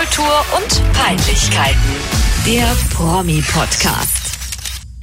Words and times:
Popkultur 0.00 0.44
und 0.56 0.94
Peinlichkeiten. 0.94 1.76
Der 2.46 2.74
Promi-Podcast. 2.94 4.34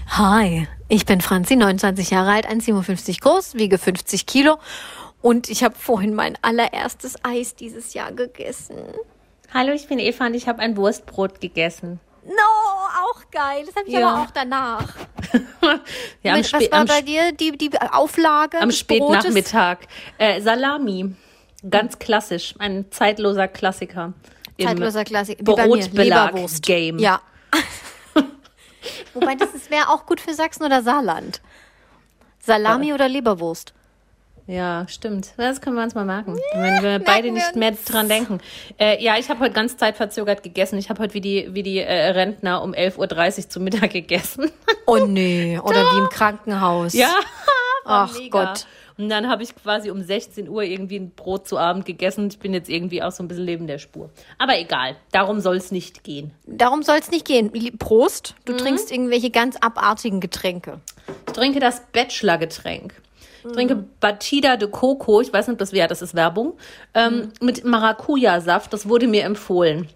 Hi, 0.08 0.67
ich 0.88 1.05
bin 1.05 1.21
Franzi, 1.21 1.55
29 1.55 2.09
Jahre 2.09 2.31
alt, 2.31 2.47
1,57 2.50 3.21
groß, 3.21 3.54
wiege 3.54 3.78
50 3.78 4.25
Kilo 4.25 4.57
und 5.21 5.52
ich 5.52 5.63
habe 5.63 5.75
vorhin 5.78 6.15
mein 6.15 6.36
allererstes 6.41 7.13
Eis 7.23 7.54
dieses 7.54 7.94
Jahr 7.94 8.12
gegessen. 8.12 8.78
Hallo, 9.54 9.71
ich 9.73 9.88
bin 9.88 10.00
Eva 10.00 10.25
und 10.25 10.33
ich 10.33 10.47
habe 10.47 10.64
ein 10.64 10.75
Wurstbrot 10.75 11.41
gegessen. 11.41 12.00
No, 12.25 12.32
auch 12.34 13.21
geil. 13.29 13.66
Das 13.68 13.75
habe 13.75 13.88
ich 13.88 13.93
Ja. 13.93 14.09
aber 14.09 14.23
auch 14.23 14.32
danach. 14.32 14.95
Ja, 16.23 16.34
am, 16.34 16.39
Mit, 16.39 16.54
was 16.54 16.71
war 16.71 16.79
am, 16.79 16.88
bei 16.88 17.02
dir 17.04 17.34
die, 17.34 17.55
die 17.55 17.70
Auflage? 17.91 18.59
am? 18.59 18.71
Spätnachmittag. 18.71 19.77
Äh, 20.18 20.41
Salami. 20.41 21.14
Ganz 21.70 22.00
klassisch. 22.00 22.55
Ein 22.57 22.86
zeitloser 22.91 23.48
Klassiker. 23.48 24.14
Zeitloser 24.60 25.04
Klassik. 25.04 25.39
Wie 25.39 25.44
bei 25.44 25.68
mir, 25.68 25.78
Brotbelag 25.78 26.32
Leberwurst. 26.32 26.64
Game. 26.64 27.00
Ja. 27.00 27.21
Wobei 29.14 29.36
das 29.36 29.50
wäre 29.70 29.89
auch 29.89 30.06
gut 30.06 30.21
für 30.21 30.34
Sachsen 30.34 30.64
oder 30.64 30.84
Saarland. 30.84 31.42
Salami 32.39 32.94
oder 32.94 33.09
Leberwurst? 33.09 33.73
Ja, 34.48 34.86
stimmt. 34.88 35.34
Das 35.36 35.59
können 35.59 35.75
wir 35.75 35.84
uns 35.84 35.94
mal 35.94 36.06
merken, 36.06 36.39
wenn 36.53 36.81
wir 36.81 37.00
beide 37.00 37.31
nicht 37.31 37.58
mehr 37.58 37.72
dran 37.72 38.08
denken. 38.08 38.39
Äh, 38.80 39.03
ja, 39.03 39.17
ich 39.17 39.30
habe 39.30 39.42
heute 39.42 39.52
ganz 39.52 39.75
zeitverzögert 39.75 40.42
gegessen. 40.42 40.78
Ich 40.80 40.89
habe 40.89 41.03
heute 41.03 41.14
wie 41.16 41.22
die, 41.22 41.50
wie 41.53 41.64
die 41.64 41.80
äh, 41.80 42.12
Rentner 42.12 42.62
um 42.62 42.72
11.30 42.73 43.38
Uhr 43.44 43.50
zu 43.50 43.59
Mittag 43.59 43.92
gegessen. 43.92 44.50
Oh 44.86 45.06
nee, 45.06 45.59
oder 45.64 45.84
wie 45.84 45.98
im 45.98 46.09
Krankenhaus. 46.09 46.94
ja, 46.94 47.14
Ach 47.86 48.14
mega. 48.14 48.45
Gott. 48.45 48.67
Und 48.97 49.09
dann 49.09 49.30
habe 49.30 49.44
ich 49.44 49.56
quasi 49.56 49.92
um 49.92 50.02
16 50.02 50.50
Uhr 50.50 50.64
irgendwie 50.64 50.97
ein 50.97 51.11
Brot 51.11 51.47
zu 51.47 51.58
Abend 51.58 51.86
gegessen. 51.86 52.28
Ich 52.30 52.39
bin 52.39 52.53
jetzt 52.53 52.67
irgendwie 52.69 53.03
auch 53.03 53.11
so 53.11 53.22
ein 53.23 53.28
bisschen 53.28 53.45
neben 53.45 53.67
der 53.67 53.78
Spur. 53.78 54.09
Aber 54.39 54.58
egal, 54.59 54.95
darum 55.11 55.39
soll 55.39 55.58
es 55.58 55.72
nicht 55.72 56.03
gehen. 56.03 56.31
Darum 56.47 56.81
soll 56.81 56.97
es 57.00 57.11
nicht 57.11 57.25
gehen. 57.25 57.52
Prost, 57.78 58.36
du 58.45 58.53
Mhm. 58.53 58.58
trinkst 58.58 58.92
irgendwelche 58.92 59.30
ganz 59.30 59.56
abartigen 59.58 60.20
Getränke. 60.20 60.80
Ich 61.28 61.34
trinke 61.34 61.59
das 61.59 61.81
Bachelor-Getränk. 61.92 62.94
Ich 63.45 63.52
trinke 63.53 63.75
Batida 64.00 64.58
de 64.58 64.68
Coco, 64.70 65.22
ich 65.22 65.31
weiß 65.31 65.48
nicht, 65.48 65.53
ob 65.53 65.59
das 65.59 65.72
wäre, 65.72 65.88
das 65.88 66.02
ist 66.02 66.16
Werbung, 66.16 66.58
ähm, 66.94 67.31
mit 67.40 67.64
Maracuja-Saft. 67.64 68.73
Das 68.73 68.90
wurde 68.90 69.08
mir 69.08 69.23
empfohlen. 69.23 69.88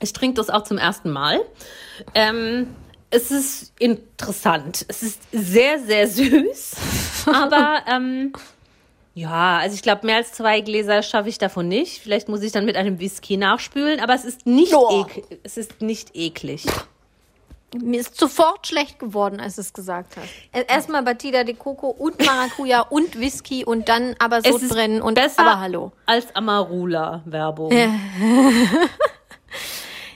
Ich 0.00 0.12
trinke 0.12 0.36
das 0.36 0.48
auch 0.50 0.62
zum 0.64 0.78
ersten 0.78 1.10
Mal. 1.10 1.38
Ähm, 2.14 2.68
es 3.10 3.30
ist 3.30 3.72
interessant. 3.78 4.84
Es 4.88 5.02
ist 5.02 5.20
sehr, 5.32 5.78
sehr 5.80 6.06
süß. 6.08 6.72
aber 7.32 7.82
ähm, 7.90 8.32
ja, 9.14 9.58
also 9.58 9.74
ich 9.74 9.82
glaube, 9.82 10.06
mehr 10.06 10.16
als 10.16 10.32
zwei 10.32 10.60
Gläser 10.60 11.02
schaffe 11.02 11.28
ich 11.28 11.38
davon 11.38 11.68
nicht. 11.68 12.00
Vielleicht 12.02 12.28
muss 12.28 12.42
ich 12.42 12.52
dann 12.52 12.64
mit 12.64 12.76
einem 12.76 12.98
Whisky 13.00 13.36
nachspülen, 13.36 14.00
aber 14.00 14.14
es 14.14 14.24
ist 14.24 14.46
nicht, 14.46 14.72
ek 14.72 15.40
es 15.42 15.56
ist 15.56 15.80
nicht 15.80 16.14
eklig. 16.14 16.66
Mir 17.74 18.00
ist 18.00 18.18
sofort 18.18 18.66
schlecht 18.66 18.98
geworden, 18.98 19.40
als 19.40 19.56
du 19.56 19.60
es 19.60 19.74
gesagt 19.74 20.16
hast. 20.16 20.68
Erstmal 20.68 21.02
Batida 21.02 21.44
de 21.44 21.54
Coco 21.54 21.88
und 21.88 22.24
Maracuja 22.24 22.80
und 22.90 23.18
Whisky 23.20 23.62
und 23.64 23.90
dann 23.90 24.14
aber 24.18 24.38
Es 24.38 24.46
ist 24.54 24.68
Sodbrennen 24.68 25.02
und 25.02 25.14
besser 25.14 25.40
aber 25.40 25.60
hallo. 25.60 25.92
als 26.06 26.34
Amarula-Werbung. 26.34 27.72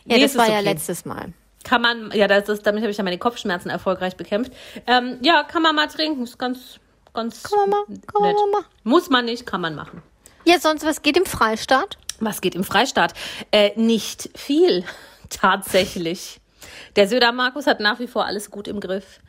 Ja, 0.04 0.16
Nee, 0.16 0.22
das 0.22 0.36
war 0.36 0.46
ist 0.46 0.50
ja 0.52 0.58
okay. 0.58 0.64
letztes 0.64 1.04
Mal. 1.04 1.32
Kann 1.64 1.82
man, 1.82 2.10
ja, 2.12 2.28
das 2.28 2.48
ist, 2.48 2.66
damit 2.66 2.82
habe 2.82 2.91
ich 2.91 2.96
ja 2.96 3.05
meine 3.05 3.18
Kopfschmerzen 3.18 3.70
erfolgreich 3.70 4.16
bekämpft. 4.16 4.52
Ähm, 4.86 5.18
ja, 5.22 5.44
kann 5.44 5.62
man 5.62 5.74
mal 5.74 5.88
trinken. 5.88 6.24
Ist 6.24 6.38
ganz, 6.38 6.78
ganz. 7.14 7.42
Kann 7.42 7.58
man 7.60 7.70
mal, 7.70 7.84
kann 7.86 8.20
man 8.20 8.30
nett. 8.30 8.36
mal 8.36 8.60
machen. 8.60 8.66
Muss 8.84 9.10
man 9.10 9.24
nicht, 9.24 9.46
kann 9.46 9.60
man 9.60 9.74
machen. 9.74 10.02
Ja, 10.44 10.58
sonst 10.58 10.84
was 10.84 11.02
geht 11.02 11.16
im 11.16 11.27
Freistaat? 11.27 11.98
Was 12.20 12.41
geht 12.41 12.54
im 12.54 12.64
Freistaat? 12.64 13.14
Äh, 13.50 13.70
nicht 13.77 14.30
viel, 14.34 14.84
tatsächlich. 15.30 16.41
Der 16.96 17.08
Söder 17.08 17.32
Markus 17.32 17.66
hat 17.66 17.80
nach 17.80 17.98
wie 17.98 18.06
vor 18.06 18.26
alles 18.26 18.50
gut 18.50 18.69
im 18.69 18.80
Griff. 18.80 19.20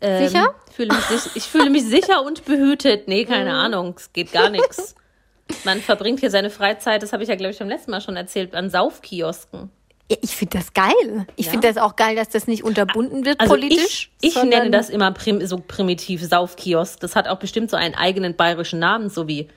Ähm, 0.00 0.28
Sicher? 0.28 0.54
Fühle 0.72 0.94
mich 0.94 1.36
ich 1.36 1.44
fühle 1.44 1.70
mich 1.70 1.84
sicher 1.84 2.24
und 2.24 2.44
behütet. 2.44 3.06
Nee, 3.06 3.24
keine 3.24 3.54
Ahnung, 3.54 3.94
es 3.96 4.12
geht 4.12 4.32
gar 4.32 4.50
nichts. 4.50 4.94
Man 5.64 5.80
verbringt 5.80 6.20
hier 6.20 6.30
seine 6.30 6.50
Freizeit, 6.50 7.02
das 7.02 7.12
habe 7.12 7.22
ich 7.22 7.28
ja, 7.28 7.34
glaube 7.36 7.52
ich, 7.52 7.58
beim 7.58 7.68
letzten 7.68 7.90
Mal 7.90 8.00
schon 8.00 8.16
erzählt, 8.16 8.54
an 8.54 8.70
Saufkiosken. 8.70 9.70
Ja, 10.12 10.18
ich 10.20 10.36
finde 10.36 10.58
das 10.58 10.74
geil. 10.74 11.26
Ich 11.36 11.46
Ja. 11.46 11.52
finde 11.52 11.68
das 11.68 11.76
auch 11.78 11.96
geil, 11.96 12.14
dass 12.16 12.28
das 12.28 12.46
nicht 12.46 12.64
unterbunden 12.64 13.24
wird 13.24 13.40
Also 13.40 13.54
politisch. 13.54 14.10
ich, 14.20 14.36
ich 14.36 14.42
nenne 14.44 14.70
das 14.70 14.90
immer 14.90 15.10
prim, 15.12 15.44
so 15.46 15.56
primitiv 15.66 16.22
Saufkiosk. 16.22 17.00
Das 17.00 17.16
hat 17.16 17.28
auch 17.28 17.38
bestimmt 17.38 17.70
so 17.70 17.76
einen 17.78 17.94
eigenen 17.94 18.36
bayerischen 18.36 18.78
Namen, 18.78 19.08
so 19.08 19.26
wie 19.28 19.48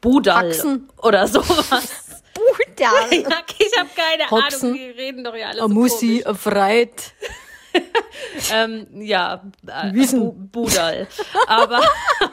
Budal 0.00 0.48
Haxen. 0.50 0.88
oder 1.02 1.26
sowas. 1.26 2.02
Ja, 2.78 2.90
ja, 3.10 3.16
ich 3.58 3.78
habe 3.78 3.88
keine 3.96 4.30
Haxen. 4.30 4.68
Ahnung, 4.74 4.78
die 4.78 4.90
reden 4.90 5.24
doch 5.24 5.34
ja 5.34 5.48
alle 5.48 5.62
a 5.62 5.68
so 5.68 5.68
Mussi, 5.72 6.20
komisch. 6.22 6.26
a 6.26 6.34
Freit. 6.34 7.12
Ähm, 8.52 8.86
ja, 8.92 9.42
äh, 9.66 9.92
Wiesen. 9.92 10.20
Bu 10.50 10.62
Budal. 10.62 11.06
Aber 11.46 11.80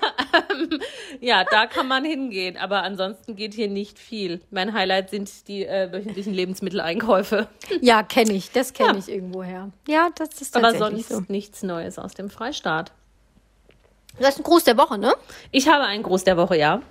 ähm, 0.52 0.80
ja, 1.22 1.44
da 1.44 1.66
kann 1.66 1.88
man 1.88 2.04
hingehen. 2.06 2.58
Aber 2.58 2.84
ansonsten 2.84 3.36
geht 3.36 3.54
hier 3.54 3.68
nicht 3.68 4.00
viel. 4.00 4.42
Mein 4.52 4.74
Highlight 4.74 5.10
sind 5.10 5.48
die 5.48 5.66
äh, 5.66 5.92
wöchentlichen 5.92 6.34
Lebensmitteleinkäufe. 6.34 7.48
Ja, 7.82 8.04
kenne 8.04 8.34
ich. 8.34 8.52
Das 8.52 8.74
kenne 8.74 8.94
Ja. 8.94 8.98
ich 9.00 9.10
irgendwoher. 9.10 9.72
Ja, 9.88 10.10
das 10.16 10.42
ist 10.42 10.56
Aber 10.56 10.72
tatsächlich 10.72 11.08
sonst 11.08 11.28
so. 11.28 11.32
nichts 11.34 11.64
Neues 11.64 11.98
aus 12.00 12.14
dem 12.14 12.30
Freistaat. 12.30 12.92
Du 14.18 14.26
hast 14.26 14.36
einen 14.38 14.44
Gruß 14.44 14.64
der 14.64 14.78
Woche, 14.78 14.98
ne? 14.98 15.14
Ich 15.52 15.68
habe 15.68 15.84
einen 15.86 16.04
Gruß 16.04 16.24
der 16.24 16.38
Woche, 16.38 16.58
ja. 16.58 16.82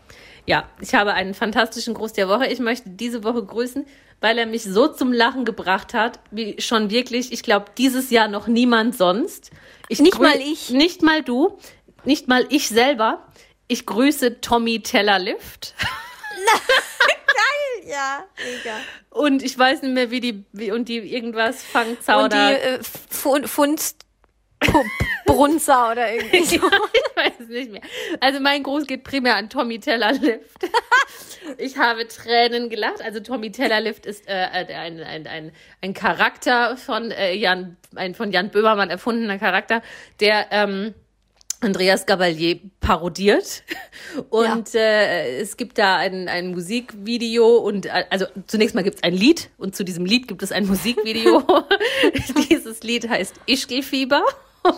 Ja, 0.47 0.65
ich 0.81 0.95
habe 0.95 1.13
einen 1.15 1.35
fantastischen 1.35 1.95
Gruß 1.95 2.15
der 2.15 2.29
Woche. 2.29 2.47
Ich 2.47 2.59
möchte 2.59 2.91
diese 2.91 3.23
Woche 3.23 3.45
grüßen, 3.45 3.87
weil 4.23 4.39
er 4.39 4.47
mich 4.47 4.65
so 4.65 4.89
zum 4.89 5.13
Lachen 5.13 5.45
gebracht 5.45 5.93
hat, 5.95 6.21
wie 6.31 6.61
schon 6.61 6.89
wirklich, 6.91 7.33
ich 7.33 7.43
glaube, 7.43 7.67
dieses 7.77 8.11
Jahr 8.11 8.29
noch 8.29 8.47
niemand 8.47 8.97
sonst. 8.97 9.51
Ich 9.89 10.01
Nicht 10.01 10.19
mal 10.19 10.41
ich. 10.41 10.71
Nicht 10.71 11.03
mal 11.03 11.23
du, 11.23 11.59
nicht 12.05 12.29
mal 12.29 12.47
ich 12.49 12.69
selber. 12.69 13.27
Ich 13.69 13.85
grüße 13.85 14.41
Tommy 14.41 14.81
Tellerlift. 14.81 15.75
Ja, 17.85 18.25
mega. 18.39 18.77
Und 19.11 19.43
ich 19.43 19.59
weiß 19.59 19.83
nicht 19.83 19.93
mehr, 19.93 20.11
wie 20.11 20.21
die, 20.21 20.45
wie, 20.53 20.71
und 20.71 20.89
die 20.89 20.99
irgendwas 20.99 21.57
Und 21.57 21.63
die 21.65 21.73
Fangzauder. 21.73 22.63
äh, 22.63 22.79
Fun- 23.11 23.47
Funst 23.47 24.03
Brunzer 25.27 25.93
oder 25.93 26.13
irgendwie 26.13 26.45
so. 26.45 26.57
Ja, 26.57 26.79
ich 26.93 27.17
weiß 27.17 27.33
es 27.41 27.49
nicht 27.49 27.73
mehr. 27.73 27.83
Also 28.21 28.41
mein 28.41 28.63
Gruß 28.63 28.87
geht 28.87 29.05
primär 29.05 29.37
an 29.37 29.49
Tommy 29.49 29.79
Tellerlift. 29.79 30.51
Ich 31.59 31.77
habe 31.77 32.07
Tränen 32.07 32.71
gelacht. 32.71 33.03
Also 33.03 33.19
Tommy 33.19 33.51
Tellerlift 33.51 34.07
ist 34.07 34.29
äh, 34.29 34.33
ein, 34.33 35.03
ein, 35.03 35.27
ein, 35.27 35.53
ein 35.81 35.93
Charakter 35.93 36.77
von 36.77 37.11
äh, 37.11 37.35
Jan, 37.35 37.77
ein 37.97 38.15
von 38.15 38.31
Jan 38.31 38.51
Böhmermann 38.51 38.91
erfundener 38.91 39.39
Charakter, 39.39 39.83
der 40.21 40.47
ähm, 40.53 40.95
Andreas 41.63 42.07
Gabalier 42.07 42.61
parodiert. 42.81 43.65
Und 44.31 44.75
äh, 44.75 45.39
es 45.39 45.57
gibt 45.57 45.79
da 45.79 45.97
ein, 45.97 46.29
ein 46.29 46.53
Musikvideo 46.53 47.57
und 47.57 47.87
äh, 47.87 48.05
also 48.11 48.27
zunächst 48.47 48.75
mal 48.75 48.83
gibt 48.83 48.97
es 48.97 49.03
ein 49.03 49.15
Lied 49.15 49.51
und 49.59 49.75
zu 49.75 49.85
diesem 49.85 50.05
Lied 50.05 50.29
gibt 50.29 50.43
es 50.43 50.53
ein 50.53 50.67
Musikvideo. 50.67 51.43
Dieses 52.51 52.83
Lied 52.83 53.09
heißt 53.09 53.35
Ischgelfieber. 53.47 54.23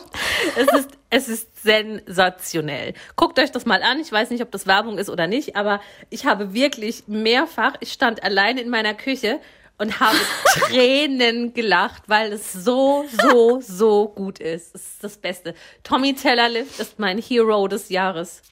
Es 0.56 0.72
ist, 0.78 0.90
es 1.10 1.28
ist 1.28 1.62
sensationell. 1.62 2.94
Guckt 3.16 3.38
euch 3.38 3.50
das 3.50 3.66
mal 3.66 3.82
an. 3.82 3.98
Ich 3.98 4.12
weiß 4.12 4.30
nicht, 4.30 4.42
ob 4.42 4.50
das 4.50 4.66
Werbung 4.66 4.98
ist 4.98 5.08
oder 5.10 5.26
nicht, 5.26 5.56
aber 5.56 5.80
ich 6.10 6.26
habe 6.26 6.54
wirklich 6.54 7.04
mehrfach, 7.06 7.74
ich 7.80 7.92
stand 7.92 8.22
allein 8.22 8.58
in 8.58 8.68
meiner 8.68 8.94
Küche 8.94 9.40
und 9.78 10.00
habe 10.00 10.16
Tränen 10.68 11.52
gelacht, 11.54 12.04
weil 12.06 12.32
es 12.32 12.52
so, 12.52 13.04
so, 13.22 13.60
so 13.60 14.08
gut 14.08 14.38
ist. 14.38 14.74
Es 14.74 14.82
ist 14.82 15.04
das 15.04 15.16
Beste. 15.18 15.54
Tommy 15.82 16.14
Tellerlift 16.14 16.78
ist 16.78 16.98
mein 16.98 17.18
Hero 17.18 17.66
des 17.68 17.88
Jahres. 17.88 18.42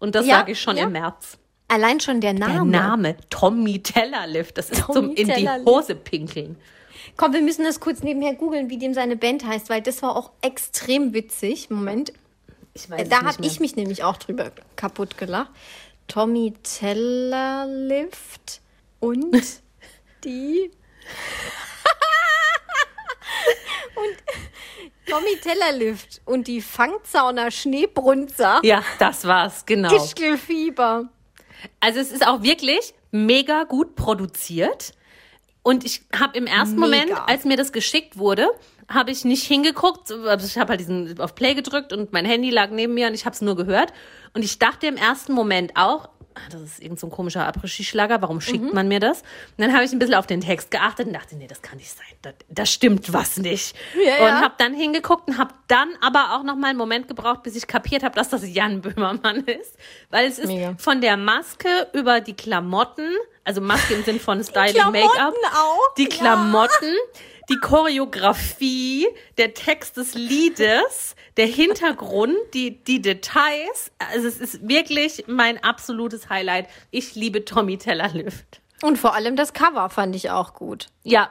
Und 0.00 0.14
das 0.14 0.26
Ja, 0.26 0.36
sage 0.36 0.52
ich 0.52 0.60
schon 0.60 0.76
ja. 0.76 0.84
im 0.84 0.92
März. 0.92 1.38
Allein 1.68 2.00
schon 2.00 2.20
der 2.20 2.34
Der 2.34 2.48
Name. 2.48 2.70
Name 2.70 3.16
Tommy 3.30 3.82
Tellerlift, 3.82 4.56
das 4.58 4.70
ist 4.70 4.80
Tommy 4.82 4.94
zum 4.94 5.14
in 5.14 5.28
die. 5.28 5.48
Hose 5.64 5.94
pinkeln. 5.94 6.56
Komm, 7.16 7.32
wir 7.32 7.42
müssen 7.42 7.64
das 7.64 7.80
kurz 7.80 8.02
nebenher 8.02 8.34
googeln, 8.34 8.70
wie 8.70 8.78
dem 8.78 8.94
seine 8.94 9.16
Band 9.16 9.46
heißt, 9.46 9.68
weil 9.68 9.82
das 9.82 10.02
war 10.02 10.16
auch 10.16 10.30
extrem 10.42 11.12
witzig. 11.12 11.70
Moment. 11.70 12.12
Ich 12.74 12.90
weiß 12.90 13.08
Da 13.08 13.22
habe 13.22 13.44
ich 13.44 13.60
mich 13.60 13.76
nämlich 13.76 14.04
auch 14.04 14.16
drüber 14.16 14.50
kaputt 14.76 15.16
gelacht. 15.16 15.50
Tommy 16.08 16.54
Tellerlift 16.62 18.60
und 19.00 19.34
die. 20.24 20.70
und 23.96 24.16
Tommy 25.08 25.36
Tellerlift 25.40 26.20
und 26.24 26.48
die 26.48 26.60
Fangzauner 26.60 27.50
Schneebrunzer. 27.50 28.60
Ja, 28.62 28.82
das 28.98 29.24
war's, 29.24 29.64
genau. 29.64 29.88
Gischkelfieber. 29.88 31.08
Also 31.80 32.00
es 32.00 32.12
ist 32.12 32.26
auch 32.26 32.42
wirklich 32.42 32.92
mega 33.10 33.64
gut 33.64 33.96
produziert. 33.96 34.92
Und 35.66 35.84
ich 35.84 36.02
habe 36.16 36.38
im 36.38 36.46
ersten 36.46 36.78
Mega. 36.78 36.86
Moment, 36.86 37.28
als 37.28 37.44
mir 37.44 37.56
das 37.56 37.72
geschickt 37.72 38.18
wurde, 38.18 38.46
habe 38.88 39.10
ich 39.10 39.24
nicht 39.24 39.42
hingeguckt. 39.42 40.12
Also 40.12 40.46
ich 40.46 40.58
habe 40.58 40.70
halt 40.70 40.78
diesen 40.78 41.18
auf 41.18 41.34
Play 41.34 41.54
gedrückt 41.54 41.92
und 41.92 42.12
mein 42.12 42.24
Handy 42.24 42.50
lag 42.50 42.70
neben 42.70 42.94
mir 42.94 43.08
und 43.08 43.14
ich 43.14 43.24
habe 43.24 43.34
es 43.34 43.42
nur 43.42 43.56
gehört. 43.56 43.92
Und 44.32 44.44
ich 44.44 44.60
dachte 44.60 44.86
im 44.86 44.96
ersten 44.96 45.32
Moment 45.32 45.72
auch, 45.74 46.08
ah, 46.36 46.48
das 46.52 46.62
ist 46.62 46.80
irgend 46.80 47.00
so 47.00 47.08
ein 47.08 47.10
komischer 47.10 47.48
Après-Ski-Schlager, 47.48 48.22
warum 48.22 48.40
schickt 48.40 48.72
man 48.72 48.86
mir 48.86 49.00
das? 49.00 49.22
Und 49.22 49.64
dann 49.64 49.72
habe 49.72 49.82
ich 49.82 49.90
ein 49.90 49.98
bisschen 49.98 50.14
auf 50.14 50.28
den 50.28 50.40
Text 50.40 50.70
geachtet 50.70 51.08
und 51.08 51.14
dachte, 51.14 51.34
nee, 51.34 51.48
das 51.48 51.62
kann 51.62 51.78
nicht 51.78 51.90
sein, 51.90 52.06
da, 52.22 52.30
da 52.48 52.64
stimmt 52.64 53.12
was 53.12 53.36
nicht. 53.36 53.74
Ja, 53.96 54.18
und 54.18 54.28
ja. 54.28 54.40
habe 54.42 54.54
dann 54.58 54.72
hingeguckt 54.72 55.26
und 55.26 55.36
habe 55.36 55.52
dann 55.66 55.88
aber 56.00 56.36
auch 56.36 56.44
noch 56.44 56.54
mal 56.54 56.68
einen 56.68 56.78
Moment 56.78 57.08
gebraucht, 57.08 57.42
bis 57.42 57.56
ich 57.56 57.66
kapiert 57.66 58.04
habe, 58.04 58.14
dass 58.14 58.28
das 58.28 58.48
Jan 58.48 58.82
Böhmermann 58.82 59.38
ist. 59.46 59.76
Weil 60.10 60.28
es 60.28 60.38
ist 60.38 60.46
Mega. 60.46 60.76
von 60.78 61.00
der 61.00 61.16
Maske 61.16 61.88
über 61.92 62.20
die 62.20 62.34
Klamotten, 62.34 63.10
also 63.46 63.60
Maske 63.60 63.94
im 63.94 64.04
Sinn 64.04 64.20
von 64.20 64.42
Styling, 64.42 64.90
Make-up, 64.90 65.34
die 65.96 66.02
ja. 66.02 66.08
Klamotten, 66.08 66.94
die 67.48 67.56
Choreografie, 67.56 69.06
der 69.38 69.54
Text 69.54 69.96
des 69.96 70.14
Liedes, 70.14 71.14
der 71.36 71.46
Hintergrund, 71.46 72.34
die, 72.54 72.82
die 72.82 73.00
Details. 73.00 73.92
Also 74.12 74.26
es 74.26 74.38
ist 74.38 74.68
wirklich 74.68 75.24
mein 75.28 75.62
absolutes 75.62 76.28
Highlight. 76.28 76.66
Ich 76.90 77.14
liebe 77.14 77.44
Tommy 77.44 77.78
Teller 77.78 78.08
Lift. 78.08 78.60
Und 78.82 78.98
vor 78.98 79.14
allem 79.14 79.36
das 79.36 79.52
Cover 79.52 79.88
fand 79.90 80.16
ich 80.16 80.30
auch 80.30 80.52
gut. 80.52 80.88
Ja, 81.04 81.30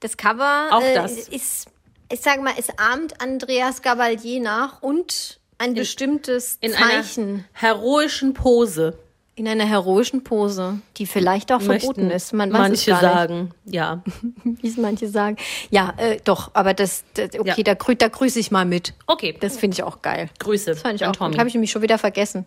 Das 0.00 0.18
Cover 0.18 0.68
Auch 0.72 0.82
äh, 0.82 0.94
das. 0.94 1.12
ist, 1.12 1.68
ich 2.12 2.20
sage 2.20 2.42
mal, 2.42 2.52
es 2.58 2.68
ahmt 2.78 3.20
Andreas 3.22 3.80
Gavalier 3.80 4.42
nach 4.42 4.82
und 4.82 5.40
ein 5.56 5.72
bestimmtes 5.72 6.58
in 6.60 6.72
Zeichen 6.72 7.28
einer 7.30 7.44
heroischen 7.52 8.34
Pose. 8.34 8.98
In 9.36 9.48
einer 9.48 9.64
heroischen 9.64 10.22
Pose, 10.22 10.78
die 10.96 11.06
vielleicht 11.06 11.50
auch 11.50 11.60
verboten 11.60 12.02
möchten 12.06 12.10
ist. 12.10 12.32
Man 12.32 12.50
manche 12.50 12.92
sagen. 12.92 13.50
Ja. 13.64 14.02
wie 14.44 14.68
es 14.68 14.76
manche 14.76 15.08
sagen. 15.08 15.36
Ja, 15.70 15.92
äh, 15.96 16.18
doch, 16.24 16.50
aber 16.54 16.72
das, 16.72 17.02
das 17.14 17.38
okay, 17.38 17.54
Ja. 17.56 17.62
da, 17.64 17.74
grü 17.74 17.96
da 17.96 18.08
grüße 18.08 18.38
ich 18.38 18.50
mal 18.52 18.64
mit. 18.64 18.94
Okay, 19.06 19.36
Das 19.40 19.56
finde 19.56 19.74
ich 19.74 19.82
auch 19.82 20.02
geil. 20.02 20.28
Grüße 20.38 20.70
Das 20.70 20.80
fand 20.82 20.94
ich 20.96 21.04
an 21.04 21.10
auch 21.10 21.16
Tommy. 21.16 21.36
Habe 21.36 21.48
ich 21.48 21.54
nämlich 21.54 21.72
schon 21.72 21.82
wieder 21.82 21.98
vergessen, 21.98 22.44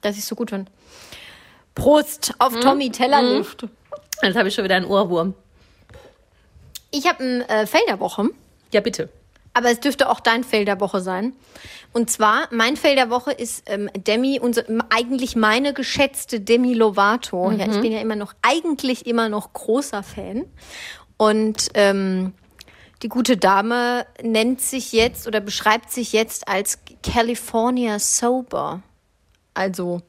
dass 0.00 0.14
ich 0.16 0.22
es 0.22 0.28
so 0.28 0.34
gut 0.34 0.50
fand. 0.50 0.70
Prost 1.74 2.32
auf 2.38 2.58
Tommy 2.60 2.90
Tellerlift. 2.90 3.66
Jetzt 4.22 4.36
habe 4.36 4.48
ich 4.48 4.54
schon 4.54 4.64
wieder 4.64 4.76
einen 4.76 4.86
Ohrwurm. 4.86 5.34
Ich 6.90 7.06
habe 7.08 7.22
ein 7.22 7.40
äh, 7.42 7.66
Fail 7.66 7.82
der 7.88 7.98
Woche, 8.00 8.28
Ja, 8.72 8.80
bitte. 8.80 9.08
Aber 9.54 9.70
es 9.70 9.80
dürfte 9.80 10.10
auch 10.10 10.20
dein 10.20 10.44
Fail 10.44 10.64
der 10.64 10.80
Woche 10.80 11.00
sein. 11.00 11.32
Und 11.92 12.10
zwar, 12.10 12.48
mein 12.50 12.76
Fail 12.76 12.96
der 12.96 13.08
Woche 13.08 13.30
ist 13.30 13.62
ähm, 13.66 13.88
Demi, 13.96 14.40
unser, 14.40 14.64
eigentlich 14.90 15.36
meine 15.36 15.72
geschätzte 15.72 16.40
Demi 16.40 16.74
Lovato. 16.74 17.52
Ja, 17.52 17.66
ich 17.66 17.80
bin 17.80 17.92
ja 17.92 18.00
immer 18.00 18.16
noch, 18.16 18.34
eigentlich 18.42 19.06
immer 19.06 19.28
noch 19.28 19.52
großer 19.52 20.02
Fan. 20.02 20.44
Und 21.16 21.68
ähm, 21.74 22.34
die 23.02 23.08
gute 23.08 23.36
Dame 23.36 24.06
nennt 24.22 24.60
sich 24.60 24.92
jetzt 24.92 25.28
oder 25.28 25.40
beschreibt 25.40 25.92
sich 25.92 26.12
jetzt 26.12 26.48
als 26.48 26.80
California 27.02 28.00
Sober. 28.00 28.82
Also 29.54 30.02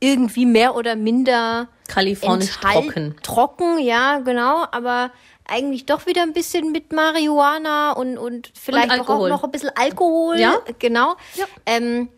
irgendwie 0.00 0.46
mehr 0.46 0.76
oder 0.76 0.94
minder 0.94 1.68
Kalifornisch 1.88 2.58
trocken. 2.60 3.16
Trocken, 3.22 3.78
ja, 3.78 4.18
genau, 4.18 4.66
aber 4.70 5.10
eigentlich 5.48 5.86
doch 5.86 6.06
wieder 6.06 6.22
ein 6.22 6.32
bisschen 6.32 6.72
mit 6.72 6.92
Marihuana 6.92 7.92
und, 7.92 8.18
und 8.18 8.52
vielleicht 8.54 8.92
Und 8.92 9.00
auch 9.08 9.28
noch 9.28 9.44
ein 9.44 9.50
bisschen 9.50 9.70
Alkohol. 9.74 10.38
Ja. 10.38 10.58
Genau. 10.78 11.16
Ja. 11.34 11.46
Ähm, 11.66 12.08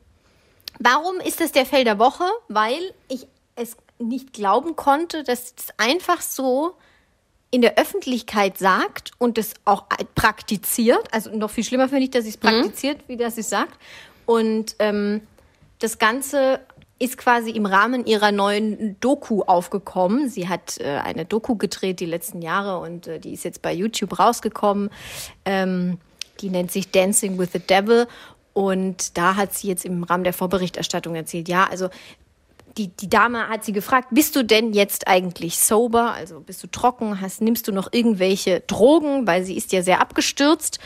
warum 0.79 1.19
ist 1.21 1.41
das 1.41 1.53
der 1.53 1.65
Fell 1.67 1.85
der 1.85 1.99
Woche? 1.99 2.25
Weil 2.49 2.93
ich 3.09 3.27
es 3.57 3.77
nicht 3.99 4.33
glauben 4.33 4.77
konnte, 4.77 5.25
dass 5.25 5.55
es 5.57 5.67
einfach 5.77 6.21
so 6.21 6.75
in 7.51 7.63
der 7.63 7.79
Öffentlichkeit 7.79 8.59
sagt 8.59 9.11
und 9.19 9.37
es 9.37 9.55
auch 9.65 9.87
praktiziert. 10.15 11.09
Also 11.13 11.31
noch 11.31 11.51
viel 11.51 11.65
schlimmer 11.65 11.89
finde 11.89 12.05
ich, 12.05 12.11
dass 12.11 12.25
sie 12.25 12.31
es 12.31 12.37
Mhm. 12.37 12.41
praktiziert, 12.41 13.01
wie 13.09 13.17
das 13.17 13.35
sie 13.35 13.43
sagt. 13.43 13.79
Und 14.27 14.77
ähm, 14.79 15.23
das 15.81 15.99
Ganze 15.99 16.61
ist 17.01 17.17
quasi 17.17 17.51
im 17.51 17.67
Rahmen 17.67 18.05
ihrer 18.05 18.31
neuen 18.31 19.01
Doku 19.01 19.43
aufgekommen. 19.43 20.29
Sie 20.29 20.49
hat 20.49 20.79
äh, 20.79 20.99
eine 20.99 21.25
Doku 21.25 21.57
gedreht 21.57 21.99
die 21.99 22.07
letzten 22.07 22.43
Jahre 22.43 22.79
und 22.79 23.07
äh, 23.07 23.19
die 23.19 23.33
ist 23.33 23.43
jetzt 23.43 23.63
bei 23.63 23.73
YouTube 23.73 24.19
rausgekommen. 24.19 24.91
Ähm, 25.47 25.97
die 26.41 26.51
nennt 26.51 26.71
sich 26.71 26.91
Dancing 26.91 27.39
with 27.39 27.51
the 27.53 27.59
Devil. 27.59 28.07
Und 28.53 29.17
da 29.17 29.37
hat 29.37 29.55
sie 29.55 29.69
jetzt 29.69 29.87
im 29.87 30.05
Rahmen 30.05 30.25
der 30.25 30.35
Vorberichterstattung 30.35 31.15
erzählt, 31.15 31.49
ja, 31.49 31.67
also 31.71 31.89
die, 32.77 32.89
die 32.89 33.09
Dame 33.09 33.49
hat 33.49 33.65
sie 33.65 33.73
gefragt, 33.73 34.09
bist 34.11 34.37
du 34.37 34.45
denn 34.45 34.75
jetzt 34.75 35.09
eigentlich 35.09 35.59
sober? 35.59 36.13
Also 36.13 36.41
bist 36.41 36.63
du 36.63 36.67
trocken? 36.67 37.21
Hast, 37.21 37.41
nimmst 37.41 37.67
du 37.67 37.73
noch 37.73 37.93
irgendwelche 37.93 38.61
Drogen? 38.61 39.27
Weil 39.27 39.45
sie 39.45 39.57
ist 39.57 39.73
ja 39.73 39.83
sehr 39.83 40.01
abgestürzt. 40.01 40.79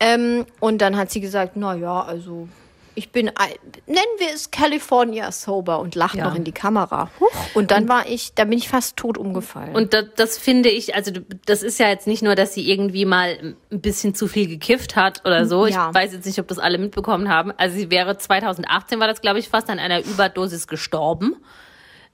Ähm, 0.00 0.46
und 0.58 0.82
dann 0.82 0.96
hat 0.96 1.10
sie 1.10 1.20
gesagt, 1.20 1.52
na 1.54 1.74
ja, 1.74 2.02
also 2.02 2.48
ich 2.94 3.10
bin, 3.12 3.28
ein, 3.28 3.52
nennen 3.86 4.00
wir 4.18 4.28
es 4.34 4.50
California 4.50 5.30
sober 5.32 5.78
und 5.80 5.94
lacht 5.94 6.16
Ja. 6.16 6.24
noch 6.28 6.34
in 6.34 6.44
die 6.44 6.52
Kamera. 6.52 7.10
Huch. 7.20 7.30
Und 7.54 7.70
dann 7.70 7.88
war 7.88 8.06
ich, 8.08 8.34
da 8.34 8.44
bin 8.44 8.58
ich 8.58 8.68
fast 8.68 8.96
tot 8.96 9.16
umgefallen. 9.18 9.74
Und 9.74 9.94
das, 9.94 10.06
das 10.16 10.38
finde 10.38 10.68
ich, 10.68 10.94
also 10.94 11.12
das 11.46 11.62
ist 11.62 11.78
ja 11.78 11.88
jetzt 11.88 12.06
nicht 12.06 12.22
nur, 12.22 12.34
dass 12.34 12.54
sie 12.54 12.70
irgendwie 12.70 13.04
mal 13.04 13.54
ein 13.70 13.80
bisschen 13.80 14.14
zu 14.14 14.26
viel 14.26 14.48
gekifft 14.48 14.96
hat 14.96 15.20
oder 15.24 15.46
so. 15.46 15.66
Ja. 15.66 15.88
Ich 15.90 15.94
weiß 15.94 16.12
jetzt 16.12 16.26
nicht, 16.26 16.38
ob 16.38 16.48
das 16.48 16.58
alle 16.58 16.78
mitbekommen 16.78 17.28
haben. 17.28 17.52
Also 17.56 17.76
sie 17.76 17.90
wäre 17.90 18.18
2018 18.18 18.98
war 19.00 19.06
das, 19.08 19.20
glaube 19.20 19.38
ich, 19.38 19.48
fast 19.48 19.70
an 19.70 19.78
einer 19.78 20.00
Überdosis 20.00 20.66
gestorben. 20.66 21.36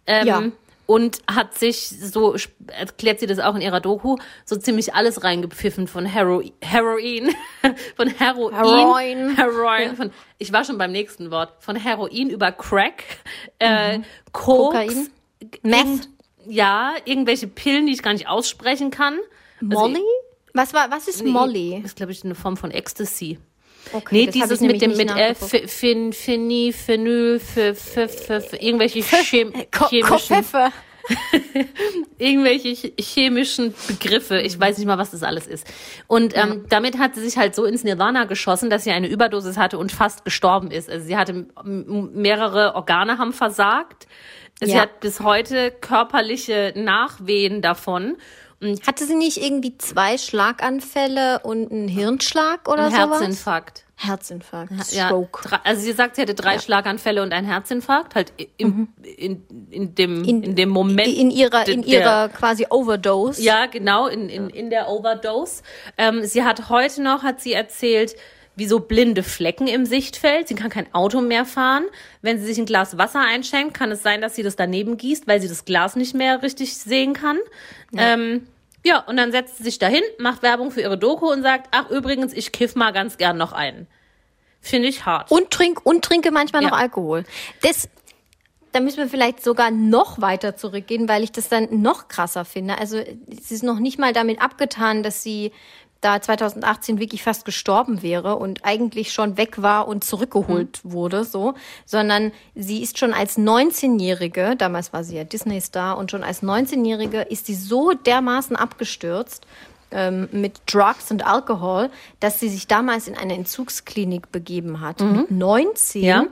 Ähm, 0.06 0.26
Ja. 0.26 0.42
Und 0.86 1.18
hat 1.26 1.58
sich, 1.58 1.88
so 1.88 2.36
erklärt 2.68 3.18
sie 3.18 3.26
das 3.26 3.40
auch 3.40 3.56
in 3.56 3.60
ihrer 3.60 3.80
Doku, 3.80 4.16
so 4.44 4.56
ziemlich 4.56 4.94
alles 4.94 5.24
reingepfiffen 5.24 5.88
von 5.88 6.06
Hero 6.06 6.42
Heroin, 6.62 7.34
von 7.96 8.08
Heroin, 8.08 8.54
Heroin. 8.54 9.36
Heroin, 9.36 9.96
von, 9.96 10.10
ich 10.38 10.52
war 10.52 10.64
schon 10.64 10.78
beim 10.78 10.92
nächsten 10.92 11.32
Wort, 11.32 11.54
von 11.58 11.74
Heroin 11.74 12.30
über 12.30 12.52
Crack, 12.52 13.02
äh, 13.58 13.98
Koks, 14.32 14.76
Kokain? 14.76 15.08
Meth? 15.62 16.08
ja, 16.48 16.94
irgendwelche 17.04 17.48
Pillen, 17.48 17.86
die 17.86 17.92
ich 17.92 18.02
gar 18.02 18.12
nicht 18.12 18.28
aussprechen 18.28 18.90
kann. 18.90 19.18
Molly? 19.60 20.00
Was 20.54 20.72
war, 20.72 20.90
was 20.90 21.08
ist 21.08 21.22
Nee, 21.22 21.30
Molly? 21.30 21.82
Ist, 21.84 21.96
glaube 21.96 22.12
ich, 22.12 22.24
eine 22.24 22.34
Form 22.34 22.56
von 22.56 22.70
Ecstasy. 22.70 23.38
Okay, 23.92 24.08
Nee, 24.10 24.26
dieses 24.26 24.60
mit 24.60 24.80
dem, 24.82 24.96
mit 24.96 25.10
äh. 25.10 25.30
F- 25.30 25.70
Fin, 25.70 26.12
Fini, 26.12 26.72
Phenyl, 26.72 27.40
irgendwelche 28.60 29.00
Chem 29.00 29.52
chemischen, 29.88 30.72
irgendwelche 32.18 32.68
ch- 32.70 33.00
chemischen 33.00 33.74
Begriffe. 33.86 34.40
Ich 34.40 34.58
weiß 34.58 34.78
nicht 34.78 34.86
mal, 34.86 34.98
was 34.98 35.10
das 35.12 35.22
alles 35.22 35.46
ist. 35.46 35.66
Und 36.06 36.36
ähm, 36.36 36.64
damit 36.68 36.98
hat 36.98 37.14
sie 37.14 37.22
sich 37.22 37.36
halt 37.36 37.54
so 37.54 37.64
ins 37.64 37.84
Nirvana 37.84 38.24
geschossen, 38.24 38.70
dass 38.70 38.84
sie 38.84 38.90
eine 38.90 39.06
Überdosis 39.08 39.56
hatte 39.56 39.78
und 39.78 39.92
fast 39.92 40.24
gestorben 40.24 40.70
ist. 40.70 40.90
Also 40.90 41.06
sie 41.06 41.16
hatte 41.16 41.32
m- 41.32 41.50
m- 41.64 42.10
mehrere 42.14 42.74
Organe 42.74 43.18
haben 43.18 43.32
versagt. 43.32 44.06
Sie 44.60 44.72
Ja. 44.72 44.80
hat 44.82 45.00
bis 45.00 45.20
heute 45.20 45.70
körperliche 45.70 46.72
Nachwehen 46.76 47.60
davon. 47.62 48.16
Und 48.60 48.86
Hatte 48.86 49.04
sie 49.04 49.14
nicht 49.14 49.36
irgendwie 49.36 49.76
zwei 49.76 50.16
Schlaganfälle 50.16 51.40
und 51.40 51.70
einen 51.70 51.88
Hirnschlag 51.88 52.68
oder 52.68 52.84
einen 52.84 52.94
sowas? 52.94 53.20
Herzinfarkt. 53.20 53.84
Herzinfarkt. 53.96 54.72
Ja, 54.92 55.06
Stroke. 55.06 55.46
drei- 55.48 55.58
also 55.64 55.82
sie 55.82 55.92
sagt, 55.92 56.16
sie 56.16 56.22
hatte 56.22 56.34
drei 56.34 56.58
Schlaganfälle 56.58 57.22
und 57.22 57.32
einen 57.32 57.46
Herzinfarkt, 57.46 58.14
halt 58.14 58.32
im, 58.58 58.88
in, 59.02 59.42
in, 59.70 59.94
dem, 59.94 60.24
in, 60.24 60.54
dem 60.54 60.68
Moment. 60.70 61.06
In 61.08 61.30
ihrer, 61.30 61.66
in 61.68 61.82
der- 61.82 61.90
ihrer 62.00 62.28
quasi 62.30 62.66
Overdose. 62.70 63.42
Ja, 63.42 63.66
genau, 63.66 64.06
in, 64.06 64.28
in, 64.28 64.50
in 64.50 64.70
der 64.70 64.88
Overdose. 64.88 65.62
Ähm, 65.98 66.24
sie 66.24 66.42
hat 66.44 66.68
heute 66.68 67.02
noch, 67.02 67.22
hat 67.22 67.40
sie 67.40 67.52
erzählt, 67.54 68.16
wie 68.56 68.66
so 68.66 68.80
blinde 68.80 69.22
Flecken 69.22 69.68
im 69.68 69.84
Sichtfeld. 69.86 70.48
Sie 70.48 70.54
kann 70.54 70.70
kein 70.70 70.92
Auto 70.94 71.20
mehr 71.20 71.44
fahren. 71.44 71.84
Wenn 72.22 72.38
sie 72.38 72.46
sich 72.46 72.58
ein 72.58 72.64
Glas 72.66 72.96
Wasser 72.96 73.20
einschenkt, 73.20 73.74
kann 73.74 73.90
es 73.92 74.02
sein, 74.02 74.22
dass 74.22 74.34
sie 74.34 74.42
das 74.42 74.56
daneben 74.56 74.96
gießt, 74.96 75.26
weil 75.28 75.40
sie 75.40 75.48
das 75.48 75.66
Glas 75.66 75.94
nicht 75.94 76.14
mehr 76.14 76.42
richtig 76.42 76.76
sehen 76.76 77.12
kann. 77.12 77.38
Ja, 77.92 78.14
ähm, 78.14 78.46
ja 78.82 79.00
und 79.00 79.18
dann 79.18 79.30
setzt 79.30 79.58
sie 79.58 79.64
sich 79.64 79.78
dahin, 79.78 80.02
macht 80.18 80.42
Werbung 80.42 80.70
für 80.70 80.80
ihre 80.80 80.96
Doku 80.96 81.30
und 81.30 81.42
sagt, 81.42 81.68
ach 81.70 81.90
übrigens, 81.90 82.32
ich 82.32 82.50
kiff 82.50 82.74
mal 82.74 82.92
ganz 82.92 83.18
gern 83.18 83.36
noch 83.36 83.52
einen. 83.52 83.86
Finde 84.62 84.88
ich 84.88 85.04
hart. 85.04 85.30
Und, 85.30 85.50
trink, 85.50 85.84
und 85.84 86.02
trinke 86.04 86.30
manchmal 86.30 86.62
Ja. 86.62 86.70
noch 86.70 86.78
Alkohol. 86.78 87.24
Das, 87.60 87.88
da 88.72 88.80
müssen 88.80 88.96
wir 88.96 89.08
vielleicht 89.08 89.44
sogar 89.44 89.70
noch 89.70 90.20
weiter 90.20 90.56
zurückgehen, 90.56 91.08
weil 91.08 91.22
ich 91.22 91.30
das 91.30 91.48
dann 91.48 91.82
noch 91.82 92.08
krasser 92.08 92.44
finde. 92.44 92.78
Also 92.78 92.98
es 93.30 93.50
ist 93.50 93.62
noch 93.62 93.78
nicht 93.78 93.98
mal 93.98 94.12
damit 94.12 94.40
abgetan, 94.40 95.02
dass 95.02 95.22
sie 95.22 95.52
da 96.00 96.20
2018 96.20 96.98
wirklich 96.98 97.22
fast 97.22 97.44
gestorben 97.44 98.02
wäre 98.02 98.36
und 98.36 98.64
eigentlich 98.64 99.12
schon 99.12 99.36
weg 99.36 99.62
war 99.62 99.88
und 99.88 100.04
zurückgeholt 100.04 100.80
wurde, 100.82 101.24
so, 101.24 101.54
sondern 101.84 102.32
sie 102.54 102.82
ist 102.82 102.98
schon 102.98 103.12
als 103.12 103.38
19-Jährige, 103.38 104.56
damals 104.56 104.92
war 104.92 105.04
sie 105.04 105.16
ja 105.16 105.24
Disney-Star 105.24 105.98
und 105.98 106.10
schon 106.10 106.22
als 106.22 106.42
19-Jährige 106.42 107.22
ist 107.22 107.46
sie 107.46 107.54
so 107.54 107.92
dermaßen 107.92 108.56
abgestürzt, 108.56 109.46
ähm, 109.90 110.28
mit 110.32 110.60
Drugs 110.66 111.10
und 111.10 111.24
Alkohol, 111.26 111.90
dass 112.20 112.40
sie 112.40 112.48
sich 112.48 112.66
damals 112.66 113.08
in 113.08 113.16
eine 113.16 113.34
Entzugsklinik 113.34 114.32
begeben 114.32 114.80
hat. 114.80 115.00
Mit 115.00 115.30
19 115.30 116.02
Ja. 116.02 116.26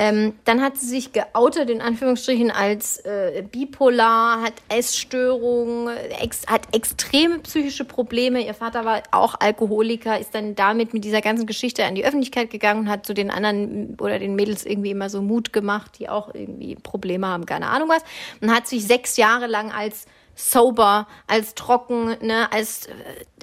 Ähm, 0.00 0.32
dann 0.46 0.62
hat 0.62 0.78
sie 0.78 0.86
sich 0.86 1.12
geoutet, 1.12 1.68
in 1.68 1.82
Anführungsstrichen, 1.82 2.50
als 2.50 3.04
äh, 3.04 3.44
bipolar, 3.52 4.40
hat 4.40 4.54
Essstörungen, 4.70 5.94
ex 6.22 6.46
hat 6.46 6.74
extreme 6.74 7.40
psychische 7.40 7.84
Probleme. 7.84 8.40
Ihr 8.40 8.54
Vater 8.54 8.86
war 8.86 9.02
auch 9.10 9.34
Alkoholiker, 9.38 10.18
ist 10.18 10.34
dann 10.34 10.54
damit 10.54 10.94
mit 10.94 11.04
dieser 11.04 11.20
ganzen 11.20 11.44
Geschichte 11.44 11.84
an 11.84 11.96
die 11.96 12.06
Öffentlichkeit 12.06 12.48
gegangen 12.48 12.80
und 12.80 12.88
hat 12.88 13.04
zu 13.04 13.12
den 13.12 13.30
anderen 13.30 13.98
oder 14.00 14.18
den 14.18 14.36
Mädels 14.36 14.64
irgendwie 14.64 14.90
immer 14.90 15.10
so 15.10 15.20
Mut 15.20 15.52
gemacht, 15.52 15.98
die 15.98 16.08
auch 16.08 16.34
irgendwie 16.34 16.76
Probleme 16.76 17.26
haben, 17.26 17.44
keine 17.44 17.68
Ahnung 17.68 17.90
was. 17.90 18.02
Und 18.40 18.54
hat 18.54 18.66
sich 18.66 18.86
sechs 18.86 19.18
Jahre 19.18 19.48
lang 19.48 19.70
als 19.70 20.06
sober, 20.34 21.08
als 21.26 21.54
trocken, 21.54 22.16
ne, 22.22 22.50
als 22.50 22.88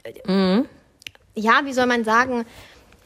äh, 0.03 0.31
mhm. 0.31 0.65
ja, 1.35 1.61
wie 1.65 1.73
soll 1.73 1.85
man 1.85 2.03
sagen, 2.03 2.45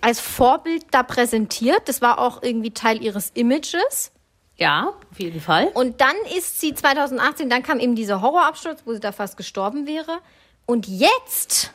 als 0.01 0.19
Vorbild 0.19 0.85
da 0.91 1.03
präsentiert. 1.03 1.87
Das 1.87 2.01
war 2.01 2.19
auch 2.19 2.43
irgendwie 2.43 2.71
Teil 2.71 3.01
ihres 3.01 3.31
Images. 3.33 4.11
Ja, 4.57 4.93
auf 5.11 5.19
jeden 5.19 5.41
Fall. 5.41 5.69
Und 5.73 6.01
dann 6.01 6.15
ist 6.37 6.59
sie 6.59 6.75
2018, 6.75 7.49
dann 7.49 7.63
kam 7.63 7.79
eben 7.79 7.95
dieser 7.95 8.21
Horrorabsturz, 8.21 8.81
wo 8.85 8.93
sie 8.93 8.99
da 8.99 9.11
fast 9.11 9.37
gestorben 9.37 9.87
wäre. 9.87 10.19
Und 10.65 10.87
jetzt, 10.87 11.73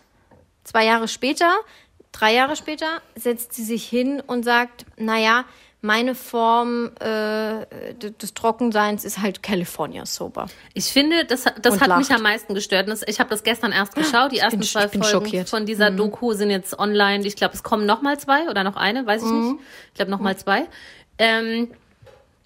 zwei 0.62 0.85
Jahre 0.85 1.09
später, 1.09 1.52
drei 2.12 2.35
Jahre 2.35 2.54
später, 2.54 3.00
setzt 3.16 3.54
sie 3.54 3.64
sich 3.64 3.88
hin 3.88 4.23
und 4.25 4.45
sagt, 4.45 4.87
naja, 4.97 5.45
meine 5.87 6.16
Form 6.16 6.90
äh, 6.99 7.64
des 7.95 8.35
Trockenseins 8.35 9.05
ist 9.05 9.23
halt 9.23 9.43
California 9.43 10.05
Sober. 10.05 10.47
Ich 10.75 10.87
finde, 10.87 11.25
das, 11.25 11.45
das 11.62 11.81
hat 11.81 11.88
lacht. 11.88 11.99
mich 12.00 12.11
am 12.11 12.23
meisten 12.23 12.55
gestört. 12.55 12.88
Ich 13.07 13.21
habe 13.21 13.31
das 13.31 13.45
gestern 13.45 13.71
erst 13.71 13.95
geschaut. 13.95 14.33
Die 14.33 14.38
ersten 14.38 14.59
bin, 14.59 14.69
zwei 14.69 14.88
Folgen 14.88 15.05
schockiert. 15.05 15.49
von 15.49 15.64
dieser 15.64 15.90
mhm. 15.90 15.97
Doku 15.97 16.33
sind 16.33 16.50
jetzt 16.50 16.78
online. 16.78 17.25
Ich 17.25 17.37
glaube, 17.37 17.55
es 17.55 17.62
kommen 17.62 17.87
noch 17.87 18.02
mal 18.02 18.19
zwei 18.19 18.50
oder 18.50 18.64
noch 18.64 18.76
eine, 18.76 19.07
weiß 19.07 19.23
ich 19.23 19.28
mhm. 19.28 19.43
nicht. 19.43 19.61
Ich 19.88 19.95
glaube, 19.95 20.11
noch 20.11 20.21
mal 20.21 20.37
zwei. 20.37 20.64
Ähm, 21.19 21.69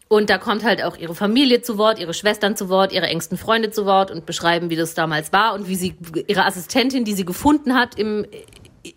und 0.09 0.28
da 0.28 0.38
kommt 0.38 0.64
halt 0.64 0.82
auch 0.82 0.97
ihre 0.97 1.14
Familie 1.14 1.62
zu 1.62 1.78
Wort, 1.78 1.99
ihre 1.99 2.12
Schwestern 2.14 2.56
zu 2.56 2.68
Wort, 2.68 2.92
ihre 2.92 3.06
engsten 3.06 3.38
Freunde 3.38 3.70
zu 3.70 3.87
Wort 3.87 4.11
und 4.11 4.26
beschreiben, 4.26 4.68
wie 4.68 4.76
das 4.76 4.94
damals 4.94 5.32
war 5.32 5.54
und 5.54 5.66
wie 5.68 5.76
sie 5.76 5.94
ihre 6.26 6.44
Assistentin, 6.44 7.04
die 7.04 7.14
sie 7.14 7.25
gefunden 7.25 7.75
hat 7.75 7.97
im 7.97 8.26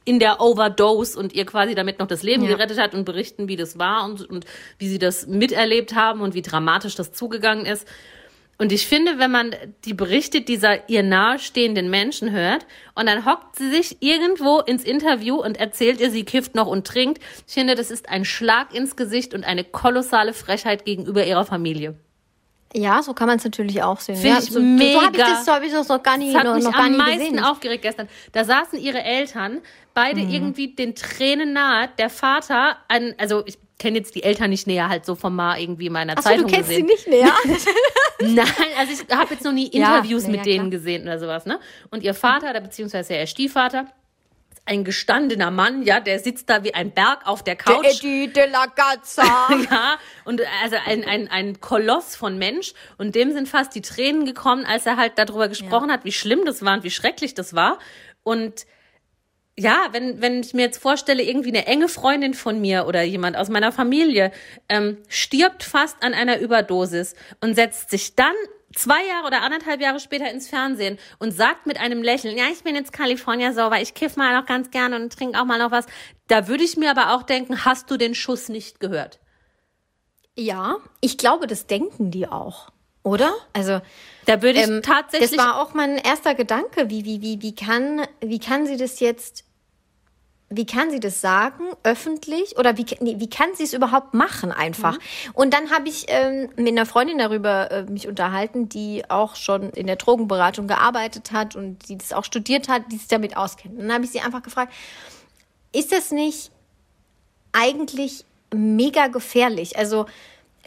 in 0.05 0.19
der 0.19 0.39
Overdose 0.39 1.19
und 1.19 1.33
ihr 1.33 1.45
quasi 1.45 1.75
damit 1.75 1.99
noch 1.99 2.07
das 2.07 2.23
Leben 2.23 2.43
ja. 2.43 2.49
gerettet 2.49 2.79
hat 2.79 2.93
und 2.93 3.05
berichten, 3.05 3.47
wie 3.47 3.55
das 3.55 3.77
war 3.77 4.05
und, 4.05 4.29
und 4.29 4.45
wie 4.77 4.87
sie 4.87 4.99
das 4.99 5.27
miterlebt 5.27 5.95
haben 5.95 6.21
und 6.21 6.33
wie 6.33 6.41
dramatisch 6.41 6.95
das 6.95 7.11
zugegangen 7.11 7.65
ist. 7.65 7.87
Und 8.59 8.71
ich 8.71 8.87
finde, 8.87 9.17
wenn 9.17 9.31
man 9.31 9.55
die 9.83 9.95
Berichte 9.95 10.41
dieser 10.41 10.87
ihr 10.87 11.01
nahestehenden 11.01 11.89
Menschen 11.89 12.31
hört 12.31 12.65
und 12.93 13.07
dann 13.07 13.25
hockt 13.25 13.55
sie 13.55 13.69
sich 13.69 13.97
irgendwo 13.99 14.59
ins 14.59 14.83
Interview 14.83 15.35
und 15.35 15.57
erzählt 15.57 15.99
ihr, 15.99 16.11
sie 16.11 16.23
kifft 16.23 16.53
noch 16.53 16.67
und 16.67 16.85
trinkt, 16.85 17.21
ich 17.47 17.53
finde, 17.53 17.75
das 17.75 17.89
ist 17.89 18.09
ein 18.09 18.25
Schlag 18.25 18.73
ins 18.73 18.95
Gesicht 18.95 19.33
und 19.33 19.43
eine 19.43 19.63
kolossale 19.63 20.33
Frechheit 20.33 20.85
gegenüber 20.85 21.25
ihrer 21.25 21.45
Familie. 21.45 21.95
Ja, 22.75 23.03
so 23.03 23.13
kann 23.13 23.27
man 23.27 23.37
es 23.37 23.43
natürlich 23.43 23.83
auch 23.83 23.99
sehen. 23.99 24.15
Finde 24.15 24.29
ja, 24.29 24.39
ich 24.39 24.49
so, 24.49 24.59
mega. 24.59 24.99
So 24.99 25.05
habe 25.05 25.17
ich 25.17 25.23
das, 25.23 25.45
so 25.45 25.51
hab 25.51 25.63
ich 25.63 25.71
das 25.71 25.87
noch 25.87 26.01
gar 26.01 26.17
nicht, 26.17 26.33
das 26.33 26.39
hat 26.39 26.47
noch, 26.47 26.55
mich 26.55 26.63
noch 26.63 26.71
gar 26.71 26.85
am 26.85 26.97
meisten 26.97 27.19
gesehen. 27.19 27.39
aufgeregt 27.39 27.83
gestern. 27.83 28.07
Da 28.31 28.43
saßen 28.43 28.79
ihre 28.79 29.03
Eltern, 29.03 29.61
beide 29.93 30.21
mhm. 30.21 30.29
irgendwie 30.29 30.73
den 30.73 30.95
Tränen 30.95 31.53
nahe. 31.53 31.89
Der 31.97 32.09
Vater, 32.09 32.77
an, 32.87 33.13
also 33.17 33.43
ich 33.45 33.57
kenne 33.77 33.97
jetzt 33.97 34.15
die 34.15 34.23
Eltern 34.23 34.49
nicht 34.49 34.65
näher, 34.65 34.89
halt 34.89 35.05
so 35.05 35.13
vom 35.15 35.35
Mal 35.35 35.59
irgendwie 35.59 35.87
in 35.87 35.93
meiner 35.93 36.15
Ach 36.17 36.23
Zeitung 36.23 36.43
so, 36.43 36.47
du 36.47 36.53
kennst 36.53 36.69
gesehen. 36.69 36.87
sie 36.87 36.93
nicht 36.93 37.07
näher? 37.07 37.33
Nein, 38.21 38.47
also 38.79 38.93
ich 38.93 39.15
habe 39.15 39.33
jetzt 39.33 39.43
noch 39.43 39.51
nie 39.51 39.67
Interviews 39.67 40.23
ja, 40.23 40.29
mit 40.29 40.37
ja, 40.37 40.43
denen 40.43 40.69
klar. 40.69 40.79
gesehen 40.79 41.03
oder 41.03 41.19
sowas, 41.19 41.45
ne? 41.45 41.59
Und 41.91 42.01
ihr 42.03 42.13
Vater, 42.13 42.49
oder 42.49 42.61
beziehungsweise 42.61 43.13
ihr 43.13 43.27
Stiefvater, 43.27 43.87
ein 44.65 44.85
gestandener 44.85 45.51
Mann, 45.51 45.83
ja, 45.83 45.99
der 45.99 46.19
sitzt 46.19 46.49
da 46.49 46.63
wie 46.63 46.73
ein 46.73 46.91
Berg 46.91 47.27
auf 47.27 47.43
der 47.43 47.55
Couch. 47.55 47.85
Eddie 47.85 48.31
de 48.31 48.49
la 48.49 48.65
Gazza. 48.67 49.23
ja, 49.69 49.97
und 50.23 50.41
also 50.63 50.77
ein, 50.85 51.03
ein, 51.03 51.27
ein 51.27 51.59
Koloss 51.59 52.15
von 52.15 52.37
Mensch. 52.37 52.73
Und 52.97 53.15
dem 53.15 53.33
sind 53.33 53.49
fast 53.49 53.75
die 53.75 53.81
Tränen 53.81 54.25
gekommen, 54.25 54.65
als 54.65 54.85
er 54.85 54.95
halt 54.95 55.13
darüber 55.17 55.49
gesprochen 55.49 55.89
ja. 55.89 55.95
hat, 55.95 56.05
wie 56.05 56.13
schlimm 56.13 56.45
das 56.45 56.63
war 56.63 56.75
und 56.75 56.83
wie 56.83 56.91
schrecklich 56.91 57.33
das 57.33 57.53
war. 57.53 57.77
Und 58.23 58.65
ja, 59.57 59.89
wenn, 59.91 60.21
wenn 60.21 60.41
ich 60.41 60.53
mir 60.53 60.63
jetzt 60.63 60.81
vorstelle, 60.81 61.21
irgendwie 61.21 61.49
eine 61.49 61.67
enge 61.67 61.89
Freundin 61.89 62.33
von 62.33 62.59
mir 62.59 62.87
oder 62.87 63.03
jemand 63.03 63.35
aus 63.37 63.49
meiner 63.49 63.71
Familie 63.71 64.31
ähm, 64.69 64.97
stirbt 65.09 65.63
fast 65.63 66.01
an 66.01 66.13
einer 66.13 66.39
Überdosis 66.39 67.15
und 67.41 67.53
setzt 67.53 67.91
sich 67.91 68.15
dann 68.15 68.33
zwei 68.75 69.05
Jahre 69.05 69.27
oder 69.27 69.41
anderthalb 69.41 69.81
Jahre 69.81 69.99
später 69.99 70.29
ins 70.29 70.47
Fernsehen 70.47 70.97
und 71.19 71.31
sagt 71.31 71.65
mit 71.65 71.79
einem 71.79 72.01
Lächeln, 72.03 72.37
ja, 72.37 72.45
ich 72.51 72.63
bin 72.63 72.75
jetzt 72.75 72.93
California 72.93 73.53
sauber, 73.53 73.81
ich 73.81 73.93
kiff 73.93 74.15
mal 74.15 74.37
noch 74.37 74.45
ganz 74.45 74.71
gerne 74.71 74.95
und 74.95 75.13
trinke 75.13 75.39
auch 75.39 75.45
mal 75.45 75.59
noch 75.59 75.71
was. 75.71 75.85
Da 76.27 76.47
würde 76.47 76.63
ich 76.63 76.77
mir 76.77 76.91
aber 76.91 77.13
auch 77.15 77.23
denken, 77.23 77.65
hast 77.65 77.89
du 77.91 77.97
den 77.97 78.15
Schuss 78.15 78.49
nicht 78.49 78.79
gehört? 78.79 79.19
Ja, 80.35 80.77
ich 80.99 81.17
glaube, 81.17 81.47
das 81.47 81.67
denken 81.67 82.09
die 82.09 82.27
auch, 82.27 82.69
oder? 83.03 83.33
Also 83.53 83.81
da 84.25 84.41
würde 84.41 84.59
ich 84.59 84.67
ähm, 84.67 84.81
tatsächlich. 84.81 85.31
Das 85.31 85.39
war 85.39 85.61
auch 85.61 85.73
mein 85.73 85.97
erster 85.97 86.33
Gedanke. 86.33 86.89
Wie, 86.89 87.05
wie, 87.05 87.21
wie, 87.21 87.41
wie 87.41 87.53
kann, 87.53 88.07
wie 88.19 88.39
kann 88.39 88.65
sie 88.65 88.77
das 88.77 88.99
jetzt 88.99 89.45
wie 90.55 90.65
kann 90.65 90.91
sie 90.91 90.99
das 90.99 91.21
sagen, 91.21 91.63
öffentlich? 91.83 92.57
Oder 92.57 92.77
wie, 92.77 92.85
nee, 92.99 93.15
wie 93.19 93.29
kann 93.29 93.49
sie 93.55 93.63
es 93.63 93.73
überhaupt 93.73 94.13
machen 94.13 94.51
einfach? 94.51 94.93
Mhm. 94.93 95.31
Und 95.33 95.53
dann 95.53 95.71
habe 95.71 95.89
ich 95.89 96.05
ähm, 96.07 96.49
mit 96.55 96.69
einer 96.69 96.85
Freundin 96.85 97.17
darüber 97.17 97.71
äh, 97.71 97.83
mich 97.83 98.07
unterhalten, 98.07 98.69
die 98.69 99.03
auch 99.09 99.35
schon 99.35 99.69
in 99.71 99.87
der 99.87 99.95
Drogenberatung 99.95 100.67
gearbeitet 100.67 101.31
hat 101.31 101.55
und 101.55 101.89
die 101.89 101.97
das 101.97 102.13
auch 102.13 102.23
studiert 102.23 102.69
hat, 102.69 102.83
die 102.91 102.97
sich 102.97 103.07
damit 103.07 103.37
auskennt. 103.37 103.75
Und 103.75 103.83
dann 103.83 103.93
habe 103.93 104.05
ich 104.05 104.11
sie 104.11 104.21
einfach 104.21 104.43
gefragt, 104.43 104.73
ist 105.71 105.91
das 105.91 106.11
nicht 106.11 106.51
eigentlich 107.51 108.25
mega 108.53 109.07
gefährlich? 109.07 109.77
Also 109.77 110.05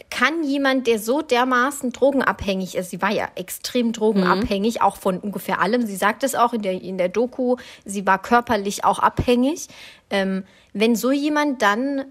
kann 0.09 0.43
jemand, 0.43 0.87
der 0.87 0.99
so 0.99 1.21
dermaßen 1.21 1.91
drogenabhängig 1.91 2.75
ist, 2.75 2.91
sie 2.91 3.01
war 3.01 3.11
ja 3.11 3.27
extrem 3.35 3.93
drogenabhängig, 3.93 4.75
mhm. 4.75 4.81
auch 4.81 4.97
von 4.97 5.19
ungefähr 5.19 5.59
allem, 5.59 5.85
sie 5.85 5.95
sagt 5.95 6.23
es 6.23 6.35
auch 6.35 6.53
in 6.53 6.61
der, 6.61 6.81
in 6.81 6.97
der 6.97 7.09
Doku, 7.09 7.57
sie 7.83 8.05
war 8.05 8.21
körperlich 8.21 8.83
auch 8.83 8.99
abhängig, 8.99 9.67
ähm, 10.09 10.43
wenn 10.73 10.95
so 10.95 11.11
jemand 11.11 11.61
dann 11.61 12.05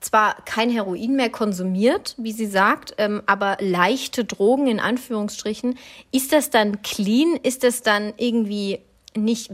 zwar 0.00 0.36
kein 0.44 0.70
Heroin 0.70 1.16
mehr 1.16 1.30
konsumiert, 1.30 2.14
wie 2.18 2.32
sie 2.32 2.46
sagt, 2.46 2.94
ähm, 2.98 3.22
aber 3.26 3.56
leichte 3.60 4.24
Drogen 4.24 4.68
in 4.68 4.80
Anführungsstrichen, 4.80 5.78
ist 6.12 6.32
das 6.32 6.50
dann 6.50 6.82
clean? 6.82 7.36
Ist 7.42 7.64
das 7.64 7.82
dann 7.82 8.12
irgendwie 8.16 8.80
nicht 9.16 9.50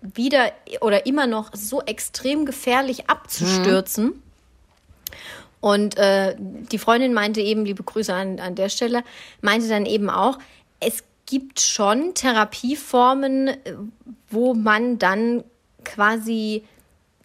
wieder 0.00 0.52
oder 0.80 1.06
immer 1.06 1.26
noch 1.26 1.50
so 1.54 1.80
extrem 1.82 2.46
gefährlich 2.46 3.08
abzustürzen? 3.08 4.04
Mhm. 4.04 4.22
Und 5.62 5.96
äh, 5.96 6.34
die 6.38 6.78
Freundin 6.78 7.14
meinte 7.14 7.40
eben, 7.40 7.64
liebe 7.64 7.84
Grüße 7.84 8.12
an, 8.12 8.40
an 8.40 8.56
der 8.56 8.68
Stelle, 8.68 9.04
meinte 9.42 9.68
dann 9.68 9.86
eben 9.86 10.10
auch, 10.10 10.38
es 10.80 11.04
gibt 11.24 11.60
schon 11.60 12.14
Therapieformen, 12.14 13.52
wo 14.28 14.54
man 14.54 14.98
dann 14.98 15.44
quasi 15.84 16.64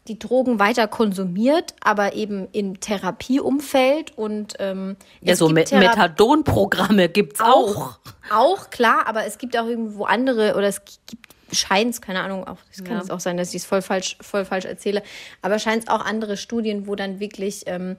die 0.08 0.20
Drogen 0.20 0.60
weiter 0.60 0.88
konsumiert, 0.88 1.74
aber 1.82 2.13
eben 2.13 2.48
im 2.51 2.79
Therapieumfeld 2.79 4.15
und 4.15 4.53
ähm, 4.60 4.98
ja, 5.22 5.36
so 5.36 5.50
Me 5.50 5.65
Methadon-Programme 5.70 7.10
gibt's 7.10 7.41
auch, 7.41 7.75
auch. 7.75 8.00
Auch 8.32 8.70
klar, 8.70 9.08
aber 9.08 9.25
es 9.25 9.39
gibt 9.39 9.58
auch 9.58 9.65
irgendwo 9.65 10.06
andere 10.06 10.56
oder 10.56 10.67
es 10.67 10.84
gibt 10.86 11.27
scheint 11.51 11.94
es, 11.94 12.01
keine 12.01 12.22
Ahnung, 12.22 12.48
auch, 12.48 12.58
es 12.72 12.84
kann 12.84 12.98
es 12.98 13.10
auch 13.10 13.20
sein, 13.20 13.38
dass 13.38 13.50
ich 13.50 13.62
es 13.62 13.66
voll 13.66 13.82
falsch, 13.82 14.18
voll 14.22 14.46
falsch 14.46 14.66
erzähle, 14.66 15.04
aber 15.42 15.60
scheint 15.60 15.84
es 15.84 15.89
auch 15.89 16.04
andere 16.04 16.38
Studien, 16.38 16.88
wo 16.88 16.96
dann 16.96 17.20
wirklich 17.20 17.63
ähm, 17.68 17.98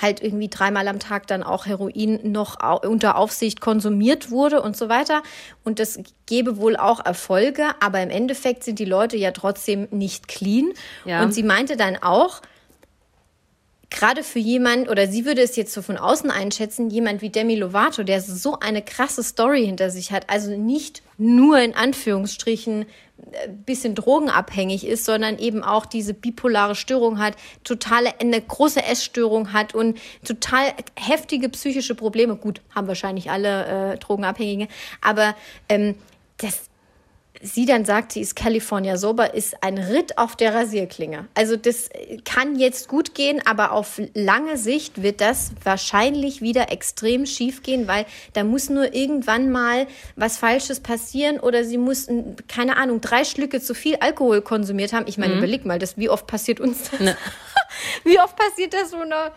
halt 0.00 0.22
irgendwie 0.22 0.48
dreimal 0.48 0.88
am 0.88 0.98
Tag 0.98 1.26
dann 1.26 1.42
auch 1.42 1.66
Heroin 1.66 2.20
noch 2.30 2.58
unter 2.84 3.16
Aufsicht 3.16 3.60
konsumiert 3.60 4.30
wurde 4.30 4.62
und 4.62 4.76
so 4.76 4.88
weiter. 4.88 5.22
Und 5.64 5.78
das 5.78 5.98
gebe 6.26 6.58
wohl 6.58 6.76
auch 6.76 7.04
Erfolge, 7.04 7.64
aber 7.80 8.00
im 8.00 8.10
Endeffekt 8.10 8.64
sind 8.64 8.78
die 8.78 8.84
Leute 8.84 9.16
ja 9.16 9.32
trotzdem 9.32 9.88
nicht 9.90 10.28
clean. 10.28 10.72
Ja. 11.04 11.22
Und 11.22 11.32
sie 11.32 11.42
meinte 11.42 11.76
dann 11.76 11.96
auch, 11.96 12.40
gerade 13.90 14.22
für 14.22 14.38
jemand, 14.38 14.88
oder 14.88 15.06
sie 15.06 15.24
würde 15.24 15.42
es 15.42 15.56
jetzt 15.56 15.72
so 15.72 15.82
von 15.82 15.96
außen 15.96 16.30
einschätzen, 16.30 16.90
jemand 16.90 17.22
wie 17.22 17.30
Demi 17.30 17.56
Lovato, 17.56 18.02
der 18.02 18.20
so 18.20 18.58
eine 18.58 18.82
krasse 18.82 19.22
Story 19.22 19.64
hinter 19.64 19.90
sich 19.90 20.12
hat, 20.12 20.28
also 20.28 20.56
nicht 20.56 21.02
nur 21.16 21.58
in 21.58 21.74
Anführungsstrichen 21.74 22.82
äh, 22.82 23.48
bisschen 23.48 23.94
drogenabhängig 23.94 24.86
ist, 24.86 25.04
sondern 25.04 25.38
eben 25.38 25.62
auch 25.62 25.86
diese 25.86 26.12
bipolare 26.12 26.74
Störung 26.74 27.18
hat, 27.18 27.34
totale 27.64 28.20
eine 28.20 28.40
große 28.40 28.84
Essstörung 28.84 29.52
hat 29.52 29.74
und 29.74 29.98
total 30.24 30.74
heftige 30.96 31.48
psychische 31.48 31.94
Probleme. 31.94 32.36
Gut, 32.36 32.60
haben 32.74 32.88
wahrscheinlich 32.88 33.30
alle 33.30 33.94
äh, 33.94 33.98
Drogenabhängige, 33.98 34.68
aber 35.00 35.34
ähm, 35.68 35.94
das 36.36 36.67
sie 37.42 37.66
dann 37.66 37.84
sagt, 37.84 38.12
sie 38.12 38.20
ist 38.20 38.36
California 38.36 38.96
sober, 38.96 39.34
ist 39.34 39.62
ein 39.62 39.78
Ritt 39.78 40.18
auf 40.18 40.36
der 40.36 40.54
Rasierklinge. 40.54 41.28
Also 41.34 41.56
das 41.56 41.90
kann 42.24 42.58
jetzt 42.58 42.88
gut 42.88 43.14
gehen, 43.14 43.40
aber 43.44 43.72
auf 43.72 44.00
lange 44.14 44.56
Sicht 44.56 45.02
wird 45.02 45.20
das 45.20 45.52
wahrscheinlich 45.62 46.42
wieder 46.42 46.72
extrem 46.72 47.26
schief 47.26 47.62
gehen, 47.62 47.88
weil 47.88 48.06
da 48.32 48.44
muss 48.44 48.70
nur 48.70 48.94
irgendwann 48.94 49.50
mal 49.50 49.86
was 50.16 50.36
Falsches 50.38 50.80
passieren 50.80 51.40
oder 51.40 51.64
sie 51.64 51.78
muss, 51.78 52.08
keine 52.48 52.76
Ahnung, 52.76 53.00
drei 53.00 53.24
Schlücke 53.24 53.60
zu 53.60 53.74
viel 53.74 53.96
Alkohol 53.96 54.42
konsumiert 54.42 54.92
haben. 54.92 55.06
Ich 55.06 55.18
meine, 55.18 55.34
mhm. 55.34 55.38
überleg 55.38 55.64
mal, 55.64 55.78
das, 55.78 55.96
wie 55.96 56.08
oft 56.08 56.26
passiert 56.26 56.60
uns 56.60 56.90
das? 56.90 57.00
Ne. 57.00 57.16
Wie 58.04 58.18
oft 58.18 58.36
passiert 58.36 58.72
das 58.72 58.90
so 58.90 58.98
einer 58.98 59.32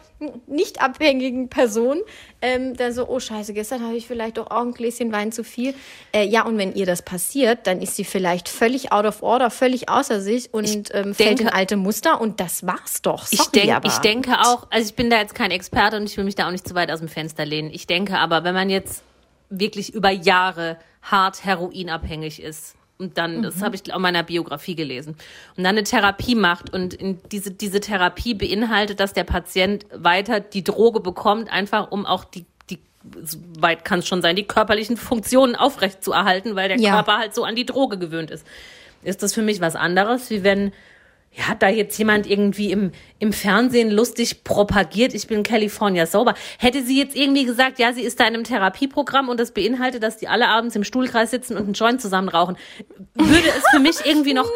nicht 0.48 0.81
abhängigen 0.81 1.50
Person? 1.50 2.01
Ähm, 2.41 2.75
dann 2.75 2.93
so, 2.93 3.08
oh 3.08 3.20
scheiße, 3.20 3.53
gestern 3.53 3.86
habe 3.86 3.96
ich 3.96 4.08
vielleicht 4.08 4.38
doch 4.38 4.50
auch 4.50 4.62
ein 4.62 4.72
Gläschen 4.72 5.12
Wein 5.12 5.31
zu 5.31 5.43
viel. 5.43 5.74
Äh, 6.12 6.25
ja, 6.25 6.46
und 6.46 6.58
wenn 6.58 6.74
ihr 6.74 6.86
das 6.86 7.01
passiert, 7.01 7.67
dann 7.67 7.81
ist 7.81 7.90
sie 7.95 8.03
vielleicht 8.03 8.50
völlig 8.50 8.91
out 8.91 9.05
of 9.05 9.21
order, 9.24 9.50
völlig 9.50 9.89
außer 9.89 10.21
sich 10.21 10.53
und 10.53 10.93
ähm, 10.93 11.13
fällt 11.13 11.39
denke- 11.39 11.43
in 11.43 11.50
alte 11.50 11.77
Muster 11.77 12.19
und 12.21 12.39
das 12.39 12.65
war's 12.65 13.01
doch. 13.01 13.27
Ich, 13.31 13.39
Sorry, 13.39 13.51
denk, 13.51 13.75
aber. 13.75 13.88
ich 13.88 13.98
denke 13.98 14.39
auch, 14.39 14.67
also 14.69 14.88
ich 14.88 14.95
bin 14.95 15.10
da 15.10 15.17
jetzt 15.17 15.36
kein 15.36 15.51
Experte 15.51 15.98
und 15.98 16.10
ich 16.10 16.17
will 16.17 16.24
mich 16.24 16.36
da 16.36 16.48
auch 16.48 16.51
nicht 16.51 16.67
zu 16.67 16.75
weit 16.75 16.91
aus 16.91 17.00
dem 17.00 17.07
Fenster 17.07 17.45
lehnen. 17.45 17.69
Ich 17.71 17.88
denke 17.88 18.17
aber, 18.17 18.43
wenn 18.43 18.53
man 18.53 18.69
jetzt 18.69 19.03
wirklich 19.50 19.93
über 19.93 20.10
Jahre 20.10 20.77
hart 21.01 21.43
heroinabhängig 21.45 22.41
ist 22.41 22.75
und 22.98 23.17
dann, 23.17 23.41
das 23.41 23.62
habe 23.63 23.75
ich 23.75 23.91
auch 23.91 23.95
in 23.98 24.01
meiner 24.03 24.24
Biografie 24.24 24.75
gelesen, 24.75 25.15
und 25.57 25.63
dann 25.63 25.75
eine 25.75 25.83
Therapie 25.83 26.36
macht 26.36 26.71
und 26.71 26.98
diese, 27.31 27.51
diese 27.51 27.79
Therapie 27.79 28.36
beinhaltet, 28.36 29.00
dass 29.00 29.13
der 29.13 29.24
Patient 29.24 29.86
weiter 29.91 30.39
die 30.39 30.63
Droge 30.63 31.00
bekommt, 31.00 31.51
einfach 31.51 31.91
um 31.91 32.05
auch 32.05 32.24
die 32.24 32.45
weit 33.60 33.84
kann 33.86 34.00
es 34.00 34.08
schon 34.08 34.22
sein, 34.22 34.36
die 34.36 34.43
körperlichen 34.43 34.98
Funktionen 34.98 35.55
aufrecht 35.55 36.03
zu 36.03 36.12
erhalten, 36.12 36.55
weil 36.55 36.70
der 36.70 36.79
Ja. 36.79 36.91
Körper 36.93 37.17
halt 37.17 37.34
so 37.36 37.43
an 37.43 37.55
die 37.55 37.65
Droge 37.65 37.98
gewöhnt 37.98 38.31
ist. 38.31 38.46
Ist 39.03 39.24
das 39.24 39.34
für 39.34 39.41
mich 39.41 39.60
was 39.62 39.75
anderes, 39.75 40.29
wie 40.29 40.43
wenn 40.43 40.72
ja, 41.34 41.55
da 41.58 41.70
jetzt 41.70 41.98
jemand 41.98 42.29
irgendwie 42.29 42.72
im, 42.74 42.91
im 43.20 43.31
Fernsehen 43.31 43.89
lustig 43.89 44.43
propagiert, 44.43 45.13
ich 45.13 45.27
bin 45.27 45.43
California 45.43 46.05
sober. 46.05 46.34
Hätte 46.60 46.84
sie 46.84 47.00
jetzt 47.00 47.15
irgendwie 47.15 47.46
gesagt, 47.46 47.79
ja, 47.79 47.93
sie 47.93 48.01
ist 48.01 48.20
da 48.20 48.27
in 48.27 48.34
einem 48.34 48.43
Therapieprogramm 48.43 49.29
und 49.29 49.39
das 49.39 49.51
beinhaltet, 49.51 50.03
dass 50.03 50.17
die 50.17 50.27
alle 50.27 50.50
abends 50.50 50.75
im 50.75 50.84
Stuhlkreis 50.84 51.31
sitzen 51.31 51.55
und 51.55 51.63
einen 51.63 51.74
Joint 51.74 52.01
zusammen 52.01 52.27
rauchen, 52.27 52.58
würde 53.15 53.48
es 53.48 53.63
für 53.72 53.79
mich 53.79 54.05
irgendwie 54.05 54.34
noch, 54.34 54.50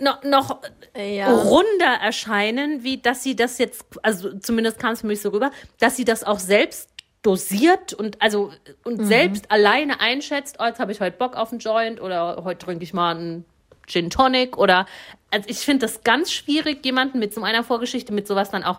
noch, 0.00 0.24
noch 0.24 0.58
Ja. 0.98 1.32
runder 1.32 1.94
erscheinen, 2.02 2.82
wie 2.82 3.00
dass 3.00 3.22
sie 3.22 3.36
das 3.36 3.58
jetzt, 3.58 3.84
also 4.02 4.36
zumindest 4.40 4.80
kam 4.80 4.94
es 4.94 5.02
für 5.02 5.06
mich 5.06 5.20
so 5.20 5.28
rüber, 5.28 5.52
dass 5.78 5.94
sie 5.96 6.04
das 6.04 6.24
auch 6.24 6.40
selbst 6.40 6.88
dosiert 7.24 7.92
und 7.92 8.22
also 8.22 8.52
und 8.84 9.00
Mhm. 9.00 9.04
selbst 9.06 9.50
alleine 9.50 9.98
einschätzt, 10.00 10.56
oh, 10.60 10.64
jetzt 10.64 10.78
habe 10.78 10.92
ich 10.92 11.00
heute 11.00 11.16
Bock 11.16 11.36
auf 11.36 11.50
einen 11.50 11.58
Joint 11.58 12.00
oder 12.00 12.42
heute 12.44 12.64
trinke 12.66 12.84
ich 12.84 12.92
mal 12.94 13.16
einen 13.16 13.44
Gin 13.88 14.10
Tonic 14.10 14.56
oder 14.56 14.86
also 15.32 15.48
ich 15.48 15.58
finde 15.58 15.86
das 15.86 16.04
ganz 16.04 16.30
schwierig, 16.30 16.84
jemanden 16.84 17.18
mit 17.18 17.34
so 17.34 17.42
einer 17.42 17.64
Vorgeschichte, 17.64 18.12
mit 18.12 18.26
sowas 18.28 18.50
dann 18.50 18.62
auch 18.62 18.78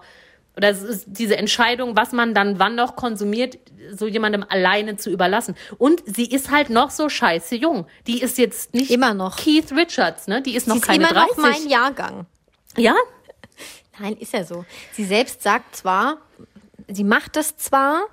oder 0.58 0.74
diese 1.06 1.36
Entscheidung, 1.36 1.98
was 1.98 2.14
man 2.14 2.34
dann 2.34 2.60
wann 2.60 2.76
noch 2.76 2.96
konsumiert, 2.96 3.58
so 3.92 4.08
jemandem 4.08 4.46
alleine 4.48 4.96
zu 4.96 5.10
überlassen. 5.10 5.56
Und 5.78 6.02
sie 6.06 6.30
ist 6.32 6.50
halt 6.50 6.70
noch 6.70 6.92
so 6.92 7.10
scheiße 7.10 7.56
jung. 7.56 7.88
Die 8.08 8.22
ist 8.22 8.38
jetzt 8.38 8.74
nicht 8.74 8.90
Immer 8.90 9.14
noch. 9.14 9.36
Keith 9.36 9.74
Richards, 9.74 10.28
ne? 10.28 10.42
Die 10.42 10.56
ist 10.56 10.66
noch 10.68 10.76
Sie 10.76 10.80
ist 10.80 10.88
keine 10.88 11.04
immer 11.10 11.14
30. 11.14 11.38
noch 11.38 11.44
mein 11.44 11.68
Jahrgang. 11.68 12.26
ja, 12.78 12.96
Nein, 14.00 14.16
ist 14.18 14.34
ja 14.34 14.44
so. 14.46 14.66
Sie 14.94 15.04
selbst 15.06 15.42
sagt 15.44 15.76
zwar, 15.76 16.18
sie 16.88 17.04
macht 17.04 17.36
das 17.36 17.58
zwar 17.58 18.04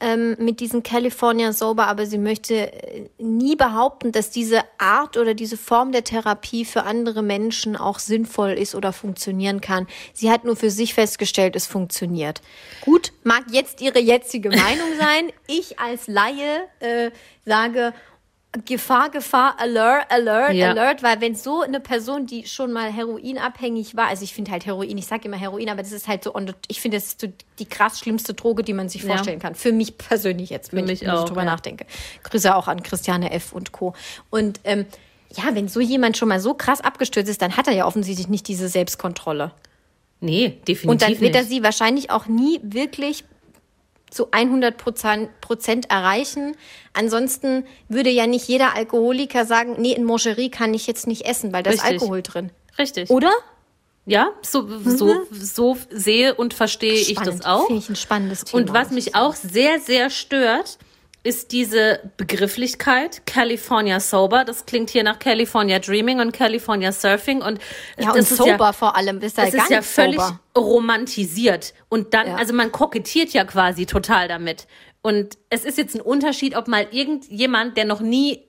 ähm, 0.00 0.36
mit 0.38 0.60
diesem 0.60 0.82
California 0.82 1.52
Sober, 1.52 1.86
aber 1.86 2.06
sie 2.06 2.18
möchte 2.18 2.72
äh, 2.72 3.08
nie 3.18 3.56
behaupten, 3.56 4.12
dass 4.12 4.30
diese 4.30 4.62
Art 4.78 5.16
oder 5.16 5.34
diese 5.34 5.56
Form 5.56 5.92
der 5.92 6.04
Therapie 6.04 6.64
für 6.64 6.84
andere 6.84 7.22
Menschen 7.22 7.76
auch 7.76 7.98
sinnvoll 7.98 8.52
ist 8.52 8.74
oder 8.74 8.92
funktionieren 8.92 9.60
kann. 9.60 9.86
Sie 10.12 10.30
hat 10.30 10.44
nur 10.44 10.56
für 10.56 10.70
sich 10.70 10.94
festgestellt, 10.94 11.56
es 11.56 11.66
funktioniert. 11.66 12.40
Gut, 12.80 13.12
mag 13.22 13.44
jetzt 13.50 13.80
ihre 13.80 14.00
jetzige 14.00 14.50
Meinung 14.50 14.88
sein. 14.98 15.32
Ich 15.46 15.78
als 15.78 16.06
Laie 16.06 16.66
äh, 16.80 17.10
sage, 17.44 17.92
Gefahr, 18.66 19.10
Gefahr, 19.10 19.56
Alert, 19.58 20.10
Alert, 20.10 20.52
Ja. 20.54 20.70
Alert, 20.70 21.02
weil 21.02 21.20
wenn 21.20 21.34
so 21.34 21.62
eine 21.62 21.80
Person, 21.80 22.26
die 22.26 22.46
schon 22.46 22.72
mal 22.72 22.92
heroinabhängig 22.92 23.96
war, 23.96 24.08
also 24.08 24.22
ich 24.22 24.32
finde 24.34 24.52
halt 24.52 24.64
Heroin, 24.66 24.96
ich 24.96 25.06
sage 25.06 25.26
immer 25.26 25.36
Heroin, 25.36 25.68
aber 25.68 25.82
das 25.82 25.92
ist 25.92 26.06
halt 26.06 26.24
so, 26.24 26.34
ich 26.68 26.80
finde, 26.80 26.96
das 26.98 27.06
ist 27.06 27.20
so 27.20 27.26
die 27.58 27.66
krass 27.66 27.98
schlimmste 27.98 28.34
Droge, 28.34 28.62
die 28.62 28.72
man 28.72 28.88
sich 28.88 29.02
Ja. 29.02 29.14
vorstellen 29.14 29.40
kann. 29.40 29.54
Für 29.54 29.72
mich 29.72 29.98
persönlich 29.98 30.50
jetzt, 30.50 30.72
wenn 30.72 30.88
ich 30.88 31.00
wenn 31.00 31.08
ich 31.08 31.12
auch, 31.14 31.24
drüber 31.24 31.42
ja. 31.42 31.46
nachdenke. 31.50 31.86
Grüße 32.22 32.54
auch 32.54 32.68
an 32.68 32.82
Christiane 32.82 33.32
F. 33.32 33.52
und 33.52 33.72
Co. 33.72 33.94
Und 34.30 34.60
ähm, 34.64 34.86
ja, 35.36 35.54
wenn 35.54 35.66
so 35.68 35.80
jemand 35.80 36.16
schon 36.16 36.28
mal 36.28 36.38
so 36.40 36.54
krass 36.54 36.80
abgestürzt 36.80 37.28
ist, 37.28 37.42
dann 37.42 37.56
hat 37.56 37.66
er 37.66 37.72
ja 37.74 37.86
offensichtlich 37.86 38.28
nicht 38.28 38.46
diese 38.46 38.68
Selbstkontrolle. 38.68 39.50
nee, 40.20 40.50
definitiv 40.68 40.88
Und 40.88 41.02
dann 41.02 41.20
wird 41.20 41.34
er 41.34 41.44
sie 41.44 41.62
wahrscheinlich 41.64 42.10
auch 42.10 42.26
nie 42.26 42.60
wirklich 42.62 43.24
zu 44.14 44.28
100 44.30 44.76
Prozent 45.40 45.90
erreichen. 45.90 46.56
Ansonsten 46.92 47.64
würde 47.88 48.10
ja 48.10 48.26
nicht 48.26 48.46
jeder 48.46 48.74
Alkoholiker 48.74 49.44
sagen, 49.44 49.74
nee, 49.78 49.92
in 49.92 50.04
Moncherie 50.04 50.50
kann 50.50 50.72
ich 50.72 50.86
jetzt 50.86 51.06
nicht 51.06 51.26
essen, 51.26 51.52
weil 51.52 51.62
da 51.62 51.70
ist. 51.70 51.84
Alkohol 51.84 52.22
drin. 52.22 52.50
Richtig. 52.78 53.10
Oder? 53.10 53.32
Ja, 54.06 54.30
so, 54.42 54.68
so, 54.84 55.26
so 55.30 55.78
sehe 55.90 56.34
und 56.34 56.54
verstehe 56.54 56.92
ich 56.92 57.14
das 57.14 57.24
Spannend. 57.24 57.46
auch. 57.46 57.66
Finde 57.66 57.82
ich 57.82 57.88
ein 57.88 57.96
spannendes 57.96 58.44
Thema. 58.44 58.62
Und 58.62 58.72
was 58.72 58.90
mich 58.90 59.14
auch 59.14 59.34
sehr, 59.34 59.80
sehr 59.80 60.10
stört, 60.10 60.78
ist 61.24 61.52
diese 61.52 62.00
Begrifflichkeit 62.18 63.26
California 63.26 63.98
Sober. 63.98 64.44
Das 64.44 64.66
klingt 64.66 64.90
hier 64.90 65.02
nach 65.02 65.18
California 65.18 65.78
Dreaming 65.78 66.20
und 66.20 66.32
California 66.32 66.92
Surfing. 66.92 67.40
Und 67.42 67.58
ja, 67.98 68.12
und 68.12 68.22
sober 68.22 68.58
ja, 68.58 68.72
vor 68.72 68.94
allem, 68.94 69.20
ist 69.20 69.38
da 69.38 69.46
das 69.46 69.54
ist 69.54 69.70
ja 69.70 69.80
völlig 69.82 70.20
sober. 70.20 70.38
romantisiert. 70.56 71.72
Und 71.88 72.12
dann, 72.14 72.26
Ja. 72.28 72.36
also 72.36 72.52
man 72.52 72.70
kokettiert 72.70 73.30
ja 73.30 73.44
quasi 73.44 73.86
total 73.86 74.28
damit. 74.28 74.66
Und 75.00 75.38
es 75.48 75.64
ist 75.64 75.78
jetzt 75.78 75.94
ein 75.94 76.02
Unterschied, 76.02 76.56
ob 76.56 76.68
mal 76.68 76.86
irgendjemand, 76.90 77.76
der 77.78 77.86
noch 77.86 78.00
nie 78.00 78.44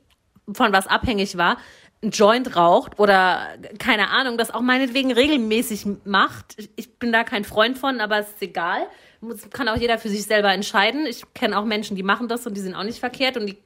von 0.54 0.74
was 0.74 0.86
abhängig 0.88 1.38
war, 1.38 1.58
ein 2.04 2.12
Joint 2.12 2.56
raucht 2.56 3.00
oder 3.00 3.48
keine 3.80 4.10
Ahnung, 4.10 4.38
das 4.38 4.52
auch 4.52 4.62
meinetwegen 4.62 5.12
regelmäßig 5.14 5.86
macht. 6.04 6.58
Ich 6.76 7.00
bin 7.00 7.12
da 7.14 7.24
kein 7.24 7.46
Freund 7.46 7.78
von, 7.78 8.00
aber 8.02 8.20
es 8.20 8.28
ist 8.28 8.42
egal. 8.42 8.86
Muss, 9.26 9.50
kann 9.50 9.68
auch 9.68 9.78
jeder 9.78 9.98
für 9.98 10.10
sich 10.10 10.24
selber 10.24 10.52
entscheiden. 10.54 11.06
Ich 11.06 11.24
kenne 11.34 11.58
auch 11.58 11.66
Menschen, 11.66 11.96
die 11.96 12.04
machen 12.04 12.28
das 12.28 12.46
und 12.48 12.56
die 12.56 12.62
sind 12.62 12.76
auch 12.76 12.84
nicht 12.84 13.00
verkehrt. 13.00 13.38
Und 13.38 13.48
die, 13.48 13.58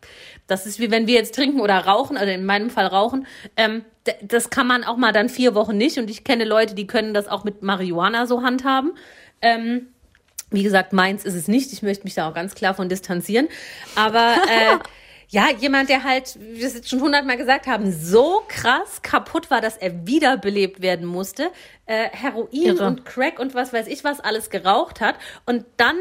das 0.48 0.66
ist 0.66 0.80
wie 0.80 0.92
wenn 0.92 1.08
wir 1.08 1.16
jetzt 1.16 1.36
trinken 1.36 1.60
oder 1.60 1.78
rauchen, 1.78 2.18
also 2.18 2.32
in 2.32 2.46
meinem 2.46 2.70
Fall 2.70 2.88
rauchen. 2.88 3.28
Ähm, 3.56 3.86
das 4.22 4.50
kann 4.50 4.68
man 4.68 4.84
auch 4.84 4.98
mal 4.98 5.12
dann 5.12 5.30
vier 5.30 5.56
Wochen 5.56 5.78
nicht. 5.78 5.98
Und 5.98 6.10
ich 6.10 6.24
kenne 6.24 6.46
Leute, 6.46 6.76
die 6.76 6.88
können 6.88 7.14
das 7.14 7.28
auch 7.28 7.44
mit 7.44 7.62
Marihuana 7.62 8.26
so 8.26 8.42
handhaben. 8.42 8.94
Ähm, 9.42 9.88
wie 10.52 10.64
gesagt, 10.64 10.94
meins 10.94 11.26
ist 11.26 11.36
es 11.36 11.48
nicht. 11.48 11.72
Ich 11.74 11.84
möchte 11.84 12.04
mich 12.06 12.16
da 12.16 12.30
auch 12.30 12.34
ganz 12.34 12.56
klar 12.56 12.74
von 12.74 12.90
distanzieren. 12.90 13.48
Aber 13.96 14.36
äh, 14.50 14.78
ja, 15.32 15.48
jemand, 15.58 15.90
der 15.90 16.04
halt, 16.04 16.38
wie 16.40 16.60
wir 16.60 16.68
es 16.68 16.74
jetzt 16.74 16.90
schon 16.90 17.02
hundertmal 17.02 17.38
gesagt 17.38 17.68
haben, 17.68 17.92
so 17.92 18.42
krass 18.48 19.02
kaputt 19.04 19.52
war, 19.52 19.62
dass 19.62 19.78
er 19.78 20.08
wiederbelebt 20.08 20.82
werden 20.82 21.06
musste, 21.06 21.52
äh, 21.86 22.10
Heroin 22.10 22.48
Irre. 22.52 22.88
und 22.88 23.06
Crack 23.06 23.40
und 23.40 23.54
was 23.54 23.72
weiß 23.72 23.88
ich 23.88 24.04
was 24.04 24.20
alles 24.20 24.50
geraucht 24.50 25.02
hat 25.02 25.16
und 25.46 25.66
dann 25.78 25.98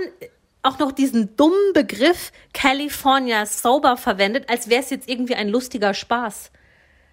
auch 0.62 0.78
noch 0.78 0.92
diesen 0.92 1.36
dummen 1.36 1.72
Begriff 1.74 2.32
California 2.54 3.44
Sober 3.46 3.96
verwendet, 3.96 4.48
als 4.50 4.68
wäre 4.68 4.82
es 4.82 4.90
jetzt 4.90 5.08
irgendwie 5.08 5.34
ein 5.34 5.48
lustiger 5.48 5.94
Spaß. 5.94 6.50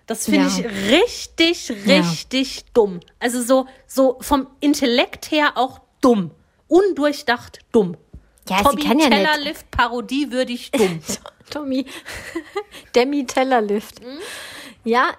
Das 0.08 0.26
finde 0.26 0.48
Ja. 0.48 0.60
ich 0.60 0.92
richtig, 0.92 1.72
richtig 1.88 2.66
dumm. 2.74 3.00
Also 3.20 3.42
so, 3.42 3.68
so 3.88 4.18
vom 4.22 4.48
Intellekt 4.62 5.32
her 5.32 5.54
auch 5.56 5.80
dumm. 6.02 6.32
Undurchdacht 6.68 7.60
dumm. 7.72 7.98
Ja, 8.50 8.58
sie 8.58 8.64
Tommy 8.64 8.84
kann 8.84 9.00
ja. 9.00 9.10
Tellerlift 9.10 9.72
parodiewürdig 9.72 10.72
dumm. 10.72 11.00
Tommy, 11.50 11.86
Demi 12.96 13.26
Tellerlift. 13.26 14.04
Mhm. 14.04 14.20
Ja, 14.84 15.14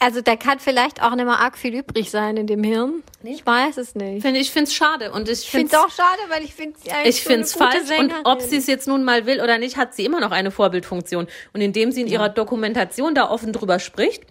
also 0.00 0.20
da 0.20 0.36
kann 0.36 0.60
vielleicht 0.60 1.02
auch 1.02 1.14
nicht 1.14 1.24
mehr 1.24 1.40
arg 1.40 1.58
viel 1.58 1.74
übrig 1.74 2.10
sein 2.10 2.36
in 2.36 2.46
dem 2.46 2.62
Hirn. 2.62 3.02
Ich 3.24 3.44
weiß 3.44 3.78
es 3.78 3.94
nicht. 3.94 4.22
Finde 4.22 4.38
ich 4.38 4.50
finde 4.50 4.68
es 4.68 4.74
schade 4.74 5.10
und 5.10 5.28
ich 5.28 5.50
finde 5.50 5.66
es 5.66 5.74
auch 5.74 5.90
schade, 5.90 6.20
weil 6.28 6.44
ich 6.44 6.54
finde 6.54 6.78
sie 6.78 6.90
eigentlich 6.92 7.16
ich 7.16 7.22
finde 7.22 7.42
es 7.42 7.54
falsch 7.54 7.80
und 7.80 7.86
Sängerin. 7.86 8.24
ob 8.24 8.40
sie 8.40 8.56
es 8.56 8.66
jetzt 8.68 8.86
nun 8.86 9.04
mal 9.04 9.26
will 9.26 9.40
oder 9.40 9.58
nicht, 9.58 9.76
hat 9.76 9.94
sie 9.94 10.04
immer 10.04 10.20
noch 10.20 10.30
eine 10.30 10.50
Vorbildfunktion 10.50 11.26
und 11.52 11.60
indem 11.60 11.90
sie 11.90 12.02
in 12.02 12.06
ihrer 12.06 12.28
Dokumentation 12.28 13.14
da 13.14 13.28
offen 13.28 13.52
drüber 13.52 13.80
spricht, 13.80 14.22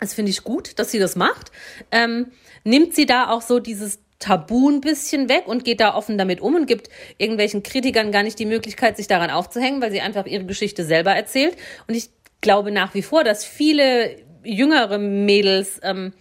das 0.00 0.14
finde 0.14 0.30
ich 0.30 0.42
gut, 0.42 0.78
dass 0.78 0.90
sie 0.90 0.98
das 0.98 1.16
macht, 1.16 1.52
ähm, 1.90 2.32
nimmt 2.64 2.94
sie 2.94 3.04
da 3.04 3.28
auch 3.28 3.42
so 3.42 3.58
dieses 3.58 3.98
Tabu 4.20 4.70
ein 4.70 4.80
bisschen 4.80 5.28
weg 5.28 5.44
und 5.46 5.64
geht 5.64 5.80
da 5.80 5.94
offen 5.94 6.16
damit 6.16 6.40
um 6.40 6.54
und 6.54 6.66
gibt 6.66 6.88
irgendwelchen 7.18 7.62
Kritikern 7.64 8.12
gar 8.12 8.22
nicht 8.22 8.38
die 8.38 8.46
Möglichkeit, 8.46 8.96
sich 8.96 9.08
daran 9.08 9.30
aufzuhängen, 9.30 9.82
weil 9.82 9.90
sie 9.90 10.02
einfach 10.02 10.26
ihre 10.26 10.44
Geschichte 10.44 10.84
selber 10.84 11.10
erzählt. 11.12 11.56
Und 11.88 11.96
ich 11.96 12.10
glaube 12.40 12.70
nach 12.70 12.94
wie 12.94 13.02
vor, 13.02 13.24
dass 13.24 13.44
viele 13.44 14.16
jüngere 14.44 14.98
Mädels 14.98 15.80
ähm, 15.82 16.12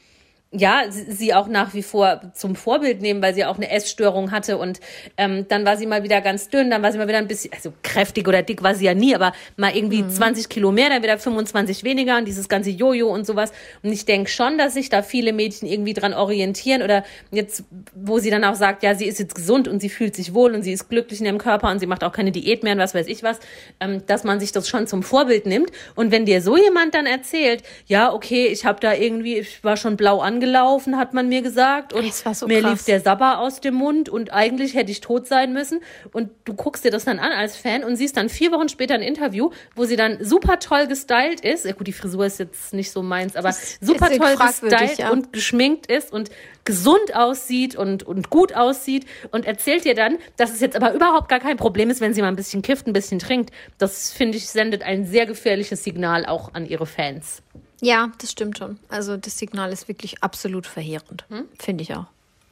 ja, 0.51 0.85
sie, 0.89 1.11
sie 1.11 1.33
auch 1.35 1.47
nach 1.47 1.75
wie 1.75 1.83
vor 1.83 2.21
zum 2.33 2.55
Vorbild 2.55 3.01
nehmen, 3.01 3.21
weil 3.21 3.35
sie 3.35 3.45
auch 3.45 3.57
eine 3.57 3.69
Essstörung 3.69 4.31
hatte 4.31 4.57
und 4.57 4.79
ähm, 5.15 5.45
dann 5.47 5.63
war 5.63 5.77
sie 5.77 5.85
mal 5.85 6.01
wieder 6.01 6.21
ganz 6.21 6.49
dünn, 6.49 6.71
dann 6.71 6.81
war 6.81 6.91
sie 6.91 6.97
mal 6.97 7.07
wieder 7.07 7.19
ein 7.19 7.27
bisschen, 7.27 7.53
also 7.53 7.71
kräftig 7.83 8.27
oder 8.27 8.41
dick 8.41 8.63
war 8.63 8.73
sie 8.73 8.85
ja 8.85 8.95
nie, 8.95 9.13
aber 9.13 9.31
mal 9.57 9.75
irgendwie 9.75 10.07
20 10.07 10.49
Kilo 10.49 10.71
mehr, 10.71 10.89
dann 10.89 11.03
wieder 11.03 11.19
25 11.19 11.83
weniger 11.83 12.17
und 12.17 12.27
dieses 12.27 12.49
ganze 12.49 12.71
Jojo 12.71 13.09
und 13.09 13.27
sowas. 13.27 13.51
Und 13.83 13.91
ich 13.91 14.05
denke 14.05 14.29
schon, 14.31 14.57
dass 14.57 14.73
sich 14.73 14.89
da 14.89 15.03
viele 15.03 15.33
Mädchen 15.33 15.67
irgendwie 15.67 15.93
dran 15.93 16.15
orientieren 16.15 16.81
oder 16.81 17.03
jetzt, 17.29 17.63
wo 17.93 18.17
sie 18.17 18.31
dann 18.31 18.43
auch 18.43 18.55
sagt, 18.55 18.81
ja, 18.81 18.95
sie 18.95 19.05
ist 19.05 19.19
jetzt 19.19 19.35
gesund 19.35 19.67
und 19.67 19.79
sie 19.79 19.89
fühlt 19.89 20.15
sich 20.15 20.33
wohl 20.33 20.55
und 20.55 20.63
sie 20.63 20.71
ist 20.71 20.89
glücklich 20.89 21.19
in 21.19 21.27
ihrem 21.27 21.37
Körper 21.37 21.69
und 21.69 21.77
sie 21.77 21.85
macht 21.85 22.03
auch 22.03 22.11
keine 22.11 22.31
Diät 22.31 22.63
mehr 22.63 22.73
und 22.73 22.79
was 22.79 22.95
weiß 22.95 23.05
ich 23.05 23.21
was, 23.21 23.39
ähm, 23.79 24.03
dass 24.07 24.23
man 24.23 24.39
sich 24.39 24.51
das 24.51 24.67
schon 24.67 24.87
zum 24.87 25.03
Vorbild 25.03 25.45
nimmt. 25.45 25.71
Und 25.93 26.11
wenn 26.11 26.25
dir 26.25 26.41
so 26.41 26.57
jemand 26.57 26.95
dann 26.95 27.05
erzählt, 27.05 27.61
ja, 27.85 28.11
okay, 28.11 28.47
ich 28.47 28.65
habe 28.65 28.79
da 28.79 28.95
irgendwie, 28.95 29.37
ich 29.37 29.63
war 29.63 29.77
schon 29.77 29.95
blau 29.95 30.21
angelegt, 30.21 30.38
angelaufen, 30.39 30.97
hat 30.97 31.13
man 31.13 31.27
mir 31.27 31.41
gesagt. 31.41 31.93
Und 31.93 32.25
war 32.25 32.33
so 32.33 32.47
mir 32.47 32.61
krass. 32.61 32.71
lief 32.71 32.85
der 32.85 33.01
Sabber 33.01 33.39
aus 33.39 33.59
dem 33.61 33.75
Mund 33.75 34.09
und 34.09 34.31
eigentlich 34.31 34.73
hätte 34.73 34.91
ich 34.91 35.01
tot 35.01 35.27
sein 35.27 35.53
müssen. 35.53 35.81
Und 36.11 36.29
du 36.45 36.53
guckst 36.53 36.85
dir 36.85 36.91
das 36.91 37.05
dann 37.05 37.19
an 37.19 37.31
als 37.31 37.57
Fan 37.57 37.83
und 37.83 37.95
siehst 37.95 38.17
dann 38.17 38.29
vier 38.29 38.51
Wochen 38.51 38.69
später 38.69 38.93
ein 38.93 39.01
Interview, 39.01 39.51
wo 39.75 39.85
sie 39.85 39.95
dann 39.95 40.23
super 40.23 40.59
toll 40.59 40.87
gestylt 40.87 41.41
ist. 41.41 41.65
Ja, 41.65 41.73
gut, 41.73 41.87
die 41.87 41.93
Frisur 41.93 42.25
ist 42.25 42.39
jetzt 42.39 42.73
nicht 42.73 42.91
so 42.91 43.03
meins, 43.03 43.35
aber 43.35 43.53
super 43.81 44.09
ist 44.09 44.17
toll 44.17 44.35
gestylt 44.35 44.97
ja. 44.97 45.09
und 45.11 45.33
geschminkt 45.33 45.87
ist 45.87 46.13
und 46.13 46.29
gesund 46.65 47.15
aussieht 47.15 47.75
und, 47.75 48.03
und 48.03 48.29
gut 48.29 48.53
aussieht 48.53 49.05
und 49.31 49.45
erzählt 49.45 49.85
dir 49.85 49.95
dann, 49.95 50.17
dass 50.37 50.51
es 50.51 50.61
jetzt 50.61 50.75
aber 50.75 50.93
überhaupt 50.93 51.27
gar 51.27 51.39
kein 51.39 51.57
Problem 51.57 51.89
ist, 51.89 51.99
wenn 51.99 52.13
sie 52.13 52.21
mal 52.21 52.27
ein 52.27 52.35
bisschen 52.35 52.61
kifft, 52.61 52.87
ein 52.87 52.93
bisschen 52.93 53.19
trinkt. 53.19 53.51
Das, 53.77 54.11
finde 54.11 54.37
ich, 54.37 54.49
sendet 54.49 54.83
ein 54.83 55.05
sehr 55.05 55.25
gefährliches 55.25 55.83
Signal 55.83 56.25
auch 56.25 56.53
an 56.53 56.65
ihre 56.65 56.85
Fans. 56.85 57.41
Ja, 57.81 58.11
das 58.19 58.31
stimmt 58.31 58.57
schon. 58.57 58.79
Also 58.89 59.17
das 59.17 59.37
Signal 59.37 59.71
ist 59.71 59.87
wirklich 59.87 60.21
absolut 60.23 60.67
verheerend. 60.67 61.25
Hm? 61.29 61.45
Finde 61.57 61.83
ich 61.83 61.95
auch. 61.95 62.05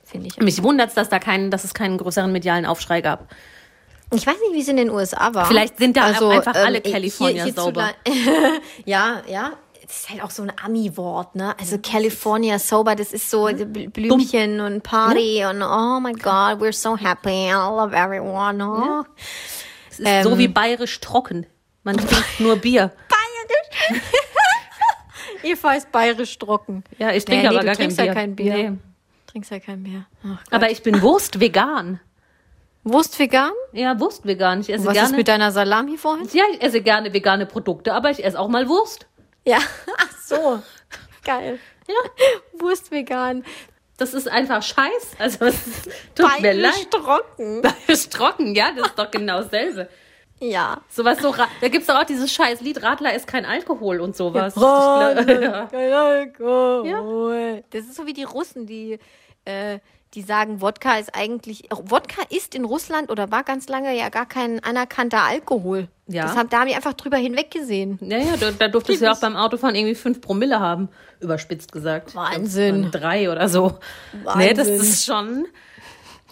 Finde 0.04 0.28
ich 0.28 0.38
auch. 0.38 0.44
Mich 0.44 0.64
wundert 0.64 0.90
es, 0.90 0.96
dass, 0.96 1.10
da 1.10 1.20
keinen, 1.20 1.52
dass 1.52 1.64
es 1.64 1.74
keinen 1.74 1.98
größeren 1.98 2.32
medialen 2.32 2.66
Aufschrei 2.66 3.02
gab. 3.02 3.30
Ich 4.14 4.26
weiß 4.26 4.36
nicht, 4.40 4.54
wie 4.54 4.62
es 4.62 4.68
in 4.70 4.78
den 4.78 4.90
USA 4.90 5.34
war. 5.34 5.48
Vielleicht 5.48 5.78
sind 5.80 5.98
da 5.98 6.04
also, 6.04 6.30
einfach 6.30 6.56
alle 6.56 6.78
ähm, 6.78 6.92
California 6.92 7.44
hier- 7.44 7.54
sauber. 7.54 7.92
ja, 8.86 9.22
ja. 9.28 9.54
Das 9.86 10.02
ist 10.02 10.10
halt 10.10 10.22
auch 10.22 10.32
so 10.32 10.44
ein 10.44 10.52
Ami-Wort, 10.62 11.36
ne? 11.36 11.56
Also 11.58 11.78
California 11.82 12.60
sober, 12.60 12.96
das 12.96 13.14
ist 13.14 13.30
so 13.30 13.46
Bl- 13.46 13.90
Blümchen 13.90 14.60
und 14.60 14.84
Party 14.84 15.46
und 15.46 15.62
oh 15.62 16.02
my 16.02 16.12
God, 16.12 16.62
we're 16.62 16.74
so 16.74 16.98
happy, 16.98 17.48
I 17.50 17.54
love 17.54 17.96
everyone. 17.96 18.62
Oh. 18.62 19.06
Es 19.90 20.00
ist 20.00 20.24
so 20.24 20.38
wie 20.38 20.50
bayerisch 20.50 21.00
trocken. 21.00 21.46
Man 21.84 21.96
trinkt 21.96 22.40
nur 22.40 22.58
Bier. 22.58 22.92
Eva 25.44 25.74
ist 25.74 25.92
bayerisch 25.92 26.38
trocken. 26.40 26.84
Ja, 26.98 27.12
ich 27.12 27.26
trinke 27.26 27.44
Nee, 27.44 27.50
nee, 27.50 27.56
aber 27.56 27.60
du 27.60 27.66
gar 27.66 27.76
kein 27.76 27.78
trinkst 27.90 27.98
ja 27.98 28.04
Bier. 28.06 28.14
kein 28.14 28.36
Bier. 28.36 28.54
Nee. 28.54 28.72
Trinkst 29.28 29.52
ja 29.52 29.60
kein 29.60 29.84
Bier. 29.84 30.06
Aber 30.52 30.70
ich 30.72 30.82
bin 30.84 31.02
Wurst-vegan. 31.02 32.00
Wurst 32.84 33.20
vegan? 33.20 33.52
Ja, 33.74 34.00
Wurst-vegan. 34.00 34.62
Ich 34.62 34.70
esse 34.70 34.86
Was 34.86 34.94
gerne. 34.94 35.10
ist 35.10 35.16
mit 35.18 35.28
deiner 35.28 35.52
Salami 35.52 35.98
vorhin? 35.98 36.26
ja, 36.32 36.46
ich 36.54 36.62
esse 36.64 36.80
gerne 36.82 37.12
vegane 37.14 37.46
Produkte, 37.46 37.94
aber 37.94 38.12
ich 38.12 38.24
esse 38.24 38.40
auch 38.40 38.48
mal 38.48 38.70
Wurst. 38.70 39.08
Ja, 39.46 39.58
ach 39.98 40.12
so. 40.24 40.64
Geil. 41.26 41.60
Ja. 41.88 41.96
Wurst 42.62 42.92
vegan. 42.92 43.44
Das 43.98 44.14
ist 44.14 44.30
einfach 44.30 44.62
Scheiß. 44.64 45.16
Also 45.20 45.46
es 45.46 45.68
ist- 45.68 45.90
tut 46.16 46.28
mir 46.40 46.42
Bayerisch 46.54 46.62
leid. 46.62 46.92
trocken. 46.92 47.62
Bayerisch 47.62 48.08
trocken, 48.10 48.56
ja, 48.56 48.72
das 48.72 48.88
ist 48.88 49.00
doch 49.00 49.12
genau 49.12 49.42
dasselbe. 49.42 49.90
Ja. 50.40 50.82
Sowas 50.90 51.20
so, 51.20 51.34
da 51.62 51.68
gibt's 51.68 51.88
doch 51.88 51.96
auch 52.00 52.04
dieses 52.06 52.32
scheiß 52.32 52.62
Lied, 52.62 52.84
Radler 52.84 53.14
ist 53.16 53.28
kein 53.28 53.46
Alkohol 53.46 54.00
und 54.00 54.16
sowas. 54.16 54.54
Glaub- 54.54 55.28
ja. 55.28 55.66
Kein 55.72 55.94
Alkohol. 55.94 57.64
Das 57.72 57.82
ist 57.86 57.96
so 57.96 58.06
wie 58.06 58.14
die 58.14 58.24
Russen, 58.24 58.66
die, 58.68 59.00
äh, 59.46 59.80
die 60.14 60.22
sagen, 60.22 60.62
Wodka 60.62 60.98
ist 61.00 61.14
eigentlich, 61.16 61.72
auch 61.72 61.82
Wodka 61.86 62.22
ist 62.30 62.56
in 62.56 62.66
Russland 62.66 63.10
oder 63.10 63.32
war 63.32 63.44
ganz 63.44 63.68
lange 63.68 63.96
ja 63.98 64.10
gar 64.10 64.26
kein 64.26 64.64
anerkannter 64.64 65.24
Alkohol. 65.24 65.88
Ja. 66.08 66.24
Das 66.24 66.36
haben, 66.38 66.50
da 66.50 66.60
haben 66.60 66.68
die 66.68 66.76
einfach 66.76 66.94
drüber 66.94 67.18
hinweggesehen. 67.18 68.00
Ja, 68.02 68.18
ja, 68.18 68.38
da, 68.40 68.52
da 68.52 68.68
durftest 68.70 69.02
du 69.02 69.06
ja 69.06 69.12
auch 69.12 69.20
beim 69.20 69.36
Autofahren 69.36 69.76
irgendwie 69.76 69.96
fünf 69.96 70.22
Promille 70.22 70.60
haben, 70.60 70.88
überspitzt 71.20 71.72
gesagt. 71.72 72.16
Wahnsinn. 72.16 72.86
Und 72.86 72.92
drei 72.92 73.30
oder 73.30 73.50
so. 73.50 73.80
Nee, 74.36 74.54
das 74.54 74.68
Wahnsinn. 74.70 74.82
ist 74.82 75.06
schon. 75.06 75.46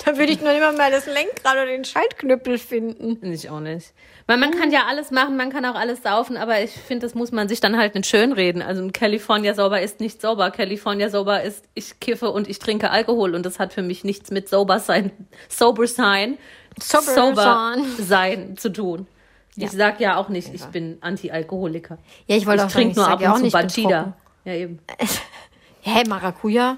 Da 0.04 0.18
würde 0.18 0.32
ich 0.34 0.42
noch 0.42 0.52
immer 0.52 0.74
mal 0.74 0.92
das 0.92 1.06
Lenkrad 1.06 1.54
oder 1.54 1.66
den 1.68 1.86
Schaltknüppel 1.86 2.58
finden. 2.58 3.32
Ich 3.32 3.50
auch 3.50 3.62
nicht. 3.62 3.94
Weil 4.28 4.38
man 4.38 4.52
kann 4.52 4.70
ja 4.72 4.86
alles 4.88 5.10
machen, 5.12 5.38
man 5.38 5.52
kann 5.52 5.64
auch 5.66 5.76
alles 5.76 6.04
saufen, 6.04 6.36
aber 6.36 6.62
ich 6.62 6.72
finde, 6.72 7.06
das 7.06 7.16
muss 7.16 7.32
man 7.32 7.48
sich 7.48 7.62
dann 7.62 7.78
halt 7.78 7.96
nicht 7.96 8.08
schönreden. 8.08 8.62
Also 8.62 8.82
ein 8.84 8.92
California 8.92 9.54
sauber 9.54 9.82
ist 9.82 10.00
nicht 10.02 10.20
sauber. 10.20 10.52
California 10.52 11.10
sauber 11.10 11.44
ist, 11.44 11.64
ich 11.76 12.00
kiffe 12.02 12.30
und 12.32 12.50
ich 12.50 12.60
trinke 12.60 12.90
Alkohol 12.92 13.36
und 13.36 13.46
das 13.46 13.58
hat 13.60 13.72
für 13.72 13.84
mich 13.84 14.04
nichts 14.04 14.32
mit 14.32 14.50
sober 14.50 14.80
sein, 14.80 15.12
sober 15.48 15.88
sein, 15.88 16.38
Sober 16.78 17.34
sein. 17.36 17.86
sein 18.00 18.58
zu 18.58 18.70
tun. 18.74 19.08
Ich 19.56 19.72
sag 19.72 20.02
ja 20.02 20.18
auch 20.18 20.28
nicht, 20.28 20.54
ich 20.54 20.66
bin 20.66 20.98
Anti-Alkoholiker. 21.00 21.98
Ja, 22.28 22.36
ich 22.36 22.46
wollte 22.46 22.64
Ich 22.64 22.66
auch 22.66 22.70
sagen, 22.70 22.74
trinke 22.74 22.92
ich 22.92 22.98
nur 22.98 23.08
ab 23.08 23.22
ja 23.22 23.32
und 23.34 23.40
zu 23.40 23.46
ich 23.46 23.54
Batida. 23.54 23.90
trocken. 24.04 24.14
Ja, 24.44 24.54
eben. 24.54 24.80
Hä, 25.82 26.04
Maracuja? 26.10 26.78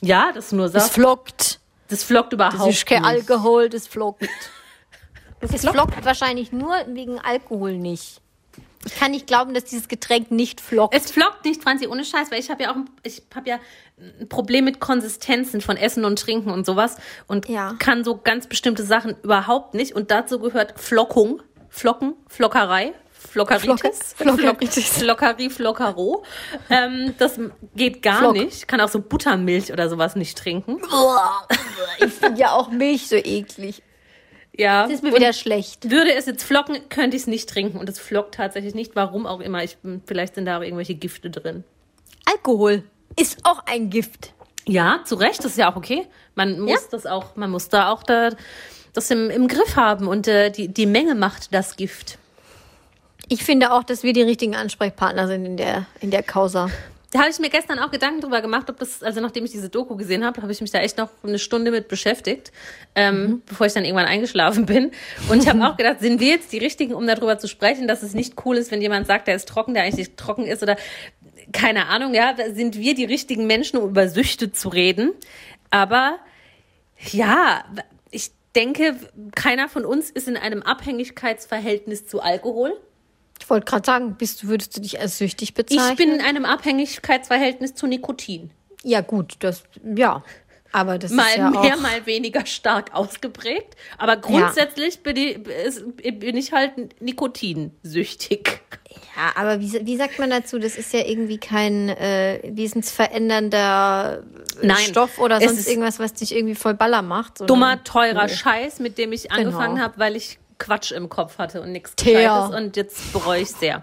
Ja, 0.00 0.32
das 0.34 0.46
ist 0.46 0.52
nur 0.52 0.64
Das 0.68 0.84
Saft. 0.86 0.94
flockt. 0.94 1.59
Das 1.90 2.02
flockt 2.04 2.32
überhaupt 2.32 2.58
Das 2.60 2.66
ist 2.68 2.86
kein 2.86 3.02
nicht. 3.02 3.30
Alkohol, 3.30 3.68
das 3.68 3.86
flockt. 3.86 4.26
Das 5.40 5.62
flockt 5.62 6.04
wahrscheinlich 6.04 6.52
nur 6.52 6.74
wegen 6.88 7.18
Alkohol 7.18 7.78
nicht. 7.78 8.20
Ich 8.84 8.94
kann 8.94 9.10
nicht 9.10 9.26
glauben, 9.26 9.54
dass 9.54 9.64
dieses 9.64 9.88
Getränk 9.88 10.30
nicht 10.30 10.60
flockt. 10.60 10.94
Es 10.94 11.10
flockt 11.10 11.46
nicht, 11.46 11.62
Franzi, 11.62 11.86
ohne 11.86 12.04
Scheiß, 12.04 12.30
weil 12.30 12.40
ich 12.40 12.50
habe 12.50 12.62
ja 12.64 12.70
auch 12.72 12.76
ein- 12.76 12.90
ich 13.04 13.22
habe 13.34 13.48
ja 13.48 13.58
ein 14.20 14.28
Problem 14.28 14.66
mit 14.66 14.80
Konsistenzen 14.80 15.62
von 15.62 15.78
Essen 15.78 16.04
und 16.04 16.18
Trinken 16.18 16.50
und 16.50 16.66
sowas 16.66 16.96
und 17.26 17.48
Ja. 17.48 17.74
kann 17.78 18.04
so 18.04 18.18
ganz 18.18 18.48
bestimmte 18.48 18.82
Sachen 18.84 19.16
überhaupt 19.22 19.72
nicht 19.72 19.94
und 19.94 20.10
dazu 20.10 20.40
gehört 20.40 20.78
Flockung, 20.78 21.42
Flocken, 21.70 22.14
Flockerei, 22.28 22.92
Flockeritis, 23.30 23.66
Flocke- 23.66 23.92
Flock- 24.16 24.38
Flockeritis. 24.40 24.88
Flockerie, 24.98 25.50
Flockero. 25.50 26.24
ähm, 26.68 27.14
das 27.18 27.38
geht 27.76 28.02
gar 28.02 28.18
Flock. 28.18 28.32
nicht. 28.34 28.66
Kann 28.68 28.80
auch 28.80 28.88
so 28.88 29.00
Buttermilch 29.00 29.72
oder 29.72 29.88
sowas 29.88 30.16
nicht 30.16 30.36
trinken. 30.38 30.80
Ich 32.04 32.12
finde 32.14 32.40
ja 32.40 32.52
auch 32.52 32.70
Milch 32.70 33.08
so 33.08 33.16
eklig. 33.16 33.82
Ja. 34.56 34.84
Das 34.84 34.92
ist 34.92 35.02
mir 35.02 35.10
Und 35.10 35.16
wieder 35.16 35.32
schlecht. 35.32 35.90
Würde 35.90 36.12
es 36.14 36.26
jetzt 36.26 36.42
flocken, 36.44 36.88
könnte 36.88 37.16
ich 37.16 37.22
es 37.22 37.26
nicht 37.26 37.48
trinken 37.48 37.78
und 37.78 37.88
es 37.88 37.98
flockt 37.98 38.34
tatsächlich 38.34 38.74
nicht. 38.74 38.96
Warum 38.96 39.26
auch 39.26 39.40
immer. 39.40 39.62
Ich, 39.62 39.76
vielleicht 40.06 40.34
sind 40.34 40.46
da 40.46 40.58
auch 40.58 40.62
irgendwelche 40.62 40.94
Gifte 40.94 41.28
drin. 41.30 41.64
Alkohol 42.24 42.82
ist 43.18 43.38
auch 43.44 43.62
ein 43.66 43.90
Gift. 43.90 44.32
Ja, 44.66 45.00
zu 45.04 45.14
Recht, 45.16 45.40
das 45.40 45.52
ist 45.52 45.58
ja 45.58 45.70
auch 45.72 45.76
okay. 45.76 46.06
Man 46.34 46.60
muss 46.60 46.70
Ja. 46.82 46.88
das 46.90 47.06
auch, 47.06 47.36
man 47.36 47.50
muss 47.50 47.68
da 47.68 47.90
auch 47.90 48.02
da, 48.02 48.30
das 48.92 49.10
im, 49.10 49.30
im 49.30 49.46
Griff 49.48 49.76
haben 49.76 50.06
und 50.08 50.26
äh, 50.28 50.50
die, 50.50 50.68
die 50.68 50.86
Menge 50.86 51.14
macht 51.14 51.52
das 51.54 51.76
Gift. 51.76 52.18
Ich 53.32 53.44
finde 53.44 53.70
auch, 53.70 53.84
dass 53.84 54.02
wir 54.02 54.12
die 54.12 54.22
richtigen 54.22 54.56
Ansprechpartner 54.56 55.28
sind 55.28 55.46
in 55.46 55.56
der, 55.56 55.86
in 56.00 56.10
der 56.10 56.24
Causa. 56.24 56.68
Da 57.12 57.20
habe 57.20 57.30
ich 57.30 57.38
mir 57.38 57.48
gestern 57.48 57.78
auch 57.78 57.92
Gedanken 57.92 58.20
drüber 58.20 58.42
gemacht, 58.42 58.68
ob 58.68 58.78
das, 58.80 59.04
also 59.04 59.20
nachdem 59.20 59.44
ich 59.44 59.52
diese 59.52 59.68
Doku 59.68 59.94
gesehen 59.94 60.24
habe, 60.24 60.42
habe 60.42 60.50
ich 60.50 60.60
mich 60.60 60.72
da 60.72 60.80
echt 60.80 60.98
noch 60.98 61.10
eine 61.22 61.38
Stunde 61.38 61.70
mit 61.70 61.86
beschäftigt, 61.86 62.50
ähm, 62.96 63.42
bevor 63.46 63.68
ich 63.68 63.72
dann 63.72 63.84
irgendwann 63.84 64.06
eingeschlafen 64.06 64.66
bin. 64.66 64.90
Und 65.28 65.40
ich 65.44 65.48
habe 65.48 65.64
auch 65.68 65.76
gedacht, 65.76 66.00
sind 66.00 66.18
wir 66.18 66.26
jetzt 66.26 66.52
die 66.52 66.58
Richtigen, 66.58 66.92
um 66.92 67.06
darüber 67.06 67.38
zu 67.38 67.46
sprechen, 67.46 67.86
dass 67.86 68.02
es 68.02 68.14
nicht 68.14 68.34
cool 68.44 68.56
ist, 68.56 68.72
wenn 68.72 68.82
jemand 68.82 69.06
sagt, 69.06 69.28
der 69.28 69.36
ist 69.36 69.48
trocken, 69.48 69.74
der 69.74 69.84
eigentlich 69.84 70.08
nicht 70.08 70.16
trocken 70.16 70.44
ist 70.44 70.64
oder 70.64 70.76
keine 71.52 71.86
Ahnung, 71.86 72.14
ja, 72.14 72.34
sind 72.52 72.78
wir 72.78 72.96
die 72.96 73.04
richtigen 73.04 73.46
Menschen, 73.46 73.78
um 73.78 73.90
über 73.90 74.08
Süchte 74.08 74.50
zu 74.50 74.70
reden. 74.70 75.12
Aber 75.70 76.18
ja, 77.12 77.64
ich 78.10 78.32
denke, 78.56 78.96
keiner 79.36 79.68
von 79.68 79.84
uns 79.84 80.10
ist 80.10 80.26
in 80.26 80.36
einem 80.36 80.62
Abhängigkeitsverhältnis 80.62 82.08
zu 82.08 82.20
Alkohol. 82.20 82.76
Ich 83.50 83.52
wollte 83.52 83.66
gerade 83.66 83.84
sagen, 83.84 84.14
bist 84.16 84.46
würdest 84.46 84.76
du 84.76 84.80
dich 84.80 85.00
als 85.00 85.18
süchtig 85.18 85.54
bezeichnen? 85.54 85.88
Ich 85.90 85.96
bin 85.96 86.12
in 86.12 86.20
einem 86.20 86.44
Abhängigkeitsverhältnis 86.44 87.74
zu 87.74 87.88
Nikotin. 87.88 88.52
Ja, 88.84 89.00
gut, 89.00 89.34
das, 89.40 89.64
ja. 89.82 90.22
Aber 90.70 90.98
das 90.98 91.10
mal 91.10 91.24
ist 91.30 91.36
ja 91.36 91.50
mehr, 91.50 91.74
auch, 91.74 91.80
mal 91.80 92.06
weniger 92.06 92.46
stark 92.46 92.90
ausgeprägt. 92.94 93.74
Aber 93.98 94.18
grundsätzlich 94.18 95.02
bin, 95.02 95.16
ich, 95.16 95.42
bin 96.20 96.36
ich 96.36 96.52
halt 96.52 97.02
nikotinsüchtig. 97.02 98.60
Ja, 99.16 99.32
aber 99.34 99.60
wie, 99.60 99.84
wie 99.84 99.96
sagt 99.96 100.20
man 100.20 100.30
dazu? 100.30 100.60
Das 100.60 100.76
ist 100.76 100.92
ja 100.92 101.00
irgendwie 101.04 101.38
kein 101.38 101.88
äh, 101.88 102.40
wesensverändernder 102.44 104.22
Nein, 104.62 104.76
Stoff 104.78 105.18
oder 105.18 105.40
sonst 105.40 105.66
irgendwas, 105.68 105.98
was 105.98 106.14
dich 106.14 106.36
irgendwie 106.36 106.54
voll 106.54 106.74
Baller 106.74 107.02
macht. 107.02 107.40
Dummer, 107.50 107.82
teurer 107.82 108.26
Nee. 108.26 108.32
Scheiß, 108.32 108.78
mit 108.78 108.96
dem 108.96 109.10
ich 109.10 109.32
angefangen 109.32 109.74
Genau. 109.74 109.86
habe, 109.86 109.98
weil 109.98 110.14
ich 110.14 110.38
Quatsch 110.60 110.92
im 110.92 111.08
Kopf 111.08 111.38
hatte 111.38 111.60
und 111.60 111.72
nichts. 111.72 111.96
Gescheites. 111.96 112.54
Und 112.54 112.76
jetzt 112.76 113.12
bereue 113.12 113.40
ich 113.42 113.50
sehr. 113.50 113.82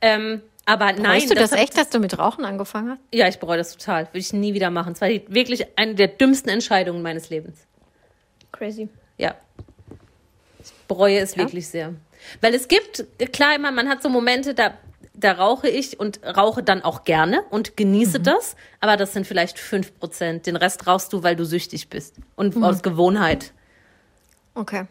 Ähm, 0.00 0.40
aber 0.64 0.92
nein, 0.92 1.16
Weißt 1.22 1.30
du 1.30 1.34
das, 1.34 1.50
hat- 1.50 1.58
echt, 1.58 1.76
dass 1.76 1.90
du 1.90 1.98
mit 1.98 2.16
Rauchen 2.16 2.44
angefangen 2.44 2.90
hast? 2.92 3.00
Ja, 3.12 3.26
ich 3.26 3.40
bereue 3.40 3.58
das 3.58 3.76
total. 3.76 4.04
Würde 4.06 4.18
ich 4.18 4.32
nie 4.32 4.54
wieder 4.54 4.70
machen. 4.70 4.92
Es 4.92 5.00
war 5.00 5.08
die, 5.08 5.24
wirklich 5.28 5.66
eine 5.76 5.96
der 5.96 6.06
dümmsten 6.06 6.50
Entscheidungen 6.50 7.02
meines 7.02 7.30
Lebens. 7.30 7.66
Crazy. 8.52 8.88
Ja. 9.18 9.34
Ich 10.62 10.72
bereue 10.86 11.18
es 11.18 11.36
wirklich 11.36 11.66
sehr. 11.66 11.94
Weil 12.40 12.54
es 12.54 12.68
gibt, 12.68 13.04
klar, 13.32 13.56
immer, 13.56 13.72
man 13.72 13.88
hat 13.88 14.02
so 14.02 14.08
Momente, 14.08 14.54
da, 14.54 14.74
da 15.14 15.32
rauche 15.32 15.68
ich 15.68 15.98
und 15.98 16.20
rauche 16.24 16.62
dann 16.62 16.82
auch 16.82 17.02
gerne 17.04 17.42
und 17.50 17.76
genieße 17.76 18.20
Mhm. 18.20 18.24
das, 18.24 18.54
aber 18.78 18.96
das 18.96 19.12
sind 19.12 19.26
vielleicht 19.26 19.58
5%. 19.58 20.46
Den 20.46 20.54
Rest 20.56 20.86
rauchst 20.86 21.12
du, 21.12 21.24
weil 21.24 21.34
du 21.34 21.44
süchtig 21.44 21.88
bist 21.88 22.16
und 22.36 22.54
Mhm. 22.56 22.62
aus 22.64 22.82
Gewohnheit. 22.82 23.52
Okay. 24.54 24.84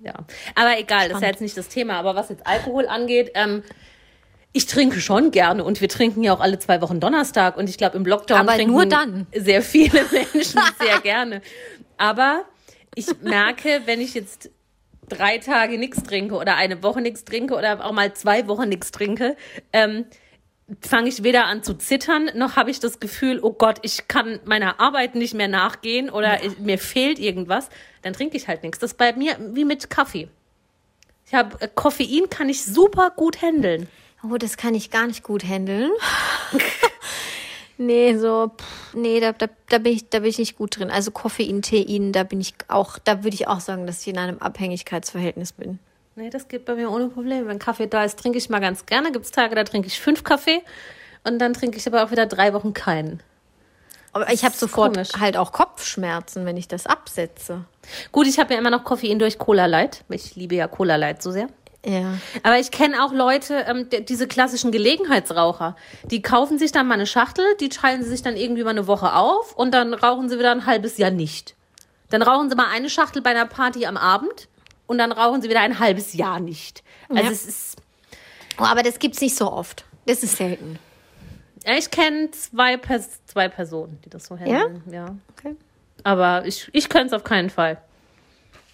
Ja. 0.00 0.14
Aber 0.54 0.78
egal, 0.78 1.08
das 1.08 1.18
ist 1.18 1.22
ja 1.22 1.28
jetzt 1.28 1.40
nicht 1.40 1.56
das 1.56 1.68
Thema. 1.68 1.94
Aber 1.94 2.14
was 2.14 2.28
jetzt 2.28 2.46
Alkohol 2.46 2.86
angeht, 2.86 3.30
ähm, 3.34 3.62
ich 4.52 4.66
trinke 4.66 5.00
schon 5.00 5.32
gerne 5.32 5.64
und 5.64 5.80
wir 5.80 5.88
trinken 5.88 6.22
ja 6.22 6.32
auch 6.32 6.40
alle 6.40 6.58
zwei 6.58 6.80
Wochen 6.80 6.98
Donnerstag 6.98 7.56
und 7.56 7.68
ich 7.68 7.76
glaube 7.76 7.96
im 7.96 8.06
Lockdown 8.06 8.38
Aber 8.40 8.54
trinken 8.54 8.72
nur 8.72 8.86
dann. 8.86 9.26
sehr 9.34 9.60
viele 9.62 10.02
Menschen 10.10 10.60
sehr 10.80 11.00
gerne. 11.02 11.42
Aber 11.98 12.44
ich 12.94 13.06
merke, 13.20 13.82
wenn 13.84 14.00
ich 14.00 14.14
jetzt 14.14 14.50
drei 15.08 15.38
Tage 15.38 15.78
nichts 15.78 16.02
trinke 16.02 16.34
oder 16.36 16.56
eine 16.56 16.82
Woche 16.82 17.00
nichts 17.00 17.24
trinke 17.24 17.54
oder 17.54 17.84
auch 17.84 17.92
mal 17.92 18.12
zwei 18.14 18.48
Wochen 18.48 18.68
nichts 18.68 18.90
trinke, 18.90 19.36
ähm, 19.72 20.06
fange 20.80 21.08
ich 21.08 21.22
weder 21.22 21.46
an 21.46 21.62
zu 21.62 21.74
zittern, 21.74 22.30
noch 22.34 22.56
habe 22.56 22.70
ich 22.70 22.80
das 22.80 22.98
Gefühl, 22.98 23.38
oh 23.40 23.52
Gott, 23.52 23.78
ich 23.82 24.08
kann 24.08 24.40
meiner 24.44 24.80
Arbeit 24.80 25.14
nicht 25.14 25.34
mehr 25.34 25.48
nachgehen 25.48 26.10
oder 26.10 26.42
ich, 26.42 26.58
mir 26.58 26.78
fehlt 26.78 27.18
irgendwas, 27.18 27.68
dann 28.02 28.12
trinke 28.12 28.36
ich 28.36 28.48
halt 28.48 28.62
nichts. 28.62 28.80
Das 28.80 28.92
ist 28.92 28.98
bei 28.98 29.12
mir 29.12 29.36
wie 29.52 29.64
mit 29.64 29.90
Kaffee. 29.90 30.28
Ich 31.26 31.34
habe 31.34 31.60
äh, 31.60 31.68
Koffein 31.72 32.28
kann 32.30 32.48
ich 32.48 32.64
super 32.64 33.10
gut 33.14 33.42
handeln. 33.42 33.88
Oh, 34.22 34.36
das 34.36 34.56
kann 34.56 34.74
ich 34.74 34.90
gar 34.90 35.06
nicht 35.06 35.22
gut 35.22 35.44
handeln. 35.44 35.90
nee, 37.78 38.16
so, 38.16 38.50
pff, 38.56 38.94
nee, 38.94 39.20
da, 39.20 39.32
da, 39.32 39.46
da, 39.68 39.78
bin 39.78 39.92
ich, 39.92 40.08
da 40.08 40.20
bin 40.20 40.30
ich 40.30 40.38
nicht 40.38 40.56
gut 40.56 40.78
drin. 40.78 40.90
Also 40.90 41.12
Koffein, 41.12 41.62
Tein, 41.62 42.12
da 42.12 42.24
bin 42.24 42.40
ich 42.40 42.54
auch, 42.66 42.98
da 42.98 43.22
würde 43.22 43.34
ich 43.34 43.46
auch 43.46 43.60
sagen, 43.60 43.86
dass 43.86 44.00
ich 44.00 44.08
in 44.08 44.18
einem 44.18 44.38
Abhängigkeitsverhältnis 44.38 45.52
bin. 45.52 45.78
Nee, 46.18 46.30
das 46.30 46.48
geht 46.48 46.64
bei 46.64 46.74
mir 46.74 46.90
ohne 46.90 47.08
Probleme. 47.08 47.46
Wenn 47.46 47.58
Kaffee 47.58 47.86
da 47.86 48.02
ist, 48.02 48.18
trinke 48.18 48.38
ich 48.38 48.48
mal 48.48 48.58
ganz 48.58 48.86
gerne. 48.86 49.12
Gibt 49.12 49.26
es 49.26 49.32
Tage, 49.32 49.54
da 49.54 49.64
trinke 49.64 49.86
ich 49.86 50.00
fünf 50.00 50.24
Kaffee 50.24 50.62
und 51.24 51.38
dann 51.38 51.52
trinke 51.52 51.76
ich 51.76 51.86
aber 51.86 52.02
auch 52.02 52.10
wieder 52.10 52.24
drei 52.24 52.54
Wochen 52.54 52.72
keinen. 52.72 53.22
Aber 54.14 54.32
ich 54.32 54.42
habe 54.42 54.56
sofort 54.56 54.94
komisch. 54.94 55.10
halt 55.20 55.36
auch 55.36 55.52
Kopfschmerzen, 55.52 56.46
wenn 56.46 56.56
ich 56.56 56.68
das 56.68 56.86
absetze. 56.86 57.66
Gut, 58.12 58.26
ich 58.26 58.38
habe 58.38 58.54
ja 58.54 58.58
immer 58.58 58.70
noch 58.70 58.82
Koffein 58.82 59.18
durch 59.18 59.38
Cola 59.38 59.66
Light. 59.66 60.04
Ich 60.08 60.36
liebe 60.36 60.54
ja 60.54 60.68
Cola 60.68 60.96
Light 60.96 61.22
so 61.22 61.32
sehr. 61.32 61.48
Ja. 61.84 62.14
Aber 62.42 62.58
ich 62.58 62.70
kenne 62.70 63.04
auch 63.04 63.12
Leute, 63.12 63.66
ähm, 63.68 63.86
diese 64.08 64.26
klassischen 64.26 64.72
Gelegenheitsraucher, 64.72 65.76
die 66.04 66.22
kaufen 66.22 66.58
sich 66.58 66.72
dann 66.72 66.88
mal 66.88 66.94
eine 66.94 67.06
Schachtel, 67.06 67.44
die 67.60 67.68
teilen 67.68 68.02
sie 68.02 68.08
sich 68.08 68.22
dann 68.22 68.36
irgendwie 68.36 68.64
mal 68.64 68.70
eine 68.70 68.86
Woche 68.86 69.12
auf 69.12 69.54
und 69.54 69.74
dann 69.74 69.92
rauchen 69.92 70.30
sie 70.30 70.38
wieder 70.38 70.50
ein 70.50 70.64
halbes 70.64 70.96
Jahr 70.96 71.10
nicht. 71.10 71.54
Dann 72.08 72.22
rauchen 72.22 72.48
sie 72.48 72.56
mal 72.56 72.68
eine 72.72 72.88
Schachtel 72.88 73.20
bei 73.20 73.30
einer 73.30 73.44
Party 73.44 73.84
am 73.84 73.98
Abend 73.98 74.48
und 74.86 74.98
dann 74.98 75.12
rauchen 75.12 75.42
sie 75.42 75.48
wieder 75.48 75.60
ein 75.60 75.78
halbes 75.78 76.14
Jahr 76.14 76.40
nicht. 76.40 76.82
Also 77.08 77.22
Ja. 77.22 77.30
es 77.30 77.46
ist, 77.46 77.76
Oh, 78.58 78.64
aber 78.64 78.82
das 78.82 78.98
gibt's 78.98 79.20
nicht 79.20 79.36
so 79.36 79.52
oft. 79.52 79.84
Das 80.06 80.22
ist 80.22 80.36
selten. 80.38 80.78
ja, 81.66 81.74
ich 81.74 81.90
kenne 81.90 82.30
zwei, 82.30 82.76
Pers 82.78 83.20
zwei 83.26 83.48
Personen, 83.48 83.98
die 84.04 84.08
das 84.10 84.24
so 84.26 84.38
handeln. 84.38 84.82
Ja. 84.90 85.14
Okay. 85.36 85.56
Aber 86.04 86.44
ich, 86.46 86.68
ich 86.72 86.88
könnte 86.88 87.08
es 87.08 87.12
auf 87.12 87.24
keinen 87.24 87.50
Fall. 87.50 87.78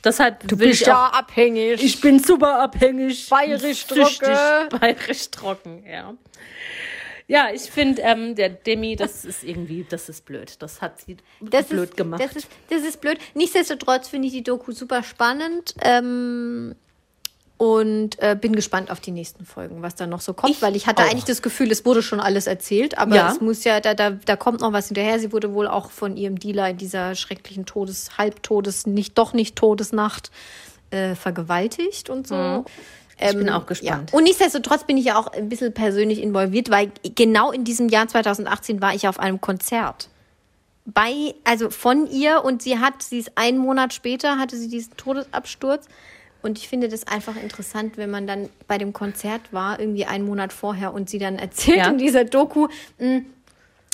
Deshalb 0.05 0.47
Du 0.49 0.57
bist 0.57 0.81
ich 0.83 0.87
ja 0.87 1.09
auch, 1.09 1.13
abhängig. 1.13 1.83
ich 1.83 2.01
bin 2.01 2.19
super 2.23 2.61
abhängig. 2.61 3.29
Bayerisch 3.29 3.87
trocken. 3.87 4.37
Bayerisch 4.81 5.31
trocken, 5.31 5.85
ja. 5.87 6.15
Ja, 7.29 7.49
ich 7.53 7.63
finde, 7.63 8.03
ähm, 8.03 8.35
der 8.35 8.49
Demi, 8.51 8.97
das 8.97 9.25
ist 9.25 9.45
irgendwie, 9.45 9.87
das 9.89 10.09
ist 10.09 10.25
blöd. 10.25 10.57
Das 10.61 10.81
hat 10.83 11.01
sie 11.01 11.17
das 11.41 11.67
blöd 11.67 11.91
ist, 11.91 11.97
gemacht. 11.97 12.23
Das 12.23 12.37
ist, 12.37 12.49
das 12.69 12.83
ist 12.83 13.01
blöd. 13.01 13.19
Nichtsdestotrotz 13.35 14.09
finde 14.09 14.29
ich 14.29 14.35
die 14.35 14.43
Doku 14.43 14.73
super 14.73 15.03
spannend. 15.03 15.75
Ähm, 15.81 16.75
und 17.59 18.21
äh, 18.21 18.37
bin 18.39 18.57
gespannt 18.57 18.91
auf 18.91 18.99
die 18.99 19.13
nächsten 19.13 19.45
Folgen, 19.47 19.83
was 19.83 19.95
da 19.95 20.09
noch 20.09 20.21
so 20.21 20.35
kommt, 20.35 20.53
Ich 20.53 20.63
weil 20.63 20.75
ich 20.75 20.89
hatte 20.89 21.05
auch. 21.05 21.09
eigentlich 21.09 21.27
das 21.27 21.43
Gefühl, 21.43 21.71
es 21.71 21.85
wurde 21.85 22.03
schon 22.03 22.19
alles 22.19 22.49
erzählt, 22.49 22.99
aber 22.99 23.15
Ja. 23.15 23.31
es 23.31 23.41
muss 23.41 23.63
ja, 23.63 23.79
da, 23.79 23.95
da, 23.95 24.11
da 24.11 24.35
kommt 24.35 24.63
noch 24.63 24.73
was 24.73 24.89
hinterher. 24.89 25.21
Sie 25.21 25.31
wurde 25.31 25.55
wohl 25.55 25.69
auch 25.69 25.93
von 25.93 26.17
ihrem 26.17 26.41
Dealer 26.41 26.71
in 26.71 26.77
dieser 26.79 27.15
schrecklichen 27.15 27.65
Todes-, 27.65 28.19
Halbtodes-, 28.19 28.89
nicht 28.89 29.17
doch 29.17 29.33
nicht 29.33 29.55
Todesnacht 29.55 30.33
äh, 30.91 31.15
vergewaltigt 31.15 32.11
und 32.11 32.27
so. 32.27 32.35
Mhm. 32.35 32.65
Ich 33.31 33.37
bin 33.37 33.51
auch 33.51 33.67
gespannt. 33.67 34.11
Ja. 34.11 34.17
Und 34.19 34.25
nichtsdestotrotz 34.25 34.85
bin 34.85 34.97
ich 34.97 35.05
ja 35.07 35.17
auch 35.19 35.29
ein 35.29 35.49
bisschen 35.49 35.73
persönlich 35.73 36.21
involviert, 36.23 36.71
weil 36.71 36.91
genau 37.15 37.53
in 37.53 37.65
diesem 37.65 37.89
Jahr 37.89 38.09
2018 38.09 38.81
war 38.81 38.95
ich 38.95 39.09
auf 39.09 39.19
einem 39.19 39.41
Konzert. 39.41 40.09
Bei, 40.85 41.35
also 41.45 41.71
von 41.71 42.11
ihr 42.11 42.45
und 42.45 42.61
sie 42.63 42.79
hat, 42.79 43.03
sie 43.03 43.19
ist 43.19 43.33
einen 43.37 43.59
Monat 43.59 43.95
später, 43.95 44.39
hatte 44.39 44.57
sie 44.57 44.69
diesen 44.69 44.97
Todesabsturz. 44.97 45.87
Und 46.43 46.59
ich 46.59 46.69
finde 46.69 46.89
das 46.89 47.07
einfach 47.07 47.37
interessant, 47.37 47.97
wenn 47.97 48.11
man 48.11 48.27
dann 48.27 48.49
bei 48.67 48.77
dem 48.77 48.93
Konzert 48.93 49.53
war, 49.53 49.79
irgendwie 49.79 50.07
einen 50.07 50.25
Monat 50.25 50.53
vorher 50.53 50.93
und 50.93 51.09
sie 51.09 51.19
dann 51.21 51.39
erzählt 51.39 51.79
Ja. 51.79 51.89
in 51.89 51.99
dieser 51.99 52.25
Doku, 52.25 52.67
mh, 52.99 53.21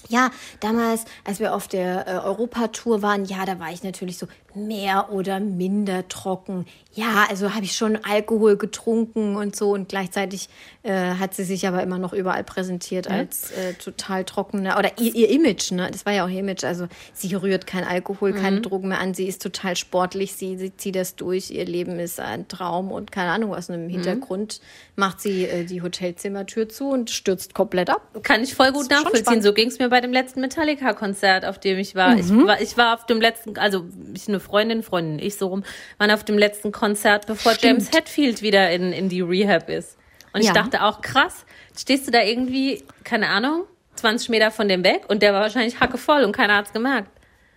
ja, 0.09 0.31
damals, 0.61 1.05
als 1.25 1.41
wir 1.41 1.55
auf 1.55 1.69
der 1.69 2.07
äh, 2.07 2.11
Europatour 2.13 3.03
waren, 3.03 3.27
ja, 3.27 3.45
da 3.45 3.59
war 3.59 3.71
ich 3.71 3.83
natürlich 3.83 4.17
so 4.17 4.27
mehr 4.55 5.13
oder 5.13 5.41
minder 5.41 6.09
trocken. 6.09 6.67
Ja, 6.93 7.27
also 7.29 7.55
habe 7.55 7.65
ich 7.65 7.73
schon 7.77 7.99
Alkohol 8.05 8.57
getrunken 8.57 9.37
und 9.37 9.55
so 9.55 9.71
und 9.73 9.89
gleichzeitig 9.89 10.49
äh, 10.83 10.93
hat 10.93 11.35
sie 11.35 11.45
sich 11.45 11.67
aber 11.69 11.83
immer 11.83 11.99
noch 11.99 12.13
überall 12.13 12.45
präsentiert 12.45 13.09
als 13.09 13.53
äh, 13.53 13.75
total 13.75 14.25
trockene 14.25 14.77
oder 14.79 14.99
ihr, 14.99 15.15
ihr 15.15 15.29
Image, 15.29 15.71
ne? 15.73 15.89
Das 15.93 16.07
war 16.07 16.13
ja 16.13 16.25
auch 16.25 16.29
ihr 16.29 16.41
Image. 16.41 16.65
Also 16.65 16.89
sie 17.13 17.35
rührt 17.35 17.67
kein 17.67 17.85
Alkohol, 17.85 18.33
keine 18.33 18.61
Drogen 18.61 18.89
mehr 18.89 19.01
an, 19.01 19.15
sie 19.15 19.27
ist 19.27 19.43
total 19.43 19.77
sportlich, 19.77 20.35
sie, 20.35 20.57
sie 20.57 20.77
zieht 20.77 20.97
das 20.97 21.15
durch, 21.15 21.51
ihr 21.51 21.65
Leben 21.65 21.99
ist 21.99 22.19
ein 22.19 22.49
Traum 22.49 22.91
und 22.91 23.13
keine 23.13 23.31
Ahnung 23.31 23.51
was. 23.51 23.69
Und 23.69 23.77
im 23.77 23.89
Hintergrund 23.89 24.61
macht 24.97 25.21
sie 25.21 25.45
äh, 25.45 25.65
die 25.65 25.83
Hotelzimmertür 25.83 26.69
zu 26.69 26.89
und 26.89 27.11
stürzt 27.11 27.55
komplett 27.55 27.91
ab. 27.91 28.03
Kann 28.23 28.43
ich 28.43 28.55
voll 28.55 28.73
gut 28.73 28.91
nachvollziehen. 28.91 29.43
So 29.43 29.53
ging 29.53 29.69
es 29.69 29.79
mir 29.79 29.89
bei 29.89 30.01
dem 30.01 30.13
letzten 30.13 30.41
Metallica-Konzert, 30.41 31.45
auf 31.45 31.59
dem 31.61 31.79
ich 31.79 31.95
war. 31.95 32.15
Mhm. 32.15 32.19
Ich 32.19 32.47
war. 32.47 32.61
Ich 32.61 32.77
war 32.77 32.95
auf 32.95 33.07
dem 33.07 33.21
letzten, 33.21 33.57
also 33.59 33.85
ich 34.15 34.27
eine 34.39 34.45
Freundin, 34.47 34.83
Freundin, 34.83 35.19
ich 35.25 35.37
so 35.37 35.49
rum, 35.49 35.65
waren 35.99 36.11
auf 36.11 36.25
dem 36.25 36.39
letzten 36.39 36.73
Konzert, 36.73 37.27
bevor 37.27 37.53
Stimmt. 37.53 37.83
James 37.83 37.93
Hetfield 37.97 38.43
wieder 38.43 38.71
in, 38.71 38.93
in 38.93 39.09
die 39.09 39.21
Rehab 39.21 39.69
ist. 39.69 39.97
Und 40.33 40.41
ich 40.41 40.47
Ja. 40.47 40.53
dachte 40.53 40.83
auch, 40.85 41.01
krass, 41.01 41.45
stehst 41.77 42.07
du 42.07 42.11
da 42.11 42.23
irgendwie, 42.23 42.85
keine 43.05 43.29
Ahnung, 43.29 43.65
20 43.97 44.29
Meter 44.29 44.51
von 44.51 44.69
dem 44.69 44.85
weg 44.85 45.03
und 45.09 45.23
der 45.23 45.33
war 45.33 45.41
wahrscheinlich 45.43 45.81
hackevoll 45.81 46.23
und 46.23 46.33
keiner 46.33 46.57
hat's 46.57 46.73
gemerkt. 46.73 47.11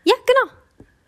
Ja, 0.03 0.15
genau. 0.25 0.53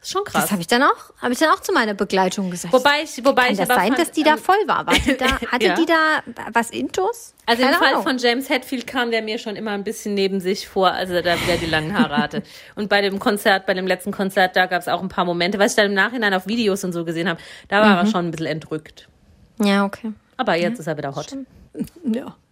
Das 0.03 0.09
ist 0.09 0.13
schon 0.17 0.23
krass. 0.25 0.41
Das 0.43 0.51
habe 0.51 0.59
ich 0.59 0.67
dann 0.67 0.83
auch, 0.83 1.13
habe 1.21 1.31
ich 1.31 1.39
dann 1.39 1.49
auch 1.51 1.61
zu 1.61 1.71
meiner 1.71 1.93
Begleitung 1.93 2.51
gesagt. 2.51 2.73
wobei 2.73 3.03
ich, 3.03 3.23
wobei 3.23 3.43
Kann 3.43 3.51
ich 3.53 3.57
das 3.59 3.69
aber 3.69 3.79
sein, 3.79 3.87
fand, 3.93 3.99
dass 3.99 4.11
die 4.11 4.23
da 4.23 4.31
ähm, 4.33 4.37
voll 4.37 4.57
war? 4.67 4.85
war 4.85 4.93
die 4.95 5.15
da, 5.15 5.25
hatte 5.51 5.65
Ja. 5.65 5.75
die 5.75 5.85
da 5.85 6.21
was 6.51 6.71
Intus? 6.71 7.33
Also 7.45 7.61
im 7.61 7.67
Keine 7.69 7.77
Fall 7.79 7.87
Ahnung. 7.93 8.03
von 8.03 8.17
James 8.17 8.49
Hetfield 8.49 8.85
kam 8.85 9.11
der 9.11 9.21
mir 9.21 9.37
schon 9.39 9.55
immer 9.55 9.71
ein 9.71 9.85
bisschen 9.85 10.13
neben 10.13 10.41
sich 10.41 10.67
vor, 10.67 10.91
als 10.91 11.09
er 11.09 11.21
da 11.21 11.39
wieder 11.41 11.55
die 11.55 11.67
langen 11.67 11.97
Haare 11.97 12.17
hatte. 12.17 12.43
Und 12.75 12.89
bei 12.89 12.99
dem 13.01 13.17
Konzert, 13.17 13.65
bei 13.65 13.73
dem 13.73 13.87
letzten 13.87 14.11
Konzert, 14.11 14.57
da 14.57 14.65
gab 14.65 14.81
es 14.81 14.89
auch 14.89 15.01
ein 15.01 15.07
paar 15.07 15.23
Momente, 15.23 15.57
was 15.57 15.71
ich 15.71 15.75
dann 15.77 15.85
im 15.85 15.93
Nachhinein 15.93 16.33
auf 16.33 16.47
Videos 16.47 16.83
und 16.83 16.91
so 16.91 17.05
gesehen 17.05 17.29
habe, 17.29 17.39
da 17.69 17.79
war 17.81 17.91
Mhm. 17.93 17.97
er 17.99 18.11
schon 18.11 18.25
ein 18.25 18.31
bisschen 18.31 18.47
entrückt. 18.47 19.07
Ja, 19.61 19.85
okay. 19.85 20.11
Aber 20.35 20.55
jetzt 20.55 20.79
ist 20.79 20.87
er 20.87 20.97
wieder 20.97 21.15
hot. 21.15 21.27
Ja. 22.03 22.35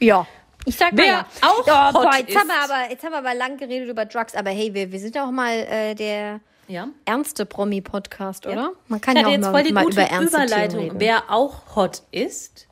Ja. 0.00 0.26
Ich 0.66 0.76
sag 0.76 0.92
mal 0.92 1.02
Wer 1.02 1.06
ja. 1.06 1.26
auch 1.42 1.66
ja, 1.66 1.92
hot 1.92 2.02
boah, 2.02 2.16
jetzt, 2.16 2.36
haben 2.36 2.48
wir 2.48 2.60
aber, 2.62 2.90
jetzt 2.90 3.04
haben 3.04 3.12
wir 3.12 3.18
aber 3.18 3.34
lang 3.34 3.56
geredet 3.58 3.88
über 3.88 4.06
Drugs, 4.06 4.34
aber 4.34 4.50
hey, 4.50 4.72
wir, 4.72 4.90
wir 4.90 4.98
sind 4.98 5.16
auch 5.18 5.30
mal 5.30 5.52
äh, 5.52 5.94
der 5.94 6.40
Ja. 6.68 6.88
ernste 7.04 7.44
Promi-Podcast, 7.46 8.46
oder? 8.46 8.72
Man 8.88 9.00
kann 9.00 9.16
Ich 9.16 9.22
ja 9.22 9.28
auch 9.28 9.32
jetzt 9.32 9.40
mal, 9.42 9.50
voll 9.52 9.62
die 9.62 9.72
mal 9.72 9.84
gute 9.84 10.00
über 10.00 10.10
ernste 10.10 10.36
Überleitung. 10.38 10.68
Themen 10.70 10.82
reden. 10.92 11.00
Wer 11.00 11.30
auch 11.30 11.76
hot 11.76 12.02
ist, 12.12 12.66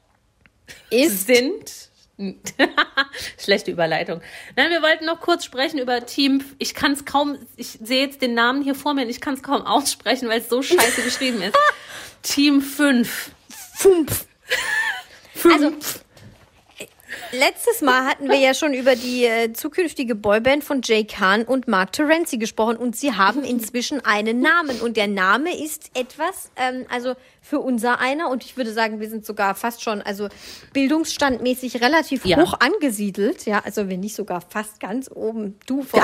ist 0.91 1.27
sind. 1.27 1.91
Schlechte 3.39 3.71
Überleitung. 3.73 4.21
Nein, 4.57 4.71
wir 4.71 4.81
wollten 4.83 5.05
noch 5.07 5.21
kurz 5.21 5.45
sprechen 5.45 5.79
über 5.79 6.07
Team. 6.07 6.45
Ich 6.59 6.75
kann 6.75 6.93
es 6.93 7.05
kaum, 7.05 7.37
ich 7.57 7.79
sehe 7.83 8.07
jetzt 8.07 8.23
den 8.23 8.35
Namen 8.35 8.63
hier 8.63 8.75
vor 8.75 8.95
mir 8.95 9.03
und 9.03 9.09
ich 9.11 9.21
kann 9.21 9.35
es 9.35 9.43
kaum 9.43 9.63
aussprechen, 9.63 10.29
weil 10.29 10.41
es 10.41 10.49
so 10.49 10.63
scheiße 10.63 11.03
geschrieben 11.05 11.43
ist. 11.43 11.57
Team 12.23 12.63
5. 12.63 13.31
Fumpf. 13.75 14.27
Also, 15.45 15.73
letztes 17.33 17.81
Mal 17.83 18.07
hatten 18.07 18.29
wir 18.29 18.39
ja 18.39 18.55
schon 18.55 18.75
über 18.75 18.97
die 18.97 19.25
äh, 19.25 19.53
zukünftige 19.53 20.15
Boyband 20.15 20.65
von 20.65 20.81
Jay 20.83 21.05
Khan 21.05 21.45
und 21.45 21.69
Mark 21.69 21.93
Terenzi 21.93 22.39
gesprochen 22.39 22.77
und 22.77 22.97
sie 22.97 23.13
haben 23.15 23.45
inzwischen 23.45 24.05
einen 24.05 24.41
Namen 24.41 24.81
und 24.81 24.97
der 24.97 25.09
Name 25.09 25.57
ist 25.57 25.91
etwas, 25.95 26.51
ähm, 26.57 26.87
also 26.91 27.15
für 27.41 27.61
unser 27.61 27.99
einer 28.01 28.29
und 28.31 28.45
ich 28.45 28.57
würde 28.57 28.73
sagen, 28.73 29.01
wir 29.01 29.09
sind 29.09 29.27
sogar 29.27 29.55
fast 29.55 29.83
schon, 29.83 30.03
also 30.03 30.29
bildungsstandmäßig 30.73 31.81
relativ 31.83 32.25
Ja. 32.25 32.39
hoch 32.39 32.55
angesiedelt, 32.61 33.47
ja, 33.47 33.63
also 33.65 33.89
wenn 33.89 34.01
nicht 34.01 34.15
sogar 34.15 34.41
fast 34.41 34.81
ganz 34.81 35.11
oben, 35.13 35.59
du 35.67 35.83
vor 35.83 36.03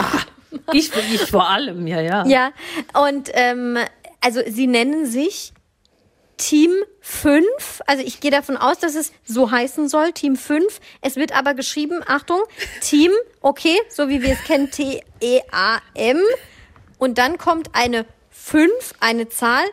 Ich, 0.72 0.90
ich 1.12 1.20
vor 1.30 1.48
allem, 1.48 1.86
ja, 1.86 2.00
ja. 2.00 2.26
ja, 2.26 2.52
und 3.06 3.30
ähm, 3.34 3.78
also 4.20 4.40
sie 4.46 4.66
nennen 4.66 5.06
sich 5.06 5.52
Team 6.38 6.72
5. 7.00 7.82
Also 7.86 8.02
ich 8.02 8.20
gehe 8.20 8.30
davon 8.30 8.56
aus, 8.56 8.78
dass 8.78 8.94
es 8.94 9.12
so 9.24 9.50
heißen 9.50 9.88
soll, 9.88 10.12
Team 10.12 10.36
5. 10.36 10.80
Es 11.02 11.16
wird 11.16 11.36
aber 11.36 11.54
geschrieben, 11.54 12.00
Achtung, 12.06 12.40
Team, 12.80 13.12
okay, 13.40 13.78
so 13.90 14.08
wie 14.08 14.22
wir 14.22 14.32
es 14.32 14.44
kennen, 14.44 14.70
T-E-A-M. 14.70 16.20
Und 16.98 17.18
dann 17.18 17.38
kommt 17.38 17.74
eine 17.74 18.06
5, 18.30 18.70
eine 19.00 19.28
Zahl, 19.28 19.64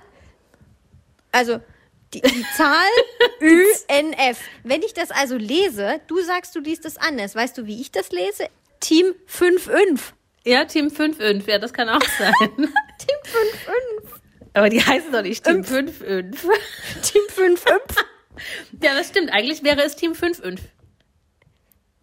also 1.32 1.60
die, 2.14 2.22
die 2.22 2.46
Zahl 2.56 2.88
Ü-N-F. 3.42 4.40
Wenn 4.64 4.82
ich 4.82 4.94
das 4.94 5.12
also 5.12 5.38
lese, 5.38 6.02
du 6.08 6.22
sagst, 6.22 6.56
du 6.56 6.60
liest 6.60 6.86
es 6.86 6.98
anders. 6.98 7.36
Weißt 7.36 7.58
du, 7.58 7.66
wie 7.66 7.82
ich 7.82 7.92
das 7.92 8.12
lese? 8.12 8.48
Team 8.80 9.14
5-5. 9.30 10.00
Ja, 10.46 10.66
Team 10.66 10.88
5-5, 10.88 11.50
ja, 11.50 11.58
das 11.58 11.74
kann 11.74 11.90
auch 11.90 12.04
sein. 12.20 12.34
Team 12.58 13.18
5-5. 14.06 14.15
Aber 14.56 14.70
die 14.70 14.82
heißen 14.82 15.12
doch 15.12 15.22
nicht 15.22 15.44
Team 15.44 15.62
5-5. 15.62 15.92
Team 17.02 17.22
5-5. 17.30 17.58
Ja, 18.82 18.94
das 18.96 19.10
stimmt. 19.10 19.32
Eigentlich 19.32 19.64
wäre 19.64 19.84
es 19.84 19.96
Team 19.96 20.14
5-5. 20.14 20.60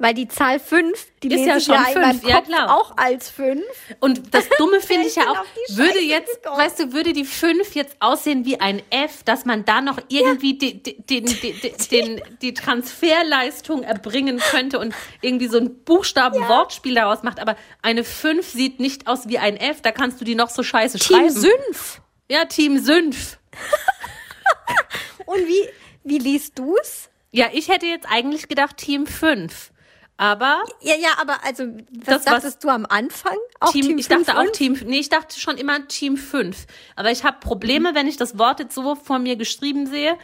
Weil 0.03 0.15
die 0.15 0.27
Zahl 0.27 0.59
5, 0.59 1.07
die 1.23 1.33
Ist 1.33 1.47
ja 1.47 1.61
schon 1.61 1.75
ja 1.77 1.85
in 1.95 2.01
meinem 2.01 2.19
fünf, 2.19 2.29
ja, 2.29 2.37
Kopf 2.39 2.49
klar. 2.49 2.77
auch 2.77 2.97
als 2.97 3.31
5. 3.31 3.63
Und 4.01 4.35
das 4.35 4.49
Dumme 4.59 4.81
finde 4.87 5.07
ich 5.07 5.15
ja 5.15 5.31
auch, 5.31 5.45
würde 5.77 6.01
jetzt, 6.01 6.43
gekommen. 6.43 6.61
weißt 6.61 6.81
du, 6.81 6.93
würde 6.93 7.13
die 7.13 7.25
5 7.25 7.75
jetzt 7.75 7.97
aussehen 8.01 8.45
wie 8.45 8.61
ein 8.61 8.83
F, 8.91 9.23
dass 9.23 9.45
man 9.45 9.65
da 9.65 9.81
noch 9.81 9.99
irgendwie 10.09 10.59
die, 10.59 10.83
die, 10.83 11.01
den, 11.07 11.25
die, 11.25 11.55
den, 11.91 12.21
die 12.43 12.53
Transferleistung 12.53 13.85
erbringen 13.85 14.41
könnte 14.51 14.79
und 14.81 14.93
irgendwie 15.23 15.47
so 15.47 15.59
ein 15.59 15.85
Buchstaben-Wortspiel 15.85 16.97
daraus 16.97 17.23
macht. 17.23 17.39
Aber 17.39 17.57
eine 17.81 18.03
5 18.03 18.45
sieht 18.45 18.81
nicht 18.81 19.07
aus 19.07 19.29
wie 19.29 19.39
ein 19.39 19.57
F, 19.57 19.81
da 19.81 19.93
kannst 19.93 20.21
du 20.21 20.25
die 20.25 20.35
noch 20.35 20.51
so 20.51 20.63
scheiße 20.65 20.99
Team 20.99 21.17
schreiben. 21.17 21.31
Sünf. 21.31 22.02
Ja, 22.33 22.47
Team 22.47 22.79
Sünf. 22.79 23.37
Und 25.27 25.47
wie, 25.47 25.69
wie 26.03 26.17
liest 26.17 26.59
du's? 26.59 27.11
Ja, 27.31 27.49
ich 27.53 27.69
hätte 27.69 27.85
jetzt 27.85 28.07
eigentlich 28.11 28.49
gedacht 28.49 28.79
Team 28.79 29.07
5. 29.07 29.71
Aber 30.17 30.63
Ja, 30.81 30.95
ja, 30.97 31.11
aber 31.21 31.45
also, 31.45 31.65
Das, 31.91 32.07
was 32.07 32.15
was- 32.17 32.25
dachtest 32.25 32.65
du 32.65 32.71
am 32.71 32.87
Anfang? 32.87 33.37
Auch 33.61 33.71
Team, 33.73 33.99
ich 33.99 34.09
dachte 34.09 34.25
fünf 34.25 34.39
auch? 34.39 34.53
Team, 34.53 34.79
nee, 34.87 35.01
ich 35.01 35.11
dachte 35.11 35.39
schon 35.39 35.59
immer 35.59 35.87
Team 35.89 36.17
5. 36.17 36.67
Aber 36.97 37.11
ich 37.11 37.23
habe 37.23 37.37
Probleme, 37.41 37.95
wenn 37.95 38.07
ich 38.07 38.17
das 38.17 38.39
Wort 38.39 38.61
jetzt 38.61 38.75
so 38.75 38.95
vor 38.95 39.19
mir 39.19 39.37
geschrieben 39.37 39.87
sehe, 39.87 40.17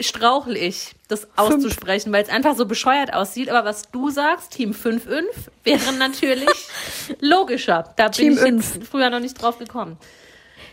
strauchle 0.00 0.58
ich, 0.58 0.94
das 1.08 1.28
auszusprechen, 1.36 2.12
weil 2.14 2.22
es 2.22 2.30
einfach 2.30 2.56
so 2.56 2.64
bescheuert 2.64 3.12
aussieht. 3.12 3.50
Aber 3.50 3.68
was 3.68 3.90
du 3.90 4.08
sagst, 4.08 4.52
Team 4.52 4.70
5-5, 4.72 5.24
wäre 5.64 5.92
natürlich 5.98 6.48
logischer. 7.20 7.92
Da 7.96 8.04
bin 8.04 8.12
Team 8.12 8.32
ich 8.32 8.64
jetzt 8.64 8.86
früher 8.90 9.10
noch 9.10 9.20
nicht 9.20 9.34
drauf 9.34 9.58
gekommen. 9.58 9.98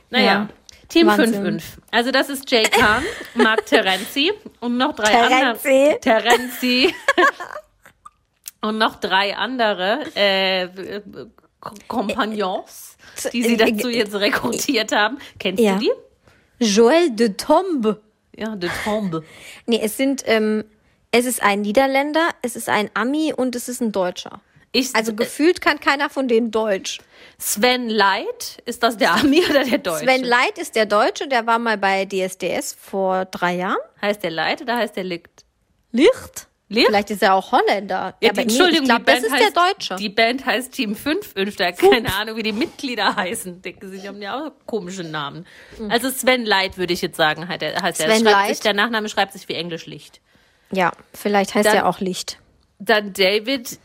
Naja. 0.09 0.25
Ja. 0.25 0.47
Team 0.89 1.07
Wahnsinn. 1.07 1.59
5-5. 1.59 1.63
Also 1.91 2.11
das 2.11 2.29
ist 2.29 2.49
Jay 2.49 2.63
Kahn, 2.63 3.03
Mark 3.35 3.65
Terenzi 3.65 4.31
und 4.61 4.77
noch 4.77 4.95
drei 4.95 5.13
andere. 5.13 5.99
Terenzi. 5.99 6.93
Und 8.59 8.79
noch 8.79 8.95
drei 8.99 9.37
andere 9.37 9.99
äh, 10.15 10.63
äh, 10.63 11.01
Kompagnons, 11.87 12.97
die 13.31 13.43
sie 13.43 13.55
dazu 13.55 13.87
jetzt 13.87 14.15
rekrutiert 14.15 14.91
haben. 14.91 15.19
Kennst 15.39 15.61
Ja. 15.61 15.75
du 15.75 15.79
die? 15.81 15.91
Joël 16.65 17.15
de 17.15 17.29
Tombe. 17.29 18.01
Ja, 18.35 18.55
de 18.55 18.69
Tombe. 18.83 19.23
Nee, 19.67 19.79
es 19.81 19.95
sind, 19.95 20.23
ähm, 20.25 20.65
es 21.11 21.25
ist 21.25 21.41
ein 21.43 21.61
Niederländer, 21.61 22.29
es 22.41 22.55
ist 22.55 22.67
ein 22.67 22.89
Ami 22.95 23.31
und 23.31 23.55
es 23.55 23.69
ist 23.69 23.79
ein 23.79 23.91
Deutscher. 23.91 24.41
Ich, 24.71 24.93
Also 24.95 25.13
gefühlt 25.13 25.61
kann 25.61 25.79
keiner 25.79 26.09
von 26.09 26.27
denen 26.27 26.51
Deutsch. 26.51 26.99
Sven 27.39 27.89
Leit, 27.89 28.61
ist 28.65 28.83
das 28.83 28.97
der 28.97 29.13
Ami 29.13 29.43
oder 29.49 29.63
der 29.63 29.77
Deutsche? 29.79 30.05
Sven 30.05 30.23
Leit 30.23 30.57
ist 30.57 30.75
der 30.75 30.85
Deutsche, 30.85 31.27
der 31.27 31.45
war 31.47 31.57
mal 31.59 31.77
bei 31.77 32.05
DSDS 32.05 32.75
vor 32.79 33.25
drei 33.25 33.55
Jahren. 33.55 33.77
heißt 34.01 34.23
der 34.23 34.31
Leit 34.31 34.61
oder 34.61 34.75
heißt 34.77 34.95
der 34.95 35.03
Licht? 35.03 35.45
Licht? 35.91 36.47
Licht? 36.69 36.87
Vielleicht 36.87 37.11
ist 37.11 37.23
er 37.23 37.33
auch 37.33 37.53
Holländer. 37.53 38.15
Ja, 38.21 38.31
die, 38.31 38.35
nee, 38.35 38.41
Entschuldigung, 38.41 38.83
ich 38.83 38.89
glaube, 38.89 39.05
die 39.05 39.11
das 39.13 39.23
ist 39.23 39.31
heißt, 39.31 39.55
der 39.55 39.63
Deutsche. 39.63 39.95
Die 39.95 40.09
Band 40.09 40.45
heißt 40.45 40.73
Team 40.73 40.95
5, 40.97 41.33
da 41.55 41.71
keine 41.71 42.13
Ahnung, 42.13 42.35
wie 42.35 42.43
die 42.43 42.51
Mitglieder 42.51 43.15
heißen. 43.15 43.61
Denken 43.61 43.89
sie, 43.89 43.99
die 43.99 44.07
haben 44.07 44.21
ja 44.21 44.37
auch 44.47 44.51
komische 44.65 45.03
Namen. 45.05 45.45
Also 45.87 46.09
Sven 46.09 46.45
Leit 46.45 46.77
würde 46.77 46.91
ich 46.93 47.01
jetzt 47.01 47.15
sagen, 47.15 47.47
heißt 47.47 47.61
er. 47.61 47.93
Sven. 47.93 48.27
Sich, 48.49 48.59
der 48.59 48.73
Nachname 48.73 49.07
schreibt 49.07 49.31
sich 49.31 49.47
wie 49.47 49.53
Englisch 49.53 49.85
Licht. 49.85 50.19
ja, 50.71 50.91
vielleicht 51.13 51.55
heißt 51.55 51.67
Dann- 51.67 51.75
er 51.77 51.87
auch 51.87 52.01
Licht. 52.01 52.39
Dann 52.79 53.13
David 53.13 53.79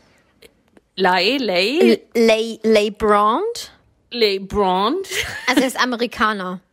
Lay, 0.95 1.37
Lay, 1.37 2.01
Lay, 2.13 2.59
Lay 2.63 2.91
Brand. 2.91 3.71
Lay 4.11 4.39
Brand. 4.39 5.07
Also 5.47 5.61
er 5.61 5.67
ist 5.67 5.79
Amerikaner. 5.79 6.59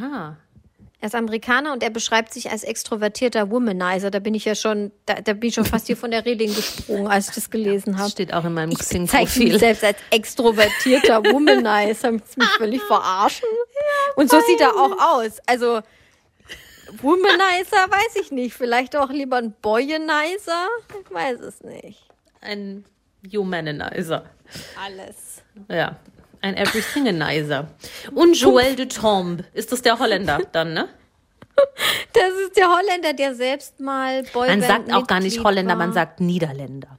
Ah, 0.00 0.36
Er 1.00 1.06
ist 1.06 1.14
Amerikaner 1.16 1.72
und 1.72 1.82
er 1.82 1.90
beschreibt 1.90 2.32
sich 2.32 2.50
als 2.50 2.62
extrovertierter 2.62 3.50
Womanizer. 3.50 4.10
Da 4.12 4.18
bin 4.20 4.34
ich 4.34 4.44
ja 4.44 4.54
schon, 4.54 4.92
da, 5.06 5.14
da 5.14 5.32
bin 5.32 5.48
ich 5.48 5.54
schon 5.54 5.64
fast 5.64 5.86
hier 5.88 5.96
von 5.96 6.10
der 6.12 6.24
Reling 6.24 6.54
gesprungen, 6.54 7.06
als 7.08 7.30
ich 7.30 7.34
das 7.34 7.50
gelesen 7.50 7.92
das 7.94 8.00
habe. 8.02 8.10
steht 8.10 8.32
auch 8.34 8.44
in 8.44 8.54
meinem 8.54 8.70
Ich 8.72 8.78
Xing-Profil. 8.78 9.58
selbst 9.58 9.82
als 9.82 9.96
extrovertierter 10.10 11.24
Womanizer. 11.24 12.12
Willst 12.12 12.36
mich 12.38 12.48
völlig 12.58 12.82
verarschen? 12.86 13.48
Und 14.14 14.30
so 14.30 14.38
sieht 14.40 14.60
er 14.60 14.70
auch 14.76 15.16
aus. 15.16 15.38
Also 15.46 15.80
Womanizer 17.00 17.90
weiß 17.90 18.22
ich 18.22 18.30
nicht. 18.30 18.54
Vielleicht 18.54 18.94
auch 18.94 19.10
lieber 19.10 19.36
ein 19.38 19.52
Boyanizer? 19.62 20.68
Ich 21.04 21.12
weiß 21.12 21.40
es 21.40 21.62
nicht. 21.62 22.02
Ein 22.40 22.84
Humanizer. 23.32 24.24
Alles. 24.82 25.42
Ja, 25.68 25.96
ein 26.40 26.56
Everythingenizer. 26.56 27.68
Und 28.14 28.36
Joël 28.36 28.76
de 28.76 28.86
Tombe. 28.86 29.44
Ist 29.54 29.72
das 29.72 29.82
der 29.82 29.98
Holländer 29.98 30.40
dann, 30.52 30.72
ne? 30.74 30.88
Das 32.12 32.30
ist 32.44 32.56
der 32.56 32.68
Holländer, 32.68 33.12
der 33.14 33.34
selbst 33.34 33.80
mal 33.80 34.22
Boyband 34.32 34.60
Man 34.60 34.68
sagt 34.68 34.92
auch 34.92 35.06
gar 35.06 35.20
nicht 35.20 35.42
Holländer, 35.42 35.72
war. 35.72 35.86
man 35.86 35.92
sagt 35.92 36.20
Niederländer. 36.20 36.98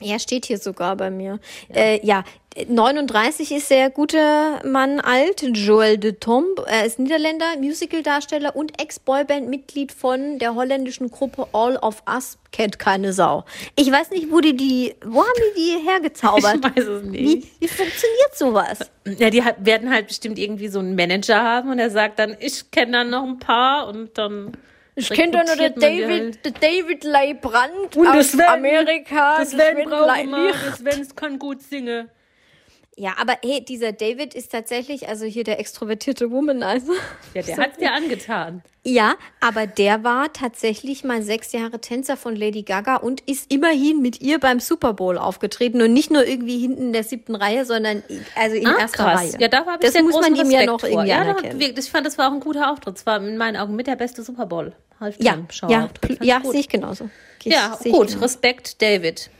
Ja, 0.00 0.18
steht 0.18 0.46
hier 0.46 0.58
sogar 0.58 0.96
bei 0.96 1.10
mir. 1.10 1.38
Ja, 1.68 1.74
äh, 1.76 2.06
ja 2.06 2.24
39 2.66 3.52
ist 3.52 3.70
der 3.70 3.90
gute 3.90 4.18
Mann 4.64 5.00
alt, 5.00 5.42
Joël 5.42 5.96
de 5.96 6.12
Tombe. 6.12 6.64
Er 6.66 6.84
ist 6.84 6.98
Niederländer, 6.98 7.46
Musicaldarsteller 7.60 8.56
und 8.56 8.80
Ex-Boyband-Mitglied 8.80 9.92
von 9.92 10.38
der 10.38 10.54
holländischen 10.54 11.10
Gruppe 11.10 11.46
All 11.52 11.76
of 11.76 12.02
Us. 12.12 12.38
Kennt 12.50 12.78
keine 12.78 13.12
Sau. 13.12 13.44
Ich 13.76 13.90
weiß 13.92 14.10
nicht, 14.10 14.30
wo 14.32 14.40
die 14.40 14.56
die, 14.56 14.94
wo 15.04 15.20
haben 15.20 15.32
die 15.56 15.60
die 15.60 15.88
hergezaubert? 15.88 16.56
Ich 16.56 16.76
weiß 16.76 16.84
es 16.86 17.02
nicht. 17.04 17.22
Wie, 17.22 17.50
wie 17.60 17.68
funktioniert 17.68 18.34
sowas? 18.36 18.78
Ja, 19.18 19.30
die 19.30 19.42
werden 19.58 19.90
halt 19.90 20.08
bestimmt 20.08 20.38
irgendwie 20.38 20.68
so 20.68 20.78
einen 20.80 20.96
Manager 20.96 21.42
haben 21.42 21.70
und 21.70 21.78
er 21.78 21.90
sagt 21.90 22.18
dann, 22.18 22.36
ich 22.40 22.70
kenne 22.70 22.92
dann 22.92 23.10
noch 23.10 23.22
ein 23.24 23.38
paar 23.38 23.88
und 23.88 24.16
dann. 24.18 24.52
Ich 24.94 25.10
kenne 25.10 25.30
doch 25.30 25.44
nur 25.44 25.54
den 25.54 25.70
man 25.72 25.80
die 25.80 25.80
David, 25.80 26.10
halt. 26.20 26.44
den 26.44 26.54
David 26.60 27.04
Leibrand 27.04 27.96
Und 27.96 28.08
aus 28.08 28.32
Sven- 28.32 28.46
Amerika. 28.46 29.38
Das 29.38 29.50
den 29.50 29.60
Sven 29.60 29.76
Sven 29.76 29.88
das 30.64 30.78
Sven 30.78 31.16
kann 31.16 31.38
gut 31.38 31.62
singen. 31.62 32.10
Ja, 33.00 33.14
aber 33.20 33.34
hey, 33.44 33.64
dieser 33.64 33.92
David 33.92 34.34
ist 34.34 34.50
tatsächlich, 34.50 35.08
also 35.08 35.24
hier 35.24 35.44
der 35.44 35.60
extrovertierte 35.60 36.32
Womanizer. 36.32 36.94
Ja, 37.32 37.42
der 37.42 37.56
hat's 37.58 37.78
dir 37.78 37.92
angetan. 37.92 38.62
Ja, 38.82 39.14
aber 39.40 39.68
der 39.68 40.02
war 40.02 40.32
tatsächlich 40.32 41.04
mal 41.04 41.22
sechs 41.22 41.52
Jahre 41.52 41.80
Tänzer 41.80 42.16
von 42.16 42.34
Lady 42.34 42.62
Gaga 42.62 42.96
und 42.96 43.20
ist 43.20 43.52
immerhin 43.52 44.02
mit 44.02 44.20
ihr 44.20 44.40
beim 44.40 44.58
Super 44.58 44.94
Bowl 44.94 45.16
aufgetreten 45.16 45.80
und 45.80 45.92
nicht 45.92 46.10
nur 46.10 46.26
irgendwie 46.26 46.58
hinten 46.58 46.82
in 46.86 46.92
der 46.92 47.04
siebten 47.04 47.36
Reihe, 47.36 47.64
sondern 47.64 48.02
also 48.34 48.56
in 48.56 48.66
erster 48.66 49.04
Reihe. 49.04 49.32
Ja, 49.38 49.46
da 49.46 49.58
habe 49.64 49.86
ich 49.86 49.92
das 49.92 50.02
muss 50.02 50.14
man 50.20 50.34
ihm 50.34 50.50
ja 50.50 50.64
noch 50.66 50.80
vor. 50.80 50.88
irgendwie 50.88 51.08
ja, 51.10 51.20
anerkennen. 51.20 51.60
ich 51.60 51.90
fand, 51.90 52.04
das 52.04 52.18
war 52.18 52.28
auch 52.28 52.34
ein 52.34 52.40
guter 52.40 52.72
Auftritt. 52.72 52.96
Es 52.96 53.06
war 53.06 53.22
in 53.22 53.36
meinen 53.36 53.56
Augen 53.56 53.76
mit 53.76 53.86
der 53.86 53.96
beste 53.96 54.24
Super 54.24 54.46
Bowl. 54.46 54.72
Ja, 55.18 55.38
ja, 55.68 55.88
ich 56.08 56.18
ja, 56.22 56.38
gut. 56.40 56.50
sehe 56.50 56.60
ich 56.60 56.68
genauso. 56.68 57.08
Ge- 57.38 57.52
Ja, 57.52 57.78
ich 57.84 57.92
gut. 57.92 58.08
genauso. 58.08 58.24
Respekt, 58.24 58.82
David. 58.82 59.30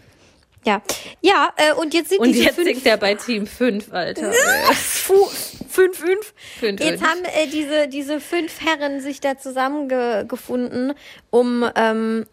Ja, 0.65 0.83
ja 1.21 1.51
äh, 1.57 1.73
und 1.75 1.95
jetzt 1.95 2.11
sind 2.11 2.21
Und 2.21 2.33
diese 2.33 2.45
jetzt 2.45 2.55
fünf, 2.57 2.67
singt 2.69 2.87
er 2.87 2.97
bei 2.97 3.15
Team 3.15 3.47
5, 3.47 3.93
Alter. 3.93 4.33
Fu- 4.75 5.29
fünf, 5.69 5.97
fünf. 5.99 6.35
Fünf, 6.59 6.81
Jetzt 6.81 7.01
fünf. 7.01 7.03
haben 7.11 7.25
äh, 7.25 7.47
diese, 7.47 7.89
diese 7.89 8.21
fünf 8.21 8.61
Herren 8.65 9.01
sich 9.01 9.21
da 9.21 9.39
zusammengefunden, 9.39 10.95
um, 11.31 11.65
ähm, 11.77 12.27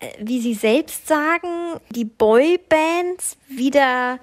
äh, 0.00 0.06
wie 0.20 0.40
sie 0.40 0.54
selbst 0.54 1.06
sagen, 1.06 1.48
die 1.90 2.04
Boybands 2.04 3.36
wieder 3.48 4.18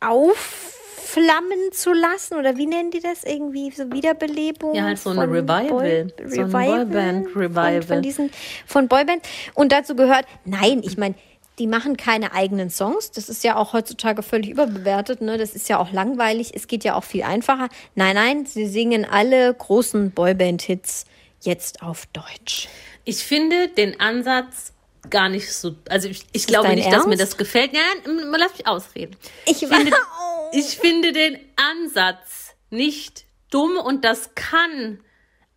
aufflammen 0.00 1.72
zu 1.72 1.92
lassen. 1.92 2.34
Oder 2.38 2.56
wie 2.56 2.66
nennen 2.66 2.90
die 2.90 3.00
das? 3.00 3.24
Irgendwie 3.24 3.70
so 3.70 3.90
Wiederbelebung? 3.92 4.74
Ja, 4.74 4.84
halt 4.84 4.98
so 4.98 5.10
eine 5.10 5.22
von 5.22 5.30
Revival. 5.30 5.68
Boy, 5.68 6.06
So 6.26 6.40
ein 6.42 6.46
Revival 6.46 6.86
Boyband-Revival. 6.86 7.82
Von, 7.82 7.88
von 7.96 8.02
diesen, 8.02 8.30
von 8.66 8.88
Boybands. 8.88 9.28
Und 9.54 9.72
dazu 9.72 9.94
gehört, 9.94 10.24
nein, 10.44 10.82
ich 10.84 10.96
meine, 10.96 11.14
die 11.60 11.66
machen 11.66 11.98
keine 11.98 12.32
eigenen 12.32 12.70
Songs. 12.70 13.10
Das 13.10 13.28
ist 13.28 13.44
ja 13.44 13.56
auch 13.56 13.74
heutzutage 13.74 14.22
völlig 14.22 14.48
überbewertet. 14.48 15.20
Ne? 15.20 15.36
Das 15.36 15.54
ist 15.54 15.68
ja 15.68 15.78
auch 15.78 15.92
langweilig. 15.92 16.52
Es 16.54 16.66
geht 16.66 16.84
ja 16.84 16.94
auch 16.94 17.04
viel 17.04 17.22
einfacher. 17.22 17.68
Nein, 17.94 18.14
nein, 18.14 18.46
sie 18.46 18.66
singen 18.66 19.04
alle 19.04 19.52
großen 19.52 20.10
Boyband-Hits 20.10 21.04
jetzt 21.42 21.82
auf 21.82 22.06
Deutsch. 22.06 22.68
Ich 23.04 23.24
finde 23.24 23.68
den 23.68 24.00
Ansatz 24.00 24.72
gar 25.10 25.28
nicht 25.28 25.52
so. 25.52 25.74
Also 25.90 26.08
ich, 26.08 26.24
ich 26.32 26.46
glaube 26.46 26.74
nicht, 26.74 26.90
dass 26.90 27.04
mir 27.04 27.12
Ernst? 27.12 27.32
das 27.32 27.36
gefällt. 27.36 27.74
Nein, 27.74 27.82
nein, 28.06 28.34
lass 28.38 28.52
mich 28.56 28.66
ausreden. 28.66 29.16
Ich 29.44 29.58
finde, 29.58 29.92
ich 30.52 30.78
finde 30.78 31.12
den 31.12 31.38
Ansatz 31.56 32.54
nicht 32.70 33.26
dumm 33.50 33.76
und 33.76 34.06
das 34.06 34.34
kann 34.34 35.00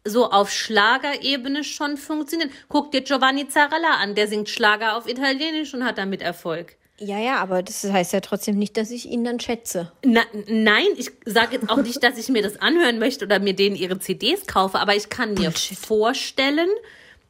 so 0.06 0.30
auf 0.32 0.52
Schlagerebene 0.52 1.64
schon 1.64 1.98
funktionieren. 1.98 2.52
Guck 2.70 2.92
dir 2.92 3.02
Giovanni 3.02 3.48
Zarella 3.48 3.96
an, 4.02 4.16
der 4.16 4.28
singt 4.28 4.50
Schlager 4.50 4.98
auf 4.98 5.08
Italienisch 5.08 5.74
und 5.74 5.86
hat 5.86 5.98
damit 5.98 6.22
Erfolg. 6.22 6.76
Ja, 7.00 7.20
ja, 7.20 7.38
aber 7.38 7.64
das 7.64 7.84
heißt 7.84 8.14
ja 8.14 8.20
trotzdem 8.20 8.58
nicht, 8.58 8.78
dass 8.78 8.92
ich 8.92 9.08
ihn 9.10 9.24
dann 9.24 9.40
schätze. 9.40 9.92
Na, 10.06 10.22
nein, 10.48 10.88
ich 10.96 11.12
sage 11.26 11.56
jetzt 11.56 11.70
auch 11.70 11.78
nicht, 11.82 12.04
dass 12.04 12.18
ich 12.18 12.30
mir 12.30 12.44
das 12.44 12.62
anhören 12.62 13.00
möchte 13.00 13.26
oder 13.26 13.40
mir 13.40 13.56
denen 13.56 13.76
ihre 13.76 14.00
CDs 14.00 14.46
kaufe, 14.46 14.80
aber 14.80 14.96
ich 14.96 15.10
kann 15.10 15.34
mir 15.34 15.50
Bullshit. 15.50 15.78
vorstellen, 15.78 16.70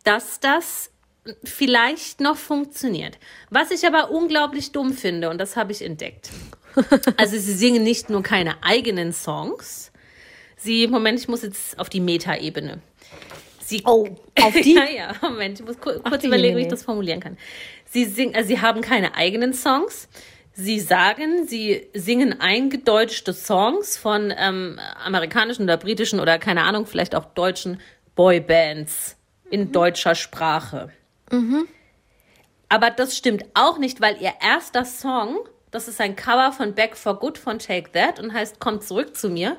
dass 0.04 0.40
das 0.40 0.92
vielleicht 1.46 2.20
noch 2.20 2.36
funktioniert. 2.36 3.18
Was 3.50 3.72
ich 3.72 3.88
aber 3.88 4.12
unglaublich 4.12 4.74
dumm 4.74 4.94
finde, 4.94 5.30
und 5.30 5.38
das 5.38 5.56
habe 5.56 5.72
ich 5.72 5.82
entdeckt. 5.82 6.30
Also 7.18 7.38
sie 7.38 7.54
singen 7.54 7.84
nicht 7.84 8.10
nur 8.10 8.24
keine 8.24 8.64
eigenen 8.64 9.14
Songs, 9.14 9.91
sie, 10.64 10.88
Moment, 10.88 11.20
ich 11.20 11.28
muss 11.28 11.43
jetzt 11.43 11.78
auf 11.80 11.89
die 11.89 11.99
Metaebene. 11.99 12.80
Sie, 13.59 13.82
Oh, 13.86 14.07
auf 14.41 14.53
die? 14.53 14.76
ja, 14.76 14.89
ja, 14.89 15.14
Moment, 15.22 15.59
ich 15.59 15.66
muss 15.66 15.80
kur 15.80 16.01
kurz 16.01 16.22
die 16.22 16.28
überlegen, 16.28 16.57
wie 16.57 16.61
ich 16.61 16.68
das 16.68 16.84
formulieren 16.84 17.20
kann. 17.20 17.38
Sie, 17.86 18.05
sing, 18.05 18.36
also 18.36 18.47
sie 18.47 18.59
haben 18.59 18.82
keine 18.82 19.16
eigenen 19.16 19.53
Songs. 19.53 20.09
Sie 20.55 20.80
sagen, 20.80 21.47
sie 21.47 21.88
singen 21.93 22.39
eingedeutschte 22.39 23.34
Songs 23.34 23.97
von 23.97 24.32
ähm, 24.38 24.80
amerikanischen 25.03 25.64
oder 25.64 25.78
britischen 25.78 26.20
oder 26.20 26.38
keine 26.38 26.64
Ahnung, 26.64 26.86
vielleicht 26.86 27.16
auch 27.16 27.26
deutschen 27.26 27.80
Boybands 28.16 29.16
in 29.49 29.72
deutscher 29.72 30.14
Sprache. 30.14 30.89
Aber 32.70 32.89
das 32.91 33.18
stimmt 33.18 33.45
auch 33.55 33.78
nicht, 33.80 34.01
weil 34.01 34.22
ihr 34.22 34.34
erster 34.43 34.86
Song, 34.86 35.38
das 35.72 35.88
ist 35.88 35.99
ein 35.99 36.16
Cover 36.16 36.51
von 36.51 36.76
Back 36.76 36.95
for 36.95 37.20
Good 37.20 37.38
von 37.39 37.57
Take 37.57 37.91
That 37.91 38.20
und 38.20 38.34
heißt 38.34 38.59
Kommt 38.59 38.84
zurück 38.84 39.16
zu 39.16 39.30
mir, 39.30 39.57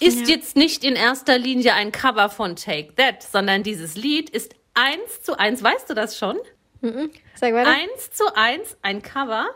ist 0.00 0.28
jetzt 0.28 0.56
nicht 0.56 0.82
in 0.84 0.96
erster 0.96 1.38
Linie 1.38 1.74
ein 1.74 1.92
Cover 1.92 2.28
von 2.30 2.56
Take 2.56 2.94
That, 2.96 3.22
sondern 3.22 3.62
dieses 3.62 3.94
Lied 3.96 4.30
ist 4.30 4.54
eins 4.74 5.22
zu 5.22 5.38
eins, 5.38 5.62
weißt 5.62 5.88
du 5.90 5.94
das 5.94 6.18
schon? 6.18 6.36
Sag 7.34 7.52
weiter. 7.54 7.70
Eins 7.70 8.10
zu 8.12 8.24
eins 8.34 8.76
ein 8.82 9.02
Cover 9.02 9.46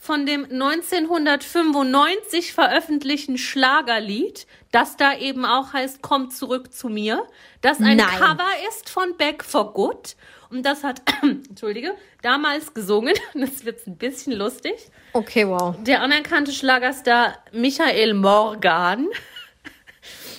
von 0.00 0.24
dem 0.24 0.44
1995 0.44 2.52
veröffentlichten 2.52 3.36
Schlagerlied, 3.36 4.46
das 4.72 4.96
da 4.96 5.16
eben 5.16 5.44
auch 5.44 5.72
heißt 5.72 6.00
Komm 6.02 6.30
zurück 6.30 6.72
zu 6.72 6.88
mir, 6.88 7.26
das 7.60 7.80
ein 7.80 7.96
Nein. 7.98 8.06
Cover 8.18 8.48
ist 8.68 8.88
von 8.88 9.16
Back 9.16 9.44
for 9.44 9.72
Good 9.74 10.16
und 10.50 10.64
das 10.64 10.84
hat, 10.84 11.02
entschuldige, 11.22 11.94
damals 12.22 12.72
gesungen, 12.72 13.14
das 13.34 13.64
wird 13.64 13.86
ein 13.86 13.98
bisschen 13.98 14.32
lustig, 14.32 14.74
Okay, 15.12 15.46
wow. 15.46 15.74
der 15.82 16.00
anerkannte 16.02 16.52
Schlagerstar 16.52 17.36
Michael 17.52 18.14
Morgan. 18.14 19.08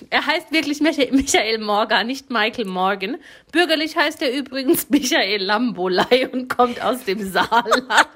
Er 0.09 0.25
heißt 0.25 0.51
wirklich 0.51 0.81
Michael, 0.81 1.59
Morgan, 1.59 2.07
nicht 2.07 2.29
Michael 2.29 2.65
Morgan. 2.65 3.17
Bürgerlich 3.51 3.95
heißt 3.95 4.21
er 4.21 4.33
übrigens 4.33 4.87
Michael 4.89 5.43
Lambolei 5.43 6.29
und 6.31 6.49
kommt 6.49 6.81
aus 6.81 7.03
dem 7.05 7.31
Saarland. 7.31 7.85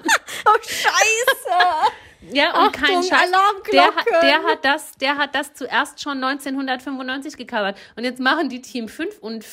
Oh, 0.48 0.58
scheiße. 0.62 1.92
Ja, 2.32 2.64
und 2.64 2.72
kein 2.72 2.96
Achtung, 2.96 3.02
Scheiß. 3.02 3.30
Der, 3.72 3.92
der, 4.22 4.42
hat 4.44 4.64
das, 4.64 4.92
der 4.92 5.16
hat 5.16 5.34
das 5.34 5.54
zuerst 5.54 6.00
schon 6.00 6.22
1995 6.22 7.36
gecovert. 7.36 7.76
Und 7.96 8.04
jetzt 8.04 8.20
machen 8.20 8.48
die 8.48 8.60
Team 8.60 8.88
5 8.88 9.18
und 9.18 9.44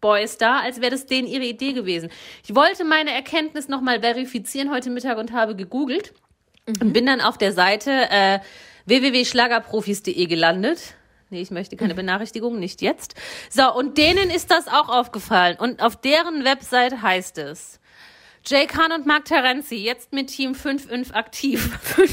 Boys 0.00 0.38
da, 0.38 0.60
als 0.60 0.80
wäre 0.80 0.92
das 0.92 1.06
denen 1.06 1.26
ihre 1.26 1.44
Idee 1.44 1.72
gewesen. 1.72 2.10
Ich 2.44 2.54
wollte 2.54 2.84
meine 2.84 3.10
Erkenntnis 3.10 3.68
nochmal 3.68 4.00
verifizieren 4.00 4.70
heute 4.70 4.90
Mittag 4.90 5.18
und 5.18 5.32
habe 5.32 5.56
gegoogelt. 5.56 6.14
Und 6.66 6.92
bin 6.92 7.06
dann 7.06 7.20
auf 7.20 7.38
der 7.38 7.52
Seite 7.52 7.90
äh, 8.10 8.40
www.schlagerprofis.de 8.84 10.26
gelandet. 10.26 10.94
Nee, 11.30 11.42
ich 11.42 11.50
möchte 11.50 11.76
keine 11.76 11.94
Benachrichtigung, 11.94 12.58
nicht 12.58 12.80
jetzt. 12.80 13.14
So, 13.50 13.74
und 13.74 13.98
denen 13.98 14.30
ist 14.30 14.50
das 14.50 14.66
auch 14.66 14.88
aufgefallen. 14.88 15.56
Und 15.58 15.82
auf 15.82 15.96
deren 15.96 16.44
Website 16.44 17.02
heißt 17.02 17.38
es, 17.38 17.80
Jay 18.46 18.66
Khan 18.66 18.92
und 18.92 19.04
Mark 19.04 19.26
Terenzi, 19.26 19.76
jetzt 19.76 20.12
mit 20.12 20.28
Team 20.28 20.52
5-5 20.52 21.12
aktiv. 21.12 21.78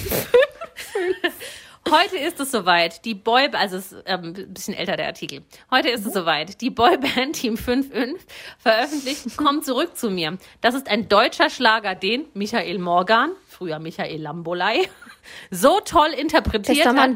Heute 1.90 2.18
ist 2.18 2.40
es 2.40 2.52
soweit. 2.52 3.06
Die 3.06 3.14
Boy, 3.14 3.50
also 3.54 3.78
es 3.78 3.92
ist 3.92 4.04
ähm, 4.08 4.34
ein 4.36 4.54
bisschen 4.54 4.74
älter 4.74 4.98
der 4.98 5.06
Artikel. 5.06 5.44
Heute 5.70 5.90
ist 5.90 6.06
es 6.06 6.14
soweit. 6.14 6.60
Die 6.62 6.72
Boyband 6.72 7.34
Team 7.34 7.54
5-5 7.56 8.16
veröffentlicht 8.58 9.38
Komm 9.38 9.62
zurück 9.62 9.96
zu 9.96 10.10
mir. 10.10 10.38
Das 10.62 10.74
ist 10.74 10.90
ein 10.90 11.08
deutscher 11.08 11.50
Schlager, 11.52 11.94
den 11.94 12.26
Michael 12.34 12.80
Morgan, 12.80 13.32
früher 13.48 13.78
Michael 13.78 14.20
Lambolei, 14.20 14.90
so 15.52 15.80
toll 15.80 16.10
interpretiert 16.10 16.88
hat. 16.88 17.12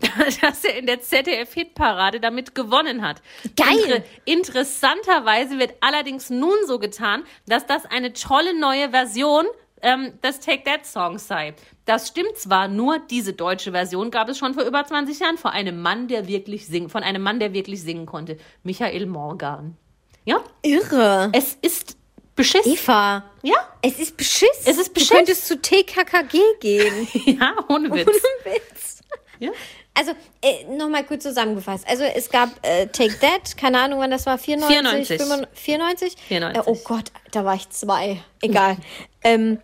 dass 0.40 0.64
er 0.64 0.76
in 0.76 0.86
der 0.86 1.00
ZDF-Hitparade 1.00 2.20
damit 2.20 2.54
gewonnen 2.54 3.02
hat. 3.02 3.22
Geil. 3.56 4.04
interessanterweise 4.24 5.58
wird 5.58 5.74
allerdings 5.80 6.30
nun 6.30 6.56
so 6.66 6.78
getan, 6.78 7.24
dass 7.46 7.66
das 7.66 7.86
eine 7.86 8.12
tolle 8.12 8.58
neue 8.58 8.90
Version 8.90 9.46
ähm, 9.82 10.12
des 10.22 10.40
Take 10.40 10.64
That 10.64 10.86
Songs 10.86 11.28
sei. 11.28 11.54
Das 11.84 12.08
stimmt 12.08 12.36
zwar, 12.36 12.68
nur 12.68 12.98
diese 12.98 13.34
deutsche 13.34 13.72
Version 13.72 14.10
gab 14.10 14.28
es 14.28 14.38
schon 14.38 14.54
vor 14.54 14.64
über 14.64 14.84
20 14.84 15.18
Jahren 15.20 15.38
von 15.38 15.50
einem 15.50 15.80
Mann, 15.80 16.08
der 16.08 16.26
wirklich 16.26 16.66
singen, 16.66 16.88
von 16.88 17.02
einem 17.02 17.22
Mann, 17.22 17.38
der 17.38 17.52
wirklich 17.52 17.82
singen 17.82 18.06
konnte, 18.06 18.38
Michael 18.62 19.06
Morgan. 19.06 19.76
Ja, 20.24 20.42
Irre. 20.62 21.30
es 21.34 21.58
ist 21.60 21.98
beschissen. 22.34 22.72
Eva, 22.72 23.24
Ja, 23.42 23.56
es 23.82 23.98
ist 23.98 24.16
Beschiss. 24.16 24.48
Es 24.64 24.78
ist 24.78 24.94
Beschiss. 24.94 25.10
Du 25.10 25.16
könntest 25.16 25.46
zu 25.46 25.60
TKKG 25.60 26.40
gehen. 26.60 27.08
ja, 27.38 27.54
ohne 27.68 27.92
Witz. 27.92 28.08
Ohne 28.08 28.54
Witz. 28.54 29.02
Ja. 29.38 29.50
Also, 29.94 30.12
äh, 30.42 30.64
nochmal 30.76 31.04
kurz 31.04 31.22
zusammengefasst. 31.22 31.86
Also, 31.88 32.04
es 32.04 32.28
gab 32.30 32.50
äh, 32.62 32.86
Take 32.86 33.18
That, 33.20 33.56
keine 33.56 33.80
Ahnung, 33.80 34.00
wann 34.00 34.10
das 34.10 34.26
war, 34.26 34.38
94? 34.38 35.08
94. 35.08 35.18
95? 35.18 36.16
94. 36.24 36.56
Äh, 36.58 36.62
oh 36.66 36.78
Gott, 36.84 37.12
da 37.30 37.44
war 37.44 37.54
ich 37.54 37.68
zwei. 37.70 38.20
Egal. 38.42 38.76
ähm, 39.24 39.58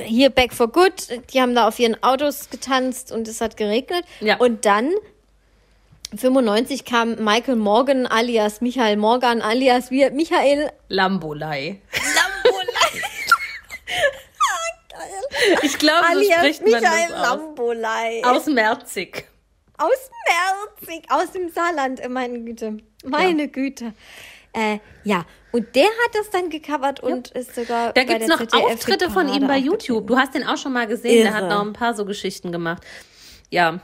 hier 0.00 0.30
Back 0.30 0.52
for 0.52 0.68
Good, 0.68 1.08
die 1.32 1.40
haben 1.40 1.54
da 1.54 1.68
auf 1.68 1.78
ihren 1.78 2.02
Autos 2.02 2.50
getanzt 2.50 3.12
und 3.12 3.28
es 3.28 3.40
hat 3.40 3.56
geregnet. 3.56 4.04
Ja. 4.20 4.36
Und 4.36 4.64
dann, 4.64 4.92
95 6.16 6.84
kam 6.84 7.16
Michael 7.24 7.56
Morgan 7.56 8.06
alias 8.06 8.60
Michael 8.60 8.96
Morgan 8.96 9.42
alias 9.42 9.90
wie 9.90 10.08
Michael 10.10 10.70
Lambolei. 10.88 11.80
Ich 15.62 15.78
glaube, 15.78 16.06
so 16.14 16.22
spricht 16.22 16.62
man 16.62 16.80
Michael 16.80 17.08
das 17.08 17.18
aus. 17.18 17.38
Lambolei. 17.38 18.22
Aus 18.24 18.46
Merzig. 18.46 19.28
Aus 19.76 20.10
Merzig, 20.26 21.04
aus 21.10 21.32
dem 21.32 21.50
Saarland, 21.50 22.00
meine 22.08 22.40
Güte. 22.40 22.78
Meine 23.04 23.48
Güte. 23.48 23.92
Äh, 24.52 24.78
ja, 25.02 25.26
und 25.50 25.74
der 25.74 25.86
hat 25.86 26.14
das 26.14 26.30
dann 26.30 26.48
gecovert 26.48 27.00
und 27.00 27.30
ist 27.32 27.54
sogar. 27.54 27.92
Da 27.92 28.04
gibt's 28.04 28.26
der 28.26 28.28
noch 28.28 28.38
ZDF 28.38 28.64
Auftritte 28.64 29.10
von 29.10 29.28
ihm 29.28 29.46
bei 29.46 29.58
YouTube. 29.58 30.06
Du 30.06 30.16
hast 30.16 30.34
den 30.34 30.44
auch 30.46 30.56
schon 30.56 30.72
mal 30.72 30.86
gesehen. 30.86 31.24
Der 31.24 31.34
hat 31.34 31.42
Irre. 31.42 31.54
noch 31.54 31.60
ein 31.64 31.72
paar 31.72 31.94
so 31.94 32.04
Geschichten 32.04 32.52
gemacht. 32.52 32.82
Ja. 33.50 33.80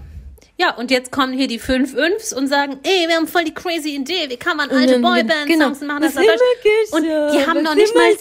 Ja, 0.60 0.74
und 0.74 0.90
jetzt 0.90 1.10
kommen 1.10 1.32
hier 1.32 1.46
die 1.48 1.58
fünf 1.58 1.94
Fünfs 1.94 2.34
und 2.34 2.46
sagen, 2.46 2.78
ey, 2.82 3.08
wir 3.08 3.16
haben 3.16 3.26
voll 3.26 3.44
die 3.44 3.54
crazy 3.54 3.94
Idee, 3.94 4.28
wie 4.28 4.36
kann 4.36 4.58
man 4.58 4.70
alte 4.70 4.98
Boyband-Songs 4.98 5.80
genau. 5.80 5.94
machen, 5.94 6.02
das 6.02 6.14
immer 6.16 6.32
Und 6.90 7.02
die 7.04 7.46
haben 7.46 7.62
noch 7.62 7.74
nicht 7.74 7.94
mal, 7.94 8.12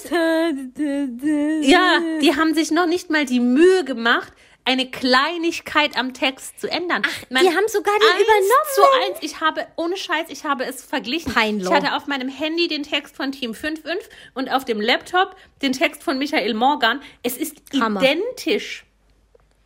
ja, 1.62 2.00
die 2.22 2.36
haben 2.38 2.54
sich 2.54 2.72
noch 2.72 2.86
nicht 2.86 3.10
mal 3.10 3.26
die 3.26 3.42
Mühe 3.42 3.84
gemacht, 3.84 4.32
eine 4.64 4.90
Kleinigkeit 4.90 5.98
am 5.98 6.14
Text 6.14 6.62
zu 6.62 6.72
ändern. 6.72 7.02
Man- 7.30 7.44
die 7.44 7.50
haben 7.50 7.68
sogar 7.68 7.94
den 8.00 8.08
eins 8.08 8.22
übernommen. 8.22 8.74
zu 8.76 8.82
eins. 9.08 9.18
Ich 9.22 9.42
habe, 9.42 9.68
ohne 9.76 9.98
Scheiß, 9.98 10.28
ich 10.30 10.46
habe 10.46 10.64
es 10.64 10.82
verglichen. 10.84 11.34
Peinlich. 11.34 11.68
Ich 11.68 11.74
hatte 11.74 11.94
auf 11.94 12.08
meinem 12.08 12.30
Handy 12.30 12.70
den 12.70 12.84
Text 12.84 13.18
von 13.18 13.34
Team 13.34 13.52
5.5 13.52 13.98
und 14.34 14.50
auf 14.50 14.64
dem 14.64 14.80
Laptop 14.80 15.36
den 15.62 15.74
Text 15.74 16.04
von 16.04 16.18
Michael 16.18 16.54
Morgan. 16.54 17.02
Es 17.22 17.36
ist 17.36 17.58
Hammer. 17.80 18.02
identisch. 18.02 18.86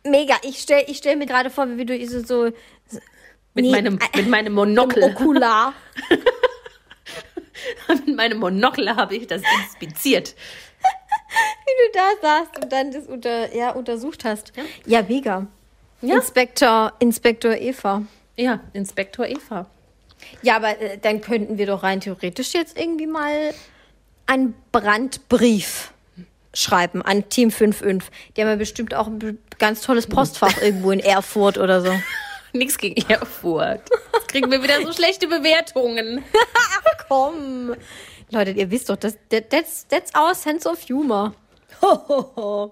Mega, 0.04 0.36
ich 0.42 0.58
stell, 0.58 0.84
ich 0.86 0.98
stell 0.98 1.16
mir 1.16 1.26
gerade 1.26 1.50
vor, 1.50 1.66
wie 1.76 1.84
du 1.84 2.06
so, 2.06 2.22
so 2.22 2.44
Mit, 2.44 3.64
Nee, 3.64 3.70
meinem, 3.70 3.98
äh, 3.98 4.16
mit 4.16 4.28
meinem 4.28 4.52
Monokel. 4.52 5.02
Okular. 5.02 5.72
mit 7.88 8.14
meinem 8.14 8.38
Monokel 8.38 8.94
habe 8.94 9.16
ich 9.16 9.26
das 9.26 9.42
inspiziert. 9.62 10.34
wie 11.64 11.86
du 11.86 11.98
da 11.98 12.10
saßt 12.20 12.62
und 12.62 12.72
dann 12.72 12.92
das 12.92 13.06
unter, 13.06 13.54
ja, 13.54 13.70
untersucht 13.70 14.24
hast. 14.24 14.52
Ja, 14.84 15.02
mega. 15.02 15.46
Ja. 16.02 16.16
Inspektor, 16.16 16.92
Inspektor 16.98 17.54
Eva. 17.54 18.02
Ja, 18.36 18.60
Inspektor 18.74 19.26
Eva. 19.26 19.66
Ja, 20.42 20.56
aber 20.56 20.78
äh, 20.80 20.98
dann 20.98 21.22
könnten 21.22 21.56
wir 21.56 21.66
doch 21.66 21.82
rein 21.82 22.00
theoretisch 22.00 22.52
jetzt 22.52 22.78
irgendwie 22.78 23.06
mal 23.06 23.54
einen 24.26 24.54
Brandbrief 24.70 25.93
schreiben 26.54 27.02
an 27.02 27.28
Team 27.28 27.50
55. 27.50 28.10
Die 28.36 28.40
haben 28.40 28.48
ja 28.48 28.56
bestimmt 28.56 28.94
auch 28.94 29.06
ein 29.06 29.38
ganz 29.58 29.82
tolles 29.82 30.06
Postfach 30.06 30.62
irgendwo 30.62 30.90
in 30.90 31.00
Erfurt 31.00 31.58
oder 31.58 31.80
so. 31.80 31.92
Nichts 32.52 32.78
gegen 32.78 33.08
Erfurt. 33.10 33.82
Jetzt 34.14 34.28
kriegen 34.28 34.50
wir 34.50 34.62
wieder 34.62 34.80
so 34.82 34.92
schlechte 34.92 35.26
Bewertungen. 35.26 36.24
Komm. 37.08 37.74
Leute, 38.30 38.52
ihr 38.52 38.70
wisst 38.70 38.88
doch, 38.88 38.96
das, 38.96 39.16
that, 39.30 39.50
that's, 39.50 39.86
that's 39.88 40.12
our 40.14 40.34
sense 40.34 40.68
of 40.68 40.78
humor. 40.88 41.34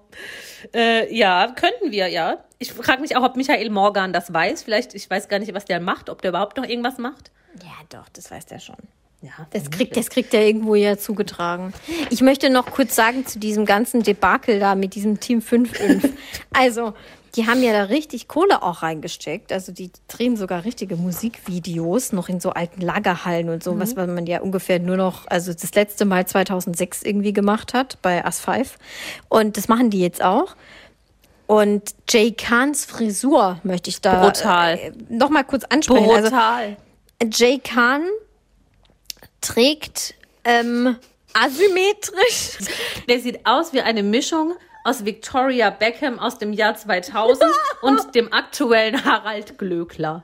äh, 0.73 1.13
ja, 1.13 1.53
könnten 1.55 1.91
wir, 1.91 2.07
ja. 2.07 2.43
Ich 2.59 2.71
frage 2.71 3.01
mich 3.01 3.15
auch, 3.17 3.23
ob 3.23 3.35
Michael 3.35 3.69
Morgan 3.69 4.13
das 4.13 4.33
weiß. 4.33 4.63
Vielleicht, 4.63 4.93
ich 4.93 5.09
weiß 5.09 5.27
gar 5.27 5.39
nicht, 5.39 5.53
was 5.53 5.65
der 5.65 5.79
macht, 5.79 6.09
ob 6.09 6.21
der 6.21 6.29
überhaupt 6.29 6.57
noch 6.57 6.65
irgendwas 6.65 6.97
macht. 6.97 7.31
Ja, 7.61 7.73
doch, 7.89 8.07
das 8.09 8.31
weiß 8.31 8.45
der 8.45 8.59
schon. 8.59 8.77
Ja, 9.23 9.47
Das 9.51 9.71
kriegt, 9.71 9.95
das 9.95 10.09
kriegt 10.09 10.33
er 10.33 10.45
irgendwo 10.45 10.75
ja 10.75 10.97
zugetragen. 10.97 11.73
Ich 12.09 12.19
möchte 12.21 12.49
noch 12.49 12.65
kurz 12.65 12.93
sagen 12.93 13.25
zu 13.25 13.39
diesem 13.39 13.65
ganzen 13.65 14.03
Debakel 14.03 14.59
da 14.59 14.75
mit 14.75 14.95
diesem 14.95 15.21
Team 15.21 15.39
5-5. 15.39 16.09
Also, 16.53 16.93
die 17.35 17.47
haben 17.47 17.63
ja 17.63 17.71
da 17.71 17.83
richtig 17.85 18.27
Kohle 18.27 18.61
auch 18.61 18.83
reingesteckt. 18.83 19.53
Also, 19.53 19.71
die 19.71 19.91
drehen 20.09 20.35
sogar 20.35 20.65
richtige 20.65 20.97
Musikvideos 20.97 22.11
noch 22.11 22.27
in 22.27 22.41
so 22.41 22.49
alten 22.49 22.81
Lagerhallen 22.81 23.47
und 23.47 23.63
so, 23.63 23.79
was 23.79 23.95
man 23.95 24.25
ja 24.25 24.41
ungefähr 24.41 24.79
nur 24.79 24.97
noch, 24.97 25.25
also 25.27 25.53
das 25.53 25.73
letzte 25.73 26.03
Mal 26.03 26.27
2006 26.27 27.03
irgendwie 27.03 27.31
gemacht 27.31 27.73
hat 27.73 28.01
bei 28.01 28.25
As 28.25 28.41
5. 28.41 28.77
Und 29.29 29.55
das 29.55 29.69
machen 29.69 29.89
die 29.89 30.01
jetzt 30.01 30.21
auch. 30.21 30.57
Und 31.47 31.95
Jay 32.09 32.33
Kahns 32.33 32.83
Frisur 32.83 33.59
möchte 33.63 33.89
ich 33.89 34.01
da 34.01 34.25
Brutal. 34.25 34.77
Äh, 34.77 34.91
noch 35.07 35.29
mal 35.29 35.43
kurz 35.43 35.63
ansprechen. 35.63 36.09
Also, 36.11 36.29
Brutal. 36.29 36.75
Jay 37.31 37.59
Khan 37.63 38.03
trägt 39.43 40.15
ähm, 40.43 40.97
asymmetrisch. 41.33 42.57
Der 43.07 43.19
sieht 43.19 43.45
aus 43.45 43.73
wie 43.73 43.81
eine 43.81 44.03
Mischung 44.03 44.55
aus 44.83 45.05
Victoria 45.05 45.69
Beckham 45.69 46.19
aus 46.19 46.37
dem 46.37 46.53
Jahr 46.53 46.75
2000 46.75 47.51
und 47.81 48.15
dem 48.15 48.33
aktuellen 48.33 49.05
Harald 49.05 49.57
Glöckler. 49.57 50.23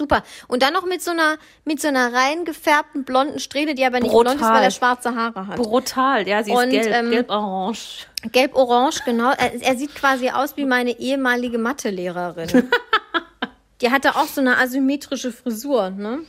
Super. 0.00 0.22
Und 0.48 0.62
dann 0.62 0.72
noch 0.72 0.86
mit 0.86 1.02
so 1.02 1.10
einer, 1.10 1.36
mit 1.66 1.78
so 1.82 1.88
einer 1.88 2.10
rein 2.14 2.46
gefärbten 2.46 3.04
blonden 3.04 3.38
Strähne, 3.38 3.74
die 3.74 3.84
aber 3.84 4.00
nicht 4.00 4.10
blond 4.10 4.28
ist, 4.28 4.36
Brutal. 4.36 4.54
weil 4.54 4.62
er 4.64 4.70
schwarze 4.70 5.14
Haare 5.14 5.46
hat. 5.46 5.56
Brutal, 5.56 6.26
ja, 6.26 6.42
sie 6.42 6.52
ist 6.52 6.56
Und, 6.56 6.70
gelb, 6.70 6.86
ähm, 6.86 7.10
gelb-orange. 7.10 8.06
Gelb-orange, 8.32 9.04
genau. 9.04 9.32
Er, 9.32 9.60
er 9.60 9.76
sieht 9.76 9.94
quasi 9.94 10.30
aus 10.30 10.56
wie 10.56 10.64
meine 10.64 10.98
ehemalige 10.98 11.58
Mathelehrerin. 11.58 12.70
Die 13.82 13.90
hatte 13.90 14.16
auch 14.16 14.24
so 14.24 14.40
eine 14.40 14.56
asymmetrische 14.56 15.32
Frisur, 15.32 15.90
ne? 15.90 16.20